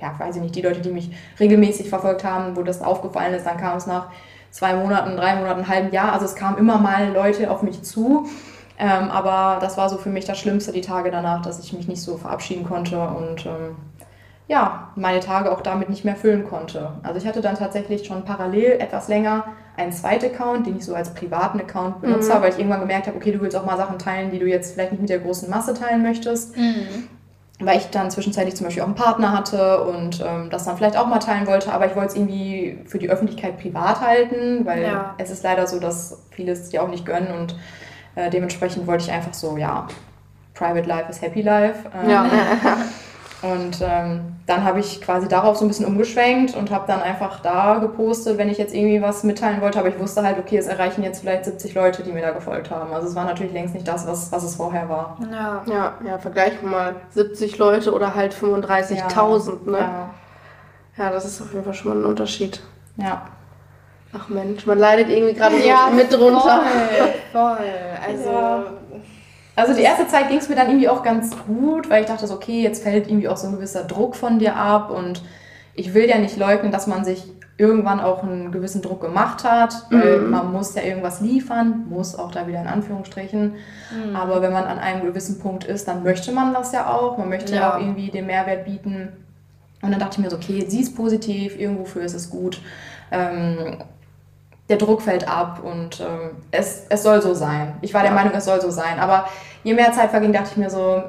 ja, 0.00 0.14
weiß 0.18 0.36
ich 0.36 0.42
nicht, 0.42 0.54
die 0.54 0.62
Leute, 0.62 0.80
die 0.80 0.90
mich 0.90 1.10
regelmäßig 1.38 1.88
verfolgt 1.88 2.24
haben, 2.24 2.56
wo 2.56 2.62
das 2.62 2.82
aufgefallen 2.82 3.34
ist, 3.34 3.46
dann 3.46 3.56
kam 3.56 3.76
es 3.76 3.86
nach 3.86 4.08
zwei 4.50 4.74
Monaten, 4.74 5.16
drei 5.16 5.34
Monaten, 5.34 5.60
einem 5.60 5.68
halben 5.68 5.92
Jahr. 5.92 6.12
Also 6.12 6.26
es 6.26 6.34
kamen 6.34 6.58
immer 6.58 6.78
mal 6.78 7.12
Leute 7.12 7.50
auf 7.50 7.62
mich 7.62 7.82
zu. 7.82 8.26
Ähm, 8.76 9.10
aber 9.10 9.60
das 9.60 9.76
war 9.76 9.88
so 9.88 9.98
für 9.98 10.08
mich 10.08 10.24
das 10.24 10.38
Schlimmste, 10.38 10.72
die 10.72 10.80
Tage 10.80 11.10
danach, 11.10 11.42
dass 11.42 11.60
ich 11.60 11.72
mich 11.72 11.86
nicht 11.86 12.02
so 12.02 12.16
verabschieden 12.16 12.64
konnte 12.64 13.00
und 13.00 13.46
ähm, 13.46 13.76
ja, 14.46 14.90
meine 14.94 15.20
Tage 15.20 15.50
auch 15.50 15.62
damit 15.62 15.88
nicht 15.88 16.04
mehr 16.04 16.16
füllen 16.16 16.44
konnte. 16.44 16.92
Also 17.02 17.18
ich 17.18 17.26
hatte 17.26 17.40
dann 17.40 17.56
tatsächlich 17.56 18.06
schon 18.06 18.24
parallel 18.24 18.72
etwas 18.72 19.08
länger 19.08 19.44
einen 19.76 19.92
zweiten 19.92 20.26
Account, 20.26 20.66
den 20.66 20.76
ich 20.76 20.84
so 20.84 20.94
als 20.94 21.14
privaten 21.14 21.58
Account 21.60 22.02
benutze, 22.02 22.34
mhm. 22.34 22.42
weil 22.42 22.50
ich 22.50 22.58
irgendwann 22.58 22.80
gemerkt 22.80 23.06
habe, 23.06 23.16
okay, 23.16 23.32
du 23.32 23.40
willst 23.40 23.56
auch 23.56 23.64
mal 23.64 23.76
Sachen 23.76 23.98
teilen, 23.98 24.30
die 24.30 24.38
du 24.38 24.46
jetzt 24.46 24.74
vielleicht 24.74 24.92
nicht 24.92 25.00
mit 25.00 25.10
der 25.10 25.18
großen 25.18 25.48
Masse 25.48 25.74
teilen 25.74 26.02
möchtest. 26.02 26.56
Mhm. 26.56 27.08
Weil 27.60 27.78
ich 27.78 27.86
dann 27.86 28.10
zwischenzeitlich 28.10 28.56
zum 28.56 28.66
Beispiel 28.66 28.82
auch 28.82 28.88
einen 28.88 28.96
Partner 28.96 29.32
hatte 29.32 29.82
und 29.84 30.22
ähm, 30.26 30.50
das 30.50 30.64
dann 30.64 30.76
vielleicht 30.76 30.96
auch 30.96 31.06
mal 31.06 31.20
teilen 31.20 31.46
wollte, 31.46 31.72
aber 31.72 31.86
ich 31.86 31.94
wollte 31.94 32.08
es 32.08 32.16
irgendwie 32.16 32.80
für 32.84 32.98
die 32.98 33.08
Öffentlichkeit 33.08 33.58
privat 33.58 34.00
halten, 34.00 34.66
weil 34.66 34.82
ja. 34.82 35.14
es 35.18 35.30
ist 35.30 35.44
leider 35.44 35.66
so, 35.66 35.78
dass 35.78 36.24
viele 36.30 36.52
es 36.52 36.68
dir 36.68 36.82
auch 36.82 36.88
nicht 36.88 37.06
gönnen 37.06 37.30
und 37.30 37.56
äh, 38.16 38.28
dementsprechend 38.28 38.86
wollte 38.86 39.04
ich 39.04 39.12
einfach 39.12 39.34
so, 39.34 39.56
ja, 39.56 39.86
Private 40.52 40.88
Life 40.88 41.10
is 41.10 41.22
Happy 41.22 41.42
Life. 41.42 41.88
Ähm, 42.02 42.10
ja. 42.10 42.26
Und 43.44 43.80
ähm, 43.82 44.36
dann 44.46 44.64
habe 44.64 44.80
ich 44.80 45.02
quasi 45.02 45.28
darauf 45.28 45.56
so 45.56 45.64
ein 45.64 45.68
bisschen 45.68 45.84
umgeschwenkt 45.84 46.56
und 46.56 46.70
habe 46.70 46.86
dann 46.86 47.02
einfach 47.02 47.40
da 47.40 47.78
gepostet, 47.78 48.38
wenn 48.38 48.48
ich 48.48 48.56
jetzt 48.56 48.74
irgendwie 48.74 49.02
was 49.02 49.22
mitteilen 49.22 49.60
wollte. 49.60 49.78
Aber 49.78 49.88
ich 49.88 49.98
wusste 49.98 50.22
halt, 50.22 50.38
okay, 50.38 50.56
es 50.56 50.66
erreichen 50.66 51.02
jetzt 51.02 51.20
vielleicht 51.20 51.44
70 51.44 51.74
Leute, 51.74 52.02
die 52.02 52.12
mir 52.12 52.22
da 52.22 52.30
gefolgt 52.30 52.70
haben. 52.70 52.92
Also 52.94 53.08
es 53.08 53.14
war 53.14 53.24
natürlich 53.24 53.52
längst 53.52 53.74
nicht 53.74 53.86
das, 53.86 54.06
was, 54.06 54.32
was 54.32 54.44
es 54.44 54.56
vorher 54.56 54.88
war. 54.88 55.18
Ja, 55.30 55.62
ja, 55.66 55.92
ja 56.06 56.18
vergleichen 56.18 56.62
wir 56.62 56.70
mal 56.70 56.96
70 57.10 57.58
Leute 57.58 57.92
oder 57.92 58.14
halt 58.14 58.34
35.000. 58.34 58.94
Ja, 58.94 59.70
ne? 59.70 59.78
Ja. 59.78 60.10
ja, 60.96 61.10
das 61.10 61.26
ist 61.26 61.42
auf 61.42 61.52
jeden 61.52 61.64
Fall 61.64 61.74
schon 61.74 61.92
mal 61.92 62.00
ein 62.00 62.06
Unterschied. 62.06 62.62
Ja. 62.96 63.26
Ach 64.16 64.28
Mensch, 64.28 64.64
man 64.64 64.78
leidet 64.78 65.08
irgendwie 65.08 65.34
gerade 65.34 65.56
ja, 65.58 65.90
mit 65.94 66.12
drunter. 66.12 66.62
Voll, 67.32 67.56
voll. 67.56 67.68
Also. 68.06 68.30
Ja. 68.30 68.64
Also 69.56 69.74
die 69.74 69.82
erste 69.82 70.08
Zeit 70.08 70.28
ging 70.28 70.38
es 70.38 70.48
mir 70.48 70.56
dann 70.56 70.68
irgendwie 70.68 70.88
auch 70.88 71.02
ganz 71.02 71.30
gut, 71.46 71.88
weil 71.88 72.02
ich 72.02 72.08
dachte 72.08 72.26
so, 72.26 72.34
okay, 72.34 72.62
jetzt 72.62 72.82
fällt 72.82 73.06
irgendwie 73.08 73.28
auch 73.28 73.36
so 73.36 73.46
ein 73.46 73.54
gewisser 73.54 73.84
Druck 73.84 74.16
von 74.16 74.38
dir 74.38 74.56
ab 74.56 74.90
und 74.90 75.22
ich 75.74 75.94
will 75.94 76.08
ja 76.08 76.18
nicht 76.18 76.36
leugnen, 76.36 76.72
dass 76.72 76.86
man 76.86 77.04
sich 77.04 77.24
irgendwann 77.56 78.00
auch 78.00 78.24
einen 78.24 78.50
gewissen 78.50 78.82
Druck 78.82 79.00
gemacht 79.00 79.44
hat, 79.44 79.86
weil 79.90 80.18
mhm. 80.18 80.30
man 80.30 80.52
muss 80.52 80.74
ja 80.74 80.82
irgendwas 80.82 81.20
liefern, 81.20 81.84
muss 81.88 82.18
auch 82.18 82.32
da 82.32 82.48
wieder 82.48 82.60
in 82.60 82.66
Anführungsstrichen. 82.66 83.54
Mhm. 84.08 84.16
Aber 84.16 84.42
wenn 84.42 84.52
man 84.52 84.64
an 84.64 84.78
einem 84.78 85.06
gewissen 85.06 85.38
Punkt 85.38 85.62
ist, 85.64 85.86
dann 85.86 86.02
möchte 86.02 86.32
man 86.32 86.52
das 86.52 86.72
ja 86.72 86.92
auch. 86.92 87.16
Man 87.16 87.28
möchte 87.28 87.54
ja, 87.54 87.60
ja 87.60 87.74
auch 87.74 87.80
irgendwie 87.80 88.10
den 88.10 88.26
Mehrwert 88.26 88.64
bieten. 88.64 89.10
Und 89.82 89.90
dann 89.92 90.00
dachte 90.00 90.18
ich 90.18 90.24
mir 90.24 90.30
so, 90.30 90.36
okay, 90.36 90.64
sie 90.66 90.80
ist 90.80 90.96
positiv, 90.96 91.58
irgendwofür 91.58 92.02
ist 92.02 92.14
es 92.14 92.28
gut. 92.28 92.60
Ähm, 93.12 93.78
der 94.68 94.76
Druck 94.78 95.02
fällt 95.02 95.28
ab 95.28 95.60
und 95.62 96.00
ähm, 96.00 96.30
es, 96.50 96.86
es 96.88 97.02
soll 97.02 97.20
so 97.20 97.34
sein. 97.34 97.74
Ich 97.82 97.92
war 97.92 98.02
der 98.02 98.12
Meinung, 98.12 98.32
es 98.34 98.46
soll 98.46 98.60
so 98.60 98.70
sein. 98.70 98.98
Aber 98.98 99.26
je 99.62 99.74
mehr 99.74 99.92
Zeit 99.92 100.10
verging, 100.10 100.32
dachte 100.32 100.50
ich 100.52 100.56
mir 100.56 100.70
so, 100.70 101.02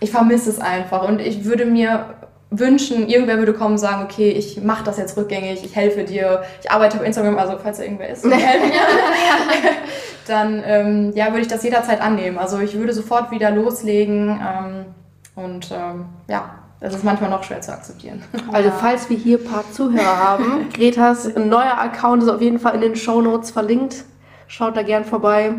ich 0.00 0.10
vermisse 0.10 0.50
es 0.50 0.60
einfach 0.60 1.06
und 1.06 1.20
ich 1.20 1.44
würde 1.44 1.66
mir 1.66 2.14
wünschen, 2.50 3.08
irgendwer 3.08 3.38
würde 3.38 3.54
kommen 3.54 3.72
und 3.72 3.78
sagen, 3.78 4.04
okay, 4.04 4.30
ich 4.30 4.62
mache 4.62 4.84
das 4.84 4.98
jetzt 4.98 5.16
rückgängig, 5.16 5.64
ich 5.64 5.74
helfe 5.74 6.04
dir, 6.04 6.42
ich 6.62 6.70
arbeite 6.70 6.98
auf 6.98 7.04
Instagram, 7.04 7.38
also 7.38 7.56
falls 7.60 7.78
da 7.78 7.84
irgendwer 7.84 8.10
ist, 8.10 8.24
dann 10.26 10.62
ähm, 10.64 11.12
ja, 11.14 11.28
würde 11.28 11.40
ich 11.40 11.48
das 11.48 11.62
jederzeit 11.62 12.00
annehmen. 12.00 12.38
Also 12.38 12.60
ich 12.60 12.78
würde 12.78 12.92
sofort 12.92 13.30
wieder 13.30 13.50
loslegen 13.50 14.28
ähm, 14.28 14.84
und 15.34 15.70
ähm, 15.72 16.06
ja, 16.28 16.61
das 16.82 16.94
ist 16.94 17.04
manchmal 17.04 17.30
noch 17.30 17.44
schwer 17.44 17.60
zu 17.60 17.72
akzeptieren. 17.72 18.22
Also 18.52 18.70
falls 18.70 19.08
wir 19.08 19.16
hier 19.16 19.38
ein 19.38 19.44
paar 19.44 19.64
Zuhörer 19.70 20.18
haben, 20.18 20.68
Gretas 20.72 21.34
neuer 21.36 21.78
Account 21.78 22.22
ist 22.24 22.28
auf 22.28 22.40
jeden 22.40 22.58
Fall 22.58 22.74
in 22.74 22.80
den 22.80 22.96
Show 22.96 23.22
Notes 23.22 23.50
verlinkt. 23.50 24.04
Schaut 24.48 24.76
da 24.76 24.82
gern 24.82 25.04
vorbei. 25.04 25.54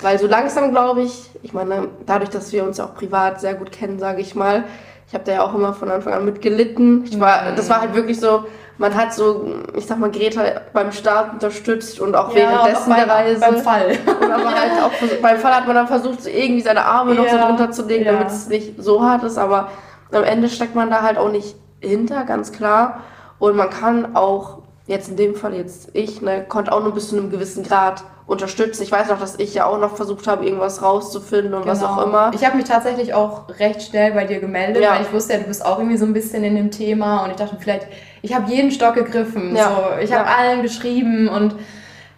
Weil 0.00 0.18
so 0.18 0.26
langsam 0.26 0.70
glaube 0.70 1.02
ich, 1.02 1.30
ich 1.42 1.52
meine, 1.52 1.88
dadurch, 2.06 2.30
dass 2.30 2.52
wir 2.52 2.64
uns 2.64 2.80
auch 2.80 2.94
privat 2.94 3.40
sehr 3.40 3.54
gut 3.54 3.70
kennen, 3.72 3.98
sage 3.98 4.20
ich 4.20 4.34
mal, 4.34 4.64
ich 5.06 5.14
habe 5.14 5.24
da 5.24 5.32
ja 5.32 5.42
auch 5.42 5.54
immer 5.54 5.74
von 5.74 5.90
Anfang 5.90 6.14
an 6.14 6.24
mitgelitten. 6.24 7.04
Ich 7.04 7.20
war, 7.20 7.52
das 7.54 7.68
war 7.68 7.82
halt 7.82 7.94
wirklich 7.94 8.18
so, 8.18 8.44
man 8.78 8.94
hat 8.94 9.12
so, 9.12 9.46
ich 9.76 9.84
sag 9.84 9.98
mal, 9.98 10.10
Greta 10.10 10.42
beim 10.72 10.90
Start 10.90 11.34
unterstützt 11.34 12.00
und 12.00 12.16
auch 12.16 12.30
ja, 12.30 12.36
währenddessen 12.36 12.86
und 12.86 12.92
auch 12.92 12.96
der 12.96 13.08
Reise. 13.08 13.40
Beim 13.40 13.58
Fall. 13.58 13.98
Und 14.06 14.30
aber 14.32 14.54
halt 14.54 14.72
auch 14.82 14.92
beim 15.20 15.36
Fall 15.38 15.54
hat 15.54 15.66
man 15.66 15.76
dann 15.76 15.86
versucht, 15.86 16.26
irgendwie 16.26 16.62
seine 16.62 16.84
Arme 16.84 17.14
noch 17.14 17.28
so 17.28 17.36
drunter 17.36 17.70
zu 17.70 17.84
legen, 17.84 18.06
ja. 18.06 18.12
damit 18.12 18.28
es 18.28 18.48
nicht 18.48 18.82
so 18.82 19.02
hart 19.02 19.22
ist. 19.24 19.36
Aber 19.36 19.68
am 20.12 20.24
Ende 20.24 20.48
steckt 20.48 20.74
man 20.74 20.90
da 20.90 21.02
halt 21.02 21.18
auch 21.18 21.30
nicht 21.30 21.56
hinter, 21.80 22.24
ganz 22.24 22.52
klar. 22.52 23.00
Und 23.38 23.56
man 23.56 23.70
kann 23.70 24.14
auch, 24.14 24.58
jetzt 24.86 25.08
in 25.08 25.16
dem 25.16 25.34
Fall 25.34 25.54
jetzt 25.54 25.90
ich, 25.94 26.22
ne, 26.22 26.44
konnte 26.48 26.72
auch 26.72 26.82
nur 26.82 26.94
bis 26.94 27.08
zu 27.08 27.16
einem 27.16 27.30
gewissen 27.30 27.64
Grad 27.64 28.04
unterstützen. 28.26 28.82
Ich 28.82 28.92
weiß 28.92 29.08
noch, 29.08 29.18
dass 29.18 29.38
ich 29.38 29.54
ja 29.54 29.66
auch 29.66 29.78
noch 29.78 29.96
versucht 29.96 30.26
habe, 30.26 30.44
irgendwas 30.44 30.82
rauszufinden 30.82 31.54
und 31.54 31.62
genau. 31.62 31.72
was 31.72 31.82
auch 31.82 32.04
immer. 32.06 32.30
Ich 32.34 32.44
habe 32.44 32.56
mich 32.56 32.66
tatsächlich 32.66 33.14
auch 33.14 33.48
recht 33.58 33.82
schnell 33.82 34.12
bei 34.12 34.24
dir 34.24 34.40
gemeldet, 34.40 34.82
ja. 34.82 34.94
weil 34.94 35.02
ich 35.02 35.12
wusste 35.12 35.34
ja, 35.34 35.40
du 35.40 35.46
bist 35.46 35.64
auch 35.64 35.78
irgendwie 35.78 35.96
so 35.96 36.06
ein 36.06 36.12
bisschen 36.12 36.44
in 36.44 36.54
dem 36.54 36.70
Thema 36.70 37.24
und 37.24 37.30
ich 37.30 37.36
dachte 37.36 37.56
vielleicht, 37.58 37.88
ich 38.22 38.34
habe 38.34 38.50
jeden 38.50 38.70
Stock 38.70 38.94
gegriffen. 38.94 39.56
Ja. 39.56 39.68
So, 39.68 40.02
ich 40.02 40.12
habe 40.12 40.28
ja. 40.28 40.36
allen 40.36 40.62
geschrieben 40.62 41.28
und 41.28 41.56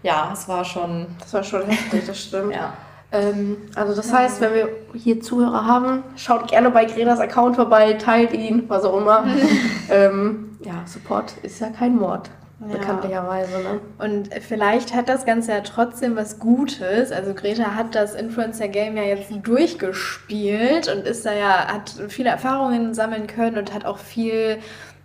ja, 0.03 0.31
es 0.33 0.47
war 0.49 0.65
schon. 0.65 1.07
Das 1.19 1.33
war 1.33 1.43
schon 1.43 1.67
heftig, 1.67 2.07
das 2.07 2.21
stimmt. 2.21 2.55
ja. 2.55 2.75
Ähm, 3.15 3.57
also 3.75 3.95
das 3.95 4.13
heißt, 4.13 4.41
wenn 4.41 4.55
wir 4.55 4.69
hier 4.95 5.21
Zuhörer 5.21 5.65
haben, 5.65 6.03
schaut 6.17 6.49
gerne 6.49 6.71
bei 6.71 6.85
Grenas 6.85 7.21
Account 7.21 7.57
vorbei, 7.57 7.95
teilt 7.95 8.33
ihn, 8.33 8.65
was 8.69 8.85
auch 8.85 8.99
immer. 8.99 9.25
ähm, 9.91 10.59
ja, 10.65 10.83
Support 10.85 11.35
ist 11.43 11.61
ja 11.61 11.71
kein 11.71 11.97
Mord. 11.97 12.31
Ja. 12.61 12.79
Bekanntlicherweise. 12.79 13.59
Ne? 13.59 13.81
Und 13.99 14.31
vielleicht 14.43 14.95
hat 14.95 15.09
das 15.09 15.27
Ganze 15.27 15.53
ja 15.53 15.61
trotzdem 15.61 16.17
was 16.17 16.39
Gutes. 16.39 17.13
Also 17.13 17.35
Greta 17.35 17.75
hat 17.75 17.95
das 17.95 18.15
Influencer-Game 18.15 18.97
ja 18.97 19.03
jetzt 19.03 19.31
durchgespielt 19.43 20.89
und 20.89 21.07
ist 21.07 21.27
da 21.27 21.33
ja, 21.33 21.67
hat 21.67 21.95
viele 22.09 22.31
Erfahrungen 22.31 22.95
sammeln 22.95 23.27
können 23.27 23.59
und 23.59 23.75
hat 23.75 23.85
auch 23.85 23.99
viel 23.99 24.59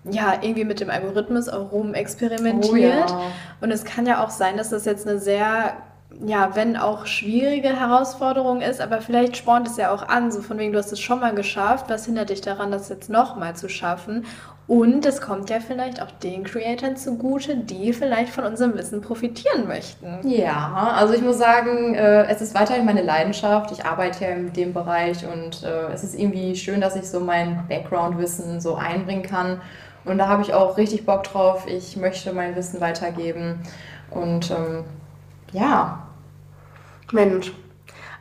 ja, 0.09 0.35
irgendwie 0.41 0.63
mit 0.63 0.79
dem 0.79 0.89
Algorithmus 0.89 1.49
auch 1.49 1.71
rum 1.73 1.93
experimentiert. 1.93 3.11
Oh, 3.11 3.13
ja. 3.13 3.31
Und 3.59 3.71
es 3.71 3.83
kann 3.83 4.05
ja 4.05 4.23
auch 4.23 4.29
sein, 4.29 4.55
dass 4.55 4.69
das 4.69 4.85
jetzt 4.85 5.07
eine 5.07 5.19
sehr 5.19 5.73
ja, 6.25 6.55
wenn 6.55 6.75
auch 6.75 7.05
schwierige 7.05 7.69
Herausforderung 7.69 8.61
ist, 8.61 8.81
aber 8.81 9.01
vielleicht 9.01 9.37
spornt 9.37 9.67
es 9.67 9.77
ja 9.77 9.91
auch 9.91 10.07
an, 10.07 10.31
so 10.31 10.41
von 10.41 10.57
wegen, 10.57 10.73
du 10.73 10.79
hast 10.79 10.91
es 10.91 10.99
schon 10.99 11.19
mal 11.19 11.35
geschafft, 11.35 11.85
was 11.89 12.05
hindert 12.05 12.29
dich 12.29 12.41
daran, 12.41 12.71
das 12.71 12.89
jetzt 12.89 13.09
nochmal 13.09 13.55
zu 13.55 13.69
schaffen? 13.69 14.25
Und 14.67 15.03
es 15.05 15.19
kommt 15.19 15.49
ja 15.49 15.59
vielleicht 15.59 15.99
auch 15.99 16.11
den 16.11 16.43
Creatoren 16.43 16.95
zugute, 16.95 17.57
die 17.57 17.91
vielleicht 17.91 18.31
von 18.31 18.43
unserem 18.43 18.75
Wissen 18.75 19.01
profitieren 19.01 19.67
möchten. 19.67 20.19
Ja, 20.27 20.93
also 20.95 21.15
ich 21.15 21.21
muss 21.21 21.39
sagen, 21.39 21.95
äh, 21.95 22.25
es 22.25 22.39
ist 22.41 22.53
weiterhin 22.53 22.85
meine 22.85 23.01
Leidenschaft. 23.01 23.71
Ich 23.71 23.83
arbeite 23.83 24.25
ja 24.25 24.29
in 24.29 24.53
dem 24.53 24.73
Bereich 24.73 25.25
und 25.25 25.63
äh, 25.63 25.91
es 25.91 26.03
ist 26.03 26.13
irgendwie 26.13 26.55
schön, 26.55 26.81
dass 26.81 26.95
ich 26.95 27.09
so 27.09 27.19
mein 27.19 27.65
Background-Wissen 27.67 28.61
so 28.61 28.75
einbringen 28.75 29.23
kann. 29.23 29.59
Und 30.05 30.19
da 30.19 30.27
habe 30.27 30.43
ich 30.43 30.53
auch 30.53 30.77
richtig 30.77 31.03
Bock 31.03 31.23
drauf. 31.23 31.65
Ich 31.67 31.97
möchte 31.97 32.31
mein 32.31 32.55
Wissen 32.55 32.79
weitergeben. 32.79 33.61
Und 34.11 34.51
ähm, 34.51 34.83
ja. 35.51 36.07
Mensch. 37.11 37.51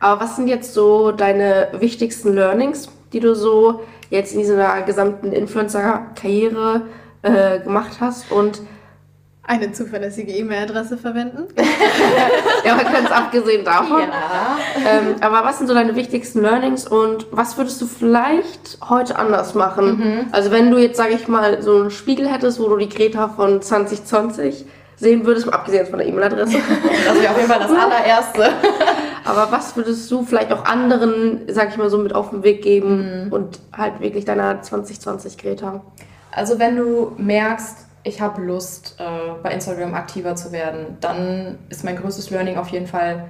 Aber 0.00 0.20
was 0.20 0.36
sind 0.36 0.48
jetzt 0.48 0.74
so 0.74 1.12
deine 1.12 1.68
wichtigsten 1.72 2.34
Learnings, 2.34 2.88
die 3.12 3.20
du 3.20 3.34
so 3.34 3.82
jetzt 4.10 4.32
in 4.32 4.40
dieser 4.40 4.82
gesamten 4.82 5.32
Influencer-Karriere 5.32 6.82
äh, 7.22 7.60
gemacht 7.60 7.98
hast 8.00 8.30
und 8.30 8.62
eine 9.48 9.72
zuverlässige 9.72 10.30
E-Mail-Adresse 10.32 10.98
verwenden. 10.98 11.44
ja, 12.64 12.76
kann 12.76 13.04
es 13.06 13.10
abgesehen 13.10 13.64
davon. 13.64 14.00
Ja. 14.00 14.58
Ähm, 14.76 15.16
aber 15.22 15.42
was 15.42 15.56
sind 15.56 15.68
so 15.68 15.74
deine 15.74 15.96
wichtigsten 15.96 16.42
Learnings 16.42 16.86
und 16.86 17.26
was 17.30 17.56
würdest 17.56 17.80
du 17.80 17.86
vielleicht 17.86 18.78
heute 18.86 19.18
anders 19.18 19.54
machen? 19.54 19.98
Mhm. 19.98 20.26
Also 20.32 20.50
wenn 20.50 20.70
du 20.70 20.76
jetzt, 20.76 20.98
sage 20.98 21.14
ich 21.14 21.28
mal, 21.28 21.62
so 21.62 21.80
einen 21.80 21.90
Spiegel 21.90 22.28
hättest, 22.30 22.60
wo 22.60 22.68
du 22.68 22.76
die 22.76 22.90
Greta 22.90 23.28
von 23.28 23.62
2020 23.62 24.66
sehen 24.99 25.24
würdest, 25.24 25.53
abgesehen 25.53 25.86
von 25.86 25.99
der 25.99 26.09
E-Mail-Adresse. 26.09 26.59
Das 27.07 27.20
wäre 27.20 27.30
auf 27.30 27.36
jeden 27.36 27.49
Fall 27.49 27.61
das 27.61 27.70
allererste. 27.70 28.51
Aber 29.24 29.51
was 29.53 29.76
würdest 29.76 30.11
du 30.11 30.22
vielleicht 30.22 30.53
auch 30.53 30.64
anderen, 30.64 31.42
sag 31.49 31.70
ich 31.70 31.76
mal 31.76 31.90
so, 31.90 31.99
mit 31.99 32.14
auf 32.14 32.30
den 32.30 32.42
Weg 32.42 32.62
geben 32.62 33.26
mhm. 33.26 33.32
und 33.32 33.61
halt 33.76 34.01
wirklich 34.01 34.24
deiner 34.24 34.62
2020 34.62 35.38
Greta? 35.38 35.82
Also 36.32 36.59
wenn 36.59 36.76
du 36.76 37.12
merkst, 37.16 37.86
ich 38.05 38.20
habe 38.20 38.42
Lust, 38.42 38.96
äh, 38.99 39.42
bei 39.42 39.53
Instagram 39.53 39.94
aktiver 39.94 40.34
zu 40.34 40.53
werden, 40.53 40.96
dann 41.01 41.59
ist 41.68 41.84
mein 41.84 41.96
größtes 41.96 42.30
Learning 42.30 42.57
auf 42.57 42.68
jeden 42.68 42.86
Fall, 42.86 43.28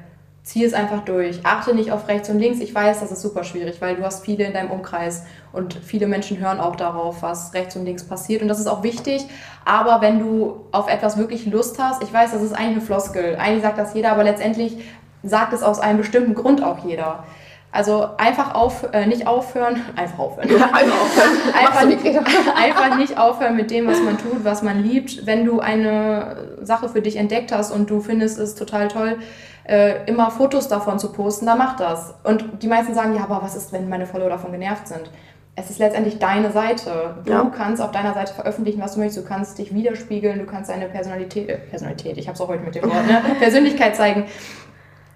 zieh 0.49 0.65
es 0.65 0.73
einfach 0.73 1.05
durch. 1.05 1.41
Achte 1.45 1.75
nicht 1.75 1.93
auf 1.93 2.09
rechts 2.09 2.31
und 2.31 2.39
links. 2.39 2.61
Ich 2.61 2.75
weiß, 2.75 3.01
das 3.01 3.13
ist 3.13 3.21
super 3.21 3.45
schwierig, 3.45 3.83
weil 3.83 3.97
du 3.97 4.03
hast 4.03 4.25
viele 4.25 4.45
in 4.45 4.55
deinem 4.55 4.71
Umkreis 4.71 5.25
und 5.53 5.75
viele 5.75 6.07
Menschen 6.07 6.39
hören 6.39 6.59
auch 6.59 6.75
darauf, 6.75 7.21
was 7.21 7.53
rechts 7.53 7.77
und 7.77 7.85
links 7.85 8.03
passiert. 8.05 8.41
Und 8.41 8.49
das 8.49 8.59
ist 8.59 8.67
auch 8.67 8.83
wichtig. 8.83 9.27
Aber 9.67 10.01
wenn 10.01 10.19
du 10.21 10.65
auf 10.73 10.89
etwas 10.91 11.19
wirklich 11.19 11.45
Lust 11.45 11.79
hast, 11.79 12.03
ich 12.03 12.11
weiß, 12.11 12.33
das 12.33 12.41
ist 12.41 12.53
eigentlich 12.55 12.77
eine 12.77 12.81
Floskel. 12.81 13.37
Eigentlich 13.37 13.63
sagt 13.63 13.77
das 13.77 13.93
jeder, 13.93 14.11
aber 14.11 14.25
letztendlich 14.25 14.79
sagt 15.23 15.53
es 15.53 15.63
aus 15.63 15.81
einem 15.81 15.99
bestimmten 15.99 16.33
Grund 16.33 16.65
auch 16.65 16.83
jeder. 16.83 17.25
Also 17.71 18.09
einfach 18.17 18.55
auf, 18.55 18.89
äh, 18.95 19.05
nicht 19.05 19.27
aufhören, 19.27 19.83
einfach 19.97 20.19
aufhören. 20.19 20.51
einfach 20.73 21.03
aufhören. 21.03 21.31
einfach, 21.61 21.85
nicht, 21.85 22.07
einfach 22.57 22.97
nicht 22.97 23.19
aufhören 23.19 23.55
mit 23.55 23.71
dem, 23.71 23.87
was 23.87 24.01
man 24.01 24.17
tut, 24.17 24.45
was 24.45 24.63
man 24.63 24.83
liebt. 24.83 25.27
Wenn 25.27 25.45
du 25.45 25.61
eine 25.61 26.57
Sache 26.63 26.89
für 26.89 27.03
dich 27.03 27.17
entdeckt 27.17 27.53
hast 27.53 27.71
und 27.71 27.91
du 27.91 28.01
findest 28.01 28.39
es 28.39 28.55
total 28.55 28.89
toll, 28.89 29.19
äh, 29.69 30.05
immer 30.07 30.31
Fotos 30.31 30.67
davon 30.67 30.99
zu 30.99 31.13
posten, 31.13 31.47
dann 31.47 31.59
mach 31.59 31.77
das. 31.77 32.15
Und 32.25 32.63
die 32.63 32.69
meisten 32.69 32.95
sagen, 32.95 33.15
ja, 33.15 33.25
aber 33.25 33.43
was 33.43 33.55
ist, 33.55 33.73
wenn 33.73 33.89
meine 33.89 34.07
Follower 34.07 34.31
davon 34.31 34.51
genervt 34.51 34.89
sind? 34.89 35.11
Es 35.55 35.71
ist 35.71 35.79
letztendlich 35.79 36.19
deine 36.19 36.53
Seite. 36.53 37.17
Du 37.25 37.33
ja. 37.33 37.53
kannst 37.55 37.83
auf 37.83 37.91
deiner 37.91 38.15
Seite 38.15 38.33
veröffentlichen, 38.33 38.81
was 38.81 38.95
du 38.95 39.01
möchtest. 39.01 39.25
Du 39.25 39.29
kannst 39.29 39.59
dich 39.59 39.75
widerspiegeln, 39.75 40.39
du 40.39 40.47
kannst 40.47 40.71
deine 40.71 40.87
Personalität, 40.87 41.49
äh, 41.49 41.59
Personalität, 41.59 42.17
ich 42.17 42.29
habe 42.29 42.35
es 42.35 42.41
auch 42.41 42.49
heute 42.49 42.63
mit 42.63 42.75
dem 42.75 42.85
Wort, 42.85 43.07
ne? 43.07 43.23
Persönlichkeit 43.41 43.95
zeigen. 43.95 44.25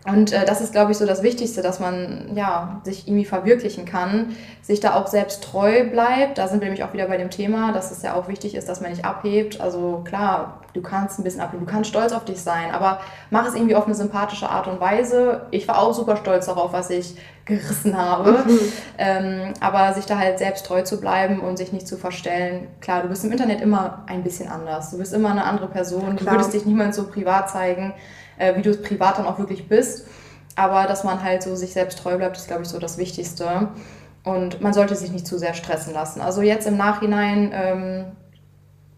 Und 0.04 0.32
äh, 0.32 0.44
das 0.44 0.60
ist, 0.60 0.72
glaube 0.72 0.92
ich, 0.92 0.98
so 0.98 1.06
das 1.06 1.22
Wichtigste, 1.22 1.62
dass 1.62 1.80
man 1.80 2.32
ja, 2.34 2.80
sich 2.84 3.06
irgendwie 3.06 3.24
verwirklichen 3.24 3.84
kann, 3.84 4.36
sich 4.60 4.80
da 4.80 4.96
auch 4.96 5.06
selbst 5.06 5.44
treu 5.44 5.88
bleibt. 5.88 6.38
Da 6.38 6.48
sind 6.48 6.60
wir 6.60 6.66
nämlich 6.66 6.82
auch 6.84 6.92
wieder 6.92 7.06
bei 7.06 7.16
dem 7.16 7.30
Thema, 7.30 7.72
dass 7.72 7.90
es 7.90 8.02
ja 8.02 8.14
auch 8.14 8.28
wichtig 8.28 8.54
ist, 8.54 8.68
dass 8.68 8.80
man 8.80 8.90
nicht 8.90 9.04
abhebt. 9.04 9.60
Also 9.60 10.02
klar, 10.04 10.61
du 10.74 10.82
kannst 10.82 11.18
ein 11.18 11.24
bisschen 11.24 11.40
abheben, 11.40 11.66
du 11.66 11.70
kannst 11.70 11.90
stolz 11.90 12.12
auf 12.12 12.24
dich 12.24 12.40
sein, 12.40 12.70
aber 12.72 13.00
mach 13.30 13.46
es 13.46 13.54
irgendwie 13.54 13.74
auf 13.74 13.86
eine 13.86 13.94
sympathische 13.94 14.48
Art 14.48 14.68
und 14.68 14.80
Weise. 14.80 15.46
Ich 15.50 15.68
war 15.68 15.78
auch 15.78 15.92
super 15.92 16.16
stolz 16.16 16.46
darauf, 16.46 16.72
was 16.72 16.90
ich 16.90 17.16
gerissen 17.44 17.96
habe. 17.96 18.44
Mhm. 18.46 18.58
Ähm, 18.98 19.54
aber 19.60 19.92
sich 19.94 20.06
da 20.06 20.18
halt 20.18 20.38
selbst 20.38 20.66
treu 20.66 20.82
zu 20.82 21.00
bleiben 21.00 21.40
und 21.40 21.56
sich 21.56 21.72
nicht 21.72 21.88
zu 21.88 21.96
verstellen. 21.96 22.68
Klar, 22.80 23.02
du 23.02 23.08
bist 23.08 23.24
im 23.24 23.32
Internet 23.32 23.60
immer 23.60 24.04
ein 24.06 24.22
bisschen 24.22 24.48
anders. 24.48 24.90
Du 24.90 24.98
bist 24.98 25.12
immer 25.12 25.30
eine 25.30 25.44
andere 25.44 25.68
Person. 25.68 26.16
Du 26.16 26.24
würdest 26.24 26.52
dich 26.54 26.66
niemand 26.66 26.94
so 26.94 27.04
privat 27.04 27.50
zeigen 27.50 27.94
äh, 28.42 28.56
wie 28.56 28.62
du 28.62 28.70
es 28.70 28.82
privat 28.82 29.18
dann 29.18 29.26
auch 29.26 29.38
wirklich 29.38 29.68
bist. 29.68 30.06
Aber 30.56 30.84
dass 30.86 31.04
man 31.04 31.22
halt 31.22 31.42
so 31.42 31.54
sich 31.56 31.72
selbst 31.72 31.98
treu 31.98 32.16
bleibt, 32.16 32.36
ist, 32.36 32.48
glaube 32.48 32.62
ich, 32.62 32.68
so 32.68 32.78
das 32.78 32.98
Wichtigste. 32.98 33.68
Und 34.24 34.60
man 34.60 34.72
sollte 34.72 34.94
sich 34.96 35.10
nicht 35.10 35.26
zu 35.26 35.38
sehr 35.38 35.54
stressen 35.54 35.94
lassen. 35.94 36.20
Also 36.20 36.42
jetzt 36.42 36.66
im 36.66 36.76
Nachhinein 36.76 37.50
ähm, 37.54 38.04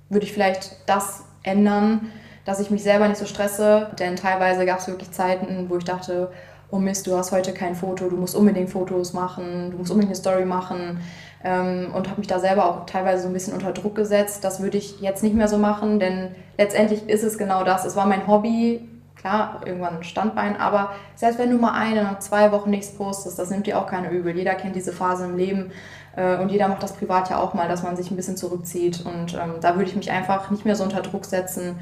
würde 0.08 0.26
ich 0.26 0.32
vielleicht 0.32 0.76
das 0.86 1.23
ändern, 1.44 2.10
dass 2.44 2.58
ich 2.58 2.70
mich 2.70 2.82
selber 2.82 3.06
nicht 3.06 3.18
so 3.18 3.26
stresse. 3.26 3.90
Denn 3.98 4.16
teilweise 4.16 4.66
gab 4.66 4.80
es 4.80 4.88
wirklich 4.88 5.12
Zeiten, 5.12 5.70
wo 5.70 5.76
ich 5.76 5.84
dachte, 5.84 6.32
oh 6.70 6.78
Mist, 6.78 7.06
du 7.06 7.16
hast 7.16 7.30
heute 7.30 7.52
kein 7.52 7.76
Foto, 7.76 8.08
du 8.08 8.16
musst 8.16 8.34
unbedingt 8.34 8.70
Fotos 8.70 9.12
machen, 9.12 9.70
du 9.70 9.78
musst 9.78 9.92
unbedingt 9.92 10.10
eine 10.10 10.20
Story 10.20 10.44
machen. 10.44 10.98
ähm, 11.44 11.92
und 11.94 12.08
habe 12.08 12.18
mich 12.20 12.26
da 12.26 12.38
selber 12.38 12.64
auch 12.64 12.86
teilweise 12.86 13.22
so 13.22 13.28
ein 13.28 13.34
bisschen 13.34 13.52
unter 13.52 13.72
Druck 13.72 13.94
gesetzt. 13.94 14.42
Das 14.42 14.60
würde 14.60 14.78
ich 14.78 15.00
jetzt 15.00 15.22
nicht 15.22 15.34
mehr 15.34 15.46
so 15.46 15.58
machen, 15.58 16.00
denn 16.00 16.34
letztendlich 16.56 17.08
ist 17.08 17.22
es 17.22 17.38
genau 17.38 17.64
das. 17.64 17.84
Es 17.84 17.94
war 17.94 18.06
mein 18.06 18.26
Hobby, 18.26 18.88
klar, 19.14 19.60
irgendwann 19.64 19.98
ein 19.98 20.04
Standbein, 20.04 20.56
aber 20.56 20.92
selbst 21.14 21.38
wenn 21.38 21.50
du 21.50 21.58
mal 21.58 21.72
eine, 21.72 22.16
zwei 22.20 22.50
Wochen 22.50 22.70
nichts 22.70 22.94
postest, 22.94 23.38
das 23.38 23.50
nimmt 23.50 23.66
dir 23.66 23.78
auch 23.78 23.86
keine 23.86 24.10
übel. 24.10 24.34
Jeder 24.34 24.54
kennt 24.54 24.74
diese 24.74 24.92
Phase 24.92 25.26
im 25.26 25.36
Leben 25.36 25.70
äh, 26.16 26.36
und 26.36 26.50
jeder 26.50 26.68
macht 26.68 26.82
das 26.82 26.94
privat 26.94 27.30
ja 27.30 27.38
auch 27.38 27.54
mal, 27.54 27.68
dass 27.68 27.82
man 27.82 27.96
sich 27.96 28.10
ein 28.10 28.16
bisschen 28.16 28.36
zurückzieht 28.36 29.04
und 29.04 29.34
ähm, 29.34 29.54
da 29.60 29.76
würde 29.76 29.90
ich 29.90 29.96
mich 29.96 30.10
einfach 30.10 30.50
nicht 30.50 30.64
mehr 30.64 30.76
so 30.76 30.84
unter 30.84 31.02
Druck 31.02 31.24
setzen. 31.24 31.78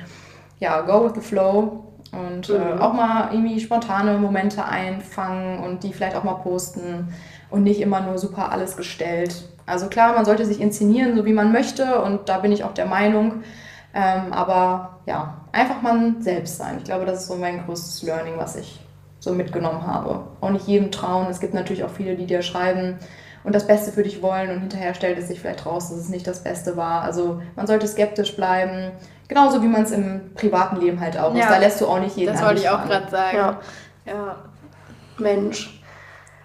Ja, 0.59 0.81
go 0.83 1.05
with 1.05 1.13
the 1.15 1.21
flow 1.21 1.85
und 2.13 2.49
äh, 2.49 2.75
mhm. 2.75 2.81
auch 2.81 2.93
mal 2.93 3.31
irgendwie 3.33 3.61
spontane 3.61 4.19
Momente 4.19 4.65
einfangen 4.65 5.59
und 5.59 5.83
die 5.83 5.93
vielleicht 5.93 6.17
auch 6.17 6.25
mal 6.25 6.35
posten 6.35 7.15
und 7.51 7.63
nicht 7.63 7.81
immer 7.81 8.01
nur 8.01 8.19
super 8.19 8.53
alles 8.53 8.77
gestellt. 8.77 9.49
Also 9.67 9.89
klar, 9.89 10.15
man 10.15 10.25
sollte 10.25 10.45
sich 10.45 10.61
inszenieren, 10.61 11.17
so 11.17 11.25
wie 11.25 11.33
man 11.33 11.53
möchte 11.53 12.03
und 12.03 12.29
da 12.29 12.39
bin 12.39 12.53
ich 12.53 12.65
auch 12.65 12.75
der 12.75 12.87
Meinung. 12.87 13.43
Ähm, 13.95 14.33
aber 14.33 15.01
ja, 15.07 15.43
einfach 15.53 15.83
man 15.83 16.23
selbst 16.23 16.57
sein. 16.57 16.77
Ich 16.79 16.85
glaube, 16.85 17.05
das 17.05 17.23
ist 17.23 17.29
so 17.29 17.37
mein 17.37 17.65
größtes 17.65 18.03
Learning, 18.03 18.35
was 18.37 18.57
ich 18.57 18.81
so 19.21 19.33
mitgenommen 19.33 19.87
habe. 19.87 20.21
Auch 20.41 20.51
nicht 20.51 20.67
jedem 20.67 20.91
trauen. 20.91 21.29
Es 21.31 21.41
gibt 21.41 21.55
natürlich 21.55 21.85
auch 21.85 21.91
viele, 21.91 22.17
die 22.17 22.27
dir 22.27 22.43
schreiben 22.43 22.99
und 23.45 23.55
das 23.55 23.67
Beste 23.67 23.93
für 23.93 24.03
dich 24.03 24.23
wollen 24.23 24.51
und 24.51 24.61
hinterher 24.61 24.95
stellt 24.95 25.19
es 25.19 25.29
sich 25.29 25.41
vielleicht 25.41 25.67
raus, 25.67 25.89
dass 25.89 25.99
es 25.99 26.09
nicht 26.09 26.27
das 26.27 26.45
Beste 26.45 26.77
war. 26.77 27.03
Also 27.03 27.43
man 27.57 27.67
sollte 27.67 27.89
skeptisch 27.89 28.37
bleiben. 28.37 28.93
Genauso 29.29 29.63
wie 29.63 29.69
man 29.69 29.83
es 29.83 29.91
im 29.91 30.33
privaten 30.35 30.77
Leben 30.77 31.01
halt 31.01 31.19
auch 31.19 31.35
ja, 31.35 31.43
ist. 31.43 31.51
Da 31.51 31.59
lässt 31.59 31.81
du 31.81 31.87
auch 31.87 31.99
nicht 31.99 32.17
jeden 32.17 32.33
Das 32.33 32.43
wollte 32.43 32.61
ich 32.61 32.69
auch 32.69 32.85
gerade 32.85 33.11
sagen. 33.11 33.37
Ja. 33.37 33.61
ja. 34.07 34.37
Mensch. 35.19 35.83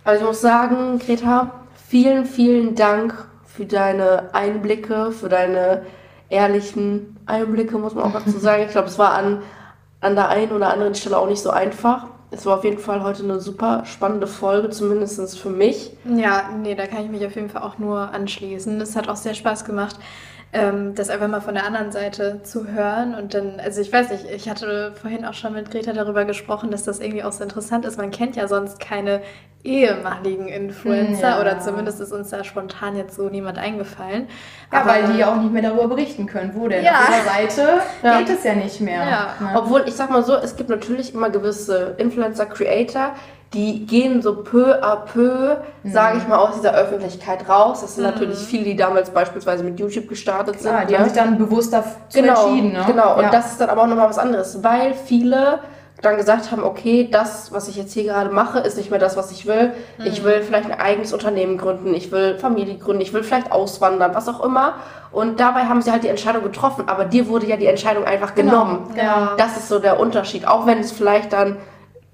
Also 0.04 0.22
ich 0.22 0.28
muss 0.28 0.42
sagen, 0.42 1.00
Greta, 1.00 1.52
vielen, 1.88 2.26
vielen 2.26 2.76
Dank 2.76 3.14
für 3.46 3.66
deine 3.66 4.34
Einblicke, 4.34 5.12
für 5.12 5.30
deine 5.30 5.84
ehrlichen 6.30 7.18
Einblicke, 7.26 7.78
muss 7.78 7.94
man 7.94 8.06
auch 8.06 8.14
dazu 8.14 8.38
sagen. 8.40 8.64
Ich 8.64 8.72
glaube, 8.72 8.88
es 8.88 8.98
war 8.98 9.12
an, 9.14 9.42
an 10.00 10.16
der 10.16 10.30
einen 10.30 10.52
oder 10.52 10.72
anderen 10.72 10.96
Stelle 10.96 11.18
auch 11.18 11.28
nicht 11.28 11.42
so 11.42 11.50
einfach. 11.50 12.08
Es 12.30 12.46
war 12.46 12.58
auf 12.58 12.64
jeden 12.64 12.80
Fall 12.80 13.04
heute 13.04 13.24
eine 13.24 13.40
super 13.40 13.84
spannende 13.86 14.28
Folge, 14.28 14.70
zumindest 14.70 15.40
für 15.40 15.50
mich. 15.50 15.92
Ja, 16.04 16.50
nee, 16.62 16.76
da 16.76 16.86
kann 16.86 17.06
ich 17.06 17.10
mich 17.10 17.26
auf 17.26 17.36
jeden 17.36 17.50
Fall 17.50 17.62
auch 17.62 17.78
nur 17.78 18.12
anschließen. 18.12 18.80
Es 18.82 18.96
hat 18.96 19.08
auch 19.08 19.16
sehr 19.16 19.34
Spaß 19.34 19.64
gemacht, 19.64 19.98
ähm, 20.52 20.94
das 20.94 21.10
einfach 21.10 21.30
mal 21.30 21.40
von 21.40 21.54
der 21.54 21.66
anderen 21.66 21.92
Seite 21.94 22.42
zu 22.44 22.68
hören. 22.68 23.16
Und 23.16 23.34
dann, 23.34 23.62
also 23.62 23.80
ich 23.80 23.92
weiß 23.94 24.10
nicht, 24.12 24.26
ich 24.26 24.50
hatte 24.50 24.94
vorhin 25.00 25.24
auch 25.24 25.34
schon 25.34 25.54
mit 25.54 25.72
Greta 25.72 25.94
darüber 25.94 26.26
gesprochen, 26.26 26.70
dass 26.70 26.84
das 26.84 27.00
irgendwie 27.00 27.24
auch 27.24 27.32
so 27.32 27.44
interessant 27.44 27.86
ist. 27.86 27.98
Man 27.98 28.12
kennt 28.12 28.36
ja 28.36 28.50
sonst 28.50 28.80
keine 28.80 29.22
ehemaligen 29.68 30.48
Influencer 30.48 31.30
ja. 31.30 31.42
oder 31.42 31.60
zumindest 31.60 32.00
ist 32.00 32.14
uns 32.14 32.30
da 32.30 32.44
spontan 32.44 32.96
jetzt 32.96 33.16
so 33.16 33.30
niemand 33.30 33.58
eingefallen. 33.58 34.28
Ja, 34.72 34.82
Aber, 34.82 34.90
weil 34.92 35.04
die 35.12 35.20
ja 35.20 35.32
auch 35.32 35.42
nicht 35.42 35.52
mehr 35.52 35.62
darüber 35.62 35.90
berichten 35.90 36.26
können, 36.26 36.52
wo 36.56 36.68
denn? 36.68 36.84
Ja. 36.84 37.02
Auf 37.02 37.10
ihrer 37.10 37.34
Seite 37.34 37.82
ja. 38.04 38.20
geht 38.20 38.30
es 38.30 38.44
ja 38.44 38.56
nicht 38.56 38.80
mehr. 38.80 39.06
Ja. 39.06 39.30
Obwohl, 39.56 39.84
ich 39.86 39.94
sag 39.94 40.10
mal 40.10 40.24
so, 40.24 40.36
es 40.36 40.56
gibt 40.56 40.70
natürlich 40.70 41.14
immer 41.14 41.30
gewisse 41.30 41.96
Influencer-Creator, 41.98 43.12
die 43.54 43.86
gehen 43.86 44.22
so 44.22 44.44
peu 44.44 44.82
à 44.82 44.96
peu, 44.98 45.58
mhm. 45.84 45.92
sage 45.92 46.18
ich 46.18 46.28
mal, 46.28 46.38
aus 46.38 46.56
dieser 46.56 46.74
Öffentlichkeit 46.74 47.48
raus. 47.48 47.82
Das 47.82 47.96
sind 47.96 48.06
mhm. 48.06 48.12
natürlich 48.12 48.40
viele, 48.40 48.66
die 48.66 48.76
damals 48.76 49.10
beispielsweise 49.10 49.64
mit 49.64 49.80
YouTube 49.80 50.10
gestartet 50.10 50.60
sind. 50.60 50.72
Ja, 50.72 50.86
die 50.86 50.94
ne? 50.94 51.00
haben 51.00 51.06
sich 51.06 51.18
dann 51.18 51.38
bewusst 51.38 51.72
dazu 51.72 51.90
genau, 52.14 52.48
entschieden. 52.48 52.74
Ne? 52.74 52.84
Genau, 52.88 53.16
und 53.16 53.24
ja. 53.24 53.30
das 53.30 53.52
ist 53.52 53.62
dann 53.62 53.70
aber 53.70 53.84
auch 53.84 53.88
nochmal 53.88 54.10
was 54.10 54.20
anderes, 54.20 54.64
weil 54.64 54.94
viele 54.94 55.60
dann 56.02 56.18
gesagt 56.18 56.52
haben, 56.52 56.64
okay, 56.64 57.08
das, 57.12 57.52
was 57.52 57.68
ich 57.68 57.76
jetzt 57.76 57.94
hier 57.94 58.04
gerade 58.04 58.30
mache, 58.30 58.60
ist 58.60 58.78
nicht 58.78 58.92
mehr 58.92 59.00
das, 59.00 59.18
was 59.18 59.32
ich 59.32 59.46
will. 59.48 59.74
Mhm. 59.98 60.06
Ich 60.06 60.24
will 60.24 60.42
vielleicht 60.44 60.70
ein 60.70 60.80
eigenes 60.80 61.12
Unternehmen 61.12 61.58
gründen, 61.58 61.94
ich 61.94 62.12
will 62.12 62.38
Familie 62.38 62.78
gründen, 62.78 63.02
ich 63.02 63.14
will 63.14 63.24
vielleicht 63.24 63.52
auswandern, 63.52 64.14
was 64.14 64.30
auch 64.30 64.44
immer. 64.44 64.76
Und 65.12 65.40
dabei 65.40 65.62
haben 65.62 65.82
sie 65.82 65.92
halt 65.92 66.04
die 66.04 66.10
Entscheidung 66.10 66.44
getroffen, 66.44 66.88
aber 66.88 67.06
dir 67.06 67.28
wurde 67.28 67.48
ja 67.48 67.58
die 67.58 67.66
Entscheidung 67.66 68.06
einfach 68.06 68.36
genau. 68.36 68.52
genommen. 68.52 68.92
Genau. 68.94 69.36
Das 69.38 69.58
ist 69.58 69.70
so 69.70 69.80
der 69.80 70.00
Unterschied. 70.00 70.48
Auch 70.48 70.66
wenn 70.68 70.80
es 70.80 70.92
vielleicht 70.92 71.34
dann 71.34 71.58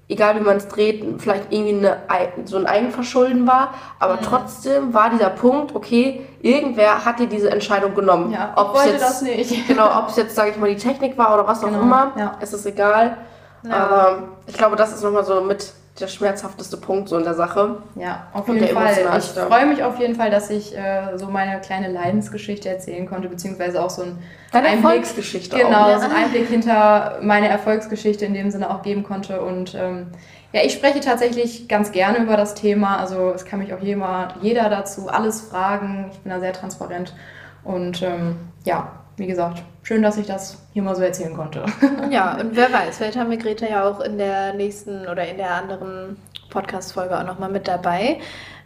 egal 0.08 0.36
wie 0.36 0.40
man 0.40 0.56
es 0.56 0.68
dreht, 0.68 1.04
vielleicht 1.18 1.50
irgendwie 1.50 1.86
eine, 1.86 1.96
so 2.44 2.56
ein 2.56 2.66
Eigenverschulden 2.66 3.46
war. 3.46 3.74
Aber 3.98 4.14
mhm. 4.14 4.22
trotzdem 4.22 4.94
war 4.94 5.10
dieser 5.10 5.30
Punkt, 5.30 5.74
okay, 5.74 6.26
irgendwer 6.42 7.04
hat 7.04 7.18
dir 7.18 7.26
diese 7.26 7.50
Entscheidung 7.50 7.94
genommen. 7.94 8.32
Ja, 8.32 8.52
ob 8.56 8.74
wollte 8.74 8.90
jetzt, 8.90 9.02
das 9.02 9.22
nicht. 9.22 9.68
Genau, 9.68 9.98
ob 9.98 10.08
es 10.08 10.16
jetzt, 10.16 10.34
sage 10.34 10.50
ich 10.50 10.56
mal, 10.56 10.68
die 10.68 10.76
Technik 10.76 11.16
war 11.16 11.34
oder 11.34 11.46
was 11.46 11.60
genau. 11.60 11.78
auch 11.78 11.82
immer, 11.82 12.12
ja. 12.16 12.32
es 12.40 12.52
ist 12.52 12.66
egal. 12.66 13.16
Ja. 13.64 13.72
Aber 13.74 14.22
ich 14.46 14.56
glaube, 14.56 14.76
das 14.76 14.92
ist 14.92 15.02
nochmal 15.02 15.24
so 15.24 15.40
mit 15.40 15.72
der 16.00 16.08
schmerzhafteste 16.08 16.76
Punkt 16.76 17.08
so 17.08 17.16
in 17.16 17.24
der 17.24 17.34
Sache. 17.34 17.76
Ja, 17.94 18.26
auf 18.32 18.48
jeden 18.48 18.66
Fall. 18.68 19.18
Ich 19.18 19.26
freue 19.26 19.66
mich 19.66 19.82
auf 19.84 19.98
jeden 19.98 20.16
Fall, 20.16 20.30
dass 20.30 20.50
ich 20.50 20.76
äh, 20.76 21.16
so 21.16 21.26
meine 21.26 21.60
kleine 21.60 21.88
Leidensgeschichte 21.88 22.68
erzählen 22.68 23.06
konnte, 23.08 23.28
beziehungsweise 23.28 23.80
auch 23.80 23.90
so 23.90 24.02
ein 24.02 24.18
Deine 24.50 24.68
Einblick, 24.68 24.84
Erfolgsgeschichte 24.84 25.56
genau, 25.56 25.94
auch. 25.94 25.98
so 25.98 26.04
einen 26.04 26.12
Einblick 26.12 26.48
hinter 26.48 27.18
meine 27.22 27.48
Erfolgsgeschichte 27.48 28.24
in 28.24 28.34
dem 28.34 28.50
Sinne 28.50 28.70
auch 28.70 28.82
geben 28.82 29.04
konnte. 29.04 29.40
Und 29.40 29.76
ähm, 29.76 30.08
ja, 30.52 30.62
ich 30.64 30.72
spreche 30.72 30.98
tatsächlich 30.98 31.68
ganz 31.68 31.92
gerne 31.92 32.18
über 32.18 32.36
das 32.36 32.54
Thema. 32.54 32.98
Also 32.98 33.30
es 33.30 33.44
kann 33.44 33.60
mich 33.60 33.72
auch 33.72 33.80
jeder, 33.80 34.34
jeder 34.40 34.68
dazu 34.68 35.08
alles 35.08 35.42
fragen. 35.42 36.10
Ich 36.12 36.18
bin 36.20 36.30
da 36.32 36.40
sehr 36.40 36.52
transparent. 36.52 37.14
Und 37.62 38.02
ähm, 38.02 38.36
ja, 38.64 38.88
wie 39.16 39.26
gesagt, 39.26 39.62
schön, 39.82 40.02
dass 40.02 40.16
ich 40.16 40.26
das 40.26 40.66
hier 40.72 40.82
mal 40.82 40.96
so 40.96 41.02
erzählen 41.02 41.34
konnte. 41.34 41.64
Ja, 42.10 42.38
und 42.38 42.54
wer 42.54 42.72
weiß, 42.72 42.98
vielleicht 42.98 43.18
haben 43.18 43.30
wir 43.30 43.38
Greta 43.38 43.66
ja 43.66 43.88
auch 43.88 44.00
in 44.00 44.18
der 44.18 44.52
nächsten 44.54 45.06
oder 45.08 45.26
in 45.26 45.36
der 45.36 45.50
anderen 45.50 46.16
Podcast-Folge 46.50 47.18
auch 47.18 47.24
nochmal 47.24 47.50
mit 47.50 47.66
dabei. 47.66 48.20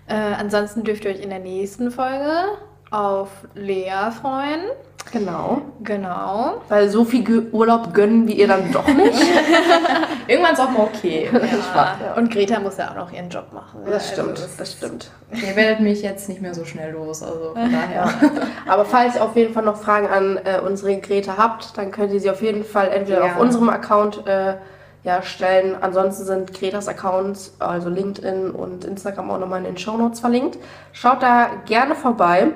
Äh, 0.07 0.15
ansonsten 0.15 0.85
dürft 0.85 1.05
ihr 1.05 1.13
euch 1.13 1.21
in 1.21 1.31
der 1.31 1.39
nächsten 1.39 1.91
Folge 1.91 2.59
auf 2.91 3.29
Lea 3.55 4.11
freuen. 4.21 4.61
Genau. 5.13 5.63
Genau. 5.83 6.61
Weil 6.69 6.89
so 6.89 7.05
viel 7.05 7.49
Urlaub 7.53 7.95
gönnen 7.95 8.29
wir 8.29 8.35
ihr 8.35 8.49
dann 8.49 8.71
doch 8.73 8.87
nicht. 8.95 9.23
Irgendwann 10.27 10.53
ist 10.53 10.61
auch 10.61 10.71
mal 10.71 10.83
okay. 10.83 11.31
Ja. 11.33 12.15
Und 12.17 12.31
Greta 12.31 12.61
muss 12.61 12.77
ja 12.77 12.91
auch 12.91 12.97
noch 12.97 13.13
ihren 13.13 13.31
Job 13.31 13.53
machen. 13.53 13.81
Das 13.87 14.11
also 14.11 14.33
stimmt, 14.35 14.49
das 14.59 14.73
stimmt. 14.73 15.11
Ihr 15.33 15.57
werdet 15.57 15.81
mich 15.81 16.03
jetzt 16.03 16.29
nicht 16.29 16.43
mehr 16.43 16.55
so 16.55 16.65
schnell 16.65 16.93
los, 16.93 17.23
also 17.23 17.55
von 17.55 17.73
daher. 17.73 18.13
Aber 18.67 18.85
falls 18.85 19.17
ihr 19.17 19.25
auf 19.25 19.37
jeden 19.37 19.55
Fall 19.55 19.65
noch 19.65 19.77
Fragen 19.77 20.09
an 20.09 20.39
äh, 20.45 20.61
unsere 20.61 20.99
Greta 20.99 21.37
habt, 21.39 21.79
dann 21.79 21.91
könnt 21.91 22.13
ihr 22.13 22.21
sie 22.21 22.31
auf 22.31 22.43
jeden 22.43 22.65
Fall 22.65 22.89
entweder 22.89 23.25
ja. 23.25 23.33
auf 23.33 23.39
unserem 23.41 23.71
Account 23.71 24.27
äh, 24.27 24.55
ja, 25.05 25.23
stellen. 25.23 25.77
Ansonsten 25.81 26.25
sind 26.25 26.55
Gretas 26.55 26.89
Accounts, 26.89 27.55
also 27.59 27.89
LinkedIn 27.89 28.51
und 28.51 28.85
Instagram 28.85 29.31
auch 29.31 29.39
nochmal 29.39 29.61
in 29.61 29.65
den 29.65 29.79
Show 29.79 29.97
Notes 29.97 30.21
verlinkt. 30.21 30.59
Schaut 30.93 31.23
da 31.23 31.51
gerne 31.67 31.95
vorbei. 31.95 32.53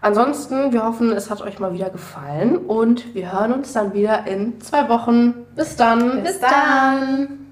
Ansonsten, 0.00 0.72
wir 0.72 0.84
hoffen, 0.84 1.12
es 1.12 1.30
hat 1.30 1.40
euch 1.40 1.58
mal 1.58 1.72
wieder 1.72 1.88
gefallen 1.88 2.58
und 2.58 3.14
wir 3.14 3.32
hören 3.32 3.54
uns 3.54 3.72
dann 3.72 3.94
wieder 3.94 4.26
in 4.26 4.60
zwei 4.60 4.88
Wochen. 4.90 5.46
Bis 5.56 5.76
dann. 5.76 6.22
Bis, 6.22 6.32
Bis 6.32 6.40
dann. 6.40 7.43